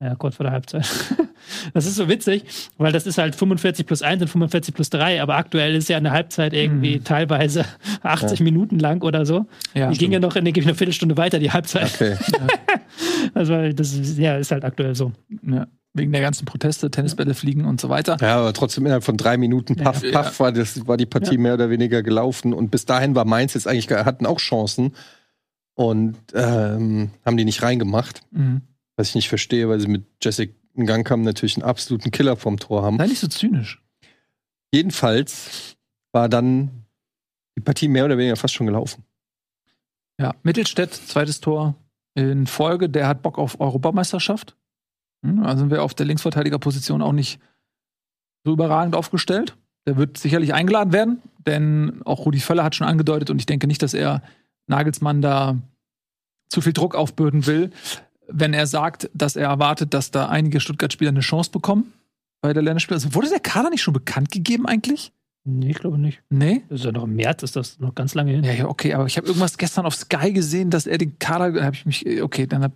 Ja, 0.00 0.14
kurz 0.14 0.36
vor 0.36 0.44
der 0.44 0.52
Halbzeit. 0.52 0.86
Das 1.74 1.86
ist 1.86 1.94
so 1.94 2.08
witzig, 2.08 2.44
weil 2.76 2.92
das 2.92 3.06
ist 3.06 3.18
halt 3.18 3.36
45 3.36 3.86
plus 3.86 4.02
1 4.02 4.22
und 4.22 4.28
45 4.28 4.74
plus 4.74 4.90
3, 4.90 5.22
aber 5.22 5.36
aktuell 5.36 5.76
ist 5.76 5.88
ja 5.88 5.96
eine 5.96 6.10
Halbzeit 6.10 6.52
irgendwie 6.52 6.96
mhm. 6.96 7.04
teilweise 7.04 7.64
80 8.02 8.40
ja. 8.40 8.44
Minuten 8.44 8.80
lang 8.80 9.02
oder 9.02 9.24
so. 9.24 9.46
Ja, 9.72 9.90
die 9.90 9.98
ging 9.98 10.10
ja 10.10 10.18
noch 10.18 10.34
in 10.34 10.46
eine 10.46 10.52
Viertelstunde 10.52 11.16
weiter, 11.16 11.38
die 11.38 11.52
Halbzeit. 11.52 11.94
Okay. 11.94 12.16
Ja. 12.32 12.46
also 13.34 13.68
das 13.72 13.92
ist, 13.92 14.18
ja, 14.18 14.36
ist 14.36 14.50
halt 14.50 14.64
aktuell 14.64 14.96
so. 14.96 15.12
Ja. 15.42 15.68
Wegen 15.94 16.12
der 16.12 16.20
ganzen 16.20 16.44
Proteste, 16.44 16.90
Tennisbälle 16.90 17.34
fliegen 17.34 17.64
und 17.64 17.80
so 17.80 17.88
weiter. 17.88 18.16
Ja, 18.20 18.38
aber 18.38 18.52
trotzdem 18.52 18.84
innerhalb 18.84 19.04
von 19.04 19.16
drei 19.16 19.36
Minuten, 19.36 19.76
paff, 19.76 20.02
paff, 20.10 20.40
war, 20.40 20.52
das, 20.52 20.86
war 20.86 20.96
die 20.96 21.06
Partie 21.06 21.38
mehr 21.38 21.54
oder 21.54 21.70
weniger 21.70 22.02
gelaufen. 22.02 22.52
Und 22.52 22.70
bis 22.70 22.84
dahin 22.84 23.14
war 23.14 23.24
Mainz 23.24 23.54
jetzt 23.54 23.66
eigentlich, 23.66 23.88
hatten 23.88 24.26
auch 24.26 24.38
Chancen 24.38 24.92
und 25.76 26.16
ähm, 26.34 27.10
haben 27.24 27.36
die 27.36 27.44
nicht 27.44 27.62
reingemacht. 27.62 28.22
Mhm. 28.32 28.62
Was 28.96 29.10
ich 29.10 29.14
nicht 29.14 29.28
verstehe, 29.28 29.68
weil 29.68 29.78
sie 29.78 29.88
mit 29.88 30.04
Jessica 30.22 30.52
in 30.74 30.86
Gang 30.86 31.06
kamen, 31.06 31.22
natürlich 31.22 31.56
einen 31.56 31.64
absoluten 31.64 32.10
Killer 32.10 32.36
vom 32.36 32.58
Tor 32.58 32.82
haben. 32.82 32.96
Nein, 32.96 33.10
nicht 33.10 33.20
so 33.20 33.28
zynisch. 33.28 33.82
Jedenfalls 34.72 35.76
war 36.12 36.28
dann 36.28 36.86
die 37.56 37.62
Partie 37.62 37.88
mehr 37.88 38.04
oder 38.04 38.18
weniger 38.18 38.36
fast 38.36 38.54
schon 38.54 38.66
gelaufen. 38.66 39.04
Ja, 40.18 40.34
Mittelstädt, 40.42 40.94
zweites 40.94 41.40
Tor 41.40 41.74
in 42.14 42.46
Folge. 42.46 42.88
Der 42.88 43.06
hat 43.06 43.22
Bock 43.22 43.38
auf 43.38 43.60
Europameisterschaft. 43.60 44.56
Hm, 45.22 45.42
also 45.44 45.60
sind 45.60 45.70
wir 45.70 45.82
auf 45.82 45.94
der 45.94 46.06
Linksverteidigerposition 46.06 47.02
auch 47.02 47.12
nicht 47.12 47.38
so 48.44 48.52
überragend 48.52 48.94
aufgestellt. 48.94 49.56
Der 49.86 49.96
wird 49.96 50.18
sicherlich 50.18 50.52
eingeladen 50.52 50.92
werden, 50.92 51.22
denn 51.46 52.00
auch 52.04 52.24
Rudi 52.24 52.40
Völler 52.40 52.64
hat 52.64 52.74
schon 52.74 52.86
angedeutet 52.86 53.30
und 53.30 53.38
ich 53.38 53.46
denke 53.46 53.66
nicht, 53.66 53.82
dass 53.82 53.94
er 53.94 54.22
Nagelsmann 54.66 55.22
da 55.22 55.58
zu 56.48 56.60
viel 56.60 56.72
Druck 56.72 56.94
aufbürden 56.94 57.46
will, 57.46 57.70
wenn 58.28 58.54
er 58.54 58.66
sagt, 58.66 59.10
dass 59.14 59.36
er 59.36 59.48
erwartet, 59.48 59.94
dass 59.94 60.10
da 60.10 60.28
einige 60.28 60.60
Stuttgart-Spieler 60.60 61.10
eine 61.10 61.20
Chance 61.20 61.50
bekommen 61.50 61.92
bei 62.40 62.52
der 62.52 62.62
Länderspiel. 62.62 62.94
Also 62.94 63.14
wurde 63.14 63.28
der 63.28 63.40
Kader 63.40 63.70
nicht 63.70 63.82
schon 63.82 63.94
bekannt 63.94 64.30
gegeben 64.30 64.66
eigentlich? 64.66 65.12
Nee, 65.44 65.70
ich 65.70 65.78
glaube 65.78 65.98
nicht. 65.98 66.22
Nee? 66.28 66.64
Das 66.68 66.80
ist 66.80 66.86
ja 66.86 66.92
noch 66.92 67.04
im 67.04 67.14
März, 67.14 67.44
ist 67.44 67.54
das 67.54 67.78
noch 67.78 67.94
ganz 67.94 68.14
lange 68.14 68.32
hin. 68.32 68.42
Ja, 68.42 68.52
ja, 68.52 68.68
okay, 68.68 68.94
aber 68.94 69.06
ich 69.06 69.16
habe 69.16 69.28
irgendwas 69.28 69.58
gestern 69.58 69.86
auf 69.86 69.94
Sky 69.94 70.32
gesehen, 70.32 70.70
dass 70.70 70.88
er 70.88 70.98
den 70.98 71.20
Kader, 71.20 71.64
habe 71.64 71.76
ich 71.76 71.86
mich, 71.86 72.22
okay, 72.22 72.46
dann 72.46 72.64
hab, 72.64 72.72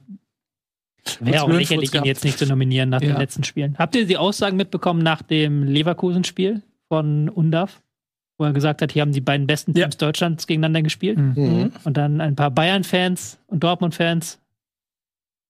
Wäre 1.18 1.42
auch 1.42 1.48
lächerlich, 1.48 1.94
ihn 1.94 2.04
jetzt 2.04 2.24
nicht 2.24 2.38
zu 2.38 2.46
nominieren 2.46 2.90
nach 2.90 3.00
ja. 3.00 3.08
den 3.08 3.16
letzten 3.16 3.42
Spielen. 3.42 3.76
Habt 3.78 3.96
ihr 3.96 4.06
die 4.06 4.18
Aussagen 4.18 4.56
mitbekommen 4.56 5.02
nach 5.02 5.22
dem 5.22 5.64
Leverkusen-Spiel 5.64 6.62
von 6.88 7.28
Undav? 7.28 7.82
Wo 8.40 8.44
er 8.44 8.52
gesagt 8.54 8.80
hat, 8.80 8.90
hier 8.90 9.02
haben 9.02 9.12
die 9.12 9.20
beiden 9.20 9.46
besten 9.46 9.74
Teams 9.74 9.94
ja. 9.94 10.06
Deutschlands 10.06 10.46
gegeneinander 10.46 10.82
gespielt. 10.82 11.18
Mhm. 11.18 11.34
mhm. 11.36 11.72
Und 11.84 11.96
dann 11.96 12.20
ein 12.22 12.34
paar 12.34 12.50
Bayern-Fans 12.50 13.38
und 13.46 13.62
Dortmund-Fans 13.62 14.38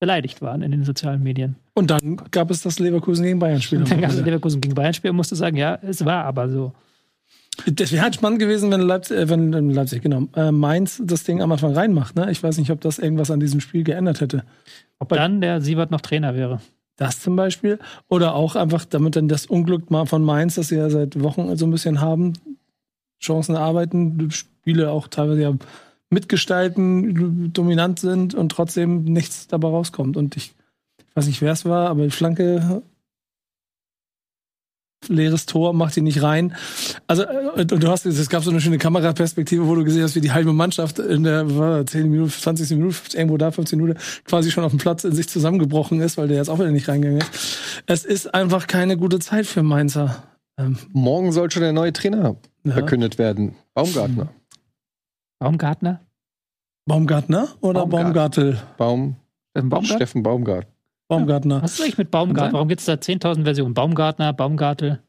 beleidigt 0.01 0.43
waren 0.43 0.63
in 0.63 0.73
den 0.73 0.83
sozialen 0.85 1.23
Medien. 1.23 1.55
Und 1.75 1.91
dann 1.91 2.17
gab 2.33 2.51
es 2.51 2.63
das 2.63 2.81
Leverkusen 2.81 3.23
gegen 3.25 3.39
Bayern-Spiel. 3.39 3.85
Dann 3.85 4.01
gab 4.01 4.11
es 4.11 4.17
das 4.17 4.27
Leverkusen 4.27 4.61
gegen 4.61 4.75
Bayern-Spiel 4.75 5.11
und 5.11 5.17
musste 5.17 5.37
sagen, 5.37 5.57
ja, 5.57 5.79
es 5.83 6.05
war 6.05 6.25
aber 6.25 6.49
so. 6.49 6.73
Das 7.67 7.93
wäre 7.93 8.03
halt 8.03 8.17
spannend 8.17 8.41
gewesen, 8.41 8.71
wenn 8.73 8.81
Leipzig, 8.81 9.17
äh, 9.17 9.29
wenn 9.29 9.53
Leipzig, 9.71 10.03
genau, 10.03 10.27
äh, 10.35 10.51
Mainz 10.51 11.01
das 11.05 11.23
Ding 11.23 11.43
am 11.43 11.53
Anfang 11.53 11.75
reinmacht. 11.75 12.17
Ne? 12.17 12.31
Ich 12.31 12.43
weiß 12.43 12.59
nicht, 12.59 12.71
ob 12.71 12.81
das 12.81 12.99
irgendwas 12.99 13.31
an 13.31 13.39
diesem 13.39 13.61
Spiel 13.61 13.85
geändert 13.85 14.21
hätte. 14.21 14.43
Ob 14.99 15.11
dann 15.11 15.41
der 15.41 15.61
Sievert 15.61 15.93
noch 15.93 16.01
Trainer 16.01 16.35
wäre. 16.35 16.61
Das 16.97 17.21
zum 17.21 17.37
Beispiel. 17.37 17.79
Oder 18.09 18.35
auch 18.35 18.57
einfach, 18.57 18.85
damit 18.85 19.17
dann 19.17 19.29
das 19.29 19.47
Unglück 19.47 19.91
mal 19.91 20.07
von 20.07 20.25
Mainz, 20.25 20.57
das 20.57 20.69
sie 20.69 20.77
ja 20.77 20.91
seit 20.91 21.23
Wochen 21.23 21.55
so 21.57 21.67
ein 21.67 21.71
bisschen 21.71 22.01
haben, 22.01 22.33
Chancen 23.21 23.55
erarbeiten, 23.55 24.31
Spiele 24.31 24.91
auch 24.91 25.09
teilweise 25.09 25.43
ja 25.43 25.55
mitgestalten, 26.11 27.53
dominant 27.53 28.01
sind 28.01 28.35
und 28.35 28.51
trotzdem 28.51 29.05
nichts 29.05 29.47
dabei 29.47 29.69
rauskommt. 29.69 30.17
Und 30.17 30.37
ich, 30.37 30.55
ich 30.99 31.17
weiß 31.17 31.27
nicht, 31.27 31.41
wer 31.41 31.53
es 31.53 31.65
war, 31.65 31.89
aber 31.89 32.05
die 32.05 32.11
Flanke, 32.11 32.83
leeres 35.09 35.47
Tor, 35.47 35.73
macht 35.73 35.97
ihn 35.97 36.05
nicht 36.05 36.23
rein. 36.23 36.55
Also, 37.07 37.23
äh, 37.23 37.61
und 37.61 37.71
du 37.71 37.89
hast, 37.89 38.07
es 38.07 38.29
gab 38.29 38.43
so 38.43 38.51
eine 38.51 38.61
schöne 38.61 38.79
Kameraperspektive, 38.79 39.67
wo 39.67 39.75
du 39.75 39.85
gesehen 39.85 40.03
hast, 40.03 40.15
wie 40.15 40.21
die 40.21 40.33
halbe 40.33 40.53
Mannschaft 40.53 40.99
in 40.99 41.23
der 41.23 41.57
war 41.57 41.87
10 41.87 42.11
Minuten, 42.11 42.31
20 42.31 42.71
Minuten, 42.71 42.97
irgendwo 43.15 43.37
da, 43.37 43.51
15 43.51 43.79
Minuten, 43.79 43.99
quasi 44.25 44.51
schon 44.51 44.65
auf 44.65 44.73
dem 44.73 44.79
Platz 44.79 45.05
in 45.05 45.13
sich 45.13 45.29
zusammengebrochen 45.29 46.01
ist, 46.01 46.19
weil 46.19 46.29
der 46.29 46.39
jetzt 46.39 46.51
auch 46.51 46.59
wieder 46.59 46.71
nicht 46.71 46.89
reingegangen 46.89 47.23
ist. 47.23 47.59
Es 47.87 48.05
ist 48.05 48.35
einfach 48.35 48.67
keine 48.67 48.97
gute 48.97 49.21
Zeit 49.21 49.47
für 49.47 49.63
Mainzer. 49.63 50.23
Ähm, 50.59 50.77
Morgen 50.93 51.33
soll 51.33 51.51
schon 51.51 51.63
der 51.63 51.73
neue 51.73 51.93
Trainer 51.93 52.37
ja. 52.65 52.73
verkündet 52.73 53.19
werden. 53.19 53.55
Baumgartner. 53.75 54.29
Baumgartner? 55.39 56.01
Baumgartner 56.87 57.49
oder 57.61 57.87
Baumgartel? 57.87 58.61
Baum. 58.77 59.17
Baumgart? 59.55 59.87
Steffen 59.87 60.23
Baumgart. 60.23 60.67
Baumgartner. 61.09 61.57
Ja. 61.57 61.63
Was 61.63 61.75
ist 61.75 61.81
eigentlich 61.81 61.99
mit 61.99 62.11
Baumgart? 62.11 62.53
Warum 62.53 62.69
gibt 62.69 62.81
es 62.81 62.87
da 62.87 62.95
10.000 62.95 63.45
Versionen? 63.45 63.75
Baumgartner, 63.75 64.33
Baumgartel. 64.33 65.03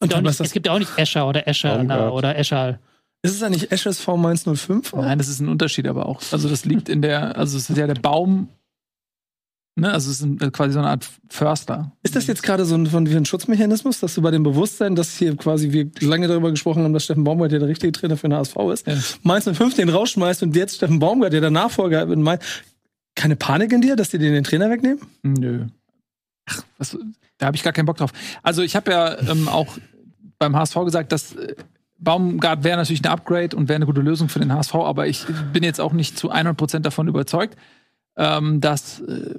Und 0.00 0.12
dann 0.12 0.24
nicht, 0.24 0.40
es 0.40 0.52
gibt 0.52 0.66
ja 0.66 0.72
auch 0.72 0.78
nicht 0.78 0.96
Escher 0.96 1.26
oder 1.26 1.48
Escher 1.48 2.12
oder 2.12 2.36
Eschal. 2.36 2.78
Ist 3.22 3.34
es 3.34 3.42
eigentlich 3.42 3.72
Eschers 3.72 4.00
V105? 4.06 4.96
Nein, 4.96 5.18
das 5.18 5.28
ist 5.28 5.40
ein 5.40 5.48
Unterschied 5.48 5.88
aber 5.88 6.06
auch. 6.06 6.22
Also 6.30 6.48
das 6.48 6.64
liegt 6.64 6.88
in 6.88 7.02
der, 7.02 7.36
also 7.36 7.56
es 7.56 7.68
ist 7.68 7.76
ja 7.76 7.86
der 7.86 7.94
Baum 7.94 8.48
Ne? 9.78 9.92
Also 9.92 10.10
es 10.10 10.20
ist 10.20 10.52
quasi 10.52 10.72
so 10.72 10.80
eine 10.80 10.88
Art 10.88 11.08
Förster. 11.28 11.92
Ist 12.02 12.16
das 12.16 12.26
jetzt 12.26 12.42
gerade 12.42 12.64
so 12.64 12.74
ein, 12.74 12.86
von, 12.86 13.06
ein 13.06 13.24
Schutzmechanismus, 13.24 14.00
dass 14.00 14.14
du 14.14 14.22
bei 14.22 14.30
dem 14.30 14.42
Bewusstsein, 14.42 14.96
dass 14.96 15.16
hier 15.16 15.36
quasi 15.36 15.70
wir 15.72 15.88
lange 16.00 16.26
darüber 16.26 16.50
gesprochen 16.50 16.82
haben, 16.82 16.92
dass 16.92 17.04
Steffen 17.04 17.24
Baumgart 17.24 17.52
ja 17.52 17.58
der 17.58 17.68
richtige 17.68 17.92
Trainer 17.92 18.16
für 18.16 18.28
den 18.28 18.36
HSV 18.36 18.56
ist, 18.72 18.86
ja. 18.86 18.96
Mainz 19.22 19.44
05 19.44 19.74
den 19.74 19.88
rausschmeißt 19.88 20.42
und 20.42 20.56
jetzt 20.56 20.76
Steffen 20.76 20.98
Baumgart, 20.98 21.32
der 21.32 21.40
der 21.40 21.50
Nachfolger 21.50 22.02
in 22.10 22.22
Mainz, 22.22 22.44
keine 23.14 23.36
Panik 23.36 23.72
in 23.72 23.80
dir, 23.80 23.94
dass 23.94 24.08
die 24.08 24.18
den, 24.18 24.32
den 24.32 24.44
Trainer 24.44 24.70
wegnehmen? 24.70 25.00
Nö. 25.22 25.66
ach, 26.46 26.62
was, 26.78 26.96
da 27.38 27.46
habe 27.46 27.56
ich 27.56 27.62
gar 27.62 27.72
keinen 27.72 27.86
Bock 27.86 27.98
drauf. 27.98 28.12
Also 28.42 28.62
ich 28.62 28.74
habe 28.74 28.90
ja 28.90 29.18
ähm, 29.30 29.48
auch 29.48 29.78
beim 30.38 30.56
HSV 30.56 30.74
gesagt, 30.84 31.12
dass 31.12 31.34
äh, 31.36 31.54
Baumgart 31.98 32.64
wäre 32.64 32.76
natürlich 32.76 33.04
ein 33.04 33.10
Upgrade 33.10 33.56
und 33.56 33.68
wäre 33.68 33.76
eine 33.76 33.86
gute 33.86 34.00
Lösung 34.00 34.28
für 34.28 34.38
den 34.38 34.52
HSV, 34.52 34.74
aber 34.74 35.06
ich 35.06 35.24
bin 35.52 35.62
jetzt 35.62 35.80
auch 35.80 35.92
nicht 35.92 36.18
zu 36.18 36.32
100% 36.32 36.80
davon 36.80 37.08
überzeugt, 37.08 37.56
ähm, 38.16 38.60
dass 38.60 39.00
äh, 39.00 39.34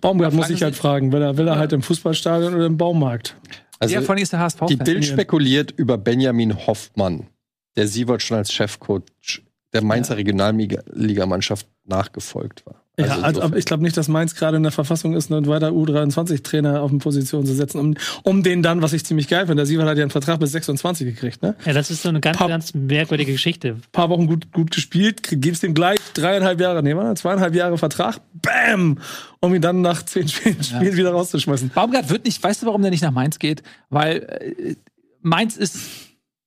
Baumgart 0.00 0.34
muss 0.34 0.50
ich 0.50 0.62
halt 0.62 0.74
fragen, 0.74 1.12
will 1.12 1.22
er, 1.22 1.36
will 1.36 1.46
er 1.48 1.54
Ja. 1.54 1.58
halt 1.58 1.72
im 1.72 1.82
Fußballstadion 1.82 2.54
oder 2.54 2.66
im 2.66 2.76
Baumarkt? 2.76 3.36
Also 3.78 3.94
ja, 3.94 4.00
allem 4.02 4.22
ist 4.22 4.32
der 4.32 4.40
HSV. 4.40 4.66
die 4.68 4.76
Bild 4.76 5.04
spekuliert 5.04 5.70
über 5.72 5.96
Benjamin 5.96 6.66
Hoffmann, 6.66 7.28
der 7.76 7.86
Sievert 7.86 8.22
schon 8.22 8.36
als 8.36 8.52
Chefcoach 8.52 9.42
der 9.72 9.82
Mainzer 9.82 10.16
Regionalligamannschaft 10.16 11.66
nachgefolgt 11.84 12.66
war. 12.66 12.79
Ja, 13.06 13.14
also, 13.14 13.26
insofern- 13.26 13.42
aber 13.50 13.56
ich 13.58 13.64
glaube 13.64 13.82
nicht, 13.82 13.96
dass 13.96 14.08
Mainz 14.08 14.34
gerade 14.34 14.56
in 14.56 14.62
der 14.62 14.72
Verfassung 14.72 15.14
ist, 15.14 15.32
einen 15.32 15.46
weiter 15.46 15.68
U23-Trainer 15.70 16.80
auf 16.82 16.90
eine 16.90 16.98
Position 16.98 17.46
zu 17.46 17.54
setzen, 17.54 17.78
um, 17.78 17.94
um 18.22 18.42
den 18.42 18.62
dann, 18.62 18.82
was 18.82 18.92
ich 18.92 19.04
ziemlich 19.04 19.28
geil 19.28 19.40
finde, 19.46 19.56
der 19.56 19.66
Sievert 19.66 19.88
hat 19.88 19.96
ja 19.98 20.02
einen 20.04 20.10
Vertrag 20.10 20.40
bis 20.40 20.52
26 20.52 21.06
gekriegt, 21.06 21.42
ne? 21.42 21.54
Ja, 21.64 21.72
das 21.72 21.90
ist 21.90 22.02
so 22.02 22.08
eine 22.08 22.20
ganz, 22.20 22.38
Pap- 22.38 22.48
ganz 22.48 22.74
merkwürdige 22.74 23.32
Geschichte. 23.32 23.76
paar 23.92 24.08
Wochen 24.10 24.26
gut, 24.26 24.52
gut 24.52 24.70
gespielt, 24.70 25.20
gibst 25.30 25.62
ihm 25.62 25.74
gleich 25.74 25.98
dreieinhalb 26.14 26.60
Jahre, 26.60 26.82
nee, 26.82 26.94
warte, 26.96 27.20
zweieinhalb 27.20 27.54
Jahre 27.54 27.78
Vertrag, 27.78 28.18
bam, 28.34 28.98
um 29.40 29.54
ihn 29.54 29.62
dann 29.62 29.80
nach 29.80 30.02
zehn 30.04 30.28
Spielen, 30.28 30.62
Spielen 30.62 30.96
wieder 30.96 31.10
rauszuschmeißen. 31.12 31.70
Baumgart 31.74 32.10
wird 32.10 32.24
nicht, 32.24 32.42
weißt 32.42 32.62
du, 32.62 32.66
warum 32.66 32.82
der 32.82 32.90
nicht 32.90 33.02
nach 33.02 33.10
Mainz 33.12 33.38
geht? 33.38 33.62
Weil 33.88 34.16
äh, 34.40 34.74
Mainz 35.22 35.56
ist 35.56 35.78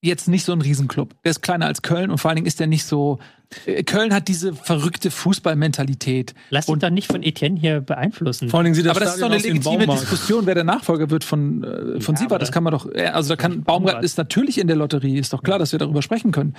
jetzt 0.04 0.28
nicht 0.28 0.44
so 0.46 0.52
ein 0.52 0.62
Riesenclub. 0.62 1.16
Der 1.24 1.32
ist 1.32 1.42
kleiner 1.42 1.66
als 1.66 1.82
Köln 1.82 2.12
und 2.12 2.18
vor 2.20 2.30
allen 2.30 2.36
Dingen 2.36 2.48
ist 2.48 2.60
der 2.60 2.68
nicht 2.68 2.86
so. 2.86 3.20
Äh, 3.66 3.84
Köln 3.84 4.14
hat 4.14 4.28
diese 4.28 4.54
verrückte 4.54 5.10
Fußballmentalität. 5.12 6.34
Lass 6.50 6.66
dich 6.66 6.78
doch 6.78 6.90
nicht 6.90 7.08
von 7.08 7.24
Etienne 7.24 7.60
hier 7.60 7.82
beeinflussen. 7.82 8.50
Vor 8.50 8.60
allen 8.60 8.66
Dingen 8.66 8.76
sieht 8.76 8.86
das 8.86 8.92
Aber 8.98 9.06
das 9.06 9.16
ist 9.16 9.22
doch 9.22 9.28
eine 9.30 9.38
legitime. 9.38 9.88
Diskussion, 9.88 10.46
wer 10.46 10.56
der 10.56 10.64
Nachfolger 10.64 11.10
wird 11.10 11.24
von, 11.24 11.64
äh, 11.64 12.02
von 12.02 12.16
Ja, 12.16 12.22
Sievert. 12.22 12.42
Das 12.42 12.52
kann 12.52 12.64
man 12.64 12.72
doch. 12.72 12.86
äh, 12.94 13.06
Also 13.08 13.30
da 13.30 13.36
kann 13.36 13.64
Baumgart 13.64 14.04
ist 14.04 14.18
natürlich 14.18 14.58
in 14.60 14.68
der 14.68 14.76
Lotterie. 14.76 15.18
Ist 15.18 15.34
doch 15.34 15.42
klar, 15.44 15.58
dass 15.60 15.72
wir 15.72 15.80
darüber 15.80 16.02
sprechen 16.02 16.32
können. 16.32 16.56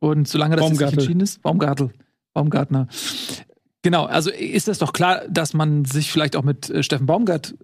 Und 0.00 0.26
solange 0.26 0.56
das 0.56 0.68
jetzt 0.68 0.80
nicht 0.80 0.92
entschieden 0.92 1.20
ist, 1.20 1.40
Baumgartel, 1.42 1.90
Baumgartner. 2.34 2.88
Genau, 3.82 4.04
also 4.04 4.30
ist 4.30 4.68
das 4.68 4.78
doch 4.78 4.92
klar, 4.92 5.22
dass 5.28 5.54
man 5.54 5.84
sich 5.84 6.10
vielleicht 6.12 6.36
auch 6.36 6.42
mit 6.44 6.70
äh, 6.70 6.82
Steffen 6.82 7.06
Baumgart 7.06 7.54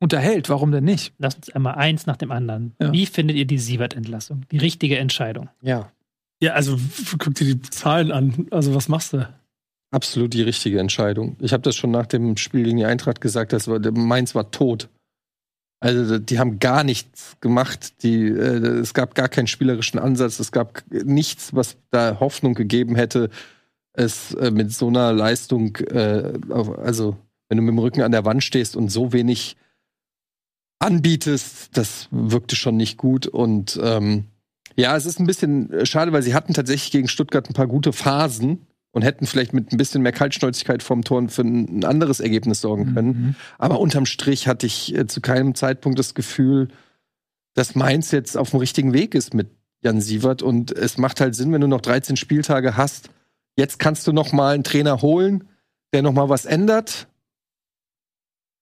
unterhält. 0.00 0.48
Warum 0.48 0.72
denn 0.72 0.84
nicht? 0.84 1.14
Lass 1.18 1.34
uns 1.34 1.50
einmal 1.50 1.74
eins 1.74 2.06
nach 2.06 2.16
dem 2.16 2.30
anderen. 2.30 2.74
Ja. 2.80 2.92
Wie 2.92 3.06
findet 3.06 3.36
ihr 3.36 3.46
die 3.46 3.58
Sievert-Entlassung? 3.58 4.42
Die 4.50 4.58
richtige 4.58 4.98
Entscheidung. 4.98 5.48
ja, 5.62 5.90
Ja, 6.40 6.52
also 6.52 6.78
guck 7.18 7.34
dir 7.34 7.54
die 7.54 7.62
Zahlen 7.62 8.12
an. 8.12 8.46
Also 8.50 8.74
was 8.74 8.88
machst 8.88 9.12
du? 9.12 9.28
absolut 9.90 10.34
die 10.34 10.42
richtige 10.42 10.78
Entscheidung. 10.78 11.36
Ich 11.40 11.52
habe 11.52 11.62
das 11.62 11.74
schon 11.76 11.90
nach 11.90 12.06
dem 12.06 12.36
Spiel 12.36 12.64
gegen 12.64 12.76
die 12.76 12.84
Eintracht 12.84 13.20
gesagt, 13.20 13.52
das 13.52 13.66
war, 13.66 13.80
Mainz 13.92 14.34
war 14.34 14.50
tot. 14.50 14.88
Also 15.80 16.18
die 16.18 16.38
haben 16.38 16.58
gar 16.58 16.84
nichts 16.84 17.36
gemacht. 17.40 18.02
Die, 18.02 18.26
äh, 18.26 18.80
es 18.80 18.94
gab 18.94 19.14
gar 19.14 19.28
keinen 19.28 19.46
spielerischen 19.46 19.98
Ansatz. 19.98 20.38
Es 20.38 20.52
gab 20.52 20.82
nichts, 20.90 21.54
was 21.54 21.76
da 21.90 22.18
Hoffnung 22.20 22.54
gegeben 22.54 22.96
hätte, 22.96 23.30
es 23.92 24.34
äh, 24.34 24.50
mit 24.50 24.72
so 24.72 24.88
einer 24.88 25.12
Leistung, 25.12 25.76
äh, 25.76 26.32
auf, 26.50 26.78
also 26.78 27.16
wenn 27.48 27.58
du 27.58 27.62
mit 27.62 27.72
dem 27.72 27.78
Rücken 27.78 28.02
an 28.02 28.12
der 28.12 28.24
Wand 28.24 28.42
stehst 28.42 28.76
und 28.76 28.90
so 28.90 29.12
wenig 29.12 29.56
anbietest, 30.78 31.76
das 31.76 32.08
wirkte 32.10 32.56
schon 32.56 32.76
nicht 32.76 32.96
gut. 32.96 33.26
Und 33.26 33.78
ähm, 33.82 34.24
ja, 34.76 34.96
es 34.96 35.06
ist 35.06 35.18
ein 35.18 35.26
bisschen 35.26 35.72
äh, 35.72 35.86
schade, 35.86 36.12
weil 36.12 36.22
sie 36.22 36.34
hatten 36.34 36.54
tatsächlich 36.54 36.90
gegen 36.92 37.08
Stuttgart 37.08 37.48
ein 37.48 37.54
paar 37.54 37.66
gute 37.66 37.92
Phasen 37.92 38.66
und 38.90 39.02
hätten 39.02 39.26
vielleicht 39.26 39.52
mit 39.52 39.72
ein 39.72 39.76
bisschen 39.76 40.02
mehr 40.02 40.12
Kaltschnäuzigkeit 40.12 40.82
vom 40.82 41.02
Tor 41.02 41.28
für 41.28 41.42
ein 41.42 41.80
ein 41.80 41.84
anderes 41.84 42.20
Ergebnis 42.20 42.60
sorgen 42.60 42.94
können. 42.94 43.08
Mhm. 43.08 43.34
Aber 43.58 43.80
unterm 43.80 44.06
Strich 44.06 44.48
hatte 44.48 44.66
ich 44.66 44.94
äh, 44.94 45.06
zu 45.06 45.20
keinem 45.20 45.54
Zeitpunkt 45.54 45.98
das 45.98 46.14
Gefühl, 46.14 46.68
dass 47.54 47.74
Mainz 47.74 48.10
jetzt 48.10 48.36
auf 48.36 48.50
dem 48.50 48.60
richtigen 48.60 48.92
Weg 48.92 49.14
ist 49.14 49.34
mit 49.34 49.48
Jan 49.82 50.00
Sievert. 50.00 50.42
Und 50.42 50.72
es 50.72 50.98
macht 50.98 51.20
halt 51.20 51.34
Sinn, 51.34 51.52
wenn 51.52 51.60
du 51.60 51.68
noch 51.68 51.80
13 51.80 52.16
Spieltage 52.16 52.76
hast. 52.76 53.10
Jetzt 53.56 53.78
kannst 53.78 54.06
du 54.06 54.12
noch 54.12 54.32
mal 54.32 54.54
einen 54.54 54.64
Trainer 54.64 55.00
holen, 55.00 55.44
der 55.92 56.02
noch 56.02 56.12
mal 56.12 56.28
was 56.28 56.44
ändert. 56.44 57.08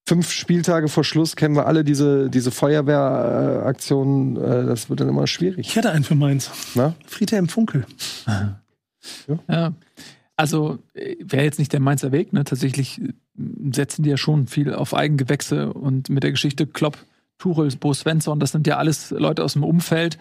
Fünf 0.07 0.31
Spieltage 0.31 0.89
vor 0.89 1.03
Schluss 1.03 1.35
kennen 1.35 1.57
wir 1.57 1.67
alle 1.67 1.83
diese, 1.83 2.29
diese 2.29 2.51
Feuerwehraktionen. 2.51 4.37
Äh, 4.37 4.67
das 4.67 4.91
wird 4.91 5.01
dann 5.01 5.09
immer 5.09 5.25
Ich 5.25 5.31
schwierig. 5.31 5.75
hätte 5.77 5.91
einen 5.91 6.05
für 6.05 6.15
Mainz. 6.15 6.51
Na? 6.75 6.95
Friedhelm 7.07 7.49
Funkel. 7.49 7.87
Ja. 9.49 9.73
Also 10.37 10.79
wäre 10.95 11.45
jetzt 11.45 11.59
nicht 11.59 11.73
der 11.73 11.81
Mainzer 11.81 12.11
Weg, 12.13 12.33
ne? 12.33 12.45
Tatsächlich 12.45 13.01
äh, 13.01 13.13
setzen 13.73 14.03
die 14.03 14.11
ja 14.11 14.17
schon 14.17 14.47
viel 14.47 14.75
auf 14.75 14.95
Eigengewächse 14.95 15.73
und 15.73 16.09
mit 16.11 16.23
der 16.23 16.33
Geschichte 16.33 16.67
Klopp, 16.67 16.99
Tuchel, 17.39 17.69
Bo 17.79 17.95
Svensson, 17.95 18.41
das 18.41 18.53
sind 18.53 18.67
ja 18.67 18.77
alles 18.77 19.11
Leute 19.11 19.43
aus 19.45 19.55
dem 19.55 19.65
Umfeld. 19.65 20.19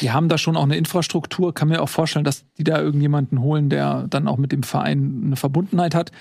Die 0.00 0.10
haben 0.10 0.28
da 0.28 0.38
schon 0.38 0.56
auch 0.56 0.62
eine 0.64 0.76
Infrastruktur. 0.76 1.54
Kann 1.54 1.68
mir 1.68 1.82
auch 1.82 1.88
vorstellen, 1.88 2.24
dass 2.24 2.44
die 2.56 2.64
da 2.64 2.80
irgendjemanden 2.80 3.40
holen, 3.40 3.68
der 3.68 4.06
dann 4.08 4.28
auch 4.28 4.36
mit 4.36 4.52
dem 4.52 4.62
Verein 4.62 5.22
eine 5.26 5.36
Verbundenheit 5.36 5.94
hat. 5.94 6.12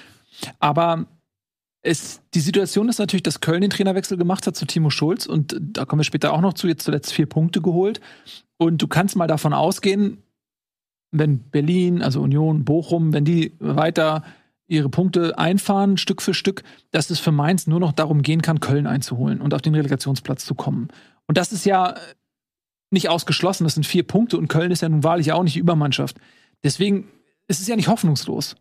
Aber 0.59 1.05
es, 1.81 2.21
die 2.33 2.39
Situation 2.39 2.89
ist 2.89 2.99
natürlich, 2.99 3.23
dass 3.23 3.39
Köln 3.39 3.61
den 3.61 3.69
Trainerwechsel 3.69 4.17
gemacht 4.17 4.47
hat 4.47 4.55
zu 4.55 4.65
Timo 4.65 4.89
Schulz 4.89 5.25
und 5.25 5.57
da 5.59 5.85
kommen 5.85 5.99
wir 5.99 6.03
später 6.05 6.33
auch 6.33 6.41
noch 6.41 6.53
zu, 6.53 6.67
jetzt 6.67 6.83
zuletzt 6.83 7.13
vier 7.13 7.27
Punkte 7.27 7.61
geholt. 7.61 8.01
Und 8.57 8.81
du 8.81 8.87
kannst 8.87 9.15
mal 9.15 9.27
davon 9.27 9.53
ausgehen, 9.53 10.23
wenn 11.11 11.39
Berlin, 11.39 12.01
also 12.01 12.21
Union, 12.21 12.65
Bochum, 12.65 13.13
wenn 13.13 13.23
die 13.23 13.53
weiter 13.59 14.23
ihre 14.67 14.89
Punkte 14.89 15.37
einfahren, 15.37 15.97
Stück 15.97 16.21
für 16.21 16.33
Stück, 16.33 16.63
dass 16.91 17.09
es 17.09 17.19
für 17.19 17.31
Mainz 17.31 17.67
nur 17.67 17.79
noch 17.79 17.93
darum 17.93 18.21
gehen 18.21 18.41
kann, 18.41 18.59
Köln 18.59 18.85
einzuholen 18.85 19.39
und 19.39 19.53
auf 19.53 19.61
den 19.61 19.75
Relegationsplatz 19.75 20.45
zu 20.45 20.55
kommen. 20.55 20.89
Und 21.25 21.37
das 21.37 21.53
ist 21.53 21.65
ja 21.65 21.95
nicht 22.89 23.09
ausgeschlossen, 23.09 23.63
das 23.63 23.75
sind 23.75 23.85
vier 23.85 24.03
Punkte 24.03 24.37
und 24.37 24.47
Köln 24.47 24.71
ist 24.71 24.81
ja 24.81 24.89
nun 24.89 25.03
wahrlich 25.03 25.31
auch 25.31 25.43
nicht 25.43 25.57
Übermannschaft. 25.57 26.17
Deswegen 26.63 27.07
ist 27.47 27.61
es 27.61 27.67
ja 27.67 27.75
nicht 27.75 27.87
hoffnungslos. 27.87 28.55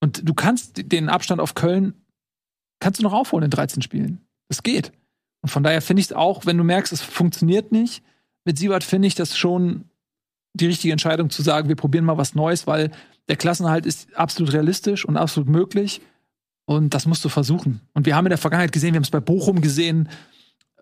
Und 0.00 0.28
du 0.28 0.34
kannst 0.34 0.92
den 0.92 1.08
Abstand 1.08 1.40
auf 1.40 1.54
Köln, 1.54 1.94
kannst 2.80 3.00
du 3.00 3.04
noch 3.04 3.12
aufholen 3.12 3.44
in 3.44 3.50
13 3.50 3.82
Spielen. 3.82 4.20
Das 4.48 4.62
geht. 4.62 4.92
Und 5.42 5.50
von 5.50 5.62
daher 5.62 5.82
finde 5.82 6.00
ich 6.00 6.06
es 6.06 6.12
auch, 6.12 6.46
wenn 6.46 6.58
du 6.58 6.64
merkst, 6.64 6.92
es 6.92 7.02
funktioniert 7.02 7.72
nicht, 7.72 8.02
mit 8.44 8.58
Siebert 8.58 8.84
finde 8.84 9.08
ich 9.08 9.14
das 9.14 9.36
schon 9.36 9.84
die 10.54 10.66
richtige 10.66 10.92
Entscheidung 10.92 11.30
zu 11.30 11.42
sagen, 11.42 11.68
wir 11.68 11.76
probieren 11.76 12.04
mal 12.04 12.18
was 12.18 12.34
Neues, 12.34 12.66
weil 12.66 12.90
der 13.28 13.36
Klassenerhalt 13.36 13.86
ist 13.86 14.14
absolut 14.16 14.52
realistisch 14.52 15.04
und 15.04 15.16
absolut 15.16 15.48
möglich. 15.48 16.00
Und 16.64 16.94
das 16.94 17.06
musst 17.06 17.24
du 17.24 17.28
versuchen. 17.28 17.80
Und 17.94 18.06
wir 18.06 18.16
haben 18.16 18.26
in 18.26 18.30
der 18.30 18.38
Vergangenheit 18.38 18.72
gesehen, 18.72 18.92
wir 18.92 18.98
haben 18.98 19.04
es 19.04 19.10
bei 19.10 19.20
Bochum 19.20 19.60
gesehen, 19.60 20.08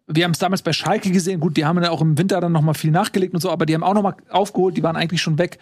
wir 0.07 0.25
haben 0.25 0.33
es 0.33 0.39
damals 0.39 0.63
bei 0.63 0.73
Schalke 0.73 1.11
gesehen. 1.11 1.41
Gut, 1.41 1.57
die 1.57 1.65
haben 1.65 1.81
dann 1.81 1.91
auch 1.91 2.01
im 2.01 2.17
Winter 2.17 2.41
dann 2.41 2.53
noch 2.53 2.63
mal 2.63 2.75
viel 2.75 2.91
nachgelegt 2.91 3.35
und 3.35 3.41
so, 3.41 3.51
aber 3.51 3.67
die 3.67 3.75
haben 3.75 3.83
auch 3.83 3.95
noch 3.95 4.03
mal 4.03 4.17
aufgeholt, 4.31 4.77
die 4.77 4.83
waren 4.83 4.97
eigentlich 4.97 5.21
schon 5.21 5.39
weg. 5.39 5.59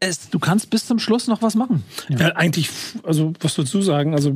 Es, 0.00 0.30
du 0.30 0.38
kannst 0.38 0.70
bis 0.70 0.86
zum 0.86 1.00
Schluss 1.00 1.26
noch 1.26 1.42
was 1.42 1.56
machen. 1.56 1.82
Ja. 2.08 2.36
eigentlich, 2.36 2.70
also 3.02 3.32
was 3.40 3.56
dazu 3.56 3.82
sagen, 3.82 4.14
also 4.14 4.32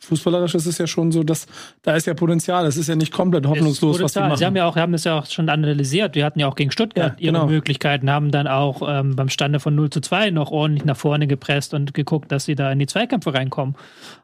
fußballerisch 0.00 0.54
ist 0.54 0.66
es 0.66 0.76
ja 0.76 0.86
schon 0.86 1.10
so, 1.10 1.22
dass 1.22 1.46
da 1.82 1.96
ist 1.96 2.06
ja 2.06 2.12
Potenzial, 2.12 2.66
es 2.66 2.76
ist 2.76 2.88
ja 2.88 2.96
nicht 2.96 3.12
komplett 3.12 3.46
hoffnungslos, 3.46 3.94
was 3.94 4.12
Potenzial. 4.12 4.28
machen. 4.28 4.38
Sie 4.38 4.44
haben 4.44 4.56
ja 4.56 4.66
auch, 4.66 4.76
haben 4.76 4.92
das 4.92 5.04
ja 5.04 5.18
auch 5.18 5.26
schon 5.26 5.48
analysiert. 5.48 6.14
Wir 6.16 6.24
hatten 6.24 6.38
ja 6.38 6.48
auch 6.48 6.54
gegen 6.54 6.70
Stuttgart 6.70 7.18
Ja, 7.18 7.28
genau. 7.28 7.40
ihre 7.40 7.48
Möglichkeiten, 7.48 8.10
haben 8.10 8.30
dann 8.30 8.46
auch 8.46 8.82
ähm, 8.86 9.16
beim 9.16 9.30
Stande 9.30 9.58
von 9.58 9.74
0 9.74 9.88
zu 9.88 10.00
2 10.00 10.30
noch 10.30 10.50
ordentlich 10.50 10.84
nach 10.84 10.96
vorne 10.96 11.26
gepresst 11.26 11.72
und 11.72 11.94
geguckt, 11.94 12.30
dass 12.30 12.44
sie 12.44 12.54
da 12.54 12.70
in 12.70 12.78
die 12.78 12.86
Zweikämpfe 12.86 13.32
reinkommen. 13.32 13.74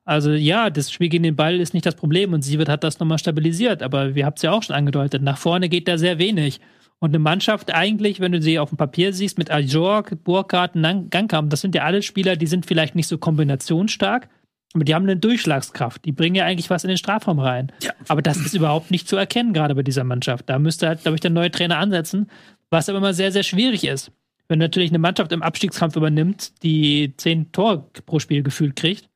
Also 0.05 0.33
ja, 0.33 0.69
das 0.69 0.93
Spiel 0.93 1.09
gegen 1.09 1.23
den 1.23 1.37
Ball 1.37 1.59
ist 1.59 1.73
nicht 1.73 1.87
das 1.87 1.95
Problem 1.95 2.33
und 2.33 2.43
Sievert 2.43 2.69
hat 2.69 2.85
das 2.85 2.99
nochmal 2.99 3.19
stabilisiert, 3.19 3.83
aber 3.83 4.15
wir 4.15 4.27
habt 4.27 4.39
es 4.39 4.43
ja 4.43 4.53
auch 4.53 4.63
schon 4.63 4.77
angedeutet, 4.77 5.23
nach 5.23 5.39
vorne 5.39 5.69
geht 5.69 5.89
da 5.89 5.97
sehr 5.97 6.19
wenig. 6.19 6.61
Und 7.03 7.11
eine 7.11 7.19
Mannschaft 7.19 7.75
eigentlich, 7.75 8.21
wenn 8.21 8.31
du 8.31 8.41
sie 8.41 8.61
auf 8.61 8.69
dem 8.69 8.79
Papier 8.79 9.13
siehst, 9.13 9.37
mit 9.37 9.51
Ajorg, 9.51 10.23
Burkhardt, 10.23 10.75
Gangkamp, 10.75 11.51
das 11.51 11.61
sind 11.61 11.75
ja 11.75 11.83
alle 11.83 12.01
Spieler, 12.01 12.37
die 12.37 12.47
sind 12.47 12.65
vielleicht 12.65 12.95
nicht 12.95 13.09
so 13.09 13.19
kombinationsstark, 13.19 14.29
aber 14.73 14.85
die 14.85 14.95
haben 14.95 15.03
eine 15.03 15.17
Durchschlagskraft. 15.17 16.05
Die 16.05 16.13
bringen 16.13 16.37
ja 16.37 16.45
eigentlich 16.45 16.71
was 16.71 16.85
in 16.85 16.89
den 16.89 16.97
Strafraum 16.97 17.41
rein. 17.41 17.73
Aber 18.07 18.23
das 18.23 18.37
ist 18.37 18.55
überhaupt 18.55 18.93
nicht 18.93 19.09
zu 19.09 19.17
erkennen, 19.17 19.53
gerade 19.53 19.75
bei 19.75 19.83
dieser 19.83 20.05
Mannschaft. 20.05 20.49
Da 20.49 20.61
müsste 20.61 20.87
halt, 20.87 21.03
glaube 21.03 21.17
ich, 21.17 21.21
der 21.21 21.33
neue 21.33 21.51
Trainer 21.51 21.79
ansetzen, 21.79 22.31
was 22.71 22.89
aber 22.89 22.99
immer 22.99 23.15
sehr, 23.15 23.33
sehr 23.33 23.43
schwierig 23.43 23.83
ist. 23.83 24.13
Wenn 24.47 24.61
natürlich 24.61 24.93
eine 24.93 25.01
Mannschaft 25.01 25.33
im 25.33 25.43
Abstiegskampf 25.43 25.97
übernimmt, 25.97 26.63
die 26.63 27.15
zehn 27.17 27.51
Tor 27.51 27.91
pro 28.07 28.21
Spiel 28.21 28.45
gefühlt 28.45 28.77
kriegt, 28.77 29.09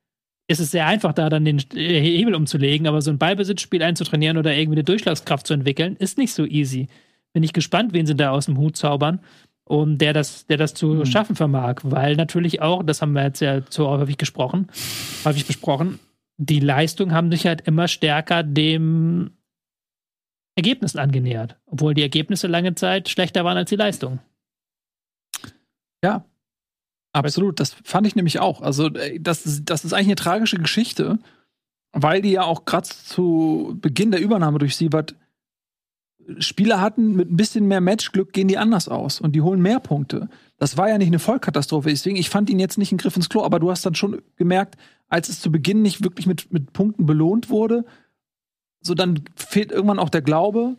ist 0.48 0.58
es 0.58 0.72
sehr 0.72 0.88
einfach, 0.88 1.12
da 1.12 1.28
dann 1.28 1.44
den 1.44 1.62
äh, 1.74 2.00
Hebel 2.00 2.34
umzulegen, 2.34 2.88
aber 2.88 3.00
so 3.00 3.12
ein 3.12 3.18
Ballbesitzspiel 3.18 3.84
einzutrainieren 3.84 4.38
oder 4.38 4.52
irgendwie 4.52 4.78
eine 4.78 4.84
Durchschlagskraft 4.84 5.46
zu 5.46 5.54
entwickeln, 5.54 5.94
ist 5.94 6.18
nicht 6.18 6.34
so 6.34 6.44
easy. 6.44 6.88
Bin 7.36 7.42
ich 7.42 7.52
gespannt, 7.52 7.92
wen 7.92 8.06
sie 8.06 8.16
da 8.16 8.30
aus 8.30 8.46
dem 8.46 8.56
Hut 8.56 8.78
zaubern, 8.78 9.20
um 9.64 9.98
der 9.98 10.14
das, 10.14 10.46
der 10.46 10.56
das 10.56 10.72
zu 10.72 11.04
schaffen 11.04 11.36
vermag, 11.36 11.80
weil 11.82 12.16
natürlich 12.16 12.62
auch, 12.62 12.82
das 12.82 13.02
haben 13.02 13.12
wir 13.12 13.24
jetzt 13.24 13.40
ja 13.40 13.62
zu 13.66 13.86
häufig 13.86 14.16
gesprochen, 14.16 14.68
häufig 15.22 15.44
besprochen, 15.46 15.98
die 16.38 16.60
Leistungen 16.60 17.12
haben 17.12 17.30
sich 17.30 17.46
halt 17.46 17.60
immer 17.68 17.88
stärker 17.88 18.42
dem 18.42 19.32
Ergebnissen 20.54 20.98
angenähert, 20.98 21.58
obwohl 21.66 21.92
die 21.92 22.00
Ergebnisse 22.00 22.46
lange 22.46 22.74
Zeit 22.74 23.10
schlechter 23.10 23.44
waren 23.44 23.58
als 23.58 23.68
die 23.68 23.76
Leistungen. 23.76 24.20
Ja, 26.02 26.24
absolut. 27.12 27.60
Das 27.60 27.76
fand 27.84 28.06
ich 28.06 28.16
nämlich 28.16 28.40
auch. 28.40 28.62
Also, 28.62 28.86
äh, 28.94 29.20
das 29.20 29.44
ist, 29.44 29.66
das 29.66 29.84
ist 29.84 29.92
eigentlich 29.92 30.06
eine 30.06 30.14
tragische 30.14 30.56
Geschichte. 30.56 31.18
weil 31.92 32.22
die 32.22 32.32
ja 32.32 32.44
auch 32.44 32.64
gerade 32.64 32.88
zu 32.88 33.76
Beginn 33.82 34.10
der 34.10 34.20
Übernahme 34.22 34.58
durch 34.58 34.74
Siebert 34.76 35.14
Spieler 36.38 36.80
hatten, 36.80 37.14
mit 37.14 37.30
ein 37.30 37.36
bisschen 37.36 37.68
mehr 37.68 37.80
Matchglück 37.80 38.32
gehen 38.32 38.48
die 38.48 38.58
anders 38.58 38.88
aus 38.88 39.20
und 39.20 39.32
die 39.32 39.42
holen 39.42 39.60
mehr 39.60 39.80
Punkte. 39.80 40.28
Das 40.58 40.76
war 40.76 40.88
ja 40.88 40.98
nicht 40.98 41.08
eine 41.08 41.18
Vollkatastrophe, 41.18 41.88
deswegen, 41.88 42.16
ich 42.16 42.30
fand 42.30 42.50
ihn 42.50 42.58
jetzt 42.58 42.78
nicht 42.78 42.92
ein 42.92 42.98
Griff 42.98 43.16
ins 43.16 43.28
Klo, 43.28 43.42
aber 43.42 43.60
du 43.60 43.70
hast 43.70 43.84
dann 43.86 43.94
schon 43.94 44.22
gemerkt, 44.36 44.76
als 45.08 45.28
es 45.28 45.40
zu 45.40 45.52
Beginn 45.52 45.82
nicht 45.82 46.02
wirklich 46.02 46.26
mit, 46.26 46.52
mit 46.52 46.72
Punkten 46.72 47.06
belohnt 47.06 47.50
wurde, 47.50 47.84
so 48.80 48.94
dann 48.94 49.22
fehlt 49.34 49.72
irgendwann 49.72 49.98
auch 49.98 50.10
der 50.10 50.22
Glaube 50.22 50.76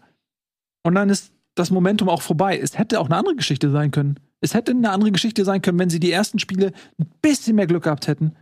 und 0.84 0.95
dann 0.95 1.10
ist 1.10 1.32
das 1.56 1.72
Momentum 1.72 2.10
auch 2.10 2.22
vorbei. 2.22 2.58
Es 2.58 2.78
hätte 2.78 3.00
auch 3.00 3.08
eine 3.08 3.18
andere 3.18 3.36
Geschichte 3.36 3.72
sein 3.72 3.91
können. 3.91 4.20
Es 4.41 4.54
hätte 4.54 4.72
eine 4.72 4.91
andere 4.91 5.12
Geschichte 5.12 5.45
sein 5.45 5.62
können, 5.62 5.80
wenn 5.80 5.89
sie 5.89 6.00
die 6.00 6.12
ersten 6.12 6.39
Spiele 6.39 6.72
ein 7.00 7.10
bisschen 7.22 7.56
mehr 7.56 7.68
Glück 7.68 7.84
gehabt 7.84 8.08
hätten. 8.08 8.36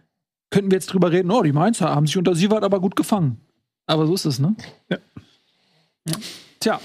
Könnten 0.50 0.72
wir 0.72 0.76
jetzt 0.76 0.88
drüber 0.88 1.12
reden, 1.12 1.32
oh, 1.32 1.42
die 1.42 1.54
Mainzer 1.54 1.90
haben 1.90 2.08
sich 2.08 2.18
unter 2.18 2.36
Sievert 2.36 2.64
aber 2.64 2.80
gut 2.80 2.96
gefangen. 2.96 3.40
Aber 3.88 4.06
so 4.08 4.14
ist 4.14 4.26
es, 4.26 4.40
ne? 4.40 4.56
Ja. 4.90 4.98
Tja, 6.60 6.80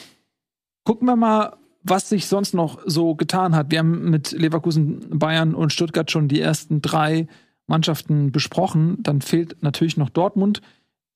gucken 0.84 1.06
wir 1.06 1.16
mal, 1.16 1.56
was 1.82 2.08
sich 2.08 2.26
sonst 2.26 2.54
noch 2.54 2.80
so 2.84 3.14
getan 3.14 3.54
hat. 3.54 3.70
Wir 3.70 3.78
haben 3.78 4.10
mit 4.10 4.32
Leverkusen, 4.32 5.18
Bayern 5.18 5.54
und 5.54 5.72
Stuttgart 5.72 6.10
schon 6.10 6.28
die 6.28 6.40
ersten 6.40 6.82
drei 6.82 7.26
Mannschaften 7.66 8.32
besprochen. 8.32 8.98
Dann 9.02 9.22
fehlt 9.22 9.62
natürlich 9.62 9.96
noch 9.96 10.10
Dortmund, 10.10 10.60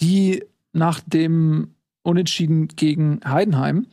die 0.01 0.45
nach 0.73 1.01
dem 1.01 1.75
Unentschieden 2.03 2.69
gegen 2.69 3.21
Heidenheim 3.25 3.87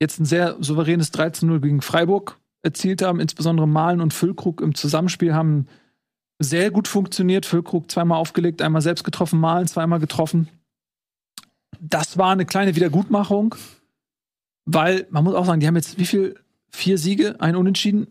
jetzt 0.00 0.20
ein 0.20 0.24
sehr 0.24 0.56
souveränes 0.60 1.12
13-0 1.12 1.60
gegen 1.60 1.82
Freiburg 1.82 2.38
erzielt 2.62 3.02
haben. 3.02 3.20
Insbesondere 3.20 3.66
Malen 3.66 4.00
und 4.00 4.12
Füllkrug 4.12 4.60
im 4.60 4.74
Zusammenspiel 4.74 5.34
haben 5.34 5.66
sehr 6.38 6.70
gut 6.70 6.88
funktioniert. 6.88 7.46
Füllkrug 7.46 7.90
zweimal 7.90 8.18
aufgelegt, 8.18 8.62
einmal 8.62 8.82
selbst 8.82 9.04
getroffen, 9.04 9.40
Malen 9.40 9.66
zweimal 9.66 10.00
getroffen. 10.00 10.48
Das 11.80 12.18
war 12.18 12.32
eine 12.32 12.46
kleine 12.46 12.74
Wiedergutmachung, 12.74 13.54
weil 14.66 15.06
man 15.10 15.24
muss 15.24 15.34
auch 15.34 15.46
sagen, 15.46 15.60
die 15.60 15.66
haben 15.66 15.76
jetzt 15.76 15.98
wie 15.98 16.04
viel? 16.06 16.34
Vier 16.70 16.98
Siege, 16.98 17.36
ein 17.38 17.56
Unentschieden 17.56 18.08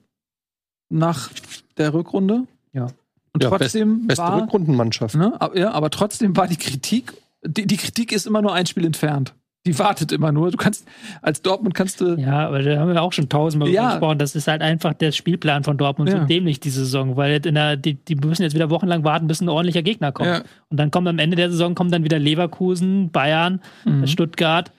nach 0.89 1.29
der 1.77 1.93
Rückrunde. 1.93 2.43
Ja. 2.73 2.87
Und 3.33 3.43
Ja, 3.43 3.49
trotzdem 3.49 4.07
Beste 4.07 4.23
war, 4.23 4.41
Rückrundenmannschaft. 4.41 5.13
ne, 5.15 5.39
ab- 5.39 5.55
ja, 5.55 5.71
aber 5.71 5.89
trotzdem 5.91 6.35
war 6.37 6.47
die 6.47 6.55
Kritik, 6.55 7.13
die, 7.45 7.67
die 7.67 7.77
Kritik 7.77 8.11
ist 8.11 8.25
immer 8.25 8.41
nur 8.41 8.53
ein 8.53 8.65
Spiel 8.65 8.85
entfernt. 8.85 9.33
Die 9.67 9.77
wartet 9.77 10.11
immer 10.11 10.31
nur. 10.31 10.51
Du 10.51 10.57
kannst, 10.57 10.85
als 11.23 11.41
Dortmund 11.41 11.73
kannst 11.75 11.99
du, 11.99 12.15
Ja, 12.15 12.47
aber 12.47 12.61
da 12.61 12.79
haben 12.79 12.93
wir 12.93 13.01
auch 13.01 13.13
schon 13.13 13.29
tausendmal 13.29 13.69
Ja. 13.69 13.91
gesprochen. 13.91 14.19
Das 14.19 14.35
ist 14.35 14.47
halt 14.47 14.61
einfach 14.61 14.93
der 14.93 15.11
Spielplan 15.11 15.63
von 15.63 15.77
Dortmund 15.77 16.09
Ja. 16.11 16.21
so 16.21 16.25
dämlich 16.25 16.59
diese 16.59 16.79
Saison, 16.85 17.17
weil 17.17 17.39
der, 17.39 17.75
die, 17.75 17.95
die 17.95 18.15
müssen 18.15 18.43
jetzt 18.43 18.53
wieder 18.53 18.69
wochenlang 18.69 19.03
warten, 19.03 19.27
bis 19.27 19.41
ein 19.41 19.49
ordentlicher 19.49 19.81
Gegner 19.83 20.11
kommt. 20.11 20.29
Ja. 20.29 20.43
Und 20.69 20.77
dann 20.77 20.91
kommt 20.91 21.07
am 21.07 21.17
Ende 21.19 21.35
der 21.35 21.49
Saison 21.51 21.75
kommen 21.75 21.91
dann 21.91 22.03
wieder 22.03 22.19
Leverkusen, 22.19 23.11
Bayern, 23.11 23.59
Mhm. 23.85 24.05
Stuttgart, 24.07 24.71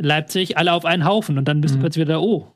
Leipzig, 0.00 0.56
alle 0.58 0.72
auf 0.72 0.84
einen 0.84 1.04
Haufen 1.04 1.38
und 1.38 1.46
dann 1.46 1.60
bist 1.60 1.74
Mhm. 1.74 1.78
du 1.78 1.82
plötzlich 1.82 2.06
wieder, 2.06 2.22
oh, 2.22 2.48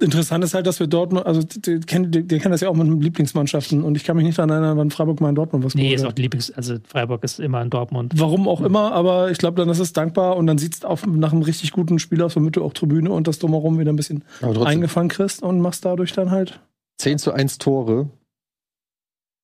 Interessant 0.00 0.42
ist 0.42 0.54
halt, 0.54 0.66
dass 0.66 0.80
wir 0.80 0.88
Dortmund, 0.88 1.26
also 1.26 1.42
die 1.42 1.78
kennen 1.80 2.10
das 2.26 2.60
ja 2.60 2.68
auch 2.68 2.74
mit 2.74 2.88
den 2.88 3.00
Lieblingsmannschaften 3.00 3.84
und 3.84 3.96
ich 3.96 4.02
kann 4.02 4.16
mich 4.16 4.24
nicht 4.24 4.38
daran 4.38 4.50
erinnern, 4.50 4.78
wann 4.78 4.90
Freiburg 4.90 5.20
mal 5.20 5.28
in 5.28 5.36
Dortmund 5.36 5.64
was 5.64 5.74
nee, 5.76 5.94
ist 5.94 6.04
auch 6.04 6.12
die 6.12 6.22
Lieblings-, 6.22 6.50
also 6.52 6.76
Freiburg 6.84 7.22
ist 7.22 7.38
immer 7.38 7.62
in 7.62 7.70
Dortmund. 7.70 8.14
Warum 8.16 8.48
auch 8.48 8.62
immer, 8.62 8.92
aber 8.92 9.30
ich 9.30 9.38
glaube, 9.38 9.60
dann 9.60 9.68
ist 9.68 9.78
es 9.78 9.92
dankbar 9.92 10.36
und 10.36 10.46
dann 10.48 10.58
sieht 10.58 10.74
es 10.74 10.82
nach 10.82 11.32
einem 11.32 11.42
richtig 11.42 11.70
guten 11.70 12.00
Spiel 12.00 12.20
aus, 12.22 12.34
womit 12.34 12.56
du 12.56 12.64
auch 12.64 12.72
Tribüne 12.72 13.12
und 13.12 13.28
das 13.28 13.38
drumherum 13.38 13.78
wieder 13.78 13.92
ein 13.92 13.96
bisschen 13.96 14.24
eingefangen 14.40 15.08
kriegst 15.08 15.42
und 15.42 15.60
machst 15.60 15.84
dadurch 15.84 16.12
dann 16.12 16.30
halt. 16.32 16.60
10 16.98 17.18
zu 17.18 17.32
1 17.32 17.58
Tore, 17.58 18.10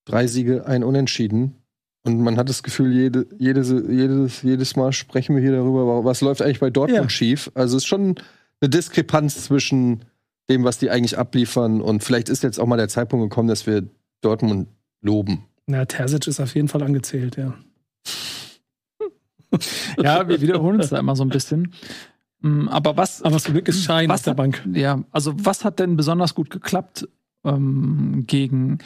drei 0.06 0.26
Siege, 0.26 0.66
ein 0.66 0.82
Unentschieden. 0.82 1.57
Und 2.08 2.22
man 2.22 2.38
hat 2.38 2.48
das 2.48 2.62
Gefühl, 2.62 2.90
jede, 2.92 3.26
jedes, 3.38 3.68
jedes, 3.68 4.40
jedes 4.40 4.76
Mal 4.76 4.92
sprechen 4.94 5.36
wir 5.36 5.42
hier 5.42 5.52
darüber, 5.52 6.04
was 6.06 6.22
läuft 6.22 6.40
eigentlich 6.40 6.58
bei 6.60 6.70
Dortmund 6.70 7.02
Ja. 7.02 7.08
schief. 7.10 7.50
Also 7.54 7.76
es 7.76 7.82
ist 7.82 7.86
schon 7.86 8.14
eine 8.62 8.70
Diskrepanz 8.70 9.44
zwischen 9.44 10.06
dem, 10.48 10.64
was 10.64 10.78
die 10.78 10.88
eigentlich 10.88 11.18
abliefern. 11.18 11.82
Und 11.82 12.02
vielleicht 12.02 12.30
ist 12.30 12.42
jetzt 12.42 12.58
auch 12.58 12.66
mal 12.66 12.78
der 12.78 12.88
Zeitpunkt 12.88 13.28
gekommen, 13.28 13.48
dass 13.48 13.66
wir 13.66 13.86
Dortmund 14.22 14.68
loben. 15.02 15.44
Na, 15.66 15.84
Terzic 15.84 16.26
ist 16.26 16.40
auf 16.40 16.54
jeden 16.54 16.68
Fall 16.68 16.82
angezählt, 16.82 17.36
ja. 17.36 17.52
ja, 20.02 20.26
wir 20.26 20.40
wiederholen 20.40 20.80
es 20.80 20.88
da 20.88 20.98
immer 20.98 21.14
so 21.14 21.24
ein 21.24 21.28
bisschen. 21.28 21.74
Mm, 22.40 22.68
Aber 22.68 22.96
was, 22.96 23.20
Aber 23.20 23.36
zum 23.38 23.52
Glück 23.52 23.68
ist 23.68 23.84
Schein 23.84 24.08
Was 24.08 24.20
auf 24.20 24.24
der 24.24 24.34
Bank. 24.34 24.66
ja, 24.72 25.02
also 25.10 25.34
was 25.36 25.62
hat 25.64 25.78
denn 25.78 25.96
besonders 25.96 26.34
gut 26.34 26.48
geklappt 26.48 27.06
ähm, 27.44 28.24
gegen 28.26 28.78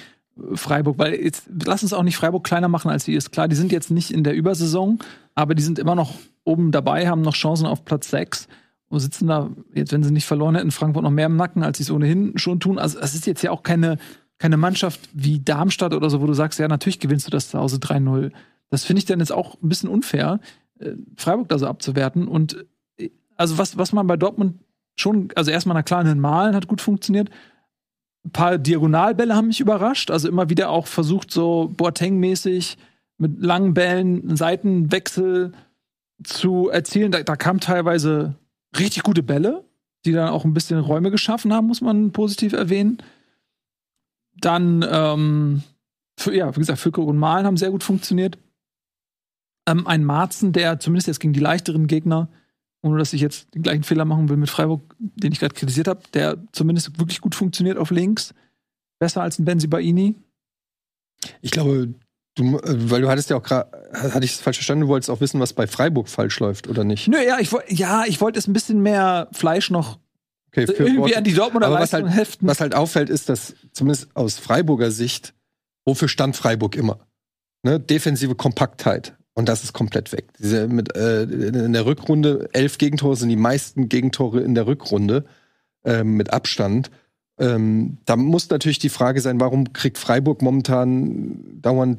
Freiburg? 0.55 0.99
Weil 0.99 1.15
jetzt 1.15 1.45
lass 1.65 1.83
uns 1.83 1.93
auch 1.93 2.03
nicht 2.03 2.17
Freiburg 2.17 2.45
kleiner 2.45 2.69
machen, 2.69 2.91
als 2.91 3.05
sie 3.05 3.15
ist. 3.15 3.33
Klar, 3.33 3.49
die 3.49 3.57
sind 3.57 3.73
jetzt 3.73 3.91
nicht 3.91 4.11
in 4.11 4.25
der 4.25 4.35
Übersaison, 4.35 4.99
aber 5.35 5.55
die 5.55 5.63
sind 5.63 5.79
immer 5.79 5.95
noch 5.95 6.15
oben 6.45 6.73
dabei, 6.73 7.09
haben 7.09 7.23
noch 7.23 7.35
Chancen 7.35 7.67
auf 7.67 7.85
Platz 7.85 8.11
6 8.11 8.49
und 8.89 9.01
sitzen 9.01 9.27
da, 9.27 9.51
jetzt 9.75 9.93
wenn 9.93 10.03
sie 10.03 10.13
nicht 10.13 10.27
verloren 10.27 10.55
hätten, 10.55 10.71
Frankfurt 10.71 11.03
noch 11.03 11.11
mehr 11.11 11.27
im 11.27 11.37
Nacken, 11.37 11.63
als 11.63 11.79
sie 11.79 11.85
es 11.85 11.91
ohnehin 11.91 12.37
schon 12.37 12.61
tun. 12.61 12.79
Also 12.79 12.99
es 12.99 13.15
ist 13.15 13.27
jetzt 13.27 13.43
ja 13.43 13.51
auch 13.51 13.63
keine, 13.63 13.97
keine 14.39 14.57
Mannschaft 14.57 15.01
wie 15.15 15.41
Darmstadt 15.41 15.95
oder 15.95 16.11
so, 16.11 16.21
wo 16.21 16.27
du 16.27 16.35
sagst, 16.35 16.59
ja, 16.59 16.69
natürlich 16.69 16.99
gewinnst 16.99 17.27
du 17.27 17.31
das 17.31 17.49
zu 17.49 17.59
Hause 17.59 17.77
3-0. 17.77 18.33
Das 18.71 18.85
finde 18.85 18.99
ich 18.99 19.07
dann 19.07 19.21
jetzt 19.21 19.33
auch 19.33 19.55
ein 19.63 19.69
bisschen 19.69 19.89
unfair, 19.89 20.41
äh, 20.79 20.93
Freiburg 21.17 21.49
da 21.49 21.59
so 21.59 21.67
abzuwerten. 21.67 22.29
Und 22.29 22.67
äh, 22.99 23.11
also 23.37 23.59
was, 23.59 23.79
was 23.79 23.93
man 23.93 24.07
bei 24.07 24.17
Dortmund 24.17 24.61
schon, 24.97 25.29
also 25.37 25.51
erstmal 25.51 25.75
na 25.75 25.83
klar, 25.83 26.05
in 26.05 26.21
Malen 26.21 26.55
hat 26.55 26.69
gut 26.69 26.81
funktioniert. 26.81 27.31
Ein 28.25 28.31
paar 28.31 28.59
Diagonalbälle 28.59 29.35
haben 29.35 29.49
mich 29.49 29.61
überrascht. 29.61 30.11
Also 30.11 30.29
immer 30.29 30.49
wieder 30.49 30.71
auch 30.71 30.87
versucht, 30.87 31.31
so 31.31 31.73
Boateng-mäßig 31.77 32.77
mit 33.19 33.43
langen 33.43 33.75
Bällen 33.75 34.23
einen 34.23 34.37
Seitenwechsel 34.37 35.53
zu 36.25 36.69
erzielen. 36.69 37.13
Da, 37.13 37.23
da 37.23 37.37
kamen 37.37 37.61
teilweise 37.61 38.37
richtig 38.79 39.03
gute 39.03 39.23
Bälle, 39.23 39.65
die 40.05 40.13
dann 40.13 40.29
auch 40.29 40.45
ein 40.45 40.55
bisschen 40.55 40.79
Räume 40.79 41.11
geschaffen 41.11 41.53
haben, 41.53 41.67
muss 41.67 41.81
man 41.81 42.13
positiv 42.13 42.53
erwähnen. 42.53 42.99
Dann, 44.35 44.85
ähm, 44.89 45.63
für, 46.19 46.35
ja, 46.35 46.55
wie 46.55 46.61
gesagt, 46.61 46.79
Füllkrug 46.79 47.09
und 47.09 47.19
Malen 47.19 47.47
haben 47.47 47.57
sehr 47.57 47.71
gut 47.71 47.83
funktioniert. 47.83 48.39
Ähm, 49.69 49.87
ein 49.87 50.05
Marzen, 50.05 50.53
der 50.53 50.81
zumindest 50.81 51.07
jetzt 51.07 51.21
gegen 51.21 51.33
die 51.33 51.41
leichteren 51.41 51.87
Gegner 51.87 52.29
ohne 52.83 52.99
dass 52.99 53.13
ich 53.13 53.21
jetzt 53.21 53.55
den 53.55 53.63
gleichen 53.63 53.85
Fehler 53.85 54.05
machen 54.05 54.29
will 54.29 54.37
mit 54.37 54.51
Freiburg, 54.51 54.95
den 54.99 55.33
ich 55.33 55.41
gerade 55.41 55.55
kritisiert 55.55 55.89
habe, 55.89 56.01
der 56.15 56.37
zumindest 56.53 56.99
wirklich 56.99 57.21
gut 57.21 57.35
funktioniert 57.35 57.79
auf 57.79 57.91
links. 57.91 58.35
Besser 58.99 59.23
als 59.23 59.39
ein 59.39 59.45
Benzi 59.45 59.67
Baini. 59.69 60.15
Ich 61.41 61.51
glaube, 61.53 61.95
du, 62.37 62.59
äh, 62.59 62.91
weil 62.91 63.01
du 63.03 63.09
hattest 63.09 63.31
ja 63.31 63.37
auch 63.37 63.43
gerade, 63.43 63.71
hatte 63.93 64.25
ich 64.25 64.33
es 64.33 64.41
falsch 64.41 64.57
verstanden, 64.59 64.83
du 64.83 64.89
wolltest 64.89 65.11
auch 65.11 65.21
wissen, 65.21 65.41
was 65.41 65.53
bei 65.53 65.67
Freiburg 65.67 66.09
falsch 66.09 66.39
läuft, 66.41 66.69
oder 66.69 66.85
nicht? 66.85 67.09
Nö, 67.09 67.19
ja, 67.25 67.39
ich, 67.39 67.51
ja, 67.69 68.05
ich 68.07 68.21
wollte 68.21 68.39
es 68.39 68.47
ein 68.49 68.53
bisschen 68.53 68.83
mehr 68.83 69.29
Fleisch 69.33 69.71
noch 69.71 69.99
Okay, 70.49 70.67
für 70.67 70.73
irgendwie 70.75 70.97
Dortmund. 70.97 71.17
an 71.17 71.25
die 71.25 71.35
Dortmunder 71.35 71.67
Aber 71.69 71.79
was 71.81 71.93
halt- 71.93 72.09
heften. 72.11 72.47
Was 72.47 72.61
halt 72.61 72.75
auffällt, 72.75 73.09
ist, 73.09 73.29
dass 73.29 73.55
zumindest 73.73 74.15
aus 74.15 74.39
Freiburger 74.39 74.91
Sicht, 74.91 75.35
wofür 75.87 76.09
stand 76.09 76.37
Freiburg 76.37 76.77
immer? 76.77 76.99
Ne? 77.63 77.81
Defensive 77.81 78.35
Kompaktheit. 78.35 79.17
Und 79.35 79.49
das 79.49 79.65
ist 79.65 79.73
komplett 79.73 80.13
weg. 80.13 80.27
Diese 80.39 80.69
mit, 80.69 80.95
äh, 80.95 81.23
in 81.23 81.73
der 81.73 81.87
Rückrunde, 81.87 82.49
elf 82.53 82.79
Gegentore 82.79 83.17
sind 83.17 83.31
die 83.31 83.37
meisten 83.37 83.89
Gegentore 83.89 84.41
in 84.41 84.55
der 84.55 84.67
Rückrunde 84.67 85.25
ähm, 85.85 86.17
mit 86.17 86.33
Abstand. 86.33 86.91
Ähm, 87.39 87.99
da 88.05 88.17
muss 88.17 88.51
natürlich 88.51 88.79
die 88.79 88.91
Frage 88.91 89.21
sein, 89.21 89.41
warum 89.41 89.73
kriegt 89.73 89.97
Freiburg 89.97 90.43
momentan 90.43 91.61
dauernd 91.63 91.99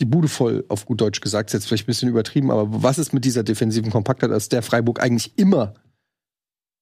die 0.00 0.04
Bude 0.04 0.26
voll, 0.26 0.64
auf 0.68 0.84
gut 0.84 1.00
Deutsch 1.00 1.20
gesagt, 1.20 1.50
ist 1.50 1.54
jetzt 1.54 1.66
vielleicht 1.68 1.84
ein 1.84 1.86
bisschen 1.86 2.08
übertrieben, 2.08 2.50
aber 2.50 2.82
was 2.82 2.98
ist 2.98 3.12
mit 3.12 3.24
dieser 3.24 3.44
defensiven 3.44 3.92
Kompaktheit, 3.92 4.32
aus 4.32 4.48
der 4.48 4.62
Freiburg 4.62 5.00
eigentlich 5.00 5.38
immer 5.38 5.74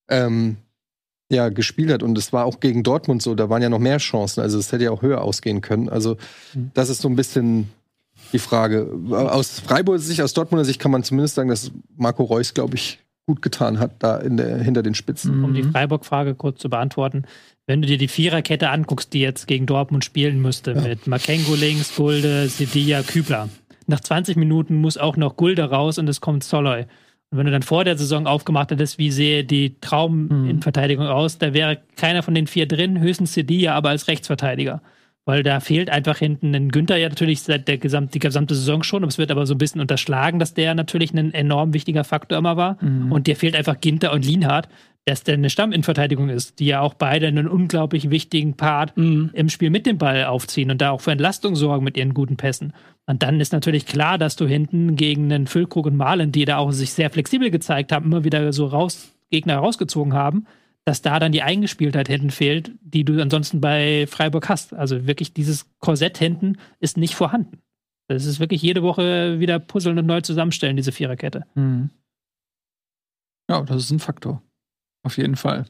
ähm, 0.09 0.57
ja, 1.31 1.51
gespielt 1.51 1.93
hat. 1.93 2.03
Und 2.03 2.17
es 2.17 2.33
war 2.33 2.47
auch 2.47 2.61
gegen 2.61 2.83
Dortmund 2.83 3.23
so, 3.23 3.35
da 3.35 3.51
waren 3.51 3.63
ja 3.63 3.69
noch 3.69 3.79
mehr 3.79 3.99
Chancen. 3.99 4.41
Also 4.41 4.59
es 4.59 4.73
hätte 4.73 4.85
ja 4.85 4.91
auch 4.91 5.03
höher 5.03 5.21
ausgehen 5.21 5.61
können. 5.61 5.89
Also 5.89 6.17
Mhm. 6.55 6.71
das 6.75 6.89
ist 6.89 7.03
so 7.03 7.09
ein 7.09 7.17
bisschen 7.17 7.71
die 8.33 8.39
Frage. 8.39 8.89
Aus 9.11 9.61
Freiburger 9.61 9.99
Sicht, 10.01 10.21
aus 10.23 10.35
Dortmunder 10.35 10.65
Sicht 10.65 10.81
kann 10.81 10.91
man 10.91 11.03
zumindest 11.03 11.35
sagen, 11.35 11.49
dass 11.49 11.73
Marco 11.97 12.23
Reus, 12.25 12.55
glaube 12.55 12.77
ich, 12.77 12.99
gut 13.27 13.43
getan 13.43 13.79
hat, 13.79 14.03
da 14.03 14.17
in 14.19 14.37
der, 14.37 14.59
hinter 14.59 14.83
den 14.83 14.95
Spitzen. 14.95 15.45
um 15.45 15.55
die 15.55 15.63
Mhm. 15.63 15.73
Freiburg-Frage 15.73 16.35
kurz 16.35 16.61
zu 16.61 16.69
beantworten. 16.71 17.25
Wenn 17.67 17.81
du 17.83 17.87
dir 17.87 17.99
die 17.99 18.09
Viererkette 18.09 18.71
anguckst, 18.71 19.13
die 19.13 19.21
jetzt 19.21 19.47
gegen 19.47 19.67
Dortmund 19.67 20.05
spielen 20.05 20.41
müsste, 20.43 20.75
mit 20.75 21.07
Makengo 21.07 21.55
links, 21.55 21.95
Gulde, 21.95 22.49
Sevilla, 22.49 23.03
Kübler. 23.03 23.49
Nach 23.87 24.01
20 24.01 24.37
Minuten 24.37 24.75
muss 24.77 24.97
auch 24.99 25.17
noch 25.17 25.37
Gulde 25.37 25.65
raus 25.71 25.99
und 25.99 26.09
es 26.09 26.21
kommt 26.21 26.43
Soloy. 26.43 26.87
Und 27.31 27.39
wenn 27.39 27.47
du 27.47 27.53
dann 27.53 27.63
vor 27.63 27.85
der 27.85 27.97
Saison 27.97 28.27
aufgemacht 28.27 28.73
hättest, 28.73 28.99
wie 28.99 29.13
sehe 29.13 29.45
die 29.45 29.77
Traum 29.81 30.27
Mhm. 30.27 30.51
in 30.51 30.63
Verteidigung 30.63 31.07
aus, 31.07 31.39
da 31.39 31.55
wäre 31.55 31.79
keiner 31.97 32.25
von 32.25 32.35
den 32.35 32.49
vier 32.49 32.67
drin, 32.67 33.01
höchstens 33.01 33.35
Sevilla, 33.35 33.75
aber 33.77 33.91
als 33.91 34.09
Rechtsverteidiger. 34.09 34.83
Weil 35.31 35.45
da 35.45 35.61
fehlt 35.61 35.91
einfach 35.91 36.19
hinten 36.19 36.53
ein 36.57 36.71
Günther 36.71 36.97
ja 36.97 37.09
natürlich 37.09 37.43
seit 37.43 37.69
der 37.69 37.79
gesamt, 37.79 38.15
die 38.15 38.19
gesamte 38.19 38.57
Saison 38.57 38.83
schon, 38.83 39.05
es 39.05 39.17
wird 39.17 39.31
aber 39.31 39.47
so 39.47 39.55
ein 39.55 39.59
bisschen 39.59 39.81
unterschlagen, 39.81 40.41
dass 40.41 40.55
der 40.55 40.75
natürlich 40.75 41.15
ein 41.15 41.33
enorm 41.33 41.73
wichtiger 41.73 42.03
Faktor 42.03 42.37
immer 42.37 42.57
war. 42.57 42.79
Mhm. 42.83 43.13
Und 43.13 43.29
dir 43.29 43.37
fehlt 43.37 43.55
einfach 43.55 43.81
Ginter 43.81 44.13
und 44.13 44.25
Lienhardt, 44.25 44.69
dass 45.05 45.23
der 45.23 45.35
eine 45.35 45.49
Stamminverteidigung 45.49 46.31
ist, 46.31 46.59
die 46.59 46.67
ja 46.67 46.81
auch 46.81 46.95
beide 46.95 47.29
einen 47.29 47.47
unglaublich 47.47 48.11
wichtigen 48.11 48.57
Part 48.57 48.97
Mhm. 48.97 49.31
im 49.33 49.49
Spiel 49.49 49.71
mit 49.71 49.87
dem 49.87 49.99
Ball 49.99 50.25
aufziehen 50.25 50.73
und 50.73 50.81
da 50.83 50.91
auch 50.91 51.01
für 51.01 51.13
Entlastung 51.13 51.55
sorgen 51.55 51.85
mit 51.85 51.97
ihren 51.97 52.13
guten 52.13 52.37
Pässen. 52.37 52.73
Und 53.07 53.23
dann 53.23 53.41
ist 53.41 53.53
natürlich 53.53 53.87
klar, 53.87 54.19
dass 54.19 54.35
du 54.35 54.49
hinten 54.49 54.97
gegen 54.97 55.33
einen 55.33 55.47
Füllkrug 55.47 55.87
und 55.87 55.97
Malen, 55.97 56.33
die 56.33 56.45
da 56.45 56.57
auch 56.57 56.73
sich 56.73 56.93
sehr 56.93 57.09
flexibel 57.09 57.53
gezeigt 57.53 57.93
haben, 57.93 58.07
immer 58.07 58.25
wieder 58.25 58.53
so 58.53 58.67
raus, 58.67 59.13
Gegner 59.31 59.59
rausgezogen 59.59 60.13
haben, 60.13 60.47
dass 60.91 61.03
da 61.03 61.21
dann 61.21 61.31
die 61.31 61.43
Eingespieltheit 61.43 62.09
hinten 62.09 62.33
fehlt, 62.33 62.73
die 62.81 63.05
du 63.05 63.23
ansonsten 63.23 63.61
bei 63.61 64.09
Freiburg 64.09 64.49
hast. 64.49 64.75
Also 64.75 65.07
wirklich 65.07 65.33
dieses 65.33 65.71
Korsett 65.79 66.19
hinten 66.19 66.57
ist 66.81 66.97
nicht 66.97 67.15
vorhanden. 67.15 67.63
Das 68.09 68.25
ist 68.25 68.41
wirklich 68.41 68.61
jede 68.61 68.83
Woche 68.83 69.39
wieder 69.39 69.61
puzzeln 69.61 69.97
und 70.01 70.07
neu 70.07 70.21
zusammenstellen, 70.21 70.75
diese 70.75 70.91
Viererkette. 70.91 71.47
Mhm. 71.55 71.91
Ja, 73.49 73.63
das 73.63 73.85
ist 73.85 73.93
ein 73.93 74.01
Faktor. 74.01 74.43
Auf 75.05 75.17
jeden 75.17 75.37
Fall. 75.37 75.67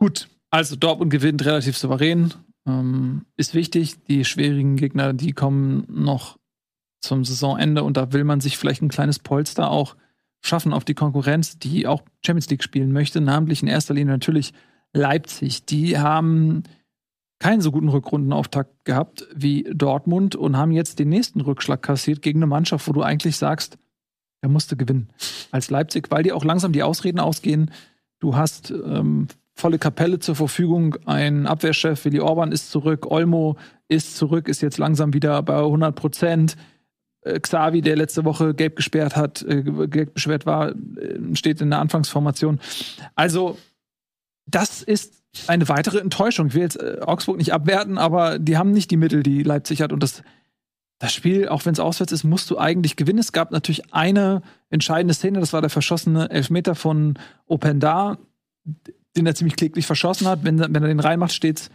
Gut, 0.00 0.28
also 0.50 0.74
Dortmund 0.74 1.12
gewinnt 1.12 1.44
relativ 1.44 1.78
souverän. 1.78 2.34
Ähm, 2.66 3.24
ist 3.36 3.54
wichtig. 3.54 4.02
Die 4.06 4.24
schwierigen 4.24 4.74
Gegner, 4.74 5.12
die 5.12 5.32
kommen 5.32 5.86
noch 5.88 6.40
zum 7.04 7.24
Saisonende 7.24 7.84
und 7.84 7.96
da 7.96 8.12
will 8.12 8.24
man 8.24 8.40
sich 8.40 8.58
vielleicht 8.58 8.82
ein 8.82 8.88
kleines 8.88 9.20
Polster 9.20 9.70
auch 9.70 9.94
schaffen 10.44 10.72
auf 10.72 10.84
die 10.84 10.94
Konkurrenz, 10.94 11.58
die 11.58 11.86
auch 11.86 12.02
Champions 12.24 12.50
League 12.50 12.62
spielen 12.62 12.92
möchte, 12.92 13.20
namentlich 13.20 13.62
in 13.62 13.68
erster 13.68 13.94
Linie 13.94 14.12
natürlich 14.12 14.52
Leipzig. 14.92 15.64
Die 15.64 15.98
haben 15.98 16.64
keinen 17.38 17.62
so 17.62 17.72
guten 17.72 17.88
Rückrundenauftakt 17.88 18.84
gehabt 18.84 19.26
wie 19.34 19.64
Dortmund 19.74 20.36
und 20.36 20.56
haben 20.56 20.70
jetzt 20.70 20.98
den 20.98 21.08
nächsten 21.08 21.40
Rückschlag 21.40 21.82
kassiert 21.82 22.22
gegen 22.22 22.40
eine 22.40 22.46
Mannschaft, 22.46 22.86
wo 22.86 22.92
du 22.92 23.02
eigentlich 23.02 23.36
sagst, 23.36 23.78
er 24.42 24.50
musste 24.50 24.76
gewinnen 24.76 25.08
als 25.50 25.70
Leipzig, 25.70 26.10
weil 26.10 26.22
dir 26.22 26.36
auch 26.36 26.44
langsam 26.44 26.72
die 26.72 26.82
Ausreden 26.82 27.20
ausgehen. 27.20 27.70
Du 28.20 28.36
hast 28.36 28.70
ähm, 28.70 29.28
volle 29.54 29.78
Kapelle 29.78 30.18
zur 30.18 30.36
Verfügung. 30.36 30.96
Ein 31.06 31.46
Abwehrchef, 31.46 32.04
Willi 32.04 32.20
Orban 32.20 32.52
ist 32.52 32.70
zurück, 32.70 33.10
Olmo 33.10 33.56
ist 33.88 34.16
zurück, 34.16 34.48
ist 34.48 34.60
jetzt 34.60 34.76
langsam 34.76 35.14
wieder 35.14 35.42
bei 35.42 35.56
100 35.56 35.94
Prozent. 35.94 36.56
Äh, 37.24 37.40
Xavi, 37.40 37.80
der 37.80 37.96
letzte 37.96 38.24
Woche 38.24 38.54
gelb 38.54 38.76
gesperrt 38.76 39.16
hat, 39.16 39.42
äh, 39.42 39.62
gelb 39.88 40.14
beschwert 40.14 40.46
war, 40.46 40.70
äh, 40.70 41.34
steht 41.34 41.60
in 41.60 41.70
der 41.70 41.80
Anfangsformation. 41.80 42.60
Also, 43.14 43.58
das 44.46 44.82
ist 44.82 45.22
eine 45.48 45.68
weitere 45.68 45.98
Enttäuschung. 45.98 46.48
Ich 46.48 46.54
will 46.54 46.62
jetzt 46.62 46.80
äh, 46.80 46.98
Augsburg 47.00 47.38
nicht 47.38 47.52
abwerten, 47.52 47.98
aber 47.98 48.38
die 48.38 48.56
haben 48.56 48.70
nicht 48.70 48.90
die 48.90 48.96
Mittel, 48.96 49.22
die 49.22 49.42
Leipzig 49.42 49.80
hat. 49.80 49.92
Und 49.92 50.02
das, 50.02 50.22
das 50.98 51.12
Spiel, 51.12 51.48
auch 51.48 51.64
wenn 51.64 51.72
es 51.72 51.80
auswärts 51.80 52.12
ist, 52.12 52.24
musst 52.24 52.50
du 52.50 52.58
eigentlich 52.58 52.96
gewinnen. 52.96 53.18
Es 53.18 53.32
gab 53.32 53.50
natürlich 53.50 53.92
eine 53.92 54.42
entscheidende 54.70 55.14
Szene, 55.14 55.40
das 55.40 55.52
war 55.52 55.60
der 55.60 55.70
verschossene 55.70 56.30
Elfmeter 56.30 56.74
von 56.74 57.18
Openda, 57.46 58.18
den 59.16 59.26
er 59.26 59.34
ziemlich 59.34 59.56
kläglich 59.56 59.86
verschossen 59.86 60.28
hat. 60.28 60.44
Wenn, 60.44 60.58
wenn 60.58 60.74
er 60.74 60.88
den 60.88 61.00
reinmacht, 61.00 61.32
steht 61.32 61.58
es 61.58 61.70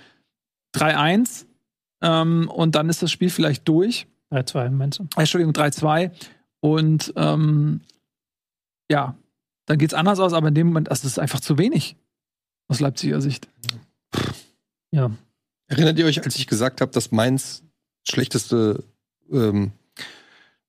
3-1. 0.76 1.46
Ähm, 2.02 2.50
und 2.50 2.76
dann 2.76 2.90
ist 2.90 3.02
das 3.02 3.12
Spiel 3.12 3.30
vielleicht 3.30 3.68
durch. 3.68 4.08
3-2, 4.32 4.70
meinst 4.70 5.00
du? 5.00 5.04
Äh, 5.16 5.20
Entschuldigung, 5.20 5.54
3-2. 5.54 6.12
Und 6.62 7.14
ähm, 7.16 7.82
ja, 8.92 9.16
dann 9.66 9.78
geht's 9.78 9.94
anders 9.94 10.20
aus, 10.20 10.34
aber 10.34 10.50
in 10.50 10.56
dem 10.56 10.68
Moment, 10.68 10.90
also 10.90 11.04
das 11.04 11.14
ist 11.14 11.20
einfach 11.20 11.40
zu 11.40 11.58
wenig 11.58 11.96
aus 12.68 12.80
Leipziger 12.80 13.22
Sicht. 13.22 13.48
Ja. 14.92 15.12
Erinnert 15.68 16.00
ihr 16.00 16.06
euch, 16.06 16.24
als 16.24 16.36
ich 16.36 16.48
gesagt 16.48 16.82
habe, 16.82 16.92
dass 16.92 17.12
Mainz 17.12 17.64
schlechteste, 18.08 18.84
ähm, 19.32 19.72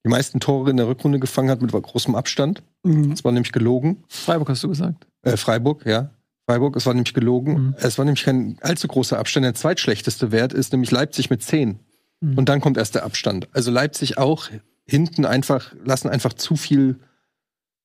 die 0.03 0.09
meisten 0.09 0.39
Tore 0.39 0.69
in 0.69 0.77
der 0.77 0.87
Rückrunde 0.87 1.19
gefangen 1.19 1.49
hat 1.49 1.61
mit 1.61 1.71
großem 1.71 2.15
Abstand? 2.15 2.63
Mhm. 2.83 3.09
Das 3.09 3.23
war 3.23 3.31
nämlich 3.31 3.51
gelogen. 3.51 4.03
Freiburg 4.07 4.49
hast 4.49 4.63
du 4.63 4.69
gesagt. 4.69 5.07
Äh, 5.23 5.37
Freiburg, 5.37 5.85
ja. 5.85 6.11
Freiburg, 6.47 6.75
es 6.75 6.85
war 6.85 6.93
nämlich 6.93 7.13
gelogen. 7.13 7.53
Mhm. 7.53 7.75
Es 7.77 7.97
war 7.97 8.05
nämlich 8.05 8.23
kein 8.23 8.57
allzu 8.61 8.87
großer 8.87 9.17
Abstand. 9.17 9.45
Der 9.45 9.53
zweitschlechteste 9.53 10.31
Wert 10.31 10.53
ist 10.53 10.71
nämlich 10.71 10.91
Leipzig 10.91 11.29
mit 11.29 11.41
10. 11.41 11.79
Mhm. 12.21 12.37
Und 12.37 12.49
dann 12.49 12.61
kommt 12.61 12.77
erst 12.77 12.95
der 12.95 13.03
Abstand. 13.03 13.49
Also 13.51 13.71
Leipzig 13.71 14.17
auch 14.17 14.49
hinten 14.85 15.25
einfach, 15.25 15.73
lassen 15.83 16.09
einfach 16.09 16.33
zu 16.33 16.55
viel 16.55 16.99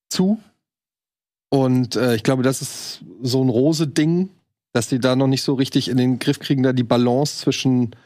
zu. 0.09 0.41
Und 1.49 1.97
äh, 1.97 2.15
ich 2.15 2.23
glaube, 2.23 2.43
das 2.43 2.63
ist 2.63 3.05
so 3.23 3.43
ein 3.43 3.49
Rose-Ding, 3.49 4.31
dass 4.73 4.89
die 4.89 4.99
da 4.99 5.17
noch 5.17 5.27
nicht 5.27 5.43
so 5.43 5.55
richtig 5.55 5.89
in 5.89 5.97
den 5.97 6.19
Griff 6.19 6.39
kriegen, 6.39 6.63
da 6.63 6.73
die 6.73 6.83
Balance 6.83 7.39
zwischen 7.39 7.97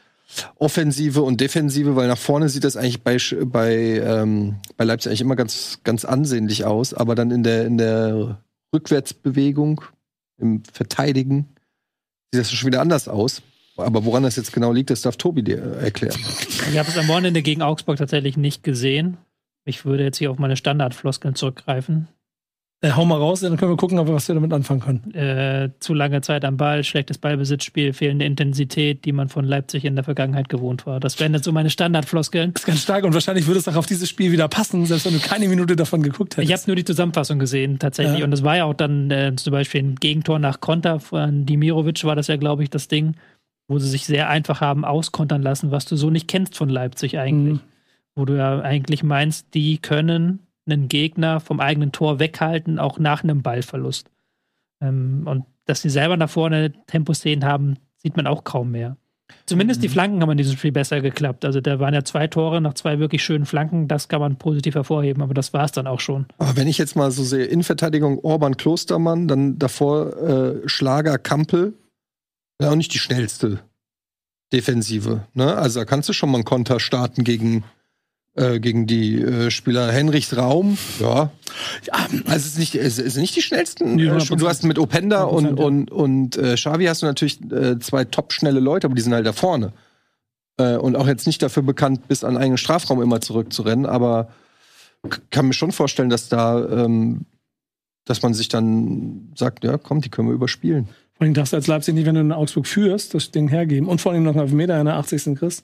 Offensive 0.55 1.21
und 1.21 1.41
Defensive, 1.41 1.95
weil 1.95 2.07
nach 2.07 2.17
vorne 2.17 2.47
sieht 2.47 2.63
das 2.63 2.77
eigentlich 2.77 3.01
bei, 3.01 3.17
bei, 3.43 3.73
ähm, 3.99 4.55
bei 4.77 4.85
Leipzig 4.85 5.09
eigentlich 5.09 5.21
immer 5.21 5.35
ganz, 5.35 5.79
ganz 5.83 6.05
ansehnlich 6.05 6.63
aus, 6.63 6.93
aber 6.93 7.15
dann 7.15 7.31
in 7.31 7.43
der, 7.43 7.65
in 7.65 7.77
der 7.77 8.41
Rückwärtsbewegung, 8.73 9.81
im 10.37 10.63
Verteidigen, 10.71 11.49
sieht 12.31 12.41
das 12.41 12.51
schon 12.51 12.67
wieder 12.67 12.81
anders 12.81 13.09
aus. 13.09 13.41
Aber 13.81 14.05
woran 14.05 14.23
das 14.23 14.35
jetzt 14.35 14.53
genau 14.53 14.71
liegt, 14.71 14.89
das 14.89 15.01
darf 15.01 15.17
Tobi 15.17 15.43
dir 15.43 15.57
äh, 15.57 15.85
erklären. 15.85 16.17
Ich 16.71 16.77
habe 16.77 16.89
es 16.89 16.97
am 16.97 17.07
Wochenende 17.07 17.41
gegen 17.41 17.61
Augsburg 17.61 17.97
tatsächlich 17.97 18.37
nicht 18.37 18.63
gesehen. 18.63 19.17
Ich 19.65 19.85
würde 19.85 20.03
jetzt 20.03 20.17
hier 20.17 20.31
auf 20.31 20.39
meine 20.39 20.57
Standardfloskeln 20.57 21.35
zurückgreifen. 21.35 22.07
Äh, 22.83 22.93
hau 22.95 23.05
mal 23.05 23.17
raus, 23.17 23.41
dann 23.41 23.57
können 23.57 23.71
wir 23.71 23.77
gucken, 23.77 23.99
ob 23.99 24.07
wir 24.07 24.15
was 24.15 24.27
wir 24.27 24.33
damit 24.33 24.51
anfangen 24.51 24.79
können. 24.79 25.13
Äh, 25.13 25.69
zu 25.79 25.93
lange 25.93 26.21
Zeit 26.21 26.43
am 26.43 26.57
Ball, 26.57 26.83
schlechtes 26.83 27.19
Ballbesitzspiel, 27.19 27.93
fehlende 27.93 28.25
Intensität, 28.25 29.05
die 29.05 29.11
man 29.11 29.29
von 29.29 29.45
Leipzig 29.45 29.85
in 29.85 29.93
der 29.93 30.03
Vergangenheit 30.03 30.49
gewohnt 30.49 30.87
war. 30.87 30.99
Das 30.99 31.19
wären 31.19 31.31
jetzt 31.35 31.43
so 31.43 31.51
meine 31.51 31.69
Standardfloskeln. 31.69 32.53
Das 32.53 32.63
ist 32.63 32.65
ganz 32.65 32.81
stark 32.81 33.03
und 33.03 33.13
wahrscheinlich 33.13 33.45
würde 33.45 33.59
es 33.59 33.67
auch 33.67 33.75
auf 33.75 33.85
dieses 33.85 34.09
Spiel 34.09 34.31
wieder 34.31 34.47
passen, 34.47 34.87
selbst 34.87 35.05
wenn 35.05 35.13
du 35.13 35.19
keine 35.19 35.47
Minute 35.47 35.75
davon 35.75 36.01
geguckt 36.01 36.37
hättest. 36.37 36.49
Ich 36.49 36.57
habe 36.57 36.63
nur 36.65 36.75
die 36.75 36.83
Zusammenfassung 36.83 37.37
gesehen, 37.37 37.77
tatsächlich. 37.77 38.19
Ja. 38.19 38.25
Und 38.25 38.31
das 38.31 38.43
war 38.43 38.57
ja 38.57 38.65
auch 38.65 38.73
dann 38.73 39.11
äh, 39.11 39.35
zum 39.35 39.51
Beispiel 39.51 39.83
ein 39.83 39.95
Gegentor 39.97 40.39
nach 40.39 40.59
Konter 40.59 40.99
von 40.99 41.45
Dimirovic, 41.45 42.03
war 42.03 42.15
das 42.15 42.27
ja, 42.27 42.37
glaube 42.37 42.63
ich, 42.63 42.71
das 42.71 42.87
Ding, 42.87 43.13
wo 43.71 43.79
sie 43.79 43.87
sich 43.87 44.05
sehr 44.05 44.27
einfach 44.27 44.59
haben 44.59 44.83
auskontern 44.83 45.41
lassen, 45.41 45.71
was 45.71 45.85
du 45.85 45.95
so 45.95 46.09
nicht 46.09 46.27
kennst 46.27 46.57
von 46.57 46.67
Leipzig 46.67 47.17
eigentlich. 47.17 47.55
Mhm. 47.55 47.61
Wo 48.15 48.25
du 48.25 48.37
ja 48.37 48.59
eigentlich 48.59 49.01
meinst, 49.01 49.53
die 49.53 49.77
können 49.77 50.39
einen 50.65 50.89
Gegner 50.89 51.39
vom 51.39 51.61
eigenen 51.61 51.93
Tor 51.93 52.19
weghalten, 52.19 52.79
auch 52.79 52.99
nach 52.99 53.23
einem 53.23 53.41
Ballverlust. 53.41 54.11
Ähm, 54.81 55.23
und 55.25 55.45
dass 55.65 55.81
sie 55.81 55.89
selber 55.89 56.17
nach 56.17 56.29
vorne 56.29 56.73
Temposzenen 56.87 57.45
haben, 57.45 57.77
sieht 57.95 58.17
man 58.17 58.27
auch 58.27 58.43
kaum 58.43 58.71
mehr. 58.71 58.97
Zumindest 59.45 59.81
die 59.81 59.87
Flanken 59.87 60.21
haben 60.21 60.31
in 60.31 60.37
diesem 60.37 60.57
Spiel 60.57 60.73
besser 60.73 60.99
geklappt. 60.99 61.45
Also 61.45 61.61
da 61.61 61.79
waren 61.79 61.93
ja 61.93 62.03
zwei 62.03 62.27
Tore 62.27 62.59
nach 62.59 62.73
zwei 62.73 62.99
wirklich 62.99 63.23
schönen 63.23 63.45
Flanken, 63.45 63.87
das 63.87 64.09
kann 64.09 64.19
man 64.19 64.35
positiv 64.35 64.75
hervorheben, 64.75 65.23
aber 65.23 65.33
das 65.33 65.53
war 65.53 65.63
es 65.63 65.71
dann 65.71 65.87
auch 65.87 66.01
schon. 66.01 66.25
Aber 66.39 66.57
wenn 66.57 66.67
ich 66.67 66.77
jetzt 66.77 66.97
mal 66.97 67.09
so 67.11 67.23
sehe, 67.23 67.45
Innenverteidigung 67.45 68.19
Orban 68.19 68.57
Klostermann, 68.57 69.29
dann 69.29 69.57
davor 69.57 70.17
äh, 70.17 70.67
Schlager 70.67 71.17
Kampel, 71.17 71.73
ja 72.61 72.71
auch 72.71 72.75
nicht 72.75 72.93
die 72.93 72.99
schnellste 72.99 73.59
Defensive. 74.53 75.27
Ne? 75.33 75.55
Also 75.55 75.79
da 75.79 75.85
kannst 75.85 76.09
du 76.09 76.13
schon 76.13 76.29
mal 76.29 76.37
einen 76.37 76.45
Konter 76.45 76.79
starten 76.79 77.23
gegen, 77.23 77.63
äh, 78.35 78.59
gegen 78.59 78.87
die 78.87 79.21
äh, 79.21 79.51
Spieler 79.51 79.91
Henrichs 79.91 80.35
Raum. 80.35 80.77
Ja. 80.99 81.31
Also 81.91 82.35
es 82.35 82.45
ist 82.45 82.59
nicht, 82.59 82.75
es 82.75 82.97
ist 82.99 83.17
nicht 83.17 83.35
die 83.35 83.41
schnellsten. 83.41 83.95
Nee, 83.95 84.05
äh, 84.05 84.11
100%. 84.11 84.35
du 84.37 84.47
hast 84.47 84.63
mit 84.63 84.79
Openda 84.79 85.25
100%, 85.25 85.27
und, 85.27 85.45
ja. 85.45 85.65
und, 85.65 85.91
und 85.91 86.37
äh, 86.37 86.55
Xavi 86.55 86.85
hast 86.85 87.01
du 87.01 87.05
natürlich 87.05 87.41
äh, 87.51 87.79
zwei 87.79 88.05
top 88.05 88.33
schnelle 88.33 88.59
Leute, 88.59 88.87
aber 88.87 88.95
die 88.95 89.01
sind 89.01 89.13
halt 89.13 89.25
da 89.25 89.33
vorne. 89.33 89.73
Äh, 90.57 90.75
und 90.75 90.95
auch 90.95 91.07
jetzt 91.07 91.27
nicht 91.27 91.41
dafür 91.41 91.63
bekannt, 91.63 92.07
bis 92.07 92.23
an 92.23 92.37
eigenen 92.37 92.57
Strafraum 92.57 93.01
immer 93.01 93.21
zurückzurennen, 93.21 93.85
aber 93.85 94.29
kann 95.29 95.47
mir 95.47 95.53
schon 95.53 95.71
vorstellen, 95.71 96.09
dass 96.09 96.29
da, 96.29 96.59
ähm, 96.59 97.25
dass 98.05 98.21
man 98.21 98.33
sich 98.33 98.49
dann 98.49 99.31
sagt, 99.35 99.63
ja, 99.63 99.77
komm, 99.77 100.01
die 100.01 100.09
können 100.09 100.27
wir 100.27 100.35
überspielen. 100.35 100.89
Vor 101.21 101.27
allem 101.27 101.35
darfst 101.35 101.53
als 101.53 101.67
Leipzig 101.67 101.93
nicht, 101.93 102.07
wenn 102.07 102.15
du 102.15 102.21
in 102.21 102.31
Augsburg 102.31 102.65
führst, 102.65 103.13
das 103.13 103.29
Ding 103.29 103.47
hergeben. 103.47 103.87
Und 103.87 104.01
vor 104.01 104.11
allem 104.11 104.23
noch 104.23 104.31
einen 104.31 104.41
Elfmeter 104.41 104.79
in 104.79 104.87
der 104.87 104.95
80. 104.95 105.35
kriegst, 105.35 105.63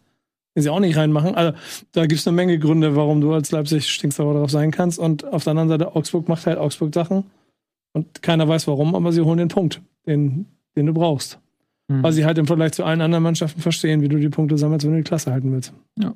den 0.55 0.61
sie 0.61 0.69
auch 0.69 0.79
nicht 0.79 0.95
reinmachen. 0.95 1.33
Also 1.33 1.57
da 1.93 2.05
gibt 2.05 2.21
es 2.21 2.27
eine 2.27 2.35
Menge 2.35 2.59
Gründe, 2.59 2.95
warum 2.95 3.21
du 3.21 3.33
als 3.33 3.49
Leipzig 3.49 3.89
stinksauer 3.89 4.35
drauf 4.35 4.51
sein 4.51 4.69
kannst. 4.69 4.99
Und 4.99 5.25
auf 5.25 5.45
der 5.45 5.51
anderen 5.51 5.69
Seite, 5.69 5.95
Augsburg 5.95 6.29
macht 6.29 6.45
halt 6.45 6.59
Augsburg-Sachen. 6.59 7.23
Und 7.93 8.21
keiner 8.21 8.47
weiß 8.47 8.67
warum, 8.67 8.93
aber 8.93 9.11
sie 9.11 9.21
holen 9.21 9.39
den 9.39 9.47
Punkt, 9.47 9.81
den, 10.05 10.45
den 10.75 10.85
du 10.85 10.93
brauchst. 10.93 11.39
Mhm. 11.87 12.03
Weil 12.03 12.13
sie 12.13 12.23
halt 12.23 12.37
im 12.37 12.45
Vergleich 12.45 12.73
zu 12.73 12.83
allen 12.83 13.01
anderen 13.01 13.23
Mannschaften 13.23 13.59
verstehen, 13.59 14.03
wie 14.03 14.09
du 14.09 14.19
die 14.19 14.29
Punkte 14.29 14.59
sammelst, 14.59 14.85
wenn 14.85 14.91
du 14.91 14.97
die 14.97 15.05
Klasse 15.05 15.31
halten 15.31 15.51
willst. 15.51 15.73
Ja. 15.97 16.13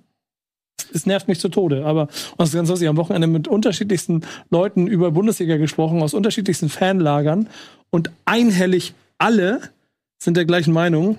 Es 0.94 1.08
nervt 1.08 1.28
mich 1.28 1.40
zu 1.40 1.50
Tode, 1.50 1.84
aber 1.84 2.10
und 2.38 2.46
ist 2.46 2.54
ganz 2.54 2.70
lustig. 2.70 2.88
Am 2.88 2.98
Wochenende 2.98 3.26
mit 3.26 3.48
unterschiedlichsten 3.48 4.22
Leuten 4.52 4.86
über 4.86 5.10
Bundesliga 5.10 5.58
gesprochen, 5.58 6.04
aus 6.04 6.14
unterschiedlichsten 6.14 6.70
Fanlagern 6.70 7.50
und 7.90 8.12
einhellig 8.26 8.94
alle 9.22 9.62
sind 10.18 10.38
der 10.38 10.46
gleichen 10.46 10.74
Meinung, 10.74 11.18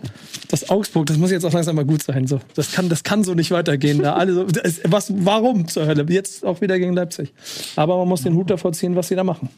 dass 0.49 0.71
Augsburg, 0.71 1.07
das 1.07 1.17
muss 1.19 1.31
jetzt 1.31 1.45
auch 1.45 1.53
langsam 1.53 1.75
mal 1.75 1.85
gut 1.85 2.03
sein. 2.03 2.27
So, 2.29 2.41
das 2.55 2.73
kann, 2.73 2.89
das 2.89 3.03
kann 3.03 3.25
so 3.25 3.35
nicht 3.35 3.51
weitergehen. 3.51 4.01
Da 4.03 4.15
alle 4.15 4.33
so, 4.33 4.45
das, 4.45 4.81
was, 4.85 5.13
warum 5.25 5.67
zur 5.67 5.87
Hölle? 5.87 6.07
Jetzt 6.09 6.45
auch 6.45 6.61
wieder 6.61 6.79
gegen 6.79 6.93
Leipzig. 6.93 7.33
Aber 7.75 7.97
man 7.99 8.09
muss 8.09 8.23
den 8.23 8.35
Hut 8.35 8.51
davor 8.51 8.73
ziehen, 8.73 8.95
was 8.95 9.09
sie 9.09 9.17
da 9.17 9.25
machen. 9.25 9.49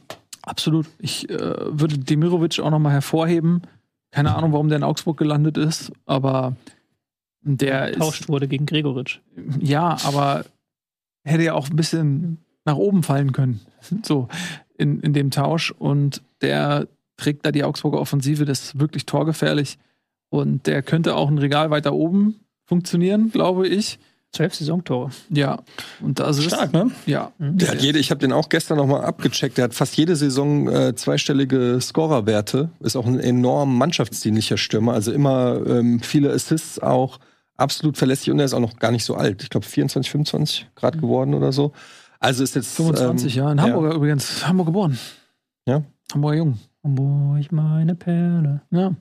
Absolut. 0.43 0.87
Ich 0.99 1.29
äh, 1.29 1.39
würde 1.39 1.99
Demirovic 1.99 2.59
auch 2.61 2.71
noch 2.71 2.79
mal 2.79 2.93
hervorheben. 2.93 3.63
Keine 4.13 4.35
Ahnung, 4.35 4.53
warum 4.53 4.69
der 4.69 4.79
in 4.79 4.85
Augsburg 4.85 5.19
gelandet 5.19 5.59
ist, 5.59 5.93
aber 6.07 6.57
Der 7.43 7.91
getauscht 7.91 8.23
ist, 8.23 8.29
wurde 8.29 8.49
gegen 8.49 8.65
Gregoritsch. 8.65 9.19
ja, 9.61 9.97
aber 10.05 10.45
hätte 11.25 11.43
ja 11.43 11.55
auch 11.55 11.69
ein 11.69 11.77
bisschen 11.77 12.39
nach 12.65 12.77
oben 12.77 13.03
fallen 13.03 13.33
können. 13.33 13.61
So 14.05 14.29
in, 14.79 15.01
in 15.01 15.13
dem 15.13 15.31
Tausch. 15.31 15.71
Und 15.71 16.23
der 16.41 16.87
trägt 17.17 17.47
da 17.47 17.53
die 17.53 17.65
Augsburger 17.65 18.01
Offensive, 18.01 18.45
das 18.45 18.65
ist 18.65 18.81
wirklich 18.81 19.07
torgefährlich. 19.07 19.79
Und 20.31 20.67
der 20.67 20.83
könnte 20.83 21.15
auch 21.15 21.29
ein 21.29 21.39
Regal 21.39 21.71
weiter 21.71 21.93
oben 21.93 22.41
funktionieren, 22.67 23.31
glaube 23.31 23.69
ich. 23.69 23.99
Zwölf 24.33 24.53
Saisontore. 24.53 25.11
Ja. 25.31 25.63
Und 26.01 26.21
also 26.21 26.43
Stark, 26.43 26.73
ne? 26.73 26.91
Ja. 27.07 27.31
Der 27.39 27.69
hat 27.69 27.81
jede, 27.81 28.01
ich 28.01 28.11
habe 28.11 28.19
den 28.19 28.33
auch 28.33 28.49
gestern 28.49 28.79
noch 28.79 28.87
mal 28.89 29.05
abgecheckt. 29.05 29.59
Der 29.59 29.65
hat 29.65 29.75
fast 29.75 29.97
jede 29.97 30.17
Saison 30.17 30.69
äh, 30.69 30.95
zweistellige 30.97 31.79
Scorerwerte. 31.81 32.71
Ist 32.81 32.97
auch 32.97 33.07
ein 33.07 33.21
enorm 33.21 33.79
mannschaftsdienlicher 33.79 34.57
Stürmer. 34.57 34.93
Also 34.93 35.13
immer 35.13 35.65
ähm, 35.69 36.01
viele 36.01 36.33
Assists 36.33 36.81
auch. 36.81 37.21
Absolut 37.57 37.97
verlässlich 37.97 38.33
und 38.33 38.41
er 38.41 38.47
ist 38.47 38.55
auch 38.55 38.61
noch 38.61 38.77
gar 38.81 38.91
nicht 38.91 39.05
so 39.05 39.15
alt. 39.15 39.45
Ich 39.45 39.51
glaube 39.51 39.65
24, 39.65 40.11
25 40.11 40.67
Grad 40.75 41.01
geworden 41.01 41.35
oder 41.35 41.53
so. 41.53 41.73
Also 42.19 42.43
ist 42.43 42.57
jetzt 42.57 42.75
25 42.75 43.37
ähm, 43.37 43.39
Jahre. 43.39 43.53
In 43.53 43.63
Hamburg 43.63 43.95
übrigens. 43.95 44.45
Hamburg 44.45 44.67
geboren. 44.67 44.99
Ja. 45.65 45.85
Hamburger 46.13 46.37
Jung. 46.39 46.59
Hamburg, 46.85 47.51
meine 47.53 47.95
Perle. 47.95 48.61
Ja. 48.71 48.93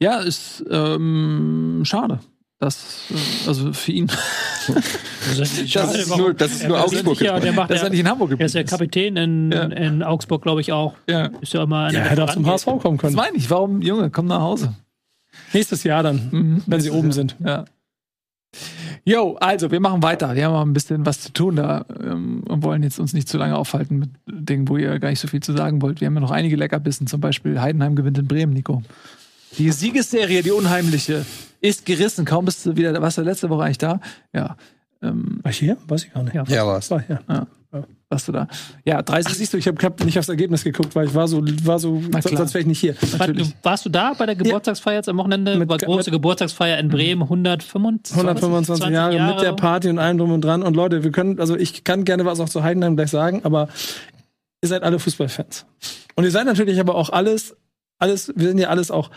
Ja, 0.00 0.18
ist 0.20 0.64
ähm, 0.70 1.82
schade. 1.84 2.20
Das, 2.60 3.10
äh, 3.10 3.48
also 3.48 3.72
für 3.72 3.92
ihn, 3.92 4.06
Das 4.06 5.58
ist 5.58 6.16
nur, 6.16 6.34
das 6.34 6.52
ist 6.52 6.68
nur 6.68 6.80
Augsburg. 6.82 7.20
Ja, 7.20 7.38
der 7.40 7.52
macht 7.52 7.70
dass 7.70 7.80
er 7.80 7.84
ja, 7.86 7.90
nicht 7.90 8.00
in 8.00 8.08
Hamburg 8.08 8.30
er 8.38 8.46
ist 8.46 8.54
ja 8.54 8.62
geblieben 8.62 8.70
Kapitän 8.78 9.16
in, 9.16 9.52
Ja. 9.52 9.62
in 9.64 10.02
Augsburg, 10.02 10.42
glaube 10.42 10.60
ich, 10.60 10.72
auch. 10.72 10.94
Ja. 11.08 11.26
Ist 11.40 11.52
ja 11.52 11.62
immer 11.64 11.86
Ja, 11.86 12.00
der 12.00 12.04
hätte 12.10 12.24
auch 12.24 12.32
zum. 12.32 12.46
HSV 12.46 12.64
kommen 12.66 12.96
Das 12.96 13.00
können. 13.00 13.16
meine 13.16 13.36
ich. 13.36 13.50
Warum, 13.50 13.82
Junge, 13.82 14.10
komm 14.10 14.26
nach 14.26 14.40
Hause. 14.40 14.74
Nächstes 15.52 15.82
Jahr 15.84 16.02
dann, 16.02 16.28
Mhm. 16.30 16.62
wenn 16.66 16.80
sie 16.80 16.90
oben 16.90 17.12
sind. 17.12 17.36
Ja. 17.44 17.64
Jo, 19.04 19.36
also 19.40 19.70
wir 19.70 19.80
machen 19.80 20.02
weiter. 20.02 20.34
Wir 20.34 20.46
haben 20.46 20.52
mal 20.52 20.62
ein 20.62 20.72
bisschen 20.72 21.04
was 21.04 21.20
zu 21.20 21.32
tun 21.32 21.56
da 21.56 21.84
ähm, 22.00 22.42
und 22.48 22.62
wollen 22.62 22.82
jetzt 22.82 22.98
uns 22.98 23.12
nicht 23.12 23.28
zu 23.28 23.38
lange 23.38 23.56
aufhalten 23.56 23.98
mit 23.98 24.10
Dingen, 24.26 24.68
wo 24.68 24.76
ihr 24.76 24.98
gar 24.98 25.10
nicht 25.10 25.20
so 25.20 25.28
viel 25.28 25.40
zu 25.40 25.52
sagen 25.52 25.82
wollt. 25.82 26.00
Wir 26.00 26.06
haben 26.06 26.14
ja 26.14 26.20
noch 26.20 26.30
einige 26.30 26.56
Leckerbissen, 26.56 27.06
zum 27.06 27.20
Beispiel 27.20 27.60
Heidenheim 27.60 27.96
gewinnt 27.96 28.18
in 28.18 28.26
Bremen, 28.26 28.52
Nico. 28.52 28.82
Die 29.58 29.70
Siegesserie, 29.70 30.42
die 30.42 30.50
unheimliche, 30.50 31.24
ist 31.60 31.86
gerissen. 31.86 32.24
Kaum 32.24 32.44
bist 32.44 32.64
du 32.66 32.76
wieder, 32.76 33.00
warst 33.00 33.18
du 33.18 33.22
letzte 33.22 33.50
Woche 33.50 33.64
eigentlich 33.64 33.78
da? 33.78 34.00
Ja. 34.32 34.56
Ähm, 35.02 35.40
War 35.42 35.50
ich 35.50 35.58
hier? 35.58 35.76
Weiß 35.86 36.04
ich 36.04 36.12
gar 36.12 36.22
nicht. 36.22 36.34
Ja. 36.34 36.44
Ja, 36.48 36.66
war's. 36.66 36.90
War 36.90 37.00
hier. 37.02 37.20
Warst 38.08 38.28
du 38.28 38.32
da? 38.32 38.46
Ja, 38.84 39.02
30 39.02 39.32
Ach, 39.32 39.36
siehst 39.36 39.52
du, 39.54 39.58
ich 39.58 39.66
habe 39.66 39.82
hab 39.84 40.04
nicht 40.04 40.18
aufs 40.18 40.28
Ergebnis 40.28 40.62
geguckt, 40.64 40.94
weil 40.94 41.06
ich 41.08 41.14
war 41.14 41.26
so, 41.28 41.42
war 41.64 41.78
so 41.78 42.00
sonst 42.12 42.54
wäre 42.54 42.60
ich 42.60 42.66
nicht 42.66 42.78
hier. 42.80 42.94
War, 43.18 43.28
du- 43.28 43.44
warst 43.62 43.84
du 43.86 43.88
da 43.90 44.12
bei 44.14 44.26
der 44.26 44.36
Geburtstagsfeier 44.36 44.94
jetzt 44.96 45.08
am 45.08 45.16
Wochenende? 45.16 45.56
Mit- 45.56 45.68
war 45.68 45.78
große 45.78 46.10
mit- 46.10 46.12
Geburtstagsfeier 46.12 46.78
in 46.78 46.88
Bremen, 46.88 47.22
125, 47.22 48.16
125 48.16 48.76
20 48.86 48.94
Jahre, 48.94 49.34
mit 49.34 49.42
der 49.42 49.52
Party 49.52 49.88
und 49.88 49.98
allem 49.98 50.18
drum 50.18 50.32
und 50.32 50.42
dran. 50.42 50.62
Und 50.62 50.74
Leute, 50.76 51.02
wir 51.04 51.10
können, 51.12 51.40
also 51.40 51.56
ich 51.56 51.84
kann 51.84 52.04
gerne 52.04 52.24
was 52.24 52.40
auch 52.40 52.48
zu 52.48 52.62
Heidenheim 52.62 52.96
gleich 52.96 53.10
sagen, 53.10 53.40
aber 53.44 53.68
ihr 54.62 54.68
seid 54.68 54.82
alle 54.82 54.98
Fußballfans. 54.98 55.66
Und 56.16 56.24
ihr 56.24 56.30
seid 56.30 56.46
natürlich 56.46 56.78
aber 56.80 56.94
auch 56.94 57.10
alles, 57.10 57.56
alles, 57.98 58.32
wir 58.36 58.48
sind 58.48 58.58
ja 58.58 58.68
alles 58.68 58.90
auch 58.90 59.10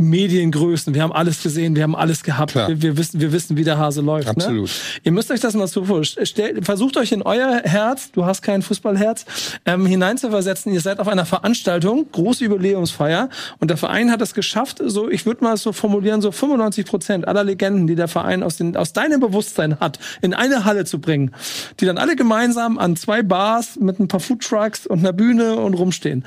Mediengrößen. 0.00 0.94
Wir 0.94 1.02
haben 1.02 1.12
alles 1.12 1.42
gesehen, 1.42 1.76
wir 1.76 1.82
haben 1.82 1.94
alles 1.94 2.22
gehabt. 2.22 2.54
Wir, 2.54 2.82
wir, 2.82 2.96
wissen, 2.96 3.20
wir 3.20 3.32
wissen, 3.32 3.56
wie 3.56 3.64
der 3.64 3.78
Hase 3.78 4.00
läuft. 4.00 4.26
Ne? 4.26 4.30
Absolut. 4.30 4.70
Ihr 5.02 5.12
müsst 5.12 5.30
euch 5.30 5.40
das 5.40 5.54
mal 5.54 5.66
so 5.66 5.84
vorstellen. 5.84 6.64
Versucht 6.64 6.96
euch 6.96 7.12
in 7.12 7.22
euer 7.22 7.60
Herz, 7.62 8.10
du 8.12 8.24
hast 8.24 8.42
kein 8.42 8.62
Fußballherz, 8.62 9.26
ähm, 9.66 9.86
hineinzuversetzen. 9.86 10.72
Ihr 10.72 10.80
seid 10.80 10.98
auf 10.98 11.08
einer 11.08 11.26
Veranstaltung, 11.26 12.06
große 12.10 12.44
Jubiläumsfeier, 12.44 13.28
und 13.58 13.70
der 13.70 13.76
Verein 13.76 14.10
hat 14.10 14.22
es 14.22 14.34
geschafft, 14.34 14.80
so, 14.84 15.08
ich 15.10 15.26
würde 15.26 15.44
mal 15.44 15.56
so 15.56 15.72
formulieren, 15.72 16.22
so 16.22 16.32
95 16.32 16.86
Prozent 16.86 17.28
aller 17.28 17.44
Legenden, 17.44 17.86
die 17.86 17.94
der 17.94 18.08
Verein 18.08 18.42
aus, 18.42 18.56
den, 18.56 18.76
aus 18.76 18.92
deinem 18.92 19.20
Bewusstsein 19.20 19.78
hat, 19.80 19.98
in 20.22 20.34
eine 20.34 20.64
Halle 20.64 20.84
zu 20.84 20.98
bringen, 21.00 21.32
die 21.78 21.86
dann 21.86 21.98
alle 21.98 22.16
gemeinsam 22.16 22.78
an 22.78 22.96
zwei 22.96 23.22
Bars 23.22 23.78
mit 23.78 24.00
ein 24.00 24.08
paar 24.08 24.20
Foodtrucks 24.20 24.86
und 24.86 25.00
einer 25.00 25.12
Bühne 25.12 25.56
und 25.56 25.74
rumstehen. 25.74 26.24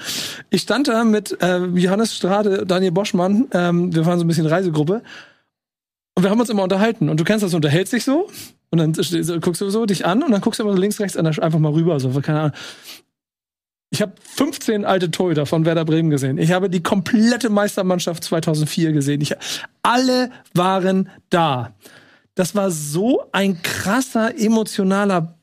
Ich 0.49 0.61
stand 0.61 0.87
da 0.87 1.03
mit 1.03 1.41
äh, 1.41 1.59
Johannes 1.65 2.15
Strade, 2.15 2.65
Daniel 2.65 2.91
Boschmann, 2.91 3.47
ähm, 3.69 3.95
wir 3.95 4.05
waren 4.05 4.19
so 4.19 4.25
ein 4.25 4.27
bisschen 4.27 4.45
Reisegruppe, 4.45 5.01
und 6.15 6.23
wir 6.23 6.29
haben 6.29 6.39
uns 6.39 6.49
immer 6.49 6.63
unterhalten. 6.63 7.09
Und 7.09 7.19
du 7.19 7.23
kennst 7.23 7.43
das, 7.43 7.51
du 7.51 7.57
unterhältst 7.57 7.93
dich 7.93 8.03
so. 8.03 8.29
Und 8.69 8.77
dann 8.79 8.93
guckst 9.41 9.61
du 9.61 9.69
so 9.69 9.85
dich 9.85 10.05
an 10.05 10.23
und 10.23 10.31
dann 10.31 10.41
guckst 10.41 10.59
du 10.59 10.63
immer 10.63 10.73
so 10.73 10.79
links, 10.79 10.99
rechts 10.99 11.17
einfach 11.17 11.59
mal 11.59 11.71
rüber. 11.71 11.99
So, 11.99 12.09
keine 12.21 12.39
Ahnung. 12.39 12.57
Ich 13.91 14.01
habe 14.01 14.13
15 14.19 14.85
alte 14.85 15.11
Torhüter 15.11 15.45
von 15.45 15.65
Werder 15.65 15.85
Bremen 15.85 16.09
gesehen. 16.09 16.39
Ich 16.39 16.51
habe 16.51 16.69
die 16.69 16.81
komplette 16.81 17.51
Meistermannschaft 17.51 18.23
2004 18.23 18.91
gesehen. 18.91 19.21
Ich, 19.21 19.35
alle 19.83 20.31
waren 20.55 21.09
da. 21.29 21.75
Das 22.33 22.55
war 22.55 22.71
so 22.71 23.25
ein 23.31 23.61
krasser 23.61 24.35
emotionaler 24.39 25.37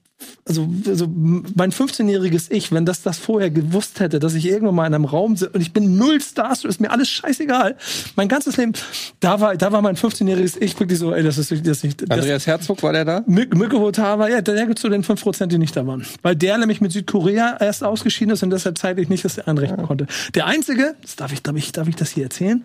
also, 0.46 0.68
also 0.86 1.06
mein 1.08 1.72
15-jähriges 1.72 2.50
Ich, 2.50 2.72
wenn 2.72 2.84
das 2.84 3.02
das 3.02 3.18
vorher 3.18 3.50
gewusst 3.50 4.00
hätte, 4.00 4.18
dass 4.18 4.34
ich 4.34 4.46
irgendwann 4.46 4.74
mal 4.74 4.86
in 4.86 4.94
einem 4.94 5.04
Raum 5.04 5.36
sitze 5.36 5.52
und 5.52 5.60
ich 5.60 5.72
bin 5.72 5.96
null 5.96 6.20
Stars, 6.20 6.64
ist 6.64 6.80
mir 6.80 6.90
alles 6.90 7.08
scheißegal. 7.08 7.76
Mein 8.16 8.28
ganzes 8.28 8.56
Leben, 8.56 8.72
da 9.20 9.40
war, 9.40 9.56
da 9.56 9.72
war 9.72 9.82
mein 9.82 9.96
15-jähriges 9.96 10.60
Ich 10.60 10.78
wirklich 10.78 10.98
so, 10.98 11.12
ey, 11.12 11.22
das 11.22 11.38
ist 11.38 11.50
das 11.66 11.82
nicht. 11.82 12.02
Das, 12.02 12.10
Andreas 12.10 12.46
Herzog 12.46 12.82
war 12.82 12.92
der 12.92 13.04
da? 13.04 13.22
Mik 13.26 13.54
Mikko 13.54 13.80
Votava, 13.80 14.28
ja, 14.28 14.40
der 14.40 14.54
gehört 14.54 14.78
zu 14.78 14.88
den 14.88 15.04
5%, 15.04 15.46
die 15.46 15.58
nicht 15.58 15.76
da 15.76 15.86
waren. 15.86 16.04
Weil 16.22 16.36
der 16.36 16.58
nämlich 16.58 16.80
mit 16.80 16.92
Südkorea 16.92 17.58
erst 17.60 17.84
ausgeschieden 17.84 18.34
ist 18.34 18.42
und 18.42 18.50
deshalb 18.50 18.78
zeitlich 18.78 19.08
nicht 19.08 19.24
das 19.24 19.38
einrechnen 19.38 19.86
konnte. 19.86 20.06
Der 20.34 20.46
einzige, 20.46 20.96
das 21.02 21.16
darf 21.16 21.32
ich, 21.32 21.42
darf 21.42 21.56
ich, 21.56 21.72
darf 21.72 21.88
ich 21.88 21.96
das 21.96 22.10
hier 22.10 22.24
erzählen? 22.24 22.64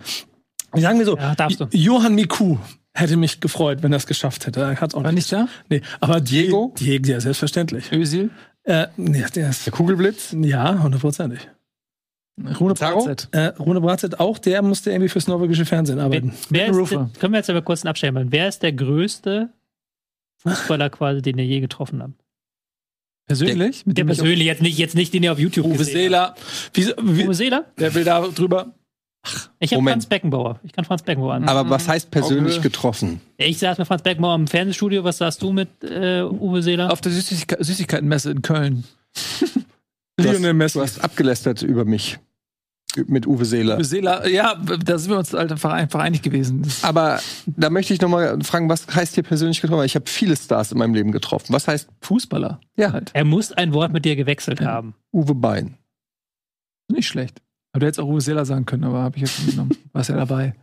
Sagen 0.74 1.00
wir 1.00 1.06
so, 1.06 1.18
Ja, 1.18 1.36
darfst 1.36 1.60
du. 1.60 1.68
Johann 1.72 2.16
Miku 2.16 2.58
hätte 2.96 3.18
mich 3.18 3.40
gefreut, 3.42 3.84
wenn 3.84 3.94
er 3.94 3.98
es 3.98 4.08
geschafft 4.08 4.48
hätte. 4.48 4.62
Er 4.62 4.80
hat's 4.82 4.96
auch 4.96 5.04
War 5.04 5.12
nicht 5.12 5.32
da? 5.32 5.48
Nee, 5.70 5.82
aber 6.00 6.20
Diego? 6.22 6.74
Diego, 6.80 7.08
ja, 7.12 7.20
selbstverständlich. 7.20 7.92
Özil? 7.92 8.30
Äh, 8.64 8.88
nee, 8.98 9.24
der 9.36 9.50
ist, 9.52 9.66
Der 9.66 9.74
Kugelblitz? 9.74 10.36
ja, 10.42 10.82
hundertprozentig. 10.82 11.48
Rune? 12.60 12.74
Bratzett. 12.74 13.30
Äh, 13.32 13.48
Rune 13.60 13.80
Bratzett 13.80 14.20
auch, 14.20 14.38
der 14.40 14.62
musste 14.62 14.92
irgendwie 14.92 15.10
fürs 15.10 15.28
norwegische 15.28 15.66
Fernsehen 15.66 15.98
Wer, 15.98 16.06
arbeiten. 16.06 16.34
wer 16.50 16.68
ist, 16.68 16.76
Rufer. 16.76 17.10
können 17.20 17.34
wir 17.34 17.38
jetzt 17.38 17.50
aber 17.50 17.62
kurz 17.62 17.86
einen? 17.86 18.32
Wer 18.32 18.48
ist 18.50 18.62
der 18.64 18.74
größte 18.74 19.50
Fußballer 20.38 20.90
quasi, 20.90 21.22
den 21.22 21.38
ihr 21.38 21.46
je 21.46 21.60
getroffen 21.62 22.02
habt? 22.02 22.14
Persönlich? 23.28 23.86
Mit 23.86 23.98
Der 23.98 24.04
ich 24.06 24.08
persönlich, 24.18 24.46
jetzt 24.46 24.62
nicht, 24.62 24.78
jetzt 24.78 24.96
nicht, 24.96 25.14
den 25.14 25.24
ihr 25.24 25.32
auf 25.32 25.40
YouTube 25.40 25.66
Uwe 25.66 25.78
gesehen 25.78 25.94
Seeler, 25.96 26.36
Wie, 26.74 26.86
habt. 26.86 26.98
wie, 27.04 27.26
Uwe 27.26 27.34
Seeler? 27.34 27.66
der 27.80 27.94
will 27.96 28.04
da 28.04 28.22
drüber. 28.28 28.74
Ich 29.60 29.74
habe. 29.74 29.84
Franz 29.84 30.06
Beckenbauer. 30.06 30.60
Ich 30.64 30.72
kann 30.74 30.86
Franz 30.86 31.04
Beckenbauer 31.04 31.34
an. 31.36 31.48
Aber 31.50 31.70
was 31.70 31.88
heißt 31.88 32.12
persönlich 32.12 32.56
Auge. 32.56 32.64
getroffen? 32.64 33.22
Ich 33.38 33.60
saß 33.60 33.78
mit 33.78 33.88
Franz 33.88 34.02
Beckenbauer 34.04 34.36
im 34.36 34.48
Fernsehstudio. 34.48 35.04
Was 35.04 35.18
sagst 35.18 35.42
du 35.42 35.52
mit 35.52 35.70
äh, 35.84 36.22
Uwe 36.24 36.62
Seeler? 36.62 36.92
Auf 36.92 37.02
der 37.02 37.12
Süßigke 37.12 37.58
Süßigkeitenmesse 37.64 38.32
in 38.32 38.42
Köln. 38.42 38.84
Du 40.18 40.24
Lionel 40.24 40.52
hast, 40.52 40.56
Messi. 40.56 40.78
du 40.80 40.84
hast 40.84 41.04
abgelästert 41.04 41.62
über 41.62 41.84
mich. 41.84 42.18
Mit 43.08 43.28
Uwe 43.28 43.44
Seeler. 43.44 43.76
Uwe 43.76 43.84
Seeler, 43.84 44.26
ja, 44.30 44.56
da 44.56 44.98
sind 44.98 45.12
wir 45.12 45.18
uns 45.18 45.34
halt 45.34 45.52
einfach, 45.52 45.74
einfach 45.74 46.00
einig 46.00 46.22
gewesen. 46.22 46.66
Aber 46.84 47.20
da 47.46 47.70
möchte 47.70 47.94
ich 47.94 48.00
noch 48.00 48.08
mal 48.08 48.42
fragen, 48.42 48.70
was 48.70 48.88
heißt 48.88 49.16
hier 49.16 49.26
persönlich 49.26 49.60
getroffen? 49.60 49.84
Ich 49.84 49.96
habe 49.96 50.06
viele 50.08 50.38
Stars 50.38 50.72
in 50.72 50.78
meinem 50.78 50.94
Leben 50.94 51.12
getroffen. 51.12 51.52
Was 51.52 51.68
heißt 51.68 51.90
Fußballer. 52.00 52.62
Ja. 52.78 52.94
Halt. 52.94 53.12
Er 53.14 53.26
muss 53.26 53.52
ein 53.52 53.74
Wort 53.74 53.92
mit 53.92 54.06
dir 54.06 54.16
gewechselt 54.16 54.62
Ja. 54.62 54.68
haben. 54.68 54.96
Uwe 55.12 55.36
Bein? 55.36 55.76
Nicht 56.90 57.08
schlecht. 57.10 57.42
Aber 57.76 57.82
du 57.82 57.88
hättest 57.88 58.00
auch 58.00 58.08
Uwe 58.08 58.22
Seeler 58.22 58.46
sagen 58.46 58.66
können, 58.66 58.86
aber 58.86 59.02
habe 59.02 59.18
ich 59.18 59.24
jetzt 59.24 59.38
nicht 59.40 59.52
genommen. 59.52 59.76
Warst 59.92 60.08
ja 60.10 60.16
dabei. 60.16 60.54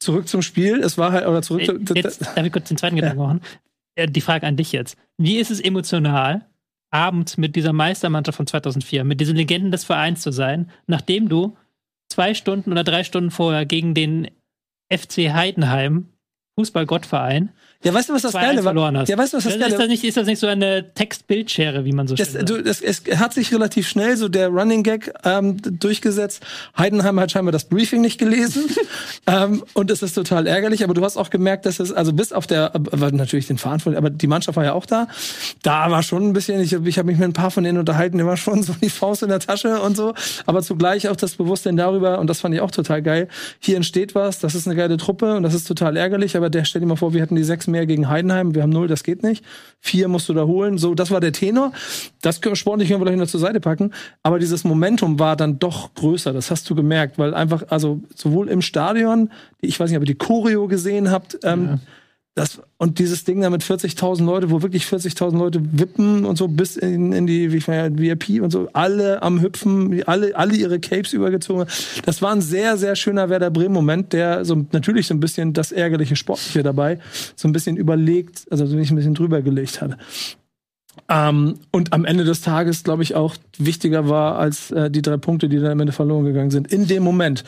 zurück 0.00 0.28
zum 0.28 0.42
Spiel. 0.42 0.80
Es 0.80 0.98
war 0.98 1.12
halt, 1.12 1.26
oder 1.26 1.40
zurück. 1.40 1.62
Äh, 1.62 1.94
Jetzt 1.94 2.20
darf 2.20 2.44
ich 2.44 2.52
kurz 2.52 2.68
den 2.68 2.76
zweiten 2.76 2.96
Gedanken 2.96 3.18
machen. 3.22 3.40
Äh, 3.94 4.06
Die 4.06 4.20
Frage 4.20 4.46
an 4.46 4.58
dich 4.58 4.70
jetzt. 4.72 4.98
Wie 5.16 5.38
ist 5.38 5.50
es 5.50 5.60
emotional, 5.60 6.44
abends 6.90 7.38
mit 7.38 7.56
dieser 7.56 7.72
Meistermannschaft 7.72 8.36
von 8.36 8.46
2004, 8.46 9.02
mit 9.04 9.18
diesen 9.18 9.34
Legenden 9.34 9.72
des 9.72 9.84
Vereins 9.84 10.20
zu 10.20 10.30
sein, 10.30 10.70
nachdem 10.86 11.30
du 11.30 11.56
zwei 12.12 12.34
Stunden 12.34 12.70
oder 12.70 12.84
drei 12.84 13.02
Stunden 13.02 13.30
vorher 13.30 13.64
gegen 13.64 13.94
den 13.94 14.28
FC 14.92 15.32
Heidenheim, 15.32 16.10
Fußball-Gottverein, 16.58 17.48
ja, 17.84 17.92
weißt 17.92 18.08
du, 18.08 18.14
was 18.14 18.22
das 18.22 18.34
2-1 18.34 18.40
Geile 18.40 18.64
war? 18.64 18.92
hast. 18.94 19.08
Ja, 19.08 19.18
weißt 19.18 19.32
du, 19.32 19.36
was 19.36 19.44
das 19.44 19.54
ist, 19.54 19.60
Geile 19.60 19.76
das 19.76 19.88
nicht, 19.88 20.04
ist 20.04 20.16
das 20.16 20.26
nicht 20.26 20.38
so 20.38 20.46
eine 20.46 20.92
Textbildschere, 20.94 21.84
wie 21.84 21.92
man 21.92 22.08
so 22.08 22.16
schön 22.16 22.24
Das, 22.24 22.32
sagt? 22.32 22.48
du, 22.48 22.62
das, 22.62 22.80
es 22.80 23.02
hat 23.16 23.34
sich 23.34 23.52
relativ 23.52 23.86
schnell 23.88 24.16
so 24.16 24.28
der 24.28 24.48
Running 24.48 24.82
Gag 24.82 25.12
ähm, 25.24 25.58
durchgesetzt. 25.60 26.42
Heidenheim 26.78 27.20
hat 27.20 27.30
scheinbar 27.30 27.52
das 27.52 27.64
Briefing 27.64 28.00
nicht 28.00 28.18
gelesen 28.18 28.64
ähm, 29.26 29.62
und 29.74 29.90
es 29.90 30.02
ist 30.02 30.14
total 30.14 30.46
ärgerlich. 30.46 30.82
Aber 30.82 30.94
du 30.94 31.04
hast 31.04 31.16
auch 31.16 31.30
gemerkt, 31.30 31.66
dass 31.66 31.78
es 31.78 31.92
also 31.92 32.12
bis 32.12 32.32
auf 32.32 32.46
der, 32.46 32.74
aber 32.74 33.12
natürlich 33.12 33.46
den 33.46 33.58
Verantwortlichen, 33.58 34.04
aber 34.04 34.10
die 34.10 34.26
Mannschaft 34.26 34.56
war 34.56 34.64
ja 34.64 34.72
auch 34.72 34.86
da. 34.86 35.08
Da 35.62 35.90
war 35.90 36.02
schon 36.02 36.26
ein 36.28 36.32
bisschen. 36.32 36.60
Ich, 36.60 36.72
ich 36.72 36.98
habe 36.98 37.06
mich 37.06 37.18
mit 37.18 37.28
ein 37.28 37.32
paar 37.32 37.50
von 37.50 37.64
denen 37.64 37.78
unterhalten. 37.78 38.18
Die 38.18 38.24
war 38.24 38.36
schon 38.36 38.62
so 38.62 38.74
die 38.80 38.88
Faust 38.90 39.22
in 39.22 39.28
der 39.28 39.40
Tasche 39.40 39.80
und 39.80 39.96
so. 39.96 40.14
Aber 40.46 40.62
zugleich 40.62 41.08
auch 41.08 41.16
das 41.16 41.34
Bewusstsein 41.34 41.76
darüber 41.76 42.18
und 42.18 42.28
das 42.28 42.40
fand 42.40 42.54
ich 42.54 42.60
auch 42.60 42.70
total 42.70 43.02
geil. 43.02 43.28
Hier 43.60 43.76
entsteht 43.76 44.14
was. 44.14 44.38
Das 44.38 44.54
ist 44.54 44.66
eine 44.66 44.76
geile 44.76 44.96
Truppe 44.96 45.36
und 45.36 45.42
das 45.42 45.54
ist 45.54 45.68
total 45.68 45.96
ärgerlich. 45.96 46.36
Aber 46.36 46.50
der 46.50 46.64
stell 46.64 46.80
dir 46.80 46.86
mal 46.86 46.96
vor, 46.96 47.12
wir 47.12 47.20
hätten 47.20 47.36
die 47.36 47.44
sechs 47.44 47.66
mehr 47.74 47.86
gegen 47.86 48.08
Heidenheim, 48.08 48.54
wir 48.54 48.62
haben 48.62 48.70
null, 48.70 48.88
das 48.88 49.02
geht 49.02 49.22
nicht. 49.22 49.44
Vier 49.80 50.08
musst 50.08 50.28
du 50.28 50.34
da 50.34 50.44
holen. 50.44 50.78
So, 50.78 50.94
das 50.94 51.10
war 51.10 51.20
der 51.20 51.32
Tenor. 51.32 51.72
Das 52.22 52.40
sportlich 52.54 52.88
können 52.88 53.00
wir 53.00 53.06
gleich 53.06 53.16
noch 53.16 53.26
zur 53.26 53.40
Seite 53.40 53.60
packen. 53.60 53.92
Aber 54.22 54.38
dieses 54.38 54.64
Momentum 54.64 55.18
war 55.18 55.36
dann 55.36 55.58
doch 55.58 55.94
größer. 55.94 56.32
Das 56.32 56.50
hast 56.50 56.68
du 56.70 56.74
gemerkt, 56.74 57.18
weil 57.18 57.34
einfach, 57.34 57.64
also 57.68 58.00
sowohl 58.14 58.48
im 58.48 58.62
Stadion, 58.62 59.30
ich 59.60 59.78
weiß 59.78 59.90
nicht, 59.90 59.96
ob 59.98 60.02
ihr 60.02 60.14
die 60.14 60.18
Choreo 60.18 60.68
gesehen 60.68 61.10
habt, 61.10 61.38
ähm, 61.44 61.64
ja 61.66 61.78
das, 62.34 62.60
und 62.78 62.98
dieses 62.98 63.22
Ding 63.22 63.40
da 63.40 63.48
mit 63.48 63.62
40.000 63.62 64.24
Leute, 64.24 64.50
wo 64.50 64.60
wirklich 64.60 64.86
40.000 64.86 65.38
Leute 65.38 65.60
wippen 65.78 66.24
und 66.24 66.36
so 66.36 66.48
bis 66.48 66.76
in, 66.76 67.12
in 67.12 67.28
die 67.28 67.52
wie 67.52 67.64
VIP 67.64 68.42
und 68.42 68.50
so, 68.50 68.68
alle 68.72 69.22
am 69.22 69.40
Hüpfen, 69.40 70.02
alle, 70.06 70.34
alle 70.34 70.56
ihre 70.56 70.80
Capes 70.80 71.12
übergezogen. 71.12 71.66
Das 72.04 72.22
war 72.22 72.32
ein 72.32 72.40
sehr, 72.40 72.76
sehr 72.76 72.96
schöner 72.96 73.28
Werder 73.28 73.50
Bremen-Moment, 73.50 74.12
der 74.12 74.44
so 74.44 74.66
natürlich 74.72 75.06
so 75.06 75.14
ein 75.14 75.20
bisschen 75.20 75.52
das 75.52 75.70
ärgerliche 75.70 76.16
Sportliche 76.16 76.64
dabei 76.64 76.98
so 77.36 77.46
ein 77.46 77.52
bisschen 77.52 77.76
überlegt, 77.76 78.46
also 78.50 78.66
so 78.66 78.76
ein 78.76 78.96
bisschen 78.96 79.14
drüber 79.14 79.40
gelegt 79.40 79.80
hatte. 79.80 79.96
Ähm, 81.08 81.60
und 81.70 81.92
am 81.92 82.04
Ende 82.04 82.24
des 82.24 82.40
Tages, 82.40 82.82
glaube 82.82 83.04
ich, 83.04 83.14
auch 83.14 83.36
wichtiger 83.58 84.08
war 84.08 84.38
als 84.38 84.72
äh, 84.72 84.90
die 84.90 85.02
drei 85.02 85.18
Punkte, 85.18 85.48
die 85.48 85.60
dann 85.60 85.70
am 85.70 85.80
Ende 85.80 85.92
verloren 85.92 86.24
gegangen 86.24 86.50
sind. 86.50 86.72
In 86.72 86.88
dem 86.88 87.04
Moment. 87.04 87.44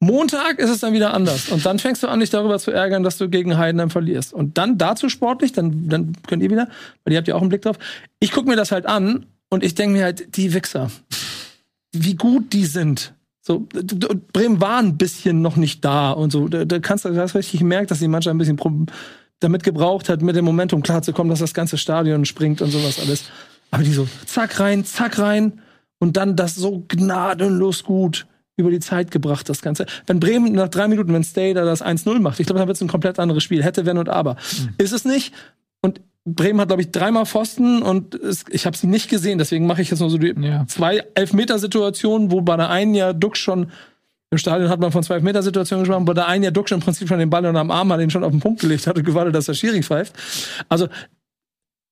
Montag 0.00 0.58
ist 0.58 0.70
es 0.70 0.80
dann 0.80 0.92
wieder 0.92 1.14
anders. 1.14 1.48
Und 1.48 1.64
dann 1.64 1.78
fängst 1.78 2.02
du 2.02 2.08
an, 2.08 2.20
dich 2.20 2.30
darüber 2.30 2.58
zu 2.58 2.70
ärgern, 2.70 3.02
dass 3.02 3.16
du 3.16 3.28
gegen 3.28 3.56
Heidenheim 3.56 3.90
verlierst. 3.90 4.32
Und 4.32 4.58
dann 4.58 4.76
dazu 4.78 5.08
sportlich, 5.08 5.52
dann, 5.52 5.88
dann 5.88 6.12
könnt 6.26 6.42
ihr 6.42 6.50
wieder, 6.50 6.68
weil 7.04 7.12
ihr 7.12 7.18
habt 7.18 7.28
ja 7.28 7.34
auch 7.34 7.40
einen 7.40 7.48
Blick 7.48 7.62
drauf. 7.62 7.78
Ich 8.20 8.32
gucke 8.32 8.48
mir 8.48 8.56
das 8.56 8.72
halt 8.72 8.86
an 8.86 9.26
und 9.48 9.64
ich 9.64 9.74
denke 9.74 9.96
mir 9.96 10.04
halt, 10.04 10.36
die 10.36 10.52
Wichser, 10.52 10.90
wie 11.92 12.14
gut 12.14 12.52
die 12.52 12.66
sind. 12.66 13.14
So, 13.40 13.66
Bremen 14.32 14.60
war 14.60 14.78
ein 14.78 14.96
bisschen 14.96 15.42
noch 15.42 15.56
nicht 15.56 15.84
da 15.84 16.12
und 16.12 16.32
so. 16.32 16.48
Da, 16.48 16.64
da 16.64 16.78
kannst 16.78 17.04
du 17.04 17.14
hast 17.16 17.34
richtig 17.34 17.60
gemerkt, 17.60 17.90
dass 17.90 17.98
die 17.98 18.08
Mannschaft 18.08 18.34
ein 18.34 18.38
bisschen 18.38 18.58
damit 19.40 19.62
gebraucht 19.62 20.08
hat, 20.08 20.22
mit 20.22 20.36
dem 20.36 20.44
Momentum 20.44 20.82
klarzukommen, 20.82 21.30
dass 21.30 21.40
das 21.40 21.52
ganze 21.52 21.76
Stadion 21.76 22.24
springt 22.24 22.62
und 22.62 22.70
sowas 22.70 22.98
alles. 22.98 23.24
Aber 23.70 23.82
die 23.82 23.92
so, 23.92 24.08
zack 24.26 24.60
rein, 24.60 24.84
zack 24.84 25.18
rein 25.18 25.60
und 25.98 26.16
dann 26.16 26.36
das 26.36 26.54
so 26.54 26.84
gnadenlos 26.88 27.84
gut 27.84 28.26
über 28.56 28.70
die 28.70 28.80
Zeit 28.80 29.10
gebracht, 29.10 29.48
das 29.48 29.62
Ganze. 29.62 29.86
Wenn 30.06 30.20
Bremen 30.20 30.52
nach 30.52 30.68
drei 30.68 30.88
Minuten, 30.88 31.12
wenn 31.12 31.24
Stay 31.24 31.54
da 31.54 31.64
das 31.64 31.84
1-0 31.84 32.20
macht, 32.20 32.40
ich 32.40 32.46
glaube, 32.46 32.58
dann 32.58 32.68
wird 32.68 32.76
es 32.76 32.82
ein 32.82 32.88
komplett 32.88 33.18
anderes 33.18 33.42
Spiel. 33.42 33.62
Hätte, 33.62 33.86
wenn 33.86 33.98
und 33.98 34.08
aber. 34.08 34.34
Mhm. 34.34 34.74
Ist 34.78 34.92
es 34.92 35.04
nicht. 35.04 35.34
Und 35.80 36.00
Bremen 36.24 36.60
hat, 36.60 36.68
glaube 36.68 36.82
ich, 36.82 36.90
dreimal 36.90 37.26
Pfosten 37.26 37.82
und 37.82 38.14
es, 38.14 38.44
ich 38.50 38.64
habe 38.64 38.76
sie 38.76 38.86
nicht 38.86 39.10
gesehen. 39.10 39.38
Deswegen 39.38 39.66
mache 39.66 39.82
ich 39.82 39.90
jetzt 39.90 40.00
nur 40.00 40.08
so 40.08 40.18
die 40.18 40.34
ja. 40.40 40.64
zwei 40.66 41.04
Elfmeter-Situationen, 41.14 42.30
wo 42.30 42.40
bei 42.40 42.56
der 42.56 42.70
einen 42.70 42.94
ja 42.94 43.12
Duck 43.12 43.36
schon 43.36 43.70
im 44.30 44.38
Stadion 44.38 44.68
hat 44.68 44.80
man 44.80 44.90
von 44.90 45.02
zwei 45.02 45.14
Elfmeter-Situationen 45.16 45.84
gesprochen, 45.84 46.06
bei 46.06 46.14
der 46.14 46.26
einen 46.26 46.42
ja 46.42 46.50
Duck 46.50 46.68
schon 46.68 46.78
im 46.78 46.84
Prinzip 46.84 47.08
schon 47.08 47.18
den 47.18 47.30
Ball 47.30 47.46
und 47.46 47.56
am 47.56 47.70
Arm 47.70 47.92
hat 47.92 48.00
ihn 48.00 48.10
schon 48.10 48.24
auf 48.24 48.32
den 48.32 48.40
Punkt 48.40 48.60
gelegt 48.60 48.86
hat 48.86 48.96
und 48.96 49.04
gewartet, 49.04 49.34
dass 49.34 49.46
der 49.46 49.54
Schiri 49.54 49.82
pfeift. 49.82 50.14
Also 50.68 50.88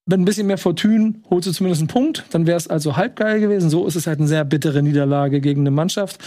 mit 0.06 0.18
ein 0.18 0.24
bisschen 0.24 0.46
mehr 0.46 0.58
Fortune 0.58 1.14
holst 1.30 1.46
du 1.46 1.52
zumindest 1.52 1.82
einen 1.82 1.88
Punkt, 1.88 2.24
dann 2.30 2.46
wäre 2.46 2.56
es 2.56 2.68
also 2.68 2.96
halb 2.96 3.16
geil 3.16 3.40
gewesen. 3.40 3.70
So 3.70 3.86
ist 3.86 3.94
es 3.94 4.06
halt 4.06 4.18
eine 4.18 4.28
sehr 4.28 4.44
bittere 4.44 4.82
Niederlage 4.82 5.40
gegen 5.40 5.60
eine 5.60 5.70
Mannschaft, 5.70 6.20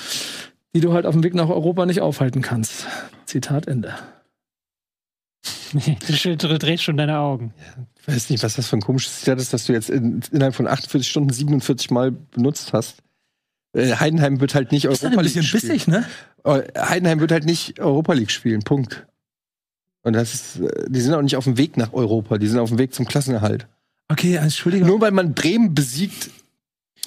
die 0.74 0.80
du 0.80 0.94
halt 0.94 1.06
auf 1.06 1.14
dem 1.14 1.24
Weg 1.24 1.34
nach 1.34 1.50
Europa 1.50 1.86
nicht 1.86 2.02
aufhalten 2.02 2.42
kannst. 2.42 2.88
Zitat 3.26 3.68
Ende. 3.68 3.94
du 5.74 6.58
drehst 6.58 6.84
schon 6.84 6.98
deine 6.98 7.20
Augen. 7.20 7.54
Ich 8.00 8.08
weiß 8.08 8.30
nicht, 8.30 8.44
was 8.44 8.56
das 8.56 8.68
für 8.68 8.78
ein 8.78 8.82
komisches 8.82 9.20
Zitat 9.20 9.40
ist, 9.40 9.54
das 9.54 9.66
du 9.66 9.74
jetzt 9.74 9.90
in, 9.90 10.22
innerhalb 10.32 10.56
von 10.56 10.68
48 10.68 11.10
Stunden 11.10 11.32
47 11.32 11.92
Mal 11.92 12.12
benutzt 12.12 12.72
hast. 12.72 13.04
Äh, 13.74 13.96
Heidenheim 13.96 14.40
wird 14.40 14.56
halt 14.56 14.72
nicht 14.72 14.88
Europa 14.88 15.22
League 15.22 15.44
spielen. 15.44 15.62
Bissig, 15.62 15.88
ne? 15.88 16.06
Äh, 16.44 16.62
Heidenheim 16.78 17.20
wird 17.20 17.32
halt 17.32 17.46
nicht 17.46 17.80
Europa 17.80 18.14
League 18.14 18.32
spielen. 18.32 18.62
Punkt. 18.62 19.06
Und 20.06 20.14
das 20.14 20.34
ist, 20.34 20.60
äh, 20.60 20.86
die 20.88 21.02
sind 21.02 21.14
auch 21.14 21.22
nicht 21.22 21.36
auf 21.36 21.44
dem 21.44 21.58
Weg 21.58 21.78
nach 21.78 21.92
Europa, 21.92 22.38
die 22.38 22.48
sind 22.48 22.60
auf 22.60 22.70
dem 22.70 22.78
Weg 22.78 22.94
zum 22.94 23.06
Klassenerhalt. 23.06 23.68
Okay, 24.08 24.36
Entschuldigung. 24.36 24.88
Nur 24.88 25.02
weil 25.02 25.12
man 25.12 25.34
Bremen 25.34 25.74
besiegt, 25.74 26.30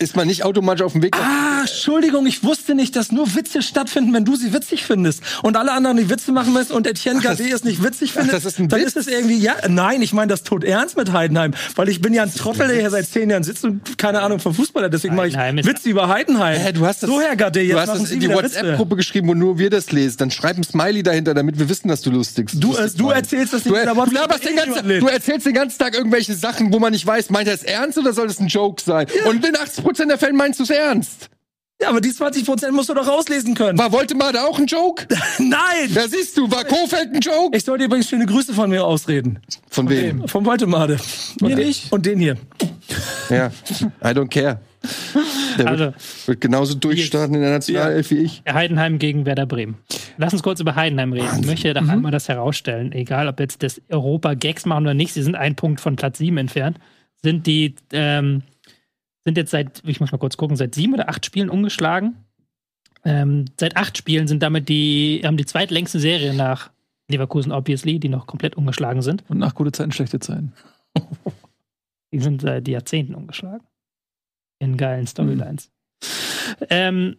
ist 0.00 0.16
man 0.16 0.26
nicht 0.26 0.44
automatisch 0.44 0.82
auf 0.82 0.92
dem 0.92 1.02
Weg. 1.02 1.16
Ah, 1.16 1.57
Entschuldigung, 1.60 2.26
ich 2.26 2.44
wusste 2.44 2.74
nicht, 2.74 2.96
dass 2.96 3.12
nur 3.12 3.34
Witze 3.34 3.62
stattfinden, 3.62 4.12
wenn 4.12 4.24
du 4.24 4.36
sie 4.36 4.52
witzig 4.52 4.84
findest. 4.84 5.22
Und 5.42 5.56
alle 5.56 5.72
anderen 5.72 5.96
die 5.96 6.10
Witze 6.10 6.32
machen 6.32 6.52
müssen 6.52 6.72
und 6.72 6.86
Etienne 6.86 7.20
Gade 7.20 7.42
es 7.48 7.64
nicht 7.64 7.82
witzig 7.82 8.12
findet. 8.12 8.30
Ach, 8.30 8.36
das 8.36 8.44
ist 8.44 8.58
ein 8.58 8.68
dann 8.68 8.80
Witz? 8.80 8.88
ist 8.88 8.96
es 8.96 9.06
irgendwie, 9.06 9.38
ja, 9.38 9.54
nein, 9.68 10.02
ich 10.02 10.12
meine 10.12 10.28
das 10.28 10.42
tot 10.42 10.64
ernst 10.64 10.96
mit 10.96 11.12
Heidenheim. 11.12 11.54
Weil 11.76 11.88
ich 11.88 12.00
bin 12.00 12.14
ja 12.14 12.22
ein 12.22 12.34
Trottel, 12.34 12.68
der 12.68 12.80
hier 12.80 12.90
seit 12.90 13.06
zehn 13.06 13.30
Jahren 13.30 13.42
sitzt 13.42 13.64
und 13.64 13.98
keine 13.98 14.20
Ahnung 14.20 14.40
vom 14.40 14.54
Fußballer. 14.54 14.88
Deswegen 14.88 15.14
mache 15.14 15.28
ich 15.28 15.36
Witze 15.36 15.88
über 15.88 16.08
Heidenheim. 16.08 16.58
Hä, 16.58 16.72
du 16.72 16.86
hast 16.86 17.02
das, 17.02 17.10
so, 17.10 17.20
Herr 17.20 17.36
Gade, 17.36 17.60
jetzt 17.60 17.72
du 17.72 17.80
hast 17.80 18.00
das 18.00 18.10
in 18.10 18.20
die 18.20 18.28
WhatsApp-Gruppe 18.28 18.96
geschrieben, 18.96 19.28
wo 19.28 19.34
nur 19.34 19.58
wir 19.58 19.70
das 19.70 19.92
lesen. 19.92 20.18
Dann 20.18 20.30
schreib 20.30 20.56
ein 20.56 20.64
Smiley 20.64 21.02
dahinter, 21.02 21.34
damit 21.34 21.58
wir 21.58 21.68
wissen, 21.68 21.88
dass 21.88 22.02
du 22.02 22.10
lustig 22.10 22.50
Du, 22.54 22.74
äh, 22.76 22.88
du 22.96 23.10
erzählst 23.10 23.52
das 23.52 23.64
nicht 23.64 23.74
du, 23.74 23.84
du, 23.84 24.38
den 24.46 24.56
ganzen, 24.56 24.88
du 24.88 25.06
erzählst 25.06 25.46
den 25.46 25.54
ganzen 25.54 25.78
Tag 25.78 25.94
irgendwelche 25.94 26.34
Sachen, 26.34 26.72
wo 26.72 26.78
man 26.78 26.92
nicht 26.92 27.06
weiß, 27.06 27.30
meint 27.30 27.48
er 27.48 27.54
es 27.54 27.62
ernst 27.62 27.98
oder 27.98 28.12
soll 28.12 28.26
es 28.26 28.40
ein 28.40 28.48
Joke 28.48 28.82
sein? 28.82 29.06
Ja. 29.14 29.30
Und 29.30 29.44
in 29.44 29.54
80% 29.54 30.06
der 30.06 30.18
Fälle 30.18 30.32
meinst 30.32 30.60
du 30.60 30.64
es 30.64 30.70
ernst. 30.70 31.30
Ja, 31.80 31.90
aber 31.90 32.00
die 32.00 32.10
20% 32.10 32.72
musst 32.72 32.88
du 32.88 32.94
doch 32.94 33.06
rauslesen 33.06 33.54
können. 33.54 33.78
War 33.78 33.92
Woltemade 33.92 34.42
auch 34.42 34.58
ein 34.58 34.66
Joke? 34.66 35.06
Nein! 35.38 35.94
Da 35.94 36.08
siehst 36.08 36.36
du, 36.36 36.50
war 36.50 36.64
Kofeld 36.64 37.14
ein 37.14 37.20
Joke? 37.20 37.56
Ich 37.56 37.64
soll 37.64 37.78
dir 37.78 37.84
übrigens 37.84 38.08
schöne 38.08 38.26
Grüße 38.26 38.52
von 38.52 38.68
mir 38.68 38.84
ausreden. 38.84 39.38
Von, 39.70 39.86
von 39.86 39.88
wem? 39.88 40.26
Vom 40.26 40.44
Woltemade. 40.44 40.98
Mir 41.40 41.54
nicht. 41.54 41.92
Und 41.92 42.04
den 42.04 42.18
hier. 42.18 42.36
Ja, 43.30 43.52
I 44.02 44.08
don't 44.08 44.28
care. 44.28 44.60
Der 45.58 45.68
also, 45.68 45.84
wird, 45.84 46.28
wird, 46.28 46.40
genauso 46.40 46.74
durchstarten 46.74 47.34
in 47.34 47.42
der 47.42 47.50
Nationalelf 47.50 48.10
wie 48.10 48.18
ich. 48.18 48.42
Heidenheim 48.48 48.98
gegen 48.98 49.24
Werder 49.24 49.46
Bremen. 49.46 49.76
Lass 50.16 50.32
uns 50.32 50.42
kurz 50.42 50.60
über 50.60 50.74
Heidenheim 50.74 51.12
reden. 51.12 51.40
Ich 51.40 51.46
möchte 51.46 51.74
doch 51.74 51.82
mhm. 51.82 51.90
einmal 51.90 52.12
das 52.12 52.28
herausstellen. 52.28 52.92
Egal, 52.92 53.28
ob 53.28 53.38
jetzt 53.38 53.62
das 53.62 53.80
Europa-Gags 53.88 54.66
machen 54.66 54.84
oder 54.84 54.94
nicht, 54.94 55.14
sie 55.14 55.22
sind 55.22 55.36
ein 55.36 55.54
Punkt 55.54 55.80
von 55.80 55.96
Platz 55.96 56.18
7 56.18 56.36
entfernt. 56.38 56.78
Sind 57.22 57.46
die 57.46 57.74
ähm, 57.92 58.42
sind 59.24 59.36
jetzt 59.36 59.50
seit, 59.50 59.82
ich 59.84 60.00
muss 60.00 60.12
mal 60.12 60.18
kurz 60.18 60.36
gucken, 60.36 60.56
seit 60.56 60.74
sieben 60.74 60.94
oder 60.94 61.08
acht 61.08 61.24
Spielen 61.24 61.50
umgeschlagen. 61.50 62.16
Ähm, 63.04 63.46
seit 63.58 63.76
acht 63.76 63.96
Spielen 63.96 64.26
sind 64.28 64.42
damit 64.42 64.68
die, 64.68 65.22
haben 65.24 65.36
die 65.36 65.46
zweitlängste 65.46 66.00
Serie 66.00 66.34
nach 66.34 66.70
Leverkusen, 67.10 67.52
obviously, 67.52 67.98
die 67.98 68.08
noch 68.08 68.26
komplett 68.26 68.56
umgeschlagen 68.56 69.02
sind. 69.02 69.24
Und 69.28 69.38
nach 69.38 69.54
gute 69.54 69.72
Zeiten, 69.72 69.92
schlechte 69.92 70.20
Zeiten. 70.20 70.52
die 72.12 72.20
sind 72.20 72.42
seit 72.42 72.68
Jahrzehnten 72.68 73.14
umgeschlagen. 73.14 73.66
In 74.58 74.76
geilen 74.76 75.06
Storylines. 75.06 75.70
Mhm. 76.00 76.66
Ähm, 76.70 77.16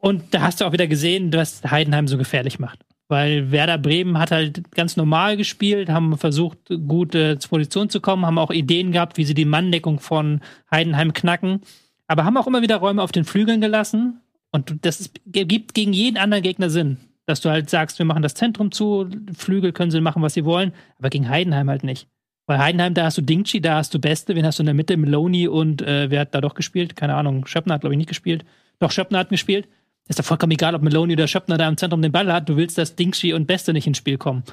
und 0.00 0.34
da 0.34 0.42
hast 0.42 0.60
du 0.60 0.64
auch 0.64 0.72
wieder 0.72 0.86
gesehen, 0.86 1.32
was 1.32 1.62
Heidenheim 1.64 2.06
so 2.06 2.18
gefährlich 2.18 2.58
macht 2.58 2.84
weil 3.08 3.50
Werder 3.52 3.78
Bremen 3.78 4.18
hat 4.18 4.30
halt 4.30 4.70
ganz 4.72 4.96
normal 4.96 5.36
gespielt, 5.36 5.88
haben 5.88 6.16
versucht, 6.18 6.58
gut 6.86 7.14
äh, 7.14 7.38
zur 7.38 7.50
Position 7.50 7.88
zu 7.88 8.00
kommen, 8.00 8.26
haben 8.26 8.38
auch 8.38 8.50
Ideen 8.50 8.92
gehabt, 8.92 9.16
wie 9.16 9.24
sie 9.24 9.34
die 9.34 9.44
Manndeckung 9.44 10.00
von 10.00 10.40
Heidenheim 10.70 11.12
knacken, 11.12 11.60
aber 12.06 12.24
haben 12.24 12.36
auch 12.36 12.46
immer 12.46 12.62
wieder 12.62 12.76
Räume 12.76 13.02
auf 13.02 13.12
den 13.12 13.24
Flügeln 13.24 13.60
gelassen. 13.60 14.20
Und 14.50 14.84
das 14.84 15.00
ist, 15.00 15.20
gibt 15.26 15.74
gegen 15.74 15.92
jeden 15.92 16.18
anderen 16.18 16.42
Gegner 16.42 16.70
Sinn, 16.70 16.98
dass 17.26 17.40
du 17.40 17.50
halt 17.50 17.70
sagst, 17.70 17.98
wir 17.98 18.06
machen 18.06 18.22
das 18.22 18.34
Zentrum 18.34 18.72
zu, 18.72 19.08
Flügel 19.36 19.72
können 19.72 19.90
sie 19.90 20.00
machen, 20.00 20.22
was 20.22 20.34
sie 20.34 20.44
wollen, 20.44 20.72
aber 20.98 21.10
gegen 21.10 21.28
Heidenheim 21.28 21.68
halt 21.68 21.84
nicht. 21.84 22.08
Weil 22.46 22.58
Heidenheim, 22.58 22.94
da 22.94 23.04
hast 23.04 23.18
du 23.18 23.22
Dingchi, 23.22 23.60
da 23.60 23.76
hast 23.76 23.92
du 23.92 23.98
Beste, 23.98 24.36
wen 24.36 24.46
hast 24.46 24.58
du 24.58 24.62
in 24.62 24.66
der 24.66 24.74
Mitte? 24.74 24.96
Meloni 24.96 25.48
und 25.48 25.82
äh, 25.82 26.10
wer 26.10 26.20
hat 26.20 26.34
da 26.34 26.40
doch 26.40 26.54
gespielt? 26.54 26.94
Keine 26.94 27.14
Ahnung, 27.16 27.44
Schöppner 27.46 27.74
hat, 27.74 27.80
glaube 27.80 27.94
ich, 27.94 27.98
nicht 27.98 28.08
gespielt. 28.08 28.44
Doch, 28.78 28.92
Schöppner 28.92 29.18
hat 29.18 29.30
gespielt. 29.30 29.68
Ist 30.08 30.20
doch 30.20 30.24
vollkommen 30.24 30.52
egal, 30.52 30.74
ob 30.74 30.82
Meloni 30.82 31.14
oder 31.14 31.26
Schöppner 31.26 31.58
da 31.58 31.68
im 31.68 31.76
Zentrum 31.76 32.00
den 32.00 32.12
Ball 32.12 32.32
hat. 32.32 32.48
Du 32.48 32.56
willst, 32.56 32.78
dass 32.78 32.94
Dingschi 32.94 33.32
und 33.32 33.46
Beste 33.46 33.72
nicht 33.72 33.86
ins 33.86 33.98
Spiel 33.98 34.18
kommen. 34.18 34.44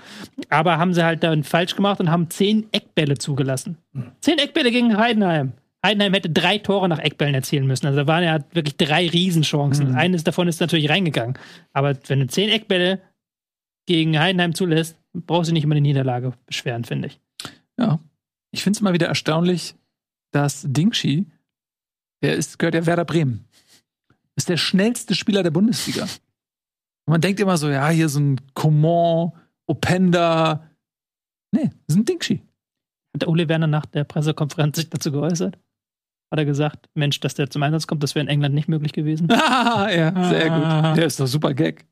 Aber 0.49 0.77
haben 0.77 0.93
sie 0.93 1.03
halt 1.03 1.21
dann 1.21 1.43
falsch 1.43 1.75
gemacht 1.75 1.99
und 1.99 2.09
haben 2.09 2.29
zehn 2.29 2.67
Eckbälle 2.71 3.17
zugelassen. 3.17 3.77
Zehn 4.21 4.39
Eckbälle 4.39 4.71
gegen 4.71 4.97
Heidenheim. 4.97 5.53
Heidenheim 5.85 6.13
hätte 6.13 6.29
drei 6.29 6.57
Tore 6.57 6.89
nach 6.89 6.99
Eckbällen 6.99 7.35
erzielen 7.35 7.67
müssen. 7.67 7.85
Also 7.85 7.99
da 7.99 8.07
waren 8.07 8.23
ja 8.23 8.39
wirklich 8.53 8.77
drei 8.77 9.07
Riesenchancen. 9.07 9.91
Mhm. 9.91 9.95
Eines 9.95 10.23
davon 10.23 10.47
ist 10.47 10.59
natürlich 10.59 10.89
reingegangen. 10.89 11.37
Aber 11.71 11.95
wenn 12.07 12.21
du 12.21 12.27
zehn 12.27 12.49
Eckbälle 12.49 13.01
gegen 13.85 14.17
Heidenheim 14.17 14.55
zulässt, 14.55 14.97
brauchst 15.13 15.49
du 15.49 15.53
nicht 15.53 15.65
immer 15.65 15.75
eine 15.75 15.81
Niederlage 15.81 16.33
beschweren, 16.47 16.83
finde 16.83 17.09
ich. 17.09 17.19
Ja. 17.77 17.99
Ich 18.51 18.63
finde 18.63 18.77
es 18.77 18.81
immer 18.81 18.93
wieder 18.93 19.07
erstaunlich, 19.07 19.75
dass 20.31 20.63
Dingschi, 20.65 21.27
der 22.23 22.35
ist, 22.35 22.57
gehört 22.57 22.75
ja 22.75 22.85
Werder 22.87 23.05
Bremen 23.05 23.45
ist 24.35 24.49
der 24.49 24.57
schnellste 24.57 25.15
Spieler 25.15 25.43
der 25.43 25.51
Bundesliga. 25.51 26.03
Und 26.03 27.11
man 27.11 27.21
denkt 27.21 27.39
immer 27.39 27.57
so, 27.57 27.69
ja, 27.69 27.89
hier 27.89 28.09
so 28.09 28.19
ein 28.19 28.41
Coman, 28.53 29.31
Openda. 29.67 30.69
Nee, 31.51 31.65
das 31.65 31.95
ist 31.95 31.97
ein 31.97 32.05
Dingschi. 32.05 32.41
Hat 33.13 33.21
der 33.21 33.29
Uli 33.29 33.47
Werner 33.47 33.67
nach 33.67 33.85
der 33.85 34.03
Pressekonferenz 34.05 34.77
sich 34.77 34.89
dazu 34.89 35.11
geäußert? 35.11 35.57
Hat 36.31 36.39
er 36.39 36.45
gesagt, 36.45 36.89
Mensch, 36.95 37.19
dass 37.19 37.35
der 37.35 37.49
zum 37.49 37.61
Einsatz 37.61 37.85
kommt, 37.85 38.01
das 38.01 38.15
wäre 38.15 38.23
in 38.23 38.29
England 38.29 38.55
nicht 38.55 38.67
möglich 38.67 38.93
gewesen? 38.93 39.27
ja, 39.31 40.29
sehr 40.29 40.49
gut. 40.49 40.97
Der 40.97 41.05
ist 41.05 41.19
doch 41.19 41.27
super 41.27 41.53
Gag. 41.53 41.85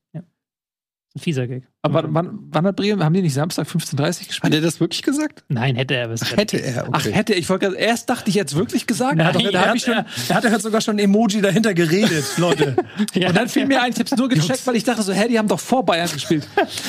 Ein 1.14 1.20
fieser 1.20 1.46
Gag. 1.46 1.64
Aber 1.82 2.06
wann, 2.14 2.40
wann 2.52 2.66
hat 2.66 2.78
Bremen, 2.78 3.04
haben 3.04 3.14
die 3.14 3.22
nicht 3.22 3.34
Samstag 3.34 3.68
15.30 3.68 4.00
Uhr 4.00 4.06
Hat 4.08 4.28
gespielt? 4.30 4.54
er 4.54 4.62
das 4.62 4.80
wirklich 4.80 5.02
gesagt? 5.02 5.44
Nein, 5.50 5.76
hätte 5.76 5.96
er 5.96 6.10
was. 6.10 6.38
Hätte 6.38 6.56
er, 6.58 6.88
Ach, 6.90 7.00
okay. 7.06 7.12
hätte, 7.12 7.34
ich 7.34 7.50
wollte 7.50 7.76
erst 7.76 8.10
dachte 8.10 8.30
ich 8.30 8.36
jetzt 8.36 8.56
wirklich 8.56 8.88
gesagt. 8.88 9.20
Er 9.20 9.26
hat, 9.26 9.36
doch, 9.36 9.42
Nein, 9.44 9.52
da 9.52 9.64
er 9.64 9.70
hat- 9.72 9.76
ich 9.76 9.84
schon, 9.84 9.94
er 9.96 10.06
hat 10.36 10.44
ja 10.46 10.58
sogar 10.60 10.80
schon 10.80 10.96
ein 10.96 11.00
Emoji 11.00 11.42
dahinter 11.42 11.74
geredet, 11.74 12.24
Leute. 12.38 12.78
Ja. 13.14 13.28
Und 13.28 13.36
dann 13.36 13.50
fiel 13.50 13.66
mir 13.66 13.82
ein, 13.82 13.92
ich 13.92 14.00
hab's 14.00 14.16
nur 14.16 14.30
gecheckt, 14.30 14.66
weil 14.66 14.78
ich 14.78 14.86
dachte 14.86 15.02
so, 15.02 15.12
hä, 15.12 15.28
die 15.28 15.38
haben 15.38 15.50
doch 15.50 15.60
vor 15.60 15.84
Bayern 15.86 16.10
gespielt. 16.14 16.48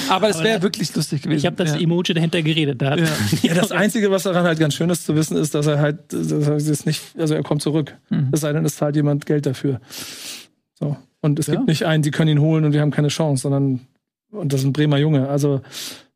Aber 0.09 0.29
es 0.29 0.41
wäre 0.41 0.63
wirklich 0.63 0.95
lustig 0.95 1.23
gewesen. 1.23 1.39
Ich 1.39 1.47
habe 1.47 1.57
das 1.57 1.75
ja. 1.75 1.81
Emoji 1.81 2.15
dahinter 2.15 2.43
geredet. 2.43 2.81
Da 2.81 2.91
hat, 2.91 3.01
Ja. 3.01 3.07
Ja, 3.43 3.55
das 3.55 3.73
Einzige, 3.73 4.13
was 4.13 4.23
daran 4.23 4.45
halt 4.45 4.61
ganz 4.61 4.75
schön 4.75 4.89
ist 4.91 5.05
zu 5.05 5.17
wissen, 5.17 5.37
ist, 5.37 5.53
dass 5.57 5.67
er 5.67 5.81
halt, 5.81 6.13
dass 6.13 6.31
er 6.31 6.59
jetzt 6.61 6.87
nicht, 6.87 7.03
also 7.19 7.35
er 7.35 7.43
kommt 7.43 7.61
zurück. 7.63 7.97
Es 8.31 8.43
sei 8.43 8.53
denn, 8.53 8.65
es 8.65 8.77
zahlt 8.77 8.95
jemand 8.95 9.27
Geld 9.27 9.47
dafür. 9.47 9.81
So. 10.79 10.97
Und 11.23 11.39
es 11.39 11.47
Ja. 11.49 11.55
gibt 11.55 11.67
nicht 11.67 11.85
einen, 11.87 12.03
die 12.03 12.11
können 12.13 12.31
ihn 12.31 12.41
holen 12.41 12.65
und 12.65 12.73
wir 12.73 12.81
haben 12.81 12.91
keine 12.93 13.09
Chance, 13.09 13.43
sondern, 13.43 13.81
und 14.33 14.53
das 14.53 14.61
ist 14.61 14.67
ein 14.67 14.73
Bremer 14.73 14.99
Junge. 14.99 15.29
Also, 15.29 15.61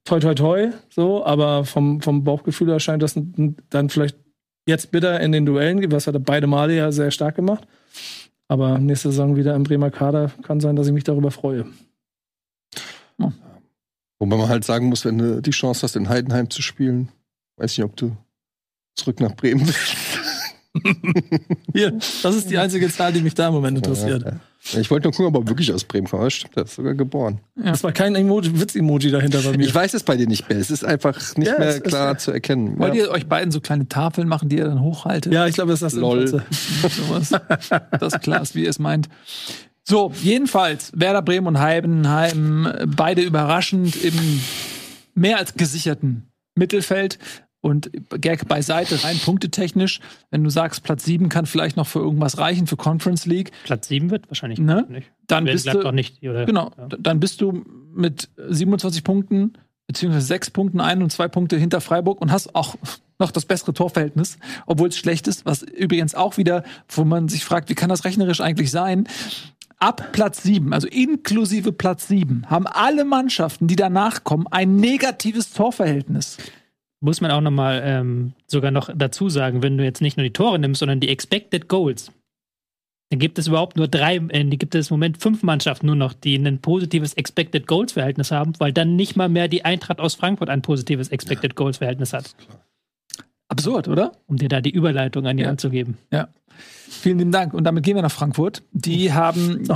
toi, 0.04 0.18
toi, 0.18 0.34
toi, 0.34 0.70
so, 0.88 1.24
aber 1.24 1.64
vom, 1.64 2.00
vom 2.00 2.24
Bauchgefühl 2.24 2.68
her 2.68 2.80
scheint 2.80 3.02
das 3.02 3.14
dann 3.70 3.90
vielleicht 3.90 4.16
jetzt 4.66 4.90
bitter 4.90 5.20
in 5.20 5.32
den 5.32 5.46
Duellen, 5.46 5.90
was 5.92 6.06
hat 6.06 6.14
er 6.14 6.20
beide 6.20 6.46
Male 6.46 6.76
ja 6.76 6.90
sehr 6.90 7.10
stark 7.10 7.36
gemacht. 7.36 7.66
Aber 8.48 8.78
nächste 8.78 9.10
Saison 9.10 9.36
wieder 9.36 9.54
im 9.54 9.64
Bremer 9.64 9.90
Kader 9.90 10.32
kann 10.42 10.60
sein, 10.60 10.76
dass 10.76 10.86
ich 10.86 10.92
mich 10.92 11.04
darüber 11.04 11.30
freue. 11.30 11.66
Wobei 14.18 14.36
man 14.36 14.48
halt 14.48 14.64
sagen 14.64 14.88
muss, 14.88 15.04
wenn 15.04 15.18
du 15.18 15.42
die 15.42 15.50
Chance 15.50 15.82
hast, 15.82 15.96
in 15.96 16.08
Heidenheim 16.08 16.48
zu 16.48 16.62
spielen, 16.62 17.10
weiß 17.56 17.76
nicht, 17.76 17.84
ob 17.84 17.96
du 17.96 18.16
zurück 18.94 19.20
nach 19.20 19.34
Bremen 19.34 19.66
willst. 19.66 19.96
Hier, 21.72 21.92
das 22.22 22.34
ist 22.36 22.50
die 22.50 22.58
einzige 22.58 22.88
Zahl, 22.90 23.12
die 23.12 23.20
mich 23.20 23.34
da 23.34 23.48
im 23.48 23.54
Moment 23.54 23.78
interessiert. 23.78 24.22
Ja, 24.22 24.30
ja. 24.30 24.80
Ich 24.80 24.90
wollte 24.90 25.06
nur 25.06 25.12
gucken, 25.12 25.26
ob 25.26 25.36
er 25.44 25.48
wirklich 25.48 25.72
aus 25.72 25.84
Bremen 25.84 26.08
kommt. 26.08 26.24
Das 26.24 26.32
stimmt, 26.34 26.56
er 26.56 26.64
ist 26.64 26.74
sogar 26.74 26.94
geboren. 26.94 27.38
Es 27.62 27.84
war 27.84 27.92
kein 27.92 28.16
Emoji, 28.16 28.58
Witz-Emoji 28.60 29.10
dahinter 29.12 29.40
bei 29.42 29.56
mir. 29.56 29.64
Ich 29.64 29.74
weiß 29.74 29.94
es 29.94 30.02
bei 30.02 30.16
dir 30.16 30.26
nicht 30.26 30.48
mehr. 30.48 30.58
Es 30.58 30.70
ist 30.72 30.84
einfach 30.84 31.36
nicht 31.36 31.46
Ja, 31.48 31.58
mehr 31.58 31.68
ist- 31.68 31.84
klar 31.84 32.18
zu 32.18 32.32
erkennen. 32.32 32.76
Wollt 32.78 32.94
Ja. 32.94 33.04
ihr 33.04 33.10
euch 33.10 33.26
beiden 33.28 33.52
so 33.52 33.60
kleine 33.60 33.86
Tafeln 33.88 34.26
machen, 34.26 34.48
die 34.48 34.56
ihr 34.56 34.64
dann 34.64 34.80
hochhaltet? 34.80 35.32
ja, 35.32 35.46
ich 35.46 35.54
glaube, 35.54 35.70
das 35.70 35.82
ist 35.82 35.92
das 35.92 36.00
Lol. 36.00 36.24
Das 38.00 38.12
ist 38.14 38.20
klar, 38.22 38.42
ist, 38.42 38.54
wie 38.54 38.64
ihr 38.64 38.70
es 38.70 38.78
meint. 38.78 39.08
So, 39.84 40.10
jedenfalls, 40.22 40.90
Werder 40.96 41.22
Bremen 41.22 41.46
und 41.46 41.60
Heidenheim, 41.60 42.68
beide 42.96 43.22
überraschend 43.22 43.94
im 44.02 44.14
mehr 45.14 45.38
als 45.38 45.54
gesicherten 45.54 46.28
Mittelfeld. 46.56 47.18
Und 47.66 47.90
Gag 48.20 48.46
beiseite, 48.46 49.02
rein 49.02 49.18
punktetechnisch. 49.18 49.98
Wenn 50.30 50.44
du 50.44 50.50
sagst, 50.50 50.84
Platz 50.84 51.04
7 51.04 51.28
kann 51.28 51.46
vielleicht 51.46 51.76
noch 51.76 51.88
für 51.88 51.98
irgendwas 51.98 52.38
reichen, 52.38 52.68
für 52.68 52.76
Conference 52.76 53.26
League, 53.26 53.50
Platz 53.64 53.88
7 53.88 54.10
wird 54.12 54.30
wahrscheinlich 54.30 54.60
Ne? 54.60 54.86
nicht. 54.88 55.10
dann 55.26 55.46
Wer 55.46 55.52
bist 55.54 55.66
du. 55.66 55.90
nicht. 55.90 56.22
Oder? 56.22 56.46
Genau, 56.46 56.70
Ja. 56.78 56.86
dann 56.96 57.18
bist 57.18 57.40
du 57.40 57.64
mit 57.92 58.28
27 58.36 59.02
Punkten, 59.02 59.54
beziehungsweise 59.88 60.26
6 60.26 60.50
Punkten, 60.50 60.80
ein 60.80 61.02
und 61.02 61.10
zwei 61.10 61.26
Punkte 61.26 61.56
hinter 61.56 61.80
Freiburg 61.80 62.20
und 62.20 62.30
hast 62.30 62.54
auch 62.54 62.76
noch 63.18 63.32
das 63.32 63.46
bessere 63.46 63.74
Torverhältnis, 63.74 64.38
obwohl 64.66 64.86
es 64.90 64.96
schlecht 64.96 65.26
ist, 65.26 65.44
was 65.44 65.62
übrigens 65.62 66.14
auch 66.14 66.36
wieder, 66.36 66.62
wo 66.88 67.02
man 67.04 67.28
sich 67.28 67.44
fragt, 67.44 67.68
wie 67.68 67.74
kann 67.74 67.88
das 67.88 68.04
rechnerisch 68.04 68.40
eigentlich 68.40 68.70
sein? 68.70 69.08
Ab 69.78 70.12
Platz 70.12 70.44
7, 70.44 70.72
also 70.72 70.86
inklusive 70.86 71.72
Platz 71.72 72.06
7, 72.06 72.48
haben 72.48 72.68
alle 72.68 73.04
Mannschaften, 73.04 73.66
die 73.66 73.74
danach 73.76 74.22
kommen, 74.22 74.46
ein 74.52 74.76
negatives 74.76 75.52
Torverhältnis. 75.52 76.38
Muss 77.00 77.20
man 77.20 77.30
auch 77.30 77.40
noch 77.42 77.50
mal 77.50 77.82
ähm, 77.84 78.32
sogar 78.46 78.70
noch 78.70 78.90
dazu 78.94 79.28
sagen, 79.28 79.62
wenn 79.62 79.76
du 79.76 79.84
jetzt 79.84 80.00
nicht 80.00 80.16
nur 80.16 80.24
die 80.24 80.32
Tore 80.32 80.58
nimmst, 80.58 80.78
sondern 80.80 81.00
die 81.00 81.10
Expected 81.10 81.68
Goals, 81.68 82.10
dann 83.10 83.18
gibt 83.20 83.38
es 83.38 83.46
überhaupt 83.46 83.76
nur 83.76 83.86
drei, 83.86 84.16
äh, 84.16 84.44
gibt 84.44 84.74
es 84.74 84.90
im 84.90 84.94
Moment 84.94 85.18
fünf 85.22 85.42
Mannschaften 85.42 85.86
nur 85.86 85.94
noch, 85.94 86.12
die 86.14 86.36
ein 86.36 86.60
positives 86.60 87.12
Expected 87.14 87.66
Goals 87.66 87.92
Verhältnis 87.92 88.30
haben, 88.30 88.54
weil 88.58 88.72
dann 88.72 88.96
nicht 88.96 89.14
mal 89.14 89.28
mehr 89.28 89.46
die 89.48 89.64
Eintracht 89.64 90.00
aus 90.00 90.14
Frankfurt 90.14 90.48
ein 90.48 90.62
positives 90.62 91.08
Expected 91.08 91.54
Goals 91.54 91.76
Verhältnis 91.78 92.12
hat, 92.12 92.34
Absurd, 93.48 93.86
oder? 93.88 94.12
um 94.26 94.36
dir 94.36 94.48
da 94.48 94.60
die 94.60 94.70
Überleitung 94.70 95.26
an 95.26 95.36
die 95.36 95.44
Ja. 95.44 95.50
Hand 95.50 95.60
zu 95.60 95.70
geben. 95.70 95.98
Ja. 96.10 96.28
Vielen 96.58 97.18
lieben 97.18 97.30
Dank. 97.32 97.54
Und 97.54 97.64
damit 97.64 97.84
gehen 97.84 97.94
wir 97.94 98.02
nach 98.02 98.10
Frankfurt. 98.10 98.62
Die 98.72 99.12
haben 99.12 99.68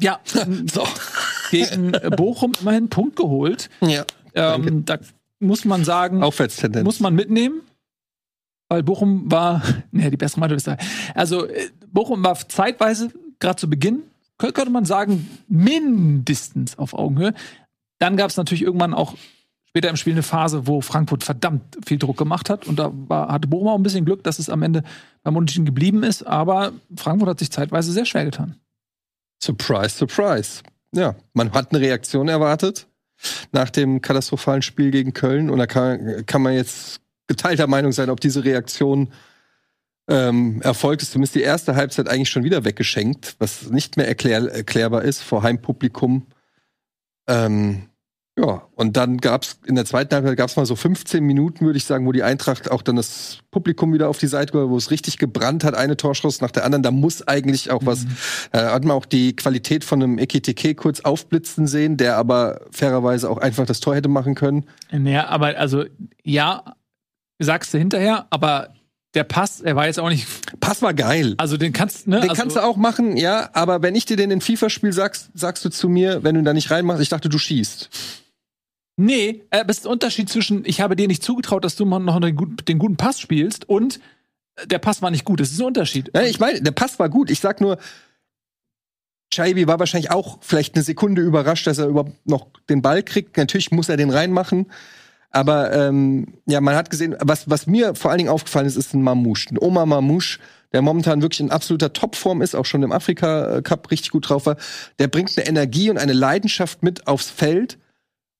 ja 0.00 0.20
so. 0.72 0.84
gegen 1.50 1.92
Bochum 2.16 2.52
immerhin 2.60 2.84
einen 2.84 2.88
Punkt 2.88 3.16
geholt. 3.16 3.68
Ja. 3.82 4.06
Ähm, 4.34 4.84
da 4.86 4.98
muss 5.42 5.64
man 5.64 5.84
sagen, 5.84 6.22
Aufwärtstendenz. 6.22 6.84
muss 6.84 7.00
man 7.00 7.14
mitnehmen, 7.14 7.60
weil 8.68 8.82
Bochum 8.82 9.30
war, 9.30 9.62
ne, 9.90 10.10
die 10.10 10.16
bessere 10.16 10.40
Mannschaft 10.40 10.58
ist 10.58 10.66
da. 10.66 10.76
Also 11.14 11.46
äh, 11.46 11.68
Bochum 11.88 12.22
war 12.24 12.36
zeitweise, 12.48 13.10
gerade 13.38 13.56
zu 13.56 13.68
Beginn, 13.68 14.02
kö- 14.38 14.52
könnte 14.52 14.70
man 14.70 14.84
sagen, 14.84 15.28
mindestens 15.48 16.78
auf 16.78 16.94
Augenhöhe. 16.94 17.34
Dann 17.98 18.16
gab 18.16 18.30
es 18.30 18.36
natürlich 18.36 18.62
irgendwann 18.62 18.94
auch 18.94 19.14
später 19.68 19.88
im 19.90 19.96
Spiel 19.96 20.12
eine 20.14 20.22
Phase, 20.22 20.66
wo 20.66 20.80
Frankfurt 20.80 21.24
verdammt 21.24 21.78
viel 21.86 21.98
Druck 21.98 22.16
gemacht 22.18 22.50
hat. 22.50 22.66
Und 22.66 22.78
da 22.78 22.90
war, 22.92 23.28
hatte 23.28 23.48
Bochum 23.48 23.68
auch 23.68 23.76
ein 23.76 23.82
bisschen 23.82 24.04
Glück, 24.04 24.22
dass 24.24 24.38
es 24.38 24.48
am 24.50 24.62
Ende 24.62 24.82
beim 25.22 25.36
Unentschieden 25.36 25.64
geblieben 25.66 26.02
ist. 26.02 26.26
Aber 26.26 26.72
Frankfurt 26.96 27.28
hat 27.28 27.38
sich 27.38 27.50
zeitweise 27.50 27.92
sehr 27.92 28.04
schwer 28.04 28.24
getan. 28.24 28.56
Surprise, 29.42 29.96
surprise. 29.96 30.62
Ja, 30.94 31.14
man 31.32 31.52
hat 31.52 31.70
eine 31.72 31.80
Reaktion 31.80 32.28
erwartet 32.28 32.86
nach 33.52 33.70
dem 33.70 34.02
katastrophalen 34.02 34.62
Spiel 34.62 34.90
gegen 34.90 35.12
Köln. 35.12 35.50
Und 35.50 35.58
da 35.58 35.66
kann, 35.66 36.26
kann 36.26 36.42
man 36.42 36.54
jetzt 36.54 37.00
geteilter 37.26 37.66
Meinung 37.66 37.92
sein, 37.92 38.10
ob 38.10 38.20
diese 38.20 38.44
Reaktion 38.44 39.12
ähm, 40.08 40.60
erfolgt 40.62 41.02
ist. 41.02 41.12
Zumindest 41.12 41.34
die 41.34 41.42
erste 41.42 41.76
Halbzeit 41.76 42.08
eigentlich 42.08 42.30
schon 42.30 42.44
wieder 42.44 42.64
weggeschenkt, 42.64 43.36
was 43.38 43.70
nicht 43.70 43.96
mehr 43.96 44.08
erklär, 44.08 44.42
erklärbar 44.52 45.02
ist 45.02 45.22
vor 45.22 45.42
Heimpublikum. 45.42 46.26
Ähm, 47.28 47.88
ja, 48.38 48.62
und 48.76 48.96
dann 48.96 49.18
gab's 49.18 49.58
in 49.66 49.74
der 49.74 49.84
zweiten 49.84 50.14
Halbzeit 50.14 50.38
gab's 50.38 50.56
mal 50.56 50.64
so 50.64 50.74
15 50.74 51.22
Minuten, 51.22 51.66
würde 51.66 51.76
ich 51.76 51.84
sagen, 51.84 52.06
wo 52.06 52.12
die 52.12 52.22
Eintracht 52.22 52.70
auch 52.70 52.80
dann 52.80 52.96
das 52.96 53.40
Publikum 53.50 53.92
wieder 53.92 54.08
auf 54.08 54.16
die 54.16 54.26
Seite, 54.26 54.58
hat, 54.58 54.70
wo 54.70 54.76
es 54.78 54.90
richtig 54.90 55.18
gebrannt 55.18 55.64
hat, 55.64 55.74
eine 55.74 55.98
Torschuss 55.98 56.40
nach 56.40 56.50
der 56.50 56.64
anderen. 56.64 56.82
Da 56.82 56.90
muss 56.90 57.28
eigentlich 57.28 57.70
auch 57.70 57.84
was. 57.84 58.06
Da 58.50 58.72
hat 58.72 58.84
man 58.84 58.96
auch 58.96 59.04
die 59.04 59.36
Qualität 59.36 59.84
von 59.84 60.02
einem 60.02 60.18
Ekiteke 60.18 60.74
kurz 60.74 61.00
aufblitzen 61.00 61.66
sehen, 61.66 61.98
der 61.98 62.16
aber 62.16 62.62
fairerweise 62.70 63.28
auch 63.28 63.36
einfach 63.36 63.66
das 63.66 63.80
Tor 63.80 63.94
hätte 63.94 64.08
machen 64.08 64.34
können. 64.34 64.64
Naja, 64.90 65.28
aber 65.28 65.58
also, 65.58 65.84
ja, 66.22 66.74
sagst 67.38 67.74
du 67.74 67.78
hinterher, 67.78 68.28
aber 68.30 68.72
der 69.14 69.24
Pass, 69.24 69.60
er 69.60 69.76
war 69.76 69.86
jetzt 69.86 70.00
auch 70.00 70.08
nicht, 70.08 70.26
Pass 70.60 70.80
war 70.80 70.94
geil. 70.94 71.34
also 71.36 71.58
den 71.58 71.74
kannst, 71.74 72.06
ne? 72.06 72.20
Den 72.20 72.30
also, 72.30 72.40
kannst 72.40 72.56
du 72.56 72.60
auch 72.60 72.76
machen, 72.76 73.18
ja, 73.18 73.50
aber 73.52 73.82
wenn 73.82 73.94
ich 73.94 74.06
dir 74.06 74.16
den 74.16 74.30
in 74.30 74.40
FIFA-Spiel 74.40 74.94
sagst, 74.94 75.30
sagst 75.34 75.64
du 75.66 75.68
zu 75.68 75.90
mir, 75.90 76.24
wenn 76.24 76.34
du 76.34 76.40
ihn 76.40 76.44
da 76.46 76.54
nicht 76.54 76.70
reinmachst, 76.70 77.02
ich 77.02 77.10
dachte, 77.10 77.28
du 77.28 77.38
schießt. 77.38 77.90
Nee, 78.96 79.42
äh, 79.50 79.60
aber 79.60 79.70
es 79.70 79.78
ist 79.78 79.86
ein 79.86 79.92
Unterschied 79.92 80.28
zwischen, 80.28 80.64
ich 80.64 80.80
habe 80.80 80.96
dir 80.96 81.08
nicht 81.08 81.22
zugetraut, 81.22 81.64
dass 81.64 81.76
du 81.76 81.84
noch 81.84 82.20
den 82.20 82.36
guten, 82.36 82.56
den 82.56 82.78
guten 82.78 82.96
Pass 82.96 83.20
spielst 83.20 83.68
und 83.68 84.00
äh, 84.56 84.66
der 84.66 84.78
Pass 84.78 85.02
war 85.02 85.10
nicht 85.10 85.24
gut. 85.24 85.40
Das 85.40 85.50
ist 85.50 85.60
ein 85.60 85.66
Unterschied. 85.66 86.10
Ja, 86.14 86.22
ich 86.22 86.40
meine, 86.40 86.60
der 86.60 86.72
Pass 86.72 86.98
war 86.98 87.08
gut. 87.08 87.30
Ich 87.30 87.40
sag 87.40 87.60
nur, 87.60 87.78
Chaibi 89.32 89.66
war 89.66 89.78
wahrscheinlich 89.78 90.10
auch 90.10 90.38
vielleicht 90.42 90.74
eine 90.74 90.84
Sekunde 90.84 91.22
überrascht, 91.22 91.66
dass 91.66 91.78
er 91.78 91.86
überhaupt 91.86 92.26
noch 92.26 92.48
den 92.68 92.82
Ball 92.82 93.02
kriegt. 93.02 93.36
Natürlich 93.36 93.72
muss 93.72 93.88
er 93.88 93.96
den 93.96 94.10
reinmachen. 94.10 94.66
Aber 95.30 95.72
ähm, 95.72 96.34
ja, 96.46 96.60
man 96.60 96.76
hat 96.76 96.90
gesehen, 96.90 97.16
was, 97.18 97.48
was 97.48 97.66
mir 97.66 97.94
vor 97.94 98.10
allen 98.10 98.18
Dingen 98.18 98.30
aufgefallen 98.30 98.66
ist, 98.66 98.76
ist 98.76 98.92
ein 98.92 99.02
Mamouche. 99.02 99.48
Ein 99.50 99.58
Oma 99.58 99.86
Mamouche, 99.86 100.38
der 100.74 100.82
momentan 100.82 101.22
wirklich 101.22 101.40
in 101.40 101.50
absoluter 101.50 101.94
Topform 101.94 102.42
ist, 102.42 102.54
auch 102.54 102.66
schon 102.66 102.82
im 102.82 102.92
Afrika-Cup 102.92 103.90
richtig 103.90 104.10
gut 104.10 104.28
drauf 104.28 104.44
war. 104.44 104.56
Der 104.98 105.08
bringt 105.08 105.32
eine 105.36 105.46
Energie 105.46 105.88
und 105.88 105.96
eine 105.96 106.12
Leidenschaft 106.12 106.82
mit 106.82 107.06
aufs 107.06 107.30
Feld. 107.30 107.78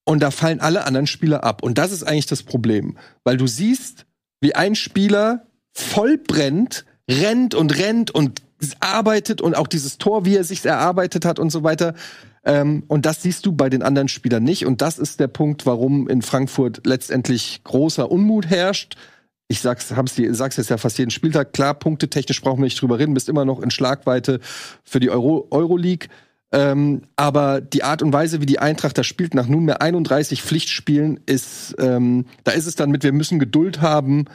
Und 0.05 0.21
da 0.21 0.31
fallen 0.31 0.61
alle 0.61 0.85
anderen 0.85 1.07
Spieler 1.07 1.45
ab. 1.45 1.63
Und 1.63 1.79
das 1.79 1.93
ist 1.93 2.03
eigentlich 2.03 2.27
das 2.27 2.43
Problem. 2.43 2.97
Weil 3.25 3.37
du 3.37 3.47
siehst, 3.47 4.07
wie 4.41 4.55
ein 4.55 4.75
Spieler 4.75 5.47
voll 5.73 6.19
brennt, 6.19 6.85
rennt 7.09 7.55
und 7.55 7.79
rennt 7.79 8.11
und 8.11 8.43
arbeitet 8.81 9.41
und 9.41 9.57
auch 9.57 9.67
dieses 9.67 9.99
Tor, 9.99 10.25
wie 10.25 10.37
er 10.37 10.45
sich 10.45 10.65
erarbeitet 10.65 11.25
hat 11.25 11.39
und 11.39 11.51
so 11.51 11.63
weiter. 11.63 11.95
Ähm, 12.45 12.85
und 12.89 13.07
das 13.07 13.23
siehst 13.23 13.47
du 13.47 13.53
bei 13.53 13.69
den 13.71 13.83
anderen 13.83 14.09
Spielern 14.09 14.43
nicht. 14.43 14.67
Und 14.67 14.83
das 14.83 14.99
ist 14.99 15.21
der 15.21 15.29
Punkt, 15.29 15.67
warum 15.67 16.09
in 16.09 16.23
Frankfurt 16.23 16.83
letztendlich 16.85 17.63
großer 17.65 18.11
Unmut 18.11 18.47
herrscht. 18.47 18.97
Ich 19.49 19.61
sag's, 19.61 19.95
hab's 19.95 20.17
sag's 20.31 20.57
jetzt 20.57 20.71
ja 20.71 20.79
fast 20.79 20.99
jeden 20.99 21.11
Spieltag. 21.11 21.53
Klar, 21.53 21.75
punktetechnisch 21.75 22.41
brauchen 22.41 22.59
wir 22.59 22.65
nicht 22.65 22.81
drüber 22.81 22.99
reden, 22.99 23.15
bist 23.15 23.29
immer 23.29 23.45
noch 23.45 23.61
in 23.61 23.71
Schlagweite 23.71 24.41
für 24.83 24.99
die 24.99 25.11
Euro 25.11 25.47
Euroleague. 25.51 26.09
Ähm, 26.53 27.03
aber 27.17 27.61
die 27.61 27.83
Art 27.83 28.03
und 28.03 28.13
Weise, 28.13 28.41
wie 28.41 28.47
die 28.47 28.59
Eintracht 28.59 28.99
da 28.99 29.05
spielt, 29.05 29.35
nach 29.35 29.49
nunmehr 29.49 29.81
31 29.81 30.43
Pflichtspielen, 30.43 31.21
ist, 31.25 31.75
ähm, 31.79 32.27
da 32.45 32.53
ist 32.53 32.67
es 32.67 32.77
dann 32.77 32.91
mit, 32.91 33.05
wir 33.05 33.13
müssen 33.13 33.39
Geduld 33.39 33.81
haben, 33.81 34.27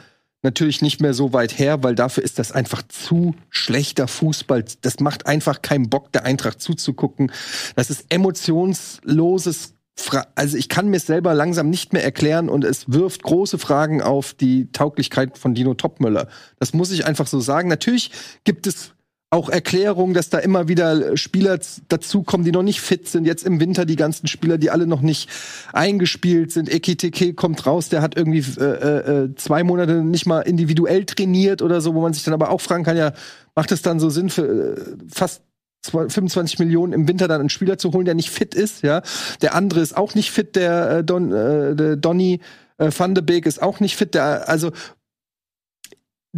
natürlich 0.42 0.82
nicht 0.82 1.00
mehr 1.00 1.14
so 1.14 1.32
weit 1.32 1.58
her, 1.58 1.82
weil 1.82 1.94
dafür 1.94 2.22
ist 2.22 2.38
das 2.38 2.52
einfach 2.52 2.82
zu 2.86 3.34
schlechter 3.50 4.08
Fußball. 4.08 4.64
Das 4.82 5.00
macht 5.00 5.26
einfach 5.26 5.62
keinen 5.62 5.90
Bock, 5.90 6.12
der 6.12 6.24
Eintracht 6.24 6.60
zuzugucken. 6.60 7.32
Das 7.76 7.90
ist 7.90 8.06
emotionsloses. 8.12 9.74
Fra 9.96 10.28
also 10.36 10.56
ich 10.56 10.68
kann 10.68 10.90
mir 10.90 11.00
selber 11.00 11.34
langsam 11.34 11.70
nicht 11.70 11.92
mehr 11.92 12.04
erklären 12.04 12.48
und 12.48 12.64
es 12.64 12.88
wirft 12.88 13.24
große 13.24 13.58
Fragen 13.58 14.00
auf 14.00 14.32
die 14.32 14.70
Tauglichkeit 14.70 15.36
von 15.36 15.54
Dino 15.54 15.74
Topmöller. 15.74 16.28
Das 16.60 16.72
muss 16.72 16.92
ich 16.92 17.04
einfach 17.04 17.26
so 17.26 17.40
sagen. 17.40 17.68
Natürlich 17.68 18.12
gibt 18.44 18.68
es 18.68 18.92
auch 19.30 19.50
Erklärung, 19.50 20.14
dass 20.14 20.30
da 20.30 20.38
immer 20.38 20.68
wieder 20.68 21.16
Spieler 21.18 21.58
dazukommen, 21.88 22.46
die 22.46 22.52
noch 22.52 22.62
nicht 22.62 22.80
fit 22.80 23.08
sind. 23.08 23.26
Jetzt 23.26 23.44
im 23.44 23.60
Winter 23.60 23.84
die 23.84 23.96
ganzen 23.96 24.26
Spieler, 24.26 24.56
die 24.56 24.70
alle 24.70 24.86
noch 24.86 25.02
nicht 25.02 25.28
eingespielt 25.72 26.50
sind. 26.50 26.72
Ekiteke 26.72 27.34
kommt 27.34 27.66
raus, 27.66 27.90
der 27.90 28.00
hat 28.00 28.16
irgendwie 28.16 28.44
äh, 28.58 29.24
äh, 29.24 29.34
zwei 29.34 29.64
Monate 29.64 30.02
nicht 30.02 30.24
mal 30.24 30.40
individuell 30.40 31.04
trainiert 31.04 31.60
oder 31.60 31.82
so, 31.82 31.94
wo 31.94 32.00
man 32.00 32.14
sich 32.14 32.24
dann 32.24 32.32
aber 32.32 32.50
auch 32.50 32.62
fragen 32.62 32.84
kann, 32.84 32.96
ja, 32.96 33.12
macht 33.54 33.70
es 33.70 33.82
dann 33.82 34.00
so 34.00 34.08
Sinn 34.08 34.30
für 34.30 34.76
äh, 34.76 34.96
fast 35.12 35.42
zwei- 35.82 36.08
25 36.08 36.58
Millionen 36.58 36.94
im 36.94 37.06
Winter 37.06 37.28
dann 37.28 37.40
einen 37.40 37.50
Spieler 37.50 37.76
zu 37.76 37.92
holen, 37.92 38.06
der 38.06 38.14
nicht 38.14 38.30
fit 38.30 38.54
ist, 38.54 38.82
ja? 38.82 39.02
Der 39.42 39.54
andere 39.54 39.80
ist 39.80 39.94
auch 39.94 40.14
nicht 40.14 40.30
fit, 40.30 40.56
der, 40.56 40.90
äh, 40.90 41.04
Don, 41.04 41.32
äh, 41.32 41.76
der 41.76 41.96
Donny 41.96 42.40
äh, 42.78 42.90
Van 42.96 43.14
de 43.14 43.22
Beek 43.22 43.44
ist 43.44 43.60
auch 43.60 43.80
nicht 43.80 43.96
fit, 43.96 44.14
der, 44.14 44.48
also 44.48 44.72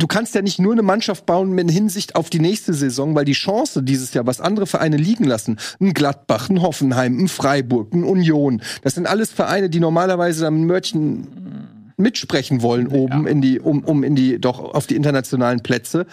du 0.00 0.06
kannst 0.06 0.34
ja 0.34 0.42
nicht 0.42 0.58
nur 0.58 0.72
eine 0.72 0.82
Mannschaft 0.82 1.26
bauen 1.26 1.52
mit 1.52 1.70
Hinsicht 1.70 2.16
auf 2.16 2.30
die 2.30 2.40
nächste 2.40 2.74
Saison, 2.74 3.14
weil 3.14 3.24
die 3.24 3.32
Chance 3.32 3.82
dieses 3.82 4.12
Jahr, 4.14 4.26
was 4.26 4.40
andere 4.40 4.66
Vereine 4.66 4.96
liegen 4.96 5.24
lassen, 5.24 5.58
ein 5.80 5.94
Gladbach, 5.94 6.48
ein 6.48 6.62
Hoffenheim, 6.62 7.18
ein 7.18 7.28
Freiburg, 7.28 7.92
ein 7.92 8.04
Union, 8.04 8.62
das 8.82 8.94
sind 8.94 9.06
alles 9.06 9.30
Vereine, 9.30 9.70
die 9.70 9.80
normalerweise 9.80 10.46
am 10.46 10.64
Mörchen 10.64 11.26
mitsprechen 11.96 12.62
wollen 12.62 12.88
oben 12.88 13.26
in 13.26 13.42
die, 13.42 13.60
um, 13.60 13.84
um 13.84 14.02
in 14.02 14.16
die, 14.16 14.40
doch 14.40 14.58
auf 14.58 14.86
die 14.86 14.96
internationalen 14.96 15.62
Plätze. 15.62 16.06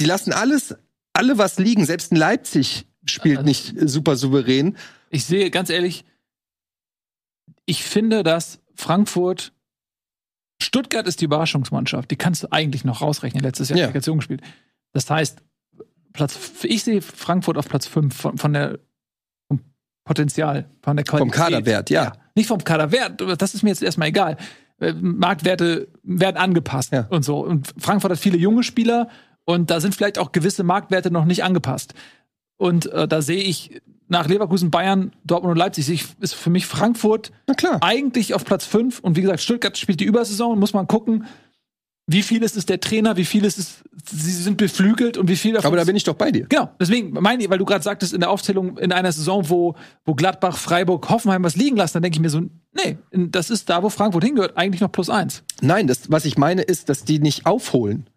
Die 0.00 0.06
lassen 0.06 0.32
alles, 0.32 0.74
alle 1.12 1.36
was 1.36 1.58
liegen. 1.58 1.84
Selbst 1.84 2.10
in 2.10 2.16
Leipzig 2.16 2.86
spielt 3.04 3.38
Also- 3.38 3.46
nicht 3.46 3.74
super 3.84 4.16
souverän. 4.16 4.76
Ich 5.10 5.26
sehe 5.26 5.50
ganz 5.50 5.68
ehrlich, 5.68 6.04
ich 7.66 7.84
finde, 7.84 8.22
dass 8.22 8.60
Frankfurt 8.74 9.52
Stuttgart 10.60 11.06
ist 11.06 11.20
die 11.20 11.26
Überraschungsmannschaft. 11.26 12.10
Die 12.10 12.16
kannst 12.16 12.42
du 12.44 12.48
eigentlich 12.52 12.84
noch 12.84 13.02
rausrechnen. 13.02 13.42
Letztes 13.42 13.68
Jahr 13.68 13.78
Ja. 13.78 13.84
Qualifikation 13.86 14.18
gespielt. 14.18 14.42
Das 14.92 15.08
heißt, 15.10 15.38
Platz, 16.12 16.38
ich 16.62 16.82
sehe 16.82 17.02
Frankfurt 17.02 17.58
auf 17.58 17.68
Platz 17.68 17.86
5 17.86 18.14
von, 18.16 18.38
von 18.38 18.52
der 18.52 18.78
vom 19.48 19.60
Potenzial, 20.04 20.70
von 20.82 20.96
der 20.96 21.04
Qualität. 21.04 21.32
Kaderwert, 21.34 21.90
ja. 21.90 22.12
Nicht 22.34 22.46
vom 22.48 22.64
Kaderwert, 22.64 23.22
das 23.40 23.54
ist 23.54 23.62
mir 23.62 23.70
jetzt 23.70 23.82
erstmal 23.82 24.08
egal. 24.08 24.36
Äh, 24.80 24.92
Marktwerte 24.94 25.88
werden 26.02 26.36
angepasst 26.36 26.92
Ja. 26.92 27.06
und 27.10 27.22
so. 27.24 27.40
Und 27.44 27.72
Frankfurt 27.78 28.12
hat 28.12 28.18
viele 28.18 28.38
junge 28.38 28.62
Spieler 28.62 29.08
und 29.44 29.70
da 29.70 29.80
sind 29.80 29.94
vielleicht 29.94 30.18
auch 30.18 30.32
gewisse 30.32 30.64
Marktwerte 30.64 31.10
noch 31.10 31.24
nicht 31.26 31.44
angepasst. 31.44 31.94
Und 32.56 32.86
äh, 32.86 33.06
da 33.06 33.22
sehe 33.22 33.42
ich 33.42 33.82
nach 34.08 34.28
Leverkusen, 34.28 34.70
Bayern, 34.70 35.12
Dortmund 35.24 35.52
und 35.52 35.58
Leipzig 35.58 35.88
ich, 35.88 36.04
ist 36.20 36.34
für 36.34 36.50
mich 36.50 36.66
Frankfurt 36.66 37.32
eigentlich 37.80 38.34
auf 38.34 38.44
Platz 38.44 38.64
5. 38.64 39.00
Und 39.00 39.16
wie 39.16 39.22
gesagt, 39.22 39.40
Stuttgart 39.40 39.76
spielt 39.76 40.00
die 40.00 40.04
Übersaison, 40.04 40.58
muss 40.58 40.72
man 40.72 40.86
gucken, 40.86 41.26
wie 42.08 42.22
viel 42.22 42.44
ist 42.44 42.56
es 42.56 42.66
der 42.66 42.80
Trainer, 42.80 43.16
wie 43.16 43.24
viel 43.24 43.44
ist 43.44 43.58
es, 43.58 43.82
sie 44.08 44.30
sind 44.30 44.58
beflügelt 44.58 45.18
und 45.18 45.28
wie 45.28 45.34
viel 45.34 45.54
davon 45.54 45.68
Aber 45.68 45.76
da 45.76 45.84
bin 45.84 45.96
ich 45.96 46.04
doch 46.04 46.14
bei 46.14 46.30
dir. 46.30 46.46
Genau, 46.46 46.70
deswegen 46.78 47.10
meine 47.12 47.42
ich, 47.42 47.50
weil 47.50 47.58
du 47.58 47.64
gerade 47.64 47.82
sagtest, 47.82 48.14
in 48.14 48.20
der 48.20 48.30
Aufzählung 48.30 48.78
in 48.78 48.92
einer 48.92 49.10
Saison, 49.10 49.50
wo, 49.50 49.74
wo 50.04 50.14
Gladbach, 50.14 50.56
Freiburg, 50.56 51.08
Hoffenheim 51.10 51.42
was 51.42 51.56
liegen 51.56 51.76
lassen, 51.76 51.94
dann 51.94 52.04
denke 52.04 52.16
ich 52.16 52.22
mir 52.22 52.30
so, 52.30 52.42
nee, 52.72 52.98
das 53.10 53.50
ist 53.50 53.68
da, 53.68 53.82
wo 53.82 53.88
Frankfurt 53.88 54.22
hingehört, 54.22 54.56
eigentlich 54.56 54.80
noch 54.80 54.92
plus 54.92 55.10
eins. 55.10 55.42
Nein, 55.60 55.88
das, 55.88 56.08
was 56.08 56.24
ich 56.24 56.38
meine, 56.38 56.62
ist, 56.62 56.88
dass 56.88 57.02
die 57.02 57.18
nicht 57.18 57.44
aufholen. 57.44 58.08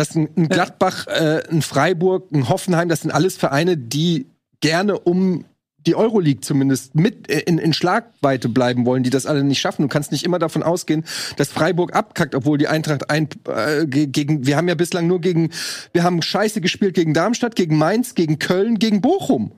Dass 0.00 0.16
ein, 0.16 0.30
ein 0.34 0.48
Gladbach, 0.48 1.06
äh, 1.08 1.42
ein 1.50 1.60
Freiburg, 1.60 2.32
ein 2.32 2.48
Hoffenheim, 2.48 2.88
das 2.88 3.02
sind 3.02 3.10
alles 3.10 3.36
Vereine, 3.36 3.76
die 3.76 4.28
gerne 4.60 4.98
um 4.98 5.44
die 5.86 5.94
Euroleague 5.94 6.40
zumindest 6.40 6.94
mit 6.94 7.30
äh, 7.30 7.40
in, 7.40 7.58
in 7.58 7.74
Schlagweite 7.74 8.48
bleiben 8.48 8.86
wollen, 8.86 9.02
die 9.02 9.10
das 9.10 9.26
alle 9.26 9.44
nicht 9.44 9.60
schaffen. 9.60 9.82
Du 9.82 9.88
kannst 9.88 10.10
nicht 10.10 10.24
immer 10.24 10.38
davon 10.38 10.62
ausgehen, 10.62 11.04
dass 11.36 11.48
Freiburg 11.52 11.94
abkackt, 11.94 12.34
obwohl 12.34 12.56
die 12.56 12.68
Eintracht 12.68 13.10
ein, 13.10 13.28
äh, 13.46 13.84
ge- 13.86 14.06
gegen, 14.06 14.46
wir 14.46 14.56
haben 14.56 14.68
ja 14.68 14.74
bislang 14.74 15.06
nur 15.06 15.20
gegen, 15.20 15.50
wir 15.92 16.02
haben 16.02 16.22
scheiße 16.22 16.62
gespielt 16.62 16.94
gegen 16.94 17.12
Darmstadt, 17.12 17.54
gegen 17.54 17.76
Mainz, 17.76 18.14
gegen 18.14 18.38
Köln, 18.38 18.78
gegen 18.78 19.02
Bochum. 19.02 19.52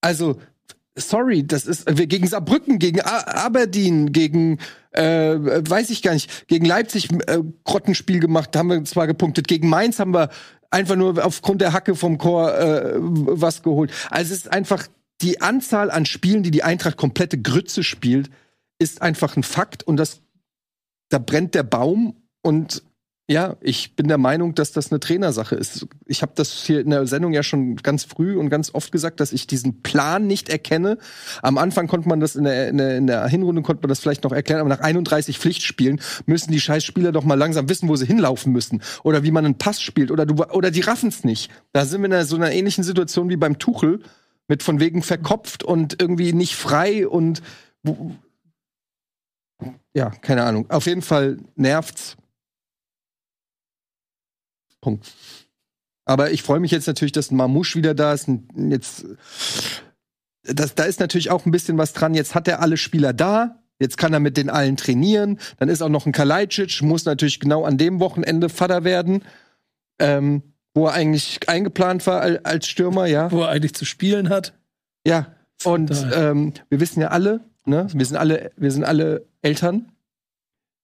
Also, 0.00 0.40
sorry, 0.96 1.46
das 1.46 1.66
ist 1.66 1.86
gegen 1.86 2.26
Saarbrücken, 2.26 2.78
gegen 2.78 3.00
Aberdeen, 3.00 4.12
gegen 4.12 4.58
äh, 4.92 5.36
weiß 5.36 5.90
ich 5.90 6.02
gar 6.02 6.14
nicht, 6.14 6.46
gegen 6.46 6.64
Leipzig 6.64 7.08
äh, 7.26 7.40
Grottenspiel 7.64 8.20
gemacht, 8.20 8.54
haben 8.56 8.68
wir 8.68 8.84
zwar 8.84 9.06
gepunktet, 9.06 9.48
gegen 9.48 9.68
Mainz 9.68 9.98
haben 9.98 10.14
wir 10.14 10.30
einfach 10.70 10.96
nur 10.96 11.24
aufgrund 11.24 11.60
der 11.60 11.72
Hacke 11.72 11.94
vom 11.94 12.18
Chor 12.18 12.56
äh, 12.56 12.94
was 12.96 13.62
geholt. 13.62 13.92
Also 14.10 14.32
es 14.32 14.40
ist 14.40 14.52
einfach 14.52 14.86
die 15.20 15.40
Anzahl 15.40 15.90
an 15.90 16.06
Spielen, 16.06 16.42
die 16.42 16.50
die 16.50 16.62
Eintracht 16.62 16.96
komplette 16.96 17.40
Grütze 17.40 17.82
spielt, 17.82 18.30
ist 18.78 19.02
einfach 19.02 19.36
ein 19.36 19.42
Fakt 19.42 19.82
und 19.84 19.96
das 19.96 20.20
da 21.10 21.18
brennt 21.18 21.54
der 21.54 21.62
Baum 21.62 22.16
und 22.42 22.82
ja, 23.26 23.56
ich 23.62 23.96
bin 23.96 24.06
der 24.06 24.18
Meinung, 24.18 24.54
dass 24.54 24.72
das 24.72 24.92
eine 24.92 25.00
Trainersache 25.00 25.54
ist. 25.54 25.86
Ich 26.04 26.20
habe 26.20 26.32
das 26.34 26.52
hier 26.64 26.80
in 26.80 26.90
der 26.90 27.06
Sendung 27.06 27.32
ja 27.32 27.42
schon 27.42 27.76
ganz 27.76 28.04
früh 28.04 28.36
und 28.36 28.50
ganz 28.50 28.74
oft 28.74 28.92
gesagt, 28.92 29.18
dass 29.18 29.32
ich 29.32 29.46
diesen 29.46 29.80
Plan 29.82 30.26
nicht 30.26 30.50
erkenne. 30.50 30.98
Am 31.40 31.56
Anfang 31.56 31.86
konnte 31.86 32.06
man 32.06 32.20
das 32.20 32.36
in 32.36 32.44
der, 32.44 32.68
in 32.68 32.76
der, 32.76 32.98
in 32.98 33.06
der 33.06 33.26
Hinrunde 33.26 33.62
konnte 33.62 33.80
man 33.80 33.88
das 33.88 34.00
vielleicht 34.00 34.24
noch 34.24 34.32
erklären, 34.32 34.60
aber 34.60 34.68
nach 34.68 34.80
31 34.80 35.38
Pflichtspielen 35.38 36.02
müssen 36.26 36.52
die 36.52 36.60
scheiß 36.60 36.84
Spieler 36.84 37.12
doch 37.12 37.24
mal 37.24 37.36
langsam 37.36 37.66
wissen, 37.70 37.88
wo 37.88 37.96
sie 37.96 38.04
hinlaufen 38.04 38.52
müssen 38.52 38.82
oder 39.04 39.22
wie 39.22 39.30
man 39.30 39.46
einen 39.46 39.56
Pass 39.56 39.80
spielt 39.80 40.10
oder 40.10 40.26
du 40.26 40.44
oder 40.52 40.70
die 40.70 40.82
raffen's 40.82 41.24
nicht. 41.24 41.50
Da 41.72 41.86
sind 41.86 42.02
wir 42.02 42.06
in 42.06 42.12
einer, 42.12 42.26
so 42.26 42.36
einer 42.36 42.52
ähnlichen 42.52 42.84
Situation 42.84 43.30
wie 43.30 43.36
beim 43.36 43.58
Tuchel 43.58 44.00
mit 44.48 44.62
von 44.62 44.80
wegen 44.80 45.02
verkopft 45.02 45.64
und 45.64 45.98
irgendwie 45.98 46.34
nicht 46.34 46.56
frei 46.56 47.08
und 47.08 47.40
ja, 49.94 50.10
keine 50.10 50.44
Ahnung. 50.44 50.70
Auf 50.70 50.84
jeden 50.84 51.00
Fall 51.00 51.38
nervt's. 51.56 52.18
Punkt. 54.84 55.12
Aber 56.04 56.30
ich 56.32 56.42
freue 56.42 56.60
mich 56.60 56.70
jetzt 56.70 56.86
natürlich, 56.86 57.12
dass 57.12 57.30
ein 57.30 57.36
Mamouche 57.36 57.78
wieder 57.78 57.94
da 57.94 58.12
ist. 58.12 58.28
Jetzt, 58.56 59.06
das, 60.42 60.74
da 60.74 60.84
ist 60.84 61.00
natürlich 61.00 61.30
auch 61.30 61.46
ein 61.46 61.50
bisschen 61.50 61.78
was 61.78 61.94
dran. 61.94 62.14
Jetzt 62.14 62.34
hat 62.34 62.46
er 62.46 62.60
alle 62.60 62.76
Spieler 62.76 63.14
da. 63.14 63.62
Jetzt 63.80 63.96
kann 63.96 64.12
er 64.12 64.20
mit 64.20 64.36
den 64.36 64.50
allen 64.50 64.76
trainieren. 64.76 65.38
Dann 65.58 65.70
ist 65.70 65.82
auch 65.82 65.88
noch 65.88 66.04
ein 66.06 66.12
Kalajdzic, 66.12 66.82
muss 66.82 67.06
natürlich 67.06 67.40
genau 67.40 67.64
an 67.64 67.78
dem 67.78 67.98
Wochenende 68.00 68.48
Vater 68.50 68.84
werden, 68.84 69.24
ähm, 69.98 70.42
wo 70.74 70.86
er 70.86 70.92
eigentlich 70.92 71.48
eingeplant 71.48 72.06
war 72.06 72.20
al- 72.20 72.40
als 72.44 72.68
Stürmer, 72.68 73.06
ja. 73.06 73.32
Wo 73.32 73.40
er 73.40 73.48
eigentlich 73.48 73.74
zu 73.74 73.84
spielen 73.86 74.28
hat. 74.28 74.52
Ja. 75.06 75.34
Und 75.64 75.90
ähm, 76.14 76.52
wir 76.68 76.80
wissen 76.80 77.00
ja 77.00 77.08
alle, 77.08 77.40
ne, 77.64 77.86
wir 77.92 78.04
sind 78.04 78.16
alle, 78.16 78.52
wir 78.56 78.70
sind 78.70 78.84
alle 78.84 79.26
Eltern. 79.40 79.90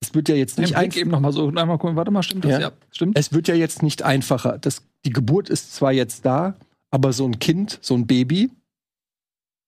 Es 0.02 0.14
wird 0.14 0.28
ja 0.28 0.34
jetzt 0.34 0.58
nicht 0.58 0.76
einfach. 0.76 0.98
eben 0.98 1.10
noch 1.10 1.20
mal 1.20 1.32
so, 1.32 1.48
einmal 1.48 1.78
gucken, 1.78 1.96
warte 1.96 2.10
mal, 2.10 2.22
stimmt 2.22 2.44
das? 2.44 2.52
Ja. 2.52 2.60
Ja, 2.60 2.72
stimmt. 2.90 3.18
Es 3.18 3.32
wird 3.32 3.48
ja 3.48 3.54
jetzt 3.54 3.82
nicht 3.82 4.02
einfacher. 4.02 4.58
Das, 4.58 4.82
die 5.04 5.10
Geburt 5.10 5.50
ist 5.50 5.74
zwar 5.74 5.92
jetzt 5.92 6.24
da, 6.24 6.56
aber 6.90 7.12
so 7.12 7.26
ein 7.26 7.38
Kind, 7.38 7.78
so 7.82 7.94
ein 7.94 8.06
Baby, 8.06 8.50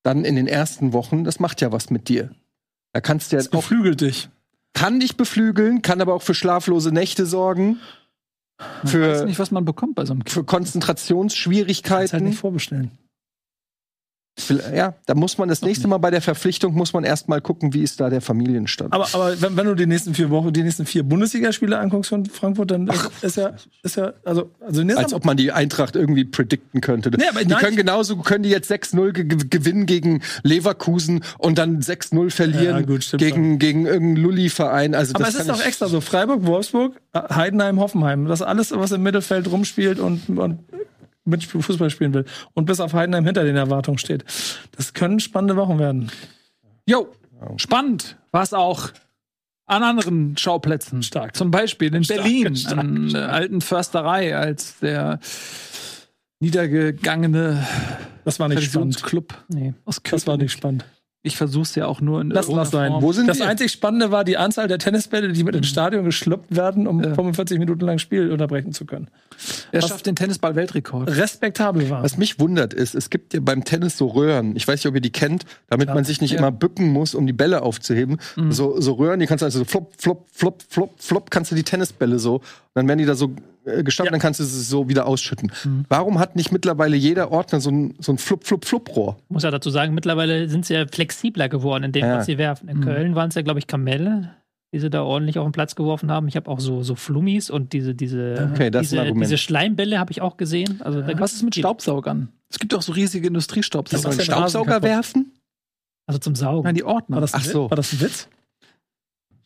dann 0.03 0.25
in 0.25 0.35
den 0.37 0.49
ersten 0.49 0.93
Wochen, 0.93 1.25
das 1.25 1.39
macht 1.39 1.61
ja 1.61 1.71
was 1.71 1.91
mit 1.91 2.09
dir. 2.09 2.31
Da 2.93 3.01
kannst 3.01 3.31
du 3.31 3.37
ja 3.37 3.41
Das 3.43 3.49
auch, 3.53 3.59
beflügelt 3.61 4.01
dich. 4.01 4.31
kann 4.73 5.01
dich 5.01 5.17
beflügeln, 5.17 5.83
kann 5.83 6.01
aber 6.01 6.15
auch 6.15 6.23
für 6.23 6.35
schlaflose 6.35 6.93
Nächte 6.93 7.27
sorgen, 7.27 7.79
Man 8.59 8.69
weiß 8.85 8.91
für, 8.91 9.25
nicht, 9.27 9.39
was 9.39 9.51
man 9.51 9.65
bekommt 9.65 9.95
bei 9.97 10.05
so 10.07 10.13
einem 10.15 10.25
Kind. 10.25 10.31
für 10.33 10.41
Kannst 10.45 10.75
halt 10.75 10.83
Konzentrationsschwierigkeiten. 10.85 12.25
nicht 12.25 12.39
vorbestellen. 12.39 12.91
Ja, 14.75 14.95
da 15.05 15.15
muss 15.15 15.37
man 15.37 15.51
das 15.51 15.61
nächste 15.61 15.89
Mal 15.89 15.99
bei 15.99 16.11
der 16.11 16.23
Verpflichtung 16.23 16.73
muss 16.75 16.95
man 16.95 17.05
erst 17.05 17.29
mal 17.29 17.43
gucken, 17.43 17.75
wie 17.75 17.83
ist 17.83 18.01
da 18.01 18.09
der 18.09 18.23
Familienstand. 18.23 18.95
Aber, 18.95 19.07
aber 19.13 19.39
wenn, 19.43 19.57
wenn 19.59 19.67
du 19.67 19.75
die 19.75 19.85
nächsten 19.87 20.15
vier 20.15 20.31
Wochen, 20.31 20.53
die 20.55 20.63
nächsten 20.63 20.87
vier 20.87 21.03
Bundesligaspiele 21.03 21.79
anguckst 21.79 22.09
von 22.09 22.25
Frankfurt, 22.25 22.71
dann 22.71 22.89
ist, 22.89 23.11
ist 23.21 23.37
ja, 23.37 23.53
ist 23.83 23.97
ja, 23.97 24.15
also, 24.25 24.51
also 24.61 24.83
Als 24.97 25.13
ob 25.13 25.27
man 25.27 25.37
die 25.37 25.53
Eintracht 25.53 25.97
irgendwie 25.97 26.25
predikten 26.25 26.81
könnte. 26.81 27.11
Nee, 27.11 27.25
aber 27.29 27.41
die 27.41 27.49
nein, 27.49 27.59
können 27.61 27.77
genauso, 27.77 28.17
können 28.17 28.43
die 28.43 28.49
jetzt 28.49 28.71
6-0 28.73 29.13
ge 29.13 29.25
ge- 29.25 29.49
gewinnen 29.51 29.85
gegen 29.85 30.23
Leverkusen 30.43 31.23
und 31.37 31.59
dann 31.59 31.81
6-0 31.81 32.31
verlieren 32.31 32.77
Ja, 32.79 32.81
gut, 32.87 33.05
stimmt 33.05 33.21
gegen, 33.23 33.59
gegen 33.59 33.87
irgendeinen 33.87 34.17
Lulli-Verein. 34.25 34.95
Also 34.95 35.13
Aber 35.15 35.25
das 35.25 35.35
es 35.35 35.41
ist 35.43 35.51
doch 35.51 35.65
extra 35.65 35.89
so. 35.89 36.01
Freiburg, 36.01 36.47
Wolfsburg, 36.47 37.01
Heidenheim, 37.15 37.79
Hoffenheim. 37.79 38.25
Das 38.25 38.41
alles, 38.41 38.73
was 38.75 38.93
im 38.93 39.03
Mittelfeld 39.03 39.51
rumspielt 39.51 39.99
und, 39.99 40.31
und 40.31 40.61
mit 41.25 41.45
Fußball 41.45 41.91
spielen 41.91 42.15
will. 42.15 42.25
Und 42.55 42.65
bis 42.67 42.81
auf 42.81 42.95
Heidenheim 42.95 43.25
hinter 43.25 43.45
den 43.45 43.57
Erwartungen 43.57 43.99
steht. 43.99 44.25
Das 44.77 44.93
können 44.95 45.21
spannende 45.21 45.57
Wochen 45.57 45.79
werden. 45.79 46.11
Jo, 46.87 47.09
spannend 47.57 48.17
war 48.33 48.43
es 48.43 48.53
auch 48.53 48.91
an 49.67 49.83
anderen 49.83 50.37
Schauplätzen. 50.37 51.03
Stark. 51.03 51.37
Zum 51.37 51.51
Beispiel 51.51 51.95
in 51.95 52.05
Stark, 52.05 52.23
Berlin, 52.23 52.57
stark, 52.57 52.79
an 52.79 53.09
der 53.09 53.33
alten 53.33 53.61
Försterei, 53.61 54.37
als 54.37 54.79
der 54.81 55.21
niedergegangene 56.41 57.65
Das 58.25 58.41
war 58.41 58.49
nicht 58.49 58.63
spannend. 58.63 58.95
Traditionsclub 58.95 59.45
Nee. 59.49 59.75
aus 59.85 60.01
Das 60.03 60.27
war 60.27 60.37
nicht 60.37 60.53
spannend. 60.53 60.85
Ich 61.25 61.37
versuch's 61.37 61.77
ja 61.77 61.87
auch 61.87 62.01
nur 62.01 62.21
in 62.21 62.31
Lass 62.31 62.49
das 62.49 62.71
sein. 62.73 62.91
Form. 62.91 63.03
Wo 63.03 63.13
sind 63.13 63.29
das 63.29 63.39
wir? 63.39 63.47
einzig 63.47 63.71
Spannende 63.71 64.11
war 64.11 64.25
die 64.25 64.37
Anzahl 64.37 64.67
der 64.67 64.79
Tennisbälle, 64.79 65.33
die 65.33 65.45
mit 65.45 65.55
ins 65.55 65.69
Stadion 65.69 66.05
geschluppt 66.05 66.57
werden, 66.57 66.89
um 66.89 66.99
Ja. 67.01 67.15
45 67.15 67.61
Minuten 67.61 67.83
lang 67.87 67.99
Spiel 67.99 68.33
unterbrechen 68.33 68.73
zu 68.73 68.87
können. 68.87 69.07
Er 69.71 69.83
was- 69.83 69.89
schafft 69.91 70.07
den 70.07 70.17
Tennisball-Weltrekord. 70.17 71.09
Respektabel 71.17 71.89
war. 71.91 72.03
Was 72.03 72.19
mich 72.19 72.41
wundert 72.41 72.75
ist, 72.75 72.97
es 72.97 73.09
gibt 73.09 73.35
ja 73.35 73.41
beim 73.41 73.63
Tennis 73.63 73.97
so 73.97 74.09
Röhren. 74.09 74.57
Ich 74.57 74.67
weiß 74.67 74.81
nicht, 74.81 74.87
ob 74.89 74.97
ihr 74.97 75.01
die 75.01 75.13
kennt, 75.13 75.45
damit 75.69 75.89
man 75.95 76.03
sich 76.05 76.21
nicht 76.21 76.33
Ja. 76.33 76.39
immer 76.39 76.51
bücken 76.51 76.89
muss, 76.89 77.15
um 77.15 77.25
die 77.29 77.33
Bälle 77.33 77.63
aufzuheben. 77.63 78.19
So, 78.51 78.81
so 78.81 78.95
Röhren, 78.95 79.21
die 79.21 79.27
kannst 79.27 79.43
du 79.43 79.47
also 79.47 79.61
so 79.61 79.65
flop, 79.65 79.93
flop, 79.99 80.27
flop, 80.33 80.63
flop, 80.69 80.91
flop, 81.01 81.31
kannst 81.31 81.53
du 81.53 81.55
die 81.55 81.63
Tennisbälle 81.63 82.19
so. 82.19 82.37
Und 82.37 82.43
dann 82.75 82.89
werden 82.89 82.99
die 82.99 83.07
da 83.07 83.15
so 83.15 83.31
gestapelt, 83.65 84.07
Ja. 84.07 84.11
dann 84.13 84.21
kannst 84.21 84.41
du 84.41 84.45
es 84.45 84.69
so 84.69 84.89
wieder 84.89 85.07
ausschütten. 85.07 85.53
Mhm. 85.65 85.85
Warum 85.89 86.19
hat 86.19 86.37
nicht 86.37 86.53
mittlerweile 86.53 86.97
jeder 86.97 87.31
Ordner 87.31 87.61
so 87.61 87.71
ein, 87.71 87.95
so 88.01 88.13
ein 88.13 88.19
Flup-Flup-Flup-Rohr? 88.19 89.19
Muss 89.29 89.43
ja 89.43 89.51
dazu 89.51 89.71
sagen, 89.71 89.95
mittlerweile 89.95 90.49
sind 90.49 90.67
sie 90.67 90.75
ja 90.75 90.87
flexibler 90.87 91.49
geworden 91.49 91.85
in 91.85 91.93
dem, 91.93 92.05
Ja. 92.05 92.19
was 92.19 92.27
sie 92.27 92.39
werfen. 92.39 92.69
In 92.69 92.79
Mhm. 92.79 92.85
Köln 92.85 93.15
waren 93.15 93.29
es 93.29 93.35
ja, 93.35 93.43
glaube 93.43 93.59
ich, 93.61 93.67
Kamelle, 93.67 94.35
die 94.75 94.79
sie 94.81 94.91
da 94.91 95.03
ordentlich 95.03 95.39
auf 95.39 95.47
den 95.47 95.53
Platz 95.53 95.75
geworfen 95.75 96.11
haben. 96.11 96.29
Ich 96.29 96.37
habe 96.37 96.51
auch 96.51 96.59
so, 96.61 96.83
so 96.83 96.95
Flummis 96.95 97.51
und 97.51 97.73
diese, 97.73 97.95
diese, 97.95 98.51
Okay, 98.53 98.71
diese, 98.71 99.13
diese 99.13 99.39
Schleimbälle 99.39 99.99
habe 99.99 100.11
ich 100.13 100.21
auch 100.23 100.37
gesehen. 100.37 100.81
Also, 100.83 101.03
da 101.03 101.19
Was 101.21 101.35
ist 101.35 101.43
mit. 101.43 101.55
Staubsaugern? 101.55 102.29
Es 102.49 102.59
gibt 102.59 102.73
doch 102.73 102.83
so 102.83 102.93
riesige 102.93 103.25
Soll 103.25 103.29
Industriestaubsauger. 103.29 104.09
Rasen 104.09 104.21
Staubsauger 104.25 104.83
werfen? 104.83 105.33
Also 106.07 106.19
zum 106.19 106.35
Saugen. 106.35 106.65
Nein, 106.65 106.75
die 106.75 106.85
Ordner. 106.85 107.17
War 107.17 107.21
das, 107.21 107.33
ein 107.35 107.41
Ach 107.43 107.47
so. 107.47 107.71
war 107.71 107.77
das 107.77 107.93
ein 107.93 108.01
Witz? 108.01 108.29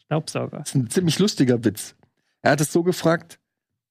Staubsauger. 0.04 0.58
Das 0.58 0.68
ist 0.68 0.74
ein 0.74 0.90
ziemlich 0.90 1.18
lustiger 1.18 1.64
Witz. 1.64 1.94
Er 2.42 2.52
hat 2.52 2.60
es 2.60 2.72
so 2.72 2.82
gefragt, 2.82 3.38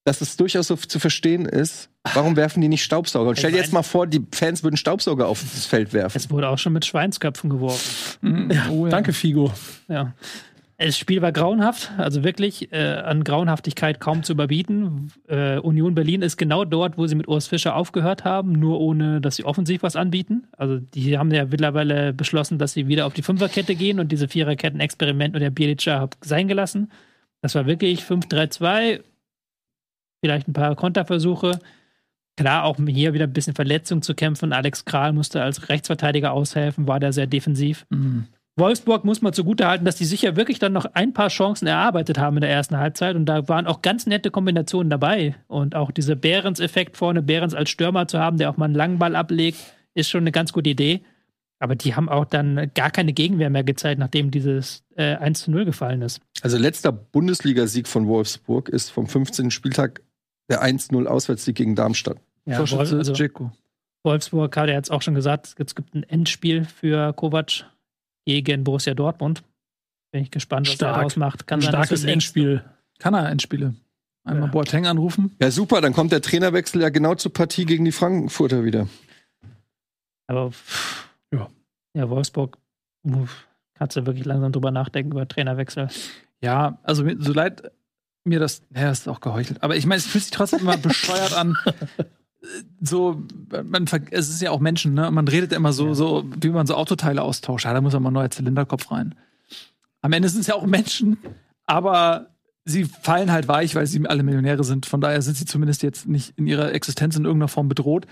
dass 0.06 0.22
es 0.22 0.38
durchaus 0.38 0.68
so 0.68 0.76
zu 0.76 1.00
verstehen 1.00 1.46
ist, 1.46 1.90
warum 2.14 2.36
werfen 2.36 2.62
die 2.62 2.68
nicht 2.68 2.84
Staubsauger? 2.84 3.30
Und 3.30 3.40
stell 3.40 3.52
dir 3.52 3.58
jetzt 3.58 3.74
mal 3.74 3.84
vor, 3.84 4.06
die 4.08 4.22
Fans 4.32 4.64
würden 4.64 4.78
Staubsauger 4.78 5.28
auf 5.28 5.42
das 5.42 5.66
Feld 5.66 5.94
werfen. 5.94 6.16
Es 6.18 6.30
wurde 6.30 6.48
auch 6.48 6.60
schon 6.60 6.74
mit 6.74 6.86
Schweinsköpfen 6.86 7.50
geworfen. 7.50 8.18
Mhm. 8.22 8.52
Ja, 8.52 8.70
Oh, 8.70 8.88
danke, 8.88 9.12
Figo. 9.14 9.52
Ja. 9.88 10.14
Das 10.78 10.98
Spiel 10.98 11.22
war 11.22 11.32
grauenhaft, 11.32 11.92
also 11.98 12.26
wirklich 12.26 12.72
äh, 12.74 12.78
an 12.98 13.24
Grauenhaftigkeit 13.24 14.02
kaum 14.02 14.24
zu 14.24 14.34
überbieten. 14.34 15.12
Äh, 15.28 15.58
Union 15.60 15.96
Berlin 15.96 16.22
ist 16.22 16.36
genau 16.36 16.66
dort, 16.66 16.98
wo 16.98 17.08
sie 17.08 17.16
mit 17.16 17.30
Urs 17.30 17.48
Fischer 17.48 17.78
aufgehört 17.78 18.26
haben, 18.26 18.52
nur 18.52 18.82
ohne, 18.82 19.22
dass 19.22 19.38
sie 19.38 19.46
offensiv 19.46 19.84
was 19.84 19.96
anbieten. 19.96 20.48
Also 20.58 20.78
die 20.80 21.18
haben 21.18 21.32
ja 21.32 21.46
mittlerweile 21.46 22.12
beschlossen, 22.12 22.58
dass 22.60 22.74
sie 22.74 22.88
wieder 22.88 23.06
auf 23.06 23.14
die 23.14 23.22
Fünferkette 23.22 23.74
gehen 23.76 24.02
und 24.02 24.12
diese 24.12 24.28
Viererketten-Experiment 24.28 25.34
mit 25.34 25.42
der 25.42 25.50
Bielica 25.50 26.10
sein 26.22 26.50
gelassen. 26.50 26.92
Das 27.42 27.56
war 27.56 27.66
wirklich 27.66 28.02
5-3-2, 28.02 29.00
vielleicht 30.26 30.48
ein 30.48 30.54
paar 30.54 30.76
Konterversuche. 30.76 31.60
Klar, 32.36 32.64
auch 32.64 32.78
hier 32.88 33.14
wieder 33.14 33.26
ein 33.26 33.34
bisschen 33.34 33.54
Verletzung 33.54 34.02
zu 34.02 34.16
kämpfen. 34.16 34.54
Alex 34.54 34.84
Kral 34.84 35.14
musste 35.14 35.44
als 35.44 35.70
Rechtsverteidiger 35.70 36.34
aushelfen, 36.34 36.88
war 36.88 37.00
da 37.00 37.12
sehr 37.12 37.28
defensiv. 37.28 37.86
Mhm. 37.90 38.26
Wolfsburg 38.58 39.06
muss 39.06 39.22
man 39.22 39.34
zugutehalten, 39.34 39.86
dass 39.86 39.98
die 39.98 40.06
sicher 40.06 40.36
wirklich 40.36 40.60
dann 40.60 40.74
noch 40.74 40.86
ein 40.94 41.14
paar 41.14 41.28
Chancen 41.28 41.68
erarbeitet 41.68 42.18
haben 42.18 42.38
in 42.38 42.42
der 42.42 42.50
ersten 42.50 42.78
Halbzeit 42.78 43.16
und 43.16 43.26
da 43.26 43.48
waren 43.50 43.68
auch 43.68 43.82
ganz 43.82 44.08
nette 44.08 44.32
Kombinationen 44.32 44.90
dabei 44.90 45.36
und 45.48 45.76
auch 45.76 45.92
dieser 45.92 46.16
Behrens-Effekt 46.16 46.98
vorne, 46.98 47.22
Behrens 47.22 47.54
als 47.54 47.70
Stürmer 47.70 48.08
zu 48.08 48.18
haben, 48.18 48.38
der 48.38 48.50
auch 48.50 48.58
mal 48.58 48.66
einen 48.66 48.74
langen 48.74 48.98
Ball 48.98 49.16
ablegt, 49.16 49.60
ist 49.94 50.10
schon 50.10 50.22
eine 50.22 50.32
ganz 50.32 50.54
gute 50.54 50.70
Idee. 50.70 51.02
Aber 51.60 51.76
die 51.76 51.96
haben 51.96 52.10
auch 52.10 52.26
dann 52.26 52.72
gar 52.74 52.92
keine 52.92 53.14
Gegenwehr 53.14 53.50
mehr 53.50 53.64
gezeigt, 53.64 54.00
nachdem 54.00 54.32
dieses 54.32 54.84
äh, 54.96 55.16
1 55.16 55.44
zu 55.44 55.52
0 55.52 55.66
gefallen 55.66 56.02
ist. 56.02 56.22
Also 56.42 56.58
letzter 56.58 56.92
Bundesligasieg 56.92 57.88
von 57.88 58.08
Wolfsburg 58.08 58.70
ist 58.70 58.90
vom 58.90 59.08
15. 59.08 59.52
Spieltag 59.52 60.02
der 60.50 60.64
1-0 60.64 61.06
Auswärtssieg 61.08 61.56
gegen 61.56 61.76
Darmstadt. 61.76 62.18
Ja, 62.46 62.58
Torschütze 62.58 62.98
also 62.98 63.14
Dzeko. 63.14 63.52
Wolfsburg 64.04 64.56
hat 64.56 64.68
er 64.70 64.76
jetzt 64.76 64.92
auch 64.92 65.02
schon 65.02 65.16
gesagt, 65.16 65.56
es 65.58 65.76
gibt 65.76 65.96
ein 65.96 66.04
Endspiel 66.04 66.66
für 66.66 67.12
Kovac 67.14 67.66
gegen 68.26 68.64
Borussia 68.64 68.94
Dortmund. 68.94 69.44
Bin 70.12 70.22
ich 70.22 70.32
gespannt, 70.32 70.68
was 70.68 70.74
er 70.74 70.78
Stark. 70.78 70.96
daraus 70.98 71.16
macht. 71.16 71.48
Kann 71.48 71.60
Ein 71.60 71.64
sein, 71.64 71.70
starkes 71.72 71.92
nächste- 71.92 72.12
Endspiel. 72.12 72.64
Kann 73.00 73.14
er 73.16 73.30
Endspiele. 73.30 73.74
Einmal 74.24 74.48
Ja. 74.48 74.52
Boateng 74.52 74.86
anrufen. 74.88 75.36
Ja, 75.42 75.52
super, 75.52 75.82
dann 75.82 75.94
kommt 75.94 76.12
der 76.12 76.22
Trainerwechsel 76.22 76.82
ja 76.82 76.90
genau 76.90 77.16
zur 77.16 77.34
Partie 77.34 77.66
gegen 77.66 77.84
die 77.86 77.92
Frankfurter 77.92 78.64
wieder. 78.64 78.88
Aber 80.28 80.52
pff, 80.52 81.10
Ja. 81.32 81.50
ja, 81.96 82.10
Wolfsburg, 82.10 82.58
kannst 83.76 83.96
du 83.98 84.06
wirklich 84.06 84.26
langsam 84.26 84.52
drüber 84.52 84.72
nachdenken 84.72 85.12
über 85.12 85.28
Trainerwechsel. 85.28 85.90
Ja, 86.42 86.80
also 86.84 87.04
so 87.20 87.34
leid 87.34 87.72
mir 88.26 88.40
das, 88.40 88.62
ja, 88.76 88.84
das 88.86 89.00
ist 89.00 89.08
auch 89.08 89.22
geheuchelt. 89.22 89.64
Aber 89.64 89.76
ich 89.76 89.86
meine, 89.86 90.00
es 90.00 90.06
fühlt 90.06 90.24
sich 90.24 90.32
trotzdem 90.32 90.60
immer 90.62 90.78
bescheuert 90.78 91.34
an. 91.34 91.58
So, 92.80 93.24
man, 93.64 93.88
ver- 93.88 94.02
es 94.12 94.30
ist 94.30 94.40
ja 94.40 94.52
auch 94.52 94.60
Menschen, 94.60 94.94
ne? 94.94 95.10
Man 95.10 95.28
redet 95.28 95.52
immer 95.52 95.74
so, 95.74 95.96
so, 95.96 96.26
wie 96.40 96.50
man 96.50 96.68
so 96.68 96.76
Autoteile 96.76 97.24
austauscht. 97.24 97.66
Ja, 97.66 97.74
da 97.74 97.82
muss 97.82 97.94
ja 97.94 98.00
mal 98.00 98.12
ein 98.12 98.14
neuer 98.14 98.30
Zylinderkopf 98.30 98.92
rein. 98.92 99.16
Am 100.04 100.14
Ende 100.14 100.30
sind 100.30 100.42
es 100.42 100.48
ja 100.48 100.54
auch 100.54 100.68
Menschen, 100.68 101.18
aber 101.66 102.28
sie 102.64 102.84
fallen 102.86 103.32
halt 103.32 103.48
weich, 103.48 103.74
weil 103.74 103.88
sie 103.88 104.06
alle 104.08 104.22
Millionäre 104.22 104.64
sind. 104.64 104.86
Von 104.86 105.02
daher 105.02 105.24
sind 105.24 105.36
sie 105.38 105.46
zumindest 105.46 105.82
jetzt 105.82 106.08
nicht 106.08 106.34
in 106.38 106.46
ihrer 106.46 106.72
Existenz 106.72 107.16
in 107.16 107.26
irgendeiner 107.26 107.48
Form 107.48 107.68
bedroht. 107.68 108.06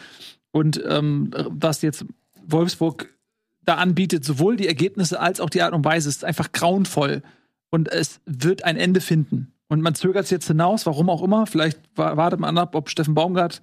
Und 0.51 0.81
ähm, 0.87 1.29
was 1.49 1.83
jetzt 1.83 2.03
Wolfsburg 2.47 3.09
da 3.61 3.75
anbietet, 3.75 4.25
sowohl 4.25 4.57
die 4.57 4.67
Ergebnisse 4.67 5.19
als 5.19 5.39
auch 5.41 5.51
die 5.51 5.61
Art 5.61 5.73
und 5.75 5.85
Weise, 5.85 6.09
ist 6.09 6.25
einfach 6.25 6.51
grauenvoll. 6.51 7.21
Und 7.69 7.87
es 7.87 8.19
wird 8.25 8.63
ein 8.63 8.77
Ende 8.77 8.99
finden. 8.99 9.52
Und 9.73 9.81
man 9.81 9.95
zögert 9.95 10.23
es 10.25 10.29
jetzt 10.29 10.47
hinaus, 10.47 10.85
warum 10.85 11.09
auch 11.09 11.21
immer. 11.23 11.45
Vielleicht 11.47 11.79
wa- 11.95 12.15
wartet 12.15 12.39
man 12.39 12.57
ab, 12.57 12.75
ob 12.75 12.89
Steffen 12.89 13.13
Baumgart 13.15 13.61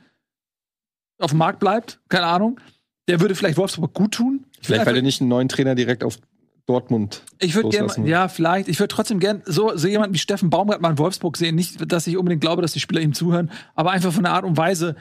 auf 1.19 1.31
dem 1.31 1.39
Markt 1.39 1.61
bleibt. 1.61 2.01
Keine 2.09 2.27
Ahnung. 2.27 2.61
Der 3.09 3.21
würde 3.21 3.35
vielleicht 3.35 3.57
Wolfsburg 3.57 3.95
gut 3.95 4.13
tun. 4.15 4.45
Vielleicht, 4.61 4.87
weil 4.87 4.97
er 4.97 5.03
nicht 5.03 5.21
einen 5.21 5.31
neuen 5.31 5.49
Trainer 5.49 5.75
direkt 5.75 6.05
auf 6.05 6.19
Dortmund. 6.67 7.23
Ich 7.39 7.55
würde 7.55 7.69
gerne, 7.71 7.87
loslassen. 7.89 8.07
ja, 8.07 8.29
vielleicht. 8.29 8.69
Ich 8.69 8.79
würde 8.79 8.95
trotzdem 8.95 9.19
gerne 9.21 9.43
so, 9.47 9.77
so 9.77 9.89
jemanden 9.89 10.15
wie 10.15 10.19
Steffen 10.19 10.51
Baumgart 10.51 10.81
mal 10.81 10.91
in 10.91 10.99
Wolfsburg 10.99 11.37
sehen. 11.37 11.55
Nicht, 11.55 11.91
dass 11.93 12.07
ich 12.07 12.17
unbedingt 12.17 12.41
glaube, 12.41 12.61
dass 12.63 12.73
die 12.73 12.81
Spieler 12.81 13.01
ihm 13.01 13.15
zuhören, 13.15 13.51
aber 13.75 13.91
einfach 13.93 14.13
von 14.13 14.25
der 14.25 14.33
Art 14.35 14.45
und 14.45 14.57
Weise. 14.57 14.97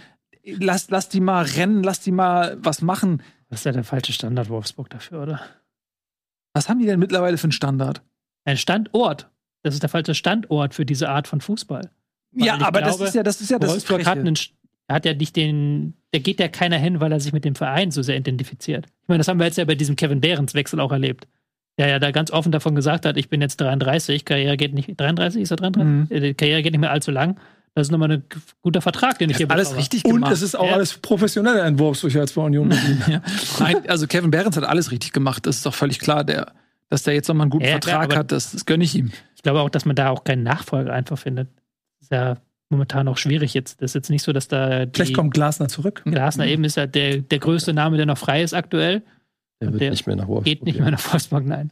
Lass, 0.46 0.90
lass 0.90 1.10
die 1.10 1.20
mal 1.22 1.44
rennen, 1.44 1.84
lass 1.84 2.00
die 2.00 2.12
mal 2.12 2.58
was 2.62 2.82
machen. 2.82 3.22
Das 3.50 3.60
ist 3.62 3.66
ja 3.66 3.72
der 3.72 3.84
falsche 3.84 4.14
Standard 4.14 4.50
Wolfsburg 4.50 4.90
dafür, 4.90 5.22
oder? 5.24 5.42
Was 6.54 6.70
haben 6.70 6.80
die 6.80 6.86
denn 6.86 7.00
mittlerweile 7.00 7.38
für 7.38 7.44
einen 7.46 7.52
Standard? 7.52 8.02
Ein 8.46 8.58
Standort. 8.58 9.30
Das 9.64 9.74
ist 9.74 9.84
der 9.84 9.90
falsche 9.90 10.16
Standort 10.16 10.74
für 10.74 10.86
diese 10.86 11.10
Art 11.10 11.28
von 11.28 11.42
Fußball. 11.42 11.90
Weil 12.32 12.46
ja, 12.48 12.54
aber 12.62 12.82
glaube, 12.82 13.00
das 13.00 13.10
ist 13.10 13.16
ja, 13.16 13.24
das 13.24 13.42
ist 13.42 13.50
ja 13.52 13.60
das 13.60 13.72
Wolfsburg 13.72 14.06
hat 14.06 14.20
einen, 14.20 14.36
hat 14.88 15.06
ja 15.06 15.14
nicht 15.14 15.36
den, 15.36 15.96
da 16.12 16.20
geht 16.20 16.40
ja 16.40 16.48
keiner 16.48 16.78
hin, 16.78 17.00
weil 17.00 17.12
er 17.12 17.20
sich 17.20 17.34
mit 17.34 17.44
dem 17.46 17.56
Verein 17.56 17.92
so 17.92 18.02
sehr 18.02 18.16
identifiziert. 18.18 18.86
Ich 19.04 19.08
meine, 19.08 19.18
das 19.20 19.28
haben 19.28 19.40
wir 19.40 19.46
jetzt 19.46 19.58
ja 19.58 19.66
bei 19.66 19.76
diesem 19.76 19.96
Kevin 19.96 20.22
Behrens 20.22 20.54
Wechsel 20.54 20.80
auch 20.80 20.92
erlebt. 20.92 21.28
Der 21.78 21.88
ja 21.88 22.00
da 22.00 22.12
ganz 22.12 22.30
offen 22.32 22.52
davon 22.52 22.76
gesagt 22.76 23.06
hat, 23.06 23.16
ich 23.18 23.30
bin 23.30 23.42
jetzt 23.42 23.58
33, 23.62 24.26
Karriere 24.26 24.58
geht 24.58 24.74
nicht, 24.74 25.00
33, 25.00 25.42
ist 25.42 25.52
er 25.52 25.58
33? 25.58 25.86
Mhm. 25.86 26.24
Äh, 26.24 26.34
Karriere 26.34 26.62
geht 26.62 26.74
nicht 26.74 26.82
mehr 26.82 26.92
allzu 26.92 27.12
lang. 27.12 27.40
Das 27.76 27.88
ist 27.88 27.92
nochmal 27.92 28.12
ein 28.12 28.24
guter 28.62 28.82
Vertrag, 28.82 29.18
den 29.20 29.30
ich 29.30 29.38
hier 29.38 29.50
alles 29.50 29.70
bekomme. 29.70 29.80
richtig 29.82 30.04
Und 30.06 30.16
gemacht. 30.16 30.34
es 30.34 30.42
ist 30.42 30.56
auch 30.56 30.68
Ja. 30.68 30.74
alles 30.74 30.98
professioneller 30.98 31.66
in 31.68 31.80
Wolfsburg 31.80 32.16
als 32.18 32.34
bei 32.34 32.42
Union 32.42 32.72
ja. 33.08 33.22
Nein, 33.60 33.78
also 33.88 34.08
Kevin 34.08 34.32
Behrens 34.32 34.58
hat 34.58 34.64
alles 34.66 34.92
richtig 34.92 35.14
gemacht. 35.14 35.46
Das 35.46 35.58
ist 35.58 35.66
doch 35.66 35.74
völlig 35.74 36.00
klar, 36.00 36.24
der, 36.26 36.52
dass 36.90 37.04
der 37.04 37.14
jetzt 37.14 37.28
nochmal 37.30 37.44
einen 37.46 37.52
guten 37.52 37.64
Ja, 37.66 37.80
klar, 37.80 38.00
Vertrag 38.02 38.12
aber- 38.12 38.20
hat. 38.20 38.32
Das, 38.34 38.52
das 38.52 38.66
gönne 38.66 38.84
ich 38.84 38.96
ihm. 38.96 39.12
Ich 39.40 39.44
glaube 39.44 39.62
auch, 39.62 39.70
dass 39.70 39.86
man 39.86 39.96
da 39.96 40.10
auch 40.10 40.26
keinen 40.26 40.44
Nachfolger 40.44 40.92
einfach 40.92 41.18
findet. 41.18 41.48
Das 42.00 42.08
ist 42.08 42.12
ja 42.12 42.38
momentan 42.70 43.08
auch 43.08 43.16
schwierig 43.18 43.54
jetzt. 43.54 43.82
Das 43.82 43.92
ist 43.92 43.96
jetzt 43.96 44.10
nicht 44.10 44.22
so, 44.22 44.34
dass 44.34 44.50
da 44.50 44.86
die 44.86 44.92
Vielleicht 44.94 45.16
kommt 45.16 45.34
Glasner 45.34 45.70
zurück. 45.70 46.02
Glasner 46.04 46.46
eben 46.46 46.66
ist 46.66 46.76
ja 46.76 46.88
der, 46.88 47.20
der 47.20 47.40
größte 47.40 47.72
Name, 47.74 47.96
der 47.96 48.06
noch 48.06 48.18
frei 48.18 48.44
ist 48.44 48.54
aktuell. 48.54 49.02
Der 49.62 49.72
wird 49.72 49.82
Der 49.82 49.92
nicht 49.92 50.06
mehr 50.08 50.18
nach 50.18 50.28
Wolfsburg. 50.28 50.44
Geht 50.44 50.66
nicht 50.66 50.74
gehen. 50.76 50.84
mehr 50.84 50.92
nach 50.92 51.14
Wolfsburg, 51.14 51.46
nein. 51.46 51.72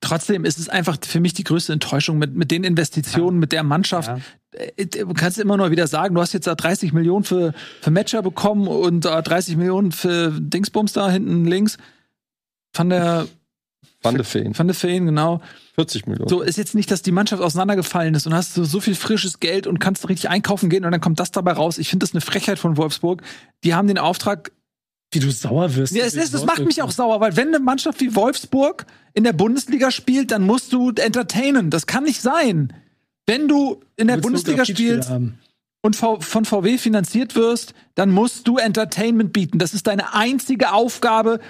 Trotzdem 0.00 0.46
ist 0.46 0.58
es 0.58 0.70
einfach 0.70 0.96
für 1.04 1.20
mich 1.20 1.34
die 1.34 1.44
größte 1.44 1.74
Enttäuschung 1.74 2.16
mit, 2.16 2.34
mit 2.34 2.50
den 2.50 2.64
Investitionen, 2.64 3.38
mit 3.38 3.52
der 3.52 3.62
Mannschaft. 3.62 4.08
Ja. 4.08 4.60
Äh, 4.76 4.86
Du 4.86 5.12
kannst 5.12 5.38
immer 5.38 5.58
nur 5.58 5.70
wieder 5.70 5.86
sagen, 5.86 6.14
du 6.14 6.22
hast 6.22 6.32
jetzt 6.32 6.46
da 6.46 6.54
30 6.54 6.94
Millionen 6.94 7.24
für, 7.24 7.52
für 7.82 7.90
Matcher 7.90 8.22
bekommen 8.22 8.68
und 8.68 9.04
äh, 9.04 9.22
30 9.22 9.58
Millionen 9.58 9.92
für 9.92 10.32
Dingsbums 10.32 10.94
da 10.94 11.10
hinten 11.10 11.44
links. 11.44 11.76
Von 12.72 12.88
der, 12.88 13.26
Van 14.00 14.14
de 14.14 14.24
Feen. 14.24 14.54
von 14.54 14.66
der 14.66 14.74
Feen, 14.74 15.04
genau. 15.04 15.42
40 15.74 16.06
Millionen. 16.06 16.28
So 16.28 16.42
ist 16.42 16.58
jetzt 16.58 16.74
nicht, 16.74 16.90
dass 16.90 17.02
die 17.02 17.12
Mannschaft 17.12 17.42
auseinandergefallen 17.42 18.14
ist 18.14 18.26
und 18.26 18.34
hast 18.34 18.54
so, 18.54 18.64
so 18.64 18.80
viel 18.80 18.94
frisches 18.94 19.40
Geld 19.40 19.66
und 19.66 19.78
kannst 19.78 20.06
richtig 20.08 20.28
einkaufen 20.28 20.68
gehen 20.68 20.84
und 20.84 20.92
dann 20.92 21.00
kommt 21.00 21.18
das 21.18 21.30
dabei 21.30 21.52
raus. 21.52 21.78
Ich 21.78 21.88
finde 21.88 22.04
das 22.04 22.12
eine 22.12 22.20
Frechheit 22.20 22.58
von 22.58 22.76
Wolfsburg. 22.76 23.22
Die 23.64 23.74
haben 23.74 23.88
den 23.88 23.98
Auftrag, 23.98 24.52
Wie 25.12 25.20
du 25.20 25.30
sauer 25.30 25.74
wirst. 25.74 25.94
ja, 25.94 26.04
es 26.04 26.14
ist, 26.14 26.34
das 26.34 26.44
macht 26.44 26.64
mich 26.64 26.82
auch 26.82 26.90
sauer, 26.90 27.20
weil 27.20 27.36
wenn 27.36 27.48
eine 27.48 27.58
Mannschaft 27.58 28.00
wie 28.00 28.14
Wolfsburg 28.14 28.84
in 29.14 29.24
der 29.24 29.32
Bundesliga 29.32 29.90
spielt, 29.90 30.30
dann 30.30 30.42
musst 30.42 30.72
du 30.74 30.90
entertainen. 30.90 31.70
Das 31.70 31.86
kann 31.86 32.04
nicht 32.04 32.20
sein. 32.20 32.74
Wenn 33.26 33.48
du 33.48 33.80
in 33.96 34.08
der 34.08 34.16
Willst 34.16 34.24
Bundesliga 34.24 34.64
spielst 34.66 35.08
haben? 35.08 35.38
und 35.80 35.96
von 35.96 36.44
VW 36.44 36.76
finanziert 36.76 37.34
wirst, 37.34 37.72
dann 37.94 38.10
musst 38.10 38.46
du 38.46 38.58
Entertainment 38.58 39.32
bieten. 39.32 39.58
Das 39.58 39.74
ist 39.74 39.86
deine 39.86 40.14
einzige 40.14 40.72
Aufgabe, 40.72 41.40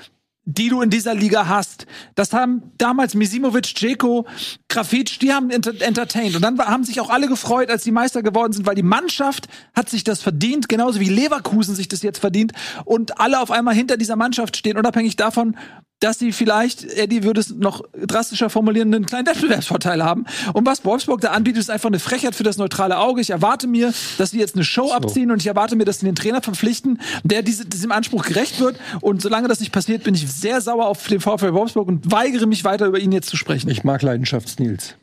die 0.44 0.68
du 0.68 0.82
in 0.82 0.90
dieser 0.90 1.14
Liga 1.14 1.46
hast. 1.46 1.86
Das 2.14 2.32
haben 2.32 2.72
damals 2.76 3.14
Misimovic, 3.14 3.74
Dzeko, 3.74 4.26
Grafitsch, 4.68 5.20
die 5.20 5.32
haben 5.32 5.50
enter 5.50 5.80
entertained. 5.80 6.34
Und 6.34 6.42
dann 6.42 6.58
haben 6.58 6.84
sich 6.84 7.00
auch 7.00 7.10
alle 7.10 7.28
gefreut, 7.28 7.70
als 7.70 7.84
die 7.84 7.92
Meister 7.92 8.22
geworden 8.22 8.52
sind, 8.52 8.66
weil 8.66 8.74
die 8.74 8.82
Mannschaft 8.82 9.48
hat 9.74 9.88
sich 9.88 10.02
das 10.02 10.20
verdient, 10.20 10.68
genauso 10.68 10.98
wie 10.98 11.08
Leverkusen 11.08 11.74
sich 11.76 11.88
das 11.88 12.02
jetzt 12.02 12.18
verdient. 12.18 12.52
Und 12.84 13.20
alle 13.20 13.40
auf 13.40 13.50
einmal 13.50 13.74
hinter 13.74 13.96
dieser 13.96 14.16
Mannschaft 14.16 14.56
stehen, 14.56 14.76
unabhängig 14.76 15.14
davon, 15.16 15.56
dass 16.02 16.18
sie 16.18 16.32
vielleicht, 16.32 16.84
Eddie 16.84 17.22
würde 17.22 17.40
es 17.40 17.50
noch 17.50 17.82
drastischer 17.94 18.50
formulieren, 18.50 18.92
einen 18.92 19.06
kleinen 19.06 19.26
Wettbewerbsvorteil 19.26 20.02
haben. 20.02 20.26
Und 20.52 20.66
was 20.66 20.84
Wolfsburg 20.84 21.20
da 21.20 21.30
anbietet, 21.30 21.60
ist 21.60 21.70
einfach 21.70 21.88
eine 21.88 22.00
Frechheit 22.00 22.34
für 22.34 22.42
das 22.42 22.56
neutrale 22.56 22.98
Auge. 22.98 23.20
Ich 23.20 23.30
erwarte 23.30 23.68
mir, 23.68 23.92
dass 24.18 24.32
sie 24.32 24.40
jetzt 24.40 24.56
eine 24.56 24.64
Show 24.64 24.90
abziehen 24.90 25.30
und 25.30 25.40
ich 25.40 25.46
erwarte 25.46 25.76
mir, 25.76 25.84
dass 25.84 26.00
sie 26.00 26.06
den 26.06 26.16
Trainer 26.16 26.42
verpflichten, 26.42 27.00
der 27.22 27.42
diese, 27.42 27.66
diesem 27.66 27.92
Anspruch 27.92 28.24
gerecht 28.24 28.58
wird. 28.58 28.78
Und 29.00 29.22
solange 29.22 29.46
das 29.46 29.60
nicht 29.60 29.72
passiert, 29.72 30.02
bin 30.02 30.14
ich 30.14 30.26
sehr 30.40 30.60
sauer 30.60 30.86
auf 30.86 31.06
den 31.06 31.20
VfL 31.20 31.52
Wolfsburg 31.54 31.88
und 31.88 32.10
weigere 32.10 32.46
mich 32.46 32.64
weiter 32.64 32.86
über 32.86 32.98
ihn 32.98 33.12
jetzt 33.12 33.28
zu 33.28 33.36
sprechen. 33.36 33.68
Ich 33.70 33.84
mag 33.84 34.02
Leidenschafts-Nils. 34.02 34.96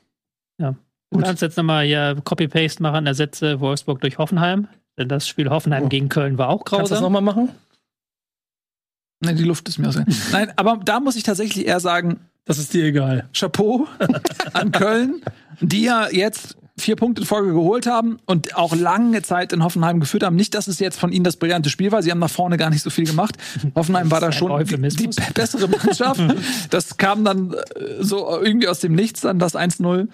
Ja. 0.60 0.76
Du 1.12 1.20
kannst 1.22 1.42
jetzt 1.42 1.58
nochmal 1.58 1.86
hier 1.86 2.18
Copy-Paste 2.24 2.84
machen, 2.84 3.06
ersetze 3.08 3.60
Wolfsburg 3.60 4.02
durch 4.02 4.18
Hoffenheim. 4.18 4.68
Denn 4.98 5.08
das 5.08 5.28
Spiel 5.28 5.50
Hoffenheim 5.50 5.86
Oh. 5.86 5.88
gegen 5.90 6.10
Köln 6.10 6.38
war 6.38 6.50
auch 6.50 6.66
Kannst 6.66 6.74
du 6.74 6.80
das 6.82 6.90
grausam. 7.00 7.04
nochmal 7.14 7.22
machen? 7.22 7.50
Nein, 9.22 9.36
die 9.36 9.44
Luft 9.44 9.68
ist 9.68 9.78
mir 9.80 9.88
aus. 9.90 9.96
Nein, 10.32 10.52
aber 10.56 10.78
da 10.84 11.00
muss 11.00 11.16
ich 11.16 11.24
tatsächlich 11.24 11.66
eher 11.66 11.80
sagen, 11.80 12.20
Das 12.46 12.58
ist 12.58 12.74
dir 12.74 12.86
egal. 12.86 13.30
Chapeau 13.34 13.88
an 14.54 14.72
Köln, 14.72 15.22
die 15.62 15.84
ja 15.84 16.10
jetzt 16.10 16.58
vier 16.80 16.96
Punkte 16.96 17.22
in 17.22 17.28
Folge 17.28 17.54
geholt 17.54 17.86
haben 17.86 18.20
und 18.26 18.56
auch 18.56 18.76
lange 18.76 19.22
Zeit 19.22 19.54
in 19.54 19.64
Hoffenheim 19.64 20.00
geführt 20.00 20.24
haben. 20.24 20.36
Nicht, 20.36 20.54
dass 20.56 20.68
es 20.68 20.80
jetzt 20.80 21.00
von 21.00 21.12
ihnen 21.12 21.24
das 21.24 21.38
brillante 21.38 21.70
Spiel 21.70 21.92
war. 21.92 22.02
Sie 22.02 22.12
haben 22.12 22.20
nach 22.20 22.30
vorne 22.30 22.58
gar 22.58 22.70
nicht 22.70 22.82
so 22.82 22.90
viel 22.90 23.06
gemacht. 23.06 23.36
Hoffenheim 23.76 24.10
war 24.12 24.20
da 24.20 24.32
schon 24.32 24.64
die, 24.66 24.78
die 24.78 25.10
bessere 25.34 25.68
Mannschaft. 25.68 26.22
Das 26.70 26.98
kam 26.98 27.24
dann 27.24 27.54
äh, 27.54 28.04
so 28.04 28.40
irgendwie 28.42 28.68
aus 28.68 28.80
dem 28.80 28.94
Nichts 28.94 29.22
dann 29.22 29.40
das 29.40 29.56
1-0 29.56 30.08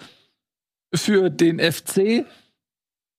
für 0.94 1.30
den 1.30 1.60
FC. 1.60 2.24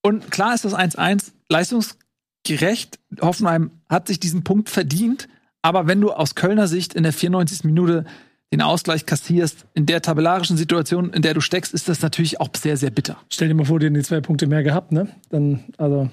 Und 0.02 0.32
klar 0.32 0.54
ist 0.54 0.66
das 0.66 0.74
1-1 0.74 1.32
leistungsgerecht. 1.50 3.00
Hoffenheim 3.22 3.72
hat 3.90 4.08
sich 4.08 4.20
diesen 4.20 4.44
Punkt 4.44 4.70
verdient. 4.70 5.28
Aber 5.62 5.88
wenn 5.88 6.00
du 6.00 6.12
aus 6.12 6.36
Kölner 6.36 6.68
Sicht 6.68 6.94
in 6.94 7.04
der 7.04 7.14
94. 7.14 7.64
Minute 7.64 8.06
den 8.52 8.62
Ausgleich 8.62 9.06
kassierst, 9.06 9.66
in 9.74 9.86
der 9.86 10.02
tabellarischen 10.02 10.56
Situation, 10.56 11.12
in 11.12 11.22
der 11.22 11.34
du 11.34 11.42
steckst, 11.42 11.74
ist 11.74 11.90
das 11.90 12.02
natürlich 12.02 12.40
auch 12.40 12.50
sehr, 12.56 12.78
sehr 12.78 12.92
bitter. 12.92 13.18
Stell 13.30 13.50
dir 13.50 13.54
mal 13.54 13.66
vor, 13.66 13.80
die 13.80 13.88
hätten 13.88 13.96
die 13.96 14.04
zwei 14.04 14.22
Punkte 14.22 14.48
mehr 14.48 14.64
gehabt, 14.64 14.92
ne? 14.92 15.10
Dann, 15.30 15.66
also. 15.78 16.10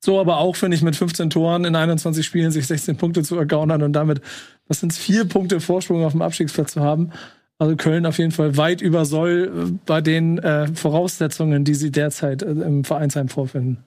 So, 0.00 0.20
aber 0.20 0.38
auch, 0.38 0.56
finde 0.56 0.76
ich, 0.76 0.82
mit 0.82 0.96
15 0.96 1.30
Toren 1.30 1.64
in 1.64 1.74
21 1.74 2.24
Spielen 2.24 2.50
sich 2.50 2.66
16 2.66 2.96
Punkte 2.96 3.22
zu 3.22 3.36
ergaunern 3.36 3.82
und 3.82 3.92
damit, 3.92 4.20
was 4.68 4.80
sind 4.80 4.92
vier 4.92 5.24
Punkte 5.26 5.60
Vorsprung 5.60 6.04
auf 6.04 6.12
dem 6.12 6.22
Abstiegsplatz 6.22 6.72
zu 6.72 6.80
haben. 6.80 7.12
Also 7.58 7.76
Köln 7.76 8.04
auf 8.04 8.18
jeden 8.18 8.32
Fall 8.32 8.56
weit 8.56 8.82
über 8.82 9.04
Soll 9.04 9.50
äh, 9.52 9.72
bei 9.86 10.00
den 10.00 10.38
äh, 10.38 10.68
Voraussetzungen, 10.68 11.64
die 11.64 11.74
sie 11.74 11.90
derzeit 11.90 12.42
äh, 12.42 12.50
im 12.50 12.84
Vereinsheim 12.84 13.28
vorfinden. 13.28 13.84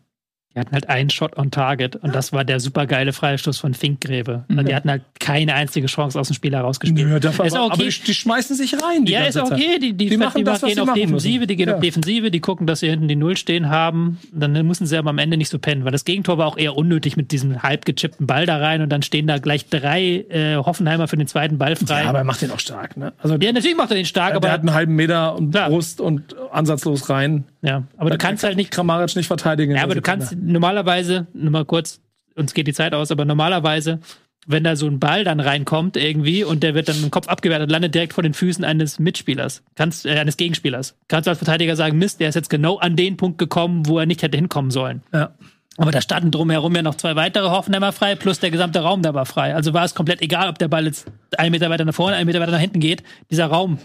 Die 0.55 0.59
hatten 0.59 0.71
halt 0.73 0.89
einen 0.89 1.11
Shot 1.11 1.37
on 1.37 1.51
Target 1.51 1.95
und 1.97 2.15
das 2.15 2.33
war 2.33 2.43
der 2.43 2.59
supergeile 2.59 3.13
Freistoß 3.13 3.59
von 3.59 3.75
Finkgräbe. 3.75 4.45
Mhm. 4.47 4.65
Die 4.65 4.73
hatten 4.75 4.89
halt 4.89 5.03
keine 5.19 5.53
einzige 5.53 5.85
Chance 5.85 6.19
aus 6.19 6.27
dem 6.29 6.33
Spiel 6.33 6.53
herausgespielt. 6.55 7.23
dafür, 7.23 7.45
Ist 7.45 7.55
aber, 7.55 7.65
okay. 7.65 7.73
aber 7.75 7.83
die, 7.83 8.01
die 8.03 8.13
schmeißen 8.15 8.55
sich 8.55 8.73
rein. 8.73 9.05
Die 9.05 9.11
Ja, 9.11 9.25
ist 9.25 9.37
okay. 9.37 9.77
Die, 9.79 9.93
die, 9.93 10.07
Die 10.09 10.17
machen 10.17 10.43
das, 10.43 10.63
was 10.63 10.69
gehen 10.73 10.79
auf 10.79 10.91
Defensive, 10.93 11.33
müssen. 11.41 11.47
die 11.47 11.55
gehen 11.55 11.69
Ja. 11.69 11.75
auf 11.75 11.81
Defensive, 11.81 12.31
die 12.31 12.39
gucken, 12.39 12.65
dass 12.65 12.79
sie 12.79 12.89
hinten 12.89 13.07
die 13.07 13.15
Null 13.15 13.37
stehen 13.37 13.69
haben. 13.69 14.17
Dann 14.33 14.53
müssen 14.65 14.87
sie 14.87 14.97
aber 14.97 15.11
am 15.11 15.19
Ende 15.19 15.37
nicht 15.37 15.49
so 15.49 15.59
pennen, 15.59 15.85
weil 15.85 15.91
das 15.91 16.03
Gegentor 16.03 16.39
war 16.39 16.47
auch 16.47 16.57
eher 16.57 16.75
unnötig 16.75 17.15
mit 17.15 17.31
diesem 17.31 17.61
halb 17.61 17.85
gechippten 17.85 18.25
Ball 18.25 18.47
da 18.47 18.57
rein 18.57 18.81
und 18.81 18.89
dann 18.89 19.03
stehen 19.03 19.27
da 19.27 19.37
gleich 19.37 19.67
drei 19.69 20.25
äh, 20.29 20.55
Hoffenheimer 20.55 21.07
für 21.07 21.17
den 21.17 21.27
zweiten 21.27 21.59
Ball 21.59 21.75
frei. 21.75 21.99
Ja, 21.99 22.03
Ja, 22.05 22.09
aber 22.09 22.17
er 22.19 22.23
macht 22.23 22.41
den 22.41 22.49
auch 22.51 22.59
stark, 22.59 22.97
ne? 22.97 23.13
Also, 23.19 23.37
natürlich 23.37 23.77
macht 23.77 23.91
er 23.91 23.95
den 23.97 24.05
stark, 24.05 24.29
der 24.31 24.37
aber, 24.37 24.51
hat 24.51 24.61
einen 24.61 24.73
halben 24.73 24.95
Meter 24.95 25.35
und. 25.35 25.51
Brust 25.51 26.01
und 26.01 26.35
ansatzlos 26.51 27.09
rein. 27.09 27.43
ja, 27.61 27.83
aber 27.97 28.09
du 28.09 28.17
kannst 28.17 28.43
halt 28.43 28.55
nicht. 28.57 28.71
Kramaric 28.71 29.15
nicht 29.15 29.27
verteidigen. 29.27 29.71
Ja, 29.73 29.77
der 29.77 29.83
aber 29.83 29.93
du 29.95 29.99
Sekunde. 29.99 30.25
kannst 30.25 30.48
normalerweise, 30.51 31.27
nur 31.33 31.51
mal 31.51 31.65
kurz, 31.65 32.01
uns 32.35 32.53
geht 32.53 32.67
die 32.67 32.73
Zeit 32.73 32.93
aus, 32.93 33.11
aber 33.11 33.25
normalerweise, 33.25 33.99
wenn 34.47 34.63
da 34.63 34.75
so 34.75 34.87
ein 34.87 34.99
Ball 34.99 35.23
dann 35.23 35.39
reinkommt 35.39 35.97
irgendwie 35.97 36.43
und 36.43 36.63
der 36.63 36.73
wird 36.73 36.89
dann 36.89 37.03
im 37.03 37.11
Kopf 37.11 37.27
abgewehrt 37.27 37.61
und 37.61 37.69
landet 37.69 37.93
direkt 37.93 38.13
vor 38.13 38.23
den 38.23 38.33
Füßen 38.33 38.63
eines 38.63 38.99
Mitspielers, 38.99 39.63
kannst, 39.75 40.05
äh, 40.05 40.17
eines 40.17 40.37
Gegenspielers, 40.37 40.97
kannst 41.07 41.27
du 41.27 41.31
als 41.31 41.39
Verteidiger 41.39 41.75
sagen, 41.75 41.97
Mist, 41.97 42.19
der 42.19 42.29
ist 42.29 42.35
jetzt 42.35 42.49
genau 42.49 42.77
an 42.77 42.95
den 42.95 43.17
Punkt 43.17 43.37
gekommen, 43.37 43.85
wo 43.87 43.99
er 43.99 44.05
nicht 44.05 44.23
hätte 44.23 44.37
hinkommen 44.37 44.71
sollen. 44.71 45.03
Ja. 45.13 45.33
Aber 45.77 45.91
da 45.91 46.01
standen 46.01 46.31
drumherum 46.31 46.75
ja 46.75 46.81
noch 46.81 46.95
zwei 46.95 47.15
weitere 47.15 47.49
Hoffenheimer 47.49 47.93
frei, 47.93 48.15
plus 48.15 48.39
der 48.39 48.51
gesamte 48.51 48.81
Raum 48.81 49.01
da 49.01 49.13
war 49.13 49.25
frei. 49.25 49.55
Also 49.55 49.73
war 49.73 49.85
es 49.85 49.95
komplett 49.95 50.21
egal, 50.21 50.49
ob 50.49 50.59
der 50.59 50.67
Ball 50.67 50.85
jetzt 50.85 51.07
einen 51.37 51.51
Meter 51.51 51.69
weiter 51.69 51.85
nach 51.85 51.93
vorne, 51.93 52.17
einen 52.17 52.25
Meter 52.25 52.41
weiter 52.41 52.51
nach 52.51 52.59
hinten 52.59 52.81
geht. 52.81 53.03
Dieser 53.31 53.45
Raum, 53.45 53.77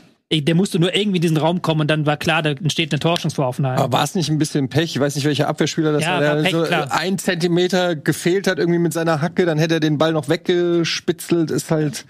der 0.43 0.55
musste 0.55 0.79
nur 0.79 0.95
irgendwie 0.95 1.17
in 1.17 1.23
diesen 1.23 1.37
Raum 1.37 1.63
kommen 1.63 1.83
und 1.83 1.89
dann 1.91 2.07
war 2.07 2.17
klar, 2.17 2.43
da 2.43 2.51
entsteht 2.51 2.93
eine 2.93 3.01
Torschance 3.01 3.37
vor 3.37 3.47
Hoffenheim. 3.47 3.79
Aber 3.79 3.93
war 3.93 4.05
es 4.05 4.15
nicht 4.15 4.29
ein 4.31 4.39
bisschen 4.39 4.69
Pech? 4.69 4.95
Ich 4.97 5.01
weiß 5.01 5.15
nicht, 5.15 5.25
welcher 5.25 5.49
Abwehrspieler 5.49 5.93
das 5.93 6.03
Ja, 6.03 6.13
war, 6.13 6.21
der 6.21 6.35
war 6.37 6.43
Pech, 6.43 6.53
so 6.53 6.63
klar. 6.63 6.93
ein 6.93 7.19
Zentimeter 7.19 7.97
gefehlt 7.97 8.47
hat 8.47 8.59
irgendwie 8.59 8.79
mit 8.79 8.93
seiner 8.93 9.21
Hacke, 9.21 9.45
dann 9.47 9.59
hätte 9.59 9.75
er 9.75 9.81
den 9.81 9.99
Ball 9.99 10.13
noch 10.13 10.29
weggespitzelt, 10.29 11.51
ist 11.51 11.71
halt. 11.71 12.05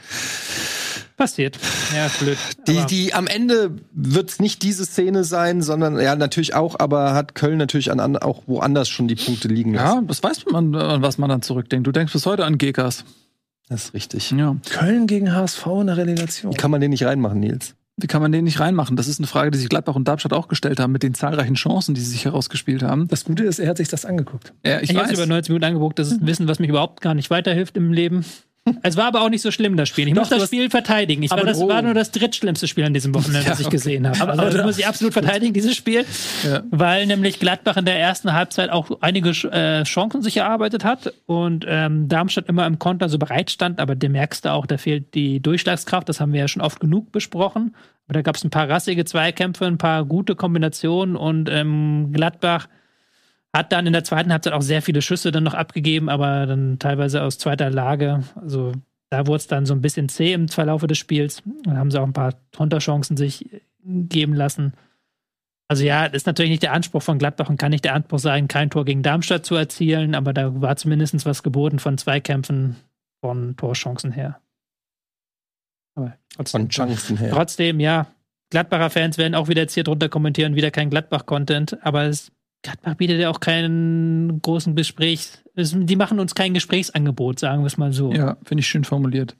Passiert. 1.17 1.59
Ja, 1.95 2.07
ist 2.07 2.19
blöd. 2.19 2.39
Die, 2.67 2.85
die 2.87 3.15
am 3.15 3.29
Ende 3.29 3.71
wird 3.93 4.31
es 4.31 4.41
nicht 4.41 4.63
diese 4.65 4.85
Szene 4.85 5.23
sein, 5.23 5.63
sondern 5.63 6.01
ja, 6.01 6.17
natürlich 6.17 6.55
auch, 6.55 6.81
aber 6.81 7.15
hat 7.15 7.37
Köln 7.37 7.59
natürlich 7.59 7.93
an, 7.93 8.01
an, 8.01 8.17
auch 8.17 8.43
woanders 8.47 8.89
schon 8.89 9.07
die 9.07 9.15
Punkte 9.15 9.47
liegen 9.47 9.75
lassen. 9.75 9.97
Ja, 10.01 10.03
das 10.09 10.23
weiß 10.25 10.47
man, 10.51 10.75
an 10.75 11.03
was 11.03 11.17
man 11.19 11.29
dann 11.31 11.43
zurückdenkt. 11.43 11.87
Du 11.87 11.93
denkst 11.93 12.13
bis 12.13 12.27
heute 12.27 12.45
an 12.45 12.59
Gekas. 12.59 13.05
Das 13.69 13.85
ist 13.85 13.95
richtig. 13.95 14.33
Ja. 14.33 14.57
Köln 14.69 15.07
gegen 15.07 15.33
HSV 15.33 15.65
in 15.81 15.87
der 15.87 15.97
Relegation. 15.97 16.53
Wie 16.53 16.57
kann 16.57 16.71
man 16.73 16.81
den 16.81 16.91
nicht 16.91 17.05
reinmachen, 17.05 17.39
Nils? 17.39 17.77
Wie 17.97 18.09
kann 18.09 18.21
man 18.21 18.33
den 18.33 18.45
nicht 18.45 18.59
reinmachen? 18.59 18.97
Das 18.97 19.07
ist 19.07 19.21
eine 19.21 19.29
Frage, 19.29 19.53
die 19.53 19.59
sich 19.59 19.69
Gladbach 19.69 19.95
und 19.95 20.09
Darmstadt 20.09 20.33
auch 20.33 20.49
gestellt 20.49 20.81
haben, 20.81 20.91
mit 20.91 21.05
den 21.05 21.15
zahlreichen 21.15 21.55
Chancen, 21.55 21.95
die 21.95 22.01
sie 22.01 22.11
sich 22.11 22.25
herausgespielt 22.25 22.83
haben. 22.83 23.07
Das 23.07 23.25
Gute 23.25 23.45
ist, 23.45 23.61
er 23.61 23.71
hat 23.71 23.77
sich 23.77 23.89
das 23.89 24.05
angeguckt. 24.05 24.53
Ja, 24.66 24.81
ich, 24.81 24.91
Ich, 24.91 24.97
habe 24.97 25.12
über 25.12 25.27
90 25.27 25.51
Minuten 25.51 25.65
angeguckt. 25.65 25.99
Das 26.01 26.09
ist 26.09 26.21
ein 26.21 26.27
Wissen, 26.27 26.49
was 26.49 26.59
mich 26.59 26.71
überhaupt 26.71 27.01
gar 27.01 27.15
nicht 27.15 27.31
weiterhilft 27.31 27.77
im 27.77 27.93
Leben. 27.93 28.25
Es 28.82 28.97
war 28.97 29.05
aber 29.07 29.20
auch 29.23 29.28
nicht 29.28 29.43
so 29.43 29.51
schlimm, 29.51 29.77
das 29.77 29.89
Spiel. 29.91 30.09
Ich 30.09 30.15
Doch, 30.15 30.23
muss 30.23 30.31
das 30.31 30.41
hast- 30.43 30.49
Spiel 30.49 30.70
verteidigen. 30.70 31.23
Ich 31.23 31.31
war, 31.31 31.39
Aber 31.39 31.47
das 31.47 31.59
du- 31.59 31.69
war 31.69 31.82
nur 31.82 31.93
das 31.95 32.11
drittschlimmste 32.12 32.66
Spiel 32.66 32.85
an 32.85 32.95
diesem 32.95 33.15
Wochenende, 33.15 33.41
Ja, 33.45 33.51
das 33.51 33.61
ich 33.61 33.66
okay. 33.66 33.77
gesehen 33.77 34.09
habe. 34.09 34.20
Aber- 34.20 34.31
Also, 34.32 34.45
das 34.45 34.55
da- 34.55 34.62
muss 34.65 34.78
ich 34.78 34.86
absolut 34.86 35.12
verteidigen, 35.12 35.53
dieses 35.53 35.77
Spiel. 35.77 36.05
Ja. 36.45 36.62
Weil 36.70 37.07
nämlich 37.07 37.39
Gladbach 37.41 37.77
in 37.77 37.85
der 37.85 37.99
ersten 37.99 38.32
Halbzeit 38.32 38.70
auch 38.70 38.91
einige 39.03 39.31
äh, 39.51 39.82
Chancen 39.85 40.23
sich 40.23 40.39
erarbeitet 40.39 40.85
hat 40.85 41.12
und 41.27 41.66
ähm, 41.69 42.09
Darmstadt 42.09 42.49
immer 42.49 42.66
im 42.66 42.78
Konter 42.78 43.09
so 43.11 43.19
bereit 43.19 43.51
stand. 43.51 43.81
Aber 43.81 43.95
der 43.95 44.09
merkst 44.11 44.45
du 44.47 44.53
auch, 44.53 44.66
da 44.66 44.78
fehlt 44.78 45.15
die 45.15 45.41
Durchschlagskraft. 45.41 46.09
Das 46.09 46.20
haben 46.20 46.32
wir 46.32 46.41
ja 46.41 46.49
schon 46.49 46.62
oft 46.62 46.81
genug 46.81 47.12
besprochen. 47.12 47.74
Aber 48.07 48.15
da 48.15 48.23
gab 48.23 48.36
es 48.36 48.45
ein 48.45 48.51
paar 48.51 48.69
rassige 48.69 49.05
Zweikämpfe, 49.05 49.66
ein 49.66 49.78
paar 49.78 50.05
gute 50.05 50.35
Kombinationen 50.36 51.16
und 51.16 51.49
ähm, 51.51 52.12
Gladbach 52.12 52.69
hat 53.55 53.72
dann 53.72 53.86
in 53.86 53.93
der 53.93 54.05
zweiten 54.05 54.32
Halbzeit 54.32 54.52
auch 54.52 54.62
sehr 54.62 54.82
viele 54.82 55.01
Schüsse 55.01 55.31
dann 55.31 55.44
noch 55.44 55.55
abgegeben, 55.55 56.09
aber 56.09 56.47
dann 56.47 56.78
teilweise 56.78 57.22
aus 57.22 57.39
zweiter 57.39 57.70
Lage. 57.70 58.24
Also 58.35 58.72
da 59.10 59.26
wurde 59.26 59.36
es 59.36 59.47
dann 59.47 59.64
so 59.64 59.74
ein 59.74 59.81
bisschen 59.81 60.09
zäh 60.09 60.32
im 60.32 60.48
Verlaufe 60.48 60.89
des 60.89 60.98
Spiels. 60.98 61.43
Dann 61.62 61.78
haben 61.78 61.90
sie 61.90 62.01
auch 62.01 62.06
ein 62.06 62.12
paar 62.12 62.35
Konterchancen 62.55 63.16
sich 63.16 63.48
geben 63.85 64.35
lassen. 64.35 64.72
Also 65.68 65.85
ja, 65.85 66.09
das 66.09 66.22
ist 66.22 66.26
natürlich 66.26 66.51
nicht 66.51 66.62
der 66.62 66.72
Anspruch 66.72 67.02
von 67.02 67.18
Gladbach 67.18 67.48
und 67.48 67.56
kann 67.56 67.70
nicht 67.70 67.85
der 67.85 67.94
Anspruch 67.94 68.18
sein, 68.18 68.48
kein 68.48 68.70
Tor 68.70 68.85
gegen 68.85 69.02
Darmstadt 69.02 69.47
zu 69.47 69.55
erzielen, 69.55 70.14
aber 70.14 70.32
da 70.32 70.60
war 70.60 70.76
zumindest 70.76 71.24
was 71.24 71.43
geboten 71.43 71.78
von 71.78 71.97
Zweikämpfen 71.97 72.76
von 73.20 73.56
Torchancen 73.56 74.12
her. 74.12 74.40
Aber 75.94 76.18
trotzdem, 76.35 76.62
Von 76.62 76.68
Chancen 76.68 77.16
her. 77.16 77.31
trotzdem, 77.31 77.81
ja, 77.81 78.09
Gladbacher 78.51 78.90
Fans 78.90 79.16
werden 79.16 79.35
auch 79.35 79.48
wieder 79.48 79.62
jetzt 79.62 79.74
hier 79.74 79.85
drunter 79.85 80.09
kommentieren, 80.09 80.55
wieder 80.55 80.70
kein 80.70 80.90
Gladbach-Content, 80.90 81.78
aber 81.82 82.05
es, 82.05 82.31
Gladbach 82.65 82.95
bietet 82.95 83.20
ja 83.20 83.31
auch 83.31 83.41
keinen 83.41 84.41
großen 84.41 84.74
Gesprächs, 84.74 85.43
es, 85.55 85.77
die 85.77 85.97
machen 85.97 86.19
uns 86.19 86.35
kein 86.35 86.55
Gesprächsangebot, 86.55 87.39
sagen 87.39 87.62
wir 87.62 87.66
es 87.66 87.77
mal 87.77 87.93
so. 87.93 88.12
Ja, 88.12 88.39
finde 88.43 88.62
ich 88.62 88.66
schön 88.66 88.85
formuliert. 88.85 89.36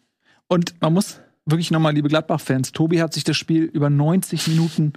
Und 0.47 0.75
man 0.81 0.93
muss 0.93 1.21
wirklich 1.47 1.71
nochmal, 1.71 1.95
liebe 1.95 2.09
Gladbach-Fans, 2.09 2.73
Tobi 2.73 3.01
hat 3.01 3.15
sich 3.15 3.25
das 3.25 3.37
Spiel 3.37 3.65
über 3.65 3.89
90 3.89 4.47
Minuten 4.49 4.93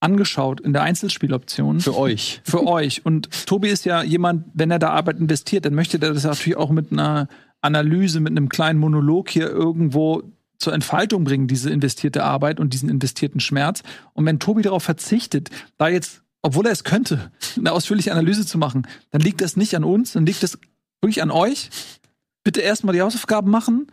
angeschaut 0.00 0.60
in 0.60 0.72
der 0.72 0.82
Einzelspieloption. 0.82 1.80
Für 1.80 1.96
euch. 1.96 2.42
für 2.44 2.66
euch. 2.66 3.06
Und 3.06 3.46
Tobi 3.46 3.68
ist 3.68 3.84
ja 3.84 4.02
jemand, 4.02 4.46
wenn 4.52 4.72
er 4.72 4.80
da 4.80 4.90
Arbeit 4.90 5.18
investiert, 5.18 5.64
dann 5.64 5.74
möchte 5.74 5.96
er 6.02 6.12
das 6.12 6.24
natürlich 6.24 6.58
auch 6.58 6.70
mit 6.70 6.90
einer 6.90 7.28
Analyse, 7.60 8.18
mit 8.18 8.32
einem 8.32 8.48
kleinen 8.48 8.80
Monolog 8.80 9.30
hier 9.30 9.48
irgendwo 9.48 10.24
zur 10.58 10.74
Entfaltung 10.74 11.22
bringen, 11.22 11.46
diese 11.46 11.70
investierte 11.70 12.24
Arbeit 12.24 12.58
und 12.58 12.74
diesen 12.74 12.88
investierten 12.88 13.38
Schmerz. 13.40 13.82
Und 14.12 14.26
wenn 14.26 14.40
Tobi 14.40 14.62
darauf 14.62 14.82
verzichtet, 14.82 15.50
da 15.78 15.88
jetzt, 15.88 16.23
obwohl 16.44 16.66
er 16.66 16.72
es 16.72 16.84
könnte, 16.84 17.32
eine 17.56 17.72
ausführliche 17.72 18.12
Analyse 18.12 18.44
zu 18.44 18.58
machen, 18.58 18.86
dann 19.10 19.22
liegt 19.22 19.40
das 19.40 19.56
nicht 19.56 19.74
an 19.74 19.82
uns, 19.82 20.12
dann 20.12 20.26
liegt 20.26 20.42
das 20.42 20.58
wirklich 21.00 21.22
an 21.22 21.30
euch. 21.30 21.70
Bitte 22.44 22.60
erstmal 22.60 22.94
die 22.94 23.00
Hausaufgaben 23.00 23.50
machen 23.50 23.90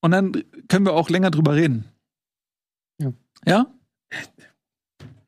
und 0.00 0.10
dann 0.10 0.32
können 0.68 0.84
wir 0.84 0.94
auch 0.94 1.08
länger 1.08 1.30
drüber 1.30 1.54
reden. 1.54 1.84
Ja. 3.00 3.12
Ja? 3.46 3.66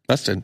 Was 0.09 0.25
denn? 0.25 0.43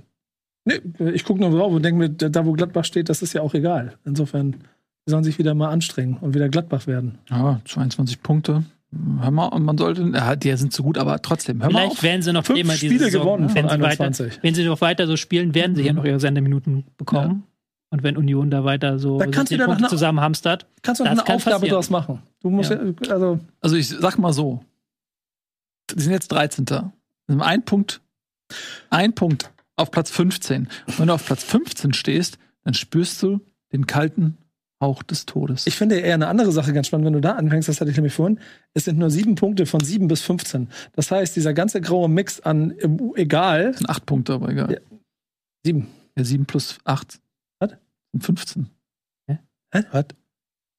Nee, 0.64 0.80
ich 1.12 1.24
gucke 1.24 1.40
nur 1.40 1.50
drauf 1.50 1.72
und 1.72 1.82
denke 1.82 1.98
mir, 1.98 2.10
da 2.10 2.46
wo 2.46 2.52
Gladbach 2.52 2.84
steht, 2.84 3.08
das 3.08 3.22
ist 3.22 3.32
ja 3.32 3.42
auch 3.42 3.54
egal. 3.54 3.98
Insofern, 4.04 4.52
die 4.52 5.10
sollen 5.10 5.24
sich 5.24 5.38
wieder 5.38 5.54
mal 5.54 5.70
anstrengen 5.70 6.18
und 6.18 6.34
wieder 6.34 6.48
Gladbach 6.48 6.86
werden. 6.86 7.18
Ja, 7.30 7.60
22 7.64 8.22
Punkte. 8.22 8.62
Hör 9.20 9.30
mal, 9.30 9.46
und 9.46 9.64
man 9.64 9.78
sollte, 9.78 10.02
ja, 10.14 10.36
die 10.36 10.54
sind 10.56 10.72
zu 10.72 10.82
gut, 10.82 10.98
aber 10.98 11.22
trotzdem, 11.22 11.62
hör 11.62 11.70
mal 11.70 11.78
Vielleicht 11.80 11.92
auf. 11.92 12.02
werden 12.02 12.22
sie 12.22 12.32
noch 12.32 12.44
Fünf 12.44 12.58
immer 12.58 12.74
diese 12.74 12.86
Spiele 12.86 13.04
Saison, 13.06 13.22
gewonnen 13.22 13.48
von 13.48 13.56
wenn 13.56 13.68
sie, 13.68 13.80
weiter, 13.80 14.04
21. 14.04 14.38
wenn 14.42 14.54
sie 14.54 14.64
noch 14.66 14.80
weiter 14.82 15.06
so 15.06 15.16
spielen, 15.16 15.54
werden 15.54 15.74
sie 15.76 15.82
ja 15.82 15.92
Mhm. 15.92 15.96
noch 15.98 16.04
ihre 16.04 16.20
Sendeminuten 16.20 16.84
bekommen. 16.98 17.44
Und 17.90 18.02
wenn 18.02 18.16
Union 18.16 18.50
da 18.50 18.64
weiter 18.64 18.98
so 18.98 19.18
Da 19.18 19.24
kannst 19.26 19.50
du 19.52 19.56
17 19.56 19.58
da 19.58 19.64
Punkte 19.66 19.84
eine- 19.84 19.90
zusammen 19.90 20.20
hamstert, 20.20 20.66
Kannst 20.82 21.00
du 21.00 21.04
noch 21.04 21.10
eine 21.12 21.22
kann 21.22 21.36
Aufgabe 21.36 21.68
draus 21.68 21.90
machen? 21.90 22.20
Du 22.40 22.50
musst 22.50 22.70
ja. 22.70 22.82
Ja. 22.82 22.92
also 23.10 23.40
Also 23.60 23.76
ich 23.76 23.88
sag 23.88 24.18
mal 24.18 24.32
so, 24.32 24.60
die 25.94 26.00
sind 26.02 26.12
jetzt 26.12 26.28
13. 26.28 26.66
Wir 26.68 26.82
haben 27.30 27.42
Ein 27.42 27.64
Punkt, 27.64 28.00
ein 28.90 29.14
Punkt 29.14 29.50
auf 29.76 29.90
Platz 29.90 30.10
15. 30.10 30.68
Und 30.86 30.98
wenn 30.98 31.06
du 31.08 31.14
auf 31.14 31.24
Platz 31.26 31.44
15 31.44 31.92
stehst, 31.92 32.38
dann 32.64 32.74
spürst 32.74 33.22
du 33.22 33.40
den 33.72 33.86
kalten 33.86 34.36
Hauch 34.82 35.02
des 35.02 35.24
Todes. 35.24 35.66
ich 35.66 35.76
finde 35.76 35.98
eher 35.98 36.12
eine 36.14 36.26
andere 36.28 36.52
Sache 36.52 36.74
ganz 36.74 36.88
spannend, 36.88 37.06
wenn 37.06 37.14
du 37.14 37.20
da 37.22 37.32
anfängst, 37.36 37.68
das 37.70 37.80
hatte 37.80 37.90
ich 37.90 37.96
nämlich 37.96 38.12
vorhin. 38.12 38.38
Es 38.74 38.84
sind 38.84 38.98
nur 38.98 39.10
sieben 39.10 39.36
Punkte 39.36 39.64
von 39.64 39.80
sieben 39.82 40.08
bis 40.08 40.20
15. 40.20 40.68
Das 40.92 41.10
heißt, 41.10 41.34
dieser 41.34 41.54
ganze 41.54 41.80
graue 41.80 42.08
Mix 42.10 42.40
an 42.40 42.74
egal, 43.16 43.68
das 43.70 43.78
sind 43.78 43.88
acht 43.88 44.04
Punkte, 44.04 44.34
aber 44.34 44.50
egal. 44.50 44.72
Ja. 44.72 44.78
Sieben. 45.64 45.86
Ja, 46.18 46.24
7 46.24 46.44
plus 46.44 46.78
8. 46.84 47.20
Was? 47.60 47.70
Sind 48.12 48.24
15. 48.24 48.66
Was? 49.70 50.04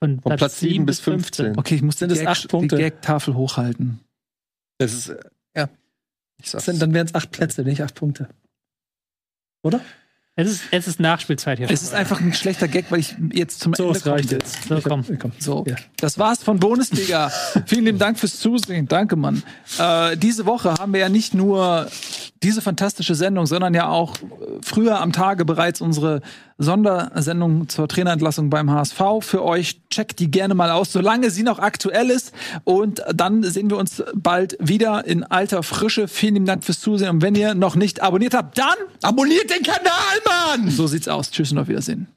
Von 0.04 0.20
Von 0.20 0.36
Platz 0.36 0.60
7 0.60 0.86
bis 0.86 1.00
15. 1.00 1.58
Okay, 1.58 1.76
ich 1.76 1.82
muss 1.82 1.96
die 1.96 2.06
Gag- 2.08 2.28
acht 2.28 2.48
Punkte? 2.50 2.76
die 2.76 2.82
Gag-Tafel 2.84 3.34
hochhalten. 3.34 4.00
Das 4.78 4.94
ist, 4.94 5.10
äh, 5.10 5.20
ja. 5.56 5.70
Ich 6.40 6.52
Das 6.52 6.66
sind, 6.66 6.80
dann 6.82 6.94
wären 6.94 7.08
es 7.08 7.16
acht 7.16 7.32
Plätze, 7.32 7.64
nicht 7.64 7.82
acht 7.82 7.96
Punkte. 7.96 8.28
Oder? 9.64 9.80
Es 10.36 10.50
ist, 10.50 10.64
es 10.72 10.88
ist 10.88 11.00
Nachspielzeit 11.00 11.60
hier. 11.60 11.70
Es 11.70 11.84
ist 11.84 11.94
einfach 11.94 12.20
ein 12.20 12.34
schlechter 12.34 12.68
Gag, 12.68 12.86
weil 12.90 13.00
ich 13.00 13.14
jetzt 13.34 13.60
zum 13.60 13.76
So, 13.76 13.86
Ende 13.88 14.00
es 14.00 14.06
reicht 14.08 14.32
jetzt. 14.32 14.64
So, 14.68 14.78
Ich 14.78 14.84
hab- 14.86 14.90
komm. 14.90 15.06
komm. 15.20 15.32
So, 15.38 15.64
Ja. 15.68 15.76
das 15.98 16.18
war's 16.18 16.42
von 16.42 16.60
Bundesliga. 16.60 17.30
Vielen 17.68 17.86
lieben 17.86 18.00
Dank 18.00 18.18
fürs 18.18 18.40
Zusehen. 18.40 18.88
Danke, 18.88 19.16
Mann. 19.16 19.44
Äh, 19.78 20.18
diese 20.18 20.48
Woche 20.48 20.74
haben 20.74 20.92
wir 20.92 21.02
ja 21.02 21.10
nicht 21.10 21.36
nur 21.36 21.88
diese 22.42 22.62
fantastische 22.64 23.14
Sendung, 23.14 23.46
sondern 23.46 23.76
ja 23.76 23.88
auch 23.90 24.16
äh, 24.18 24.24
früher 24.64 25.00
am 25.02 25.12
Tage 25.14 25.46
bereits 25.46 25.82
unsere 25.82 26.22
Sondersendung 26.58 27.70
zur 27.70 27.88
Trainerentlassung 27.88 28.50
beim 28.50 28.70
HSV 28.72 29.02
für 29.22 29.44
euch. 29.44 29.82
Checkt 29.90 30.20
die 30.20 30.32
gerne 30.32 30.56
mal 30.56 30.72
aus, 30.72 30.92
solange 30.92 31.30
sie 31.30 31.44
noch 31.44 31.60
aktuell 31.60 32.10
ist. 32.10 32.34
Und 32.64 33.04
dann 33.14 33.44
sehen 33.44 33.70
wir 33.70 33.78
uns 33.78 34.04
bald 34.16 34.58
wieder 34.60 35.06
in 35.06 35.24
alter 35.24 35.64
Frische. 35.64 36.08
Vielen 36.08 36.36
lieben 36.36 36.46
Dank 36.46 36.64
fürs 36.64 36.80
Zusehen. 36.80 37.10
Und 37.10 37.22
wenn 37.22 37.36
ihr 37.36 37.56
noch 37.56 37.76
nicht 37.76 38.02
abonniert 38.02 38.34
habt, 38.34 38.58
dann 38.58 38.76
Abonniert 39.02 39.50
den 39.50 39.64
Kanal, 39.64 39.92
Mann! 40.26 40.70
so 40.70 40.88
sieht's 40.88 41.08
aus. 41.08 41.32
Tschüss 41.32 41.52
und 41.52 41.58
auf 41.58 41.68
Wiedersehen. 41.68 42.08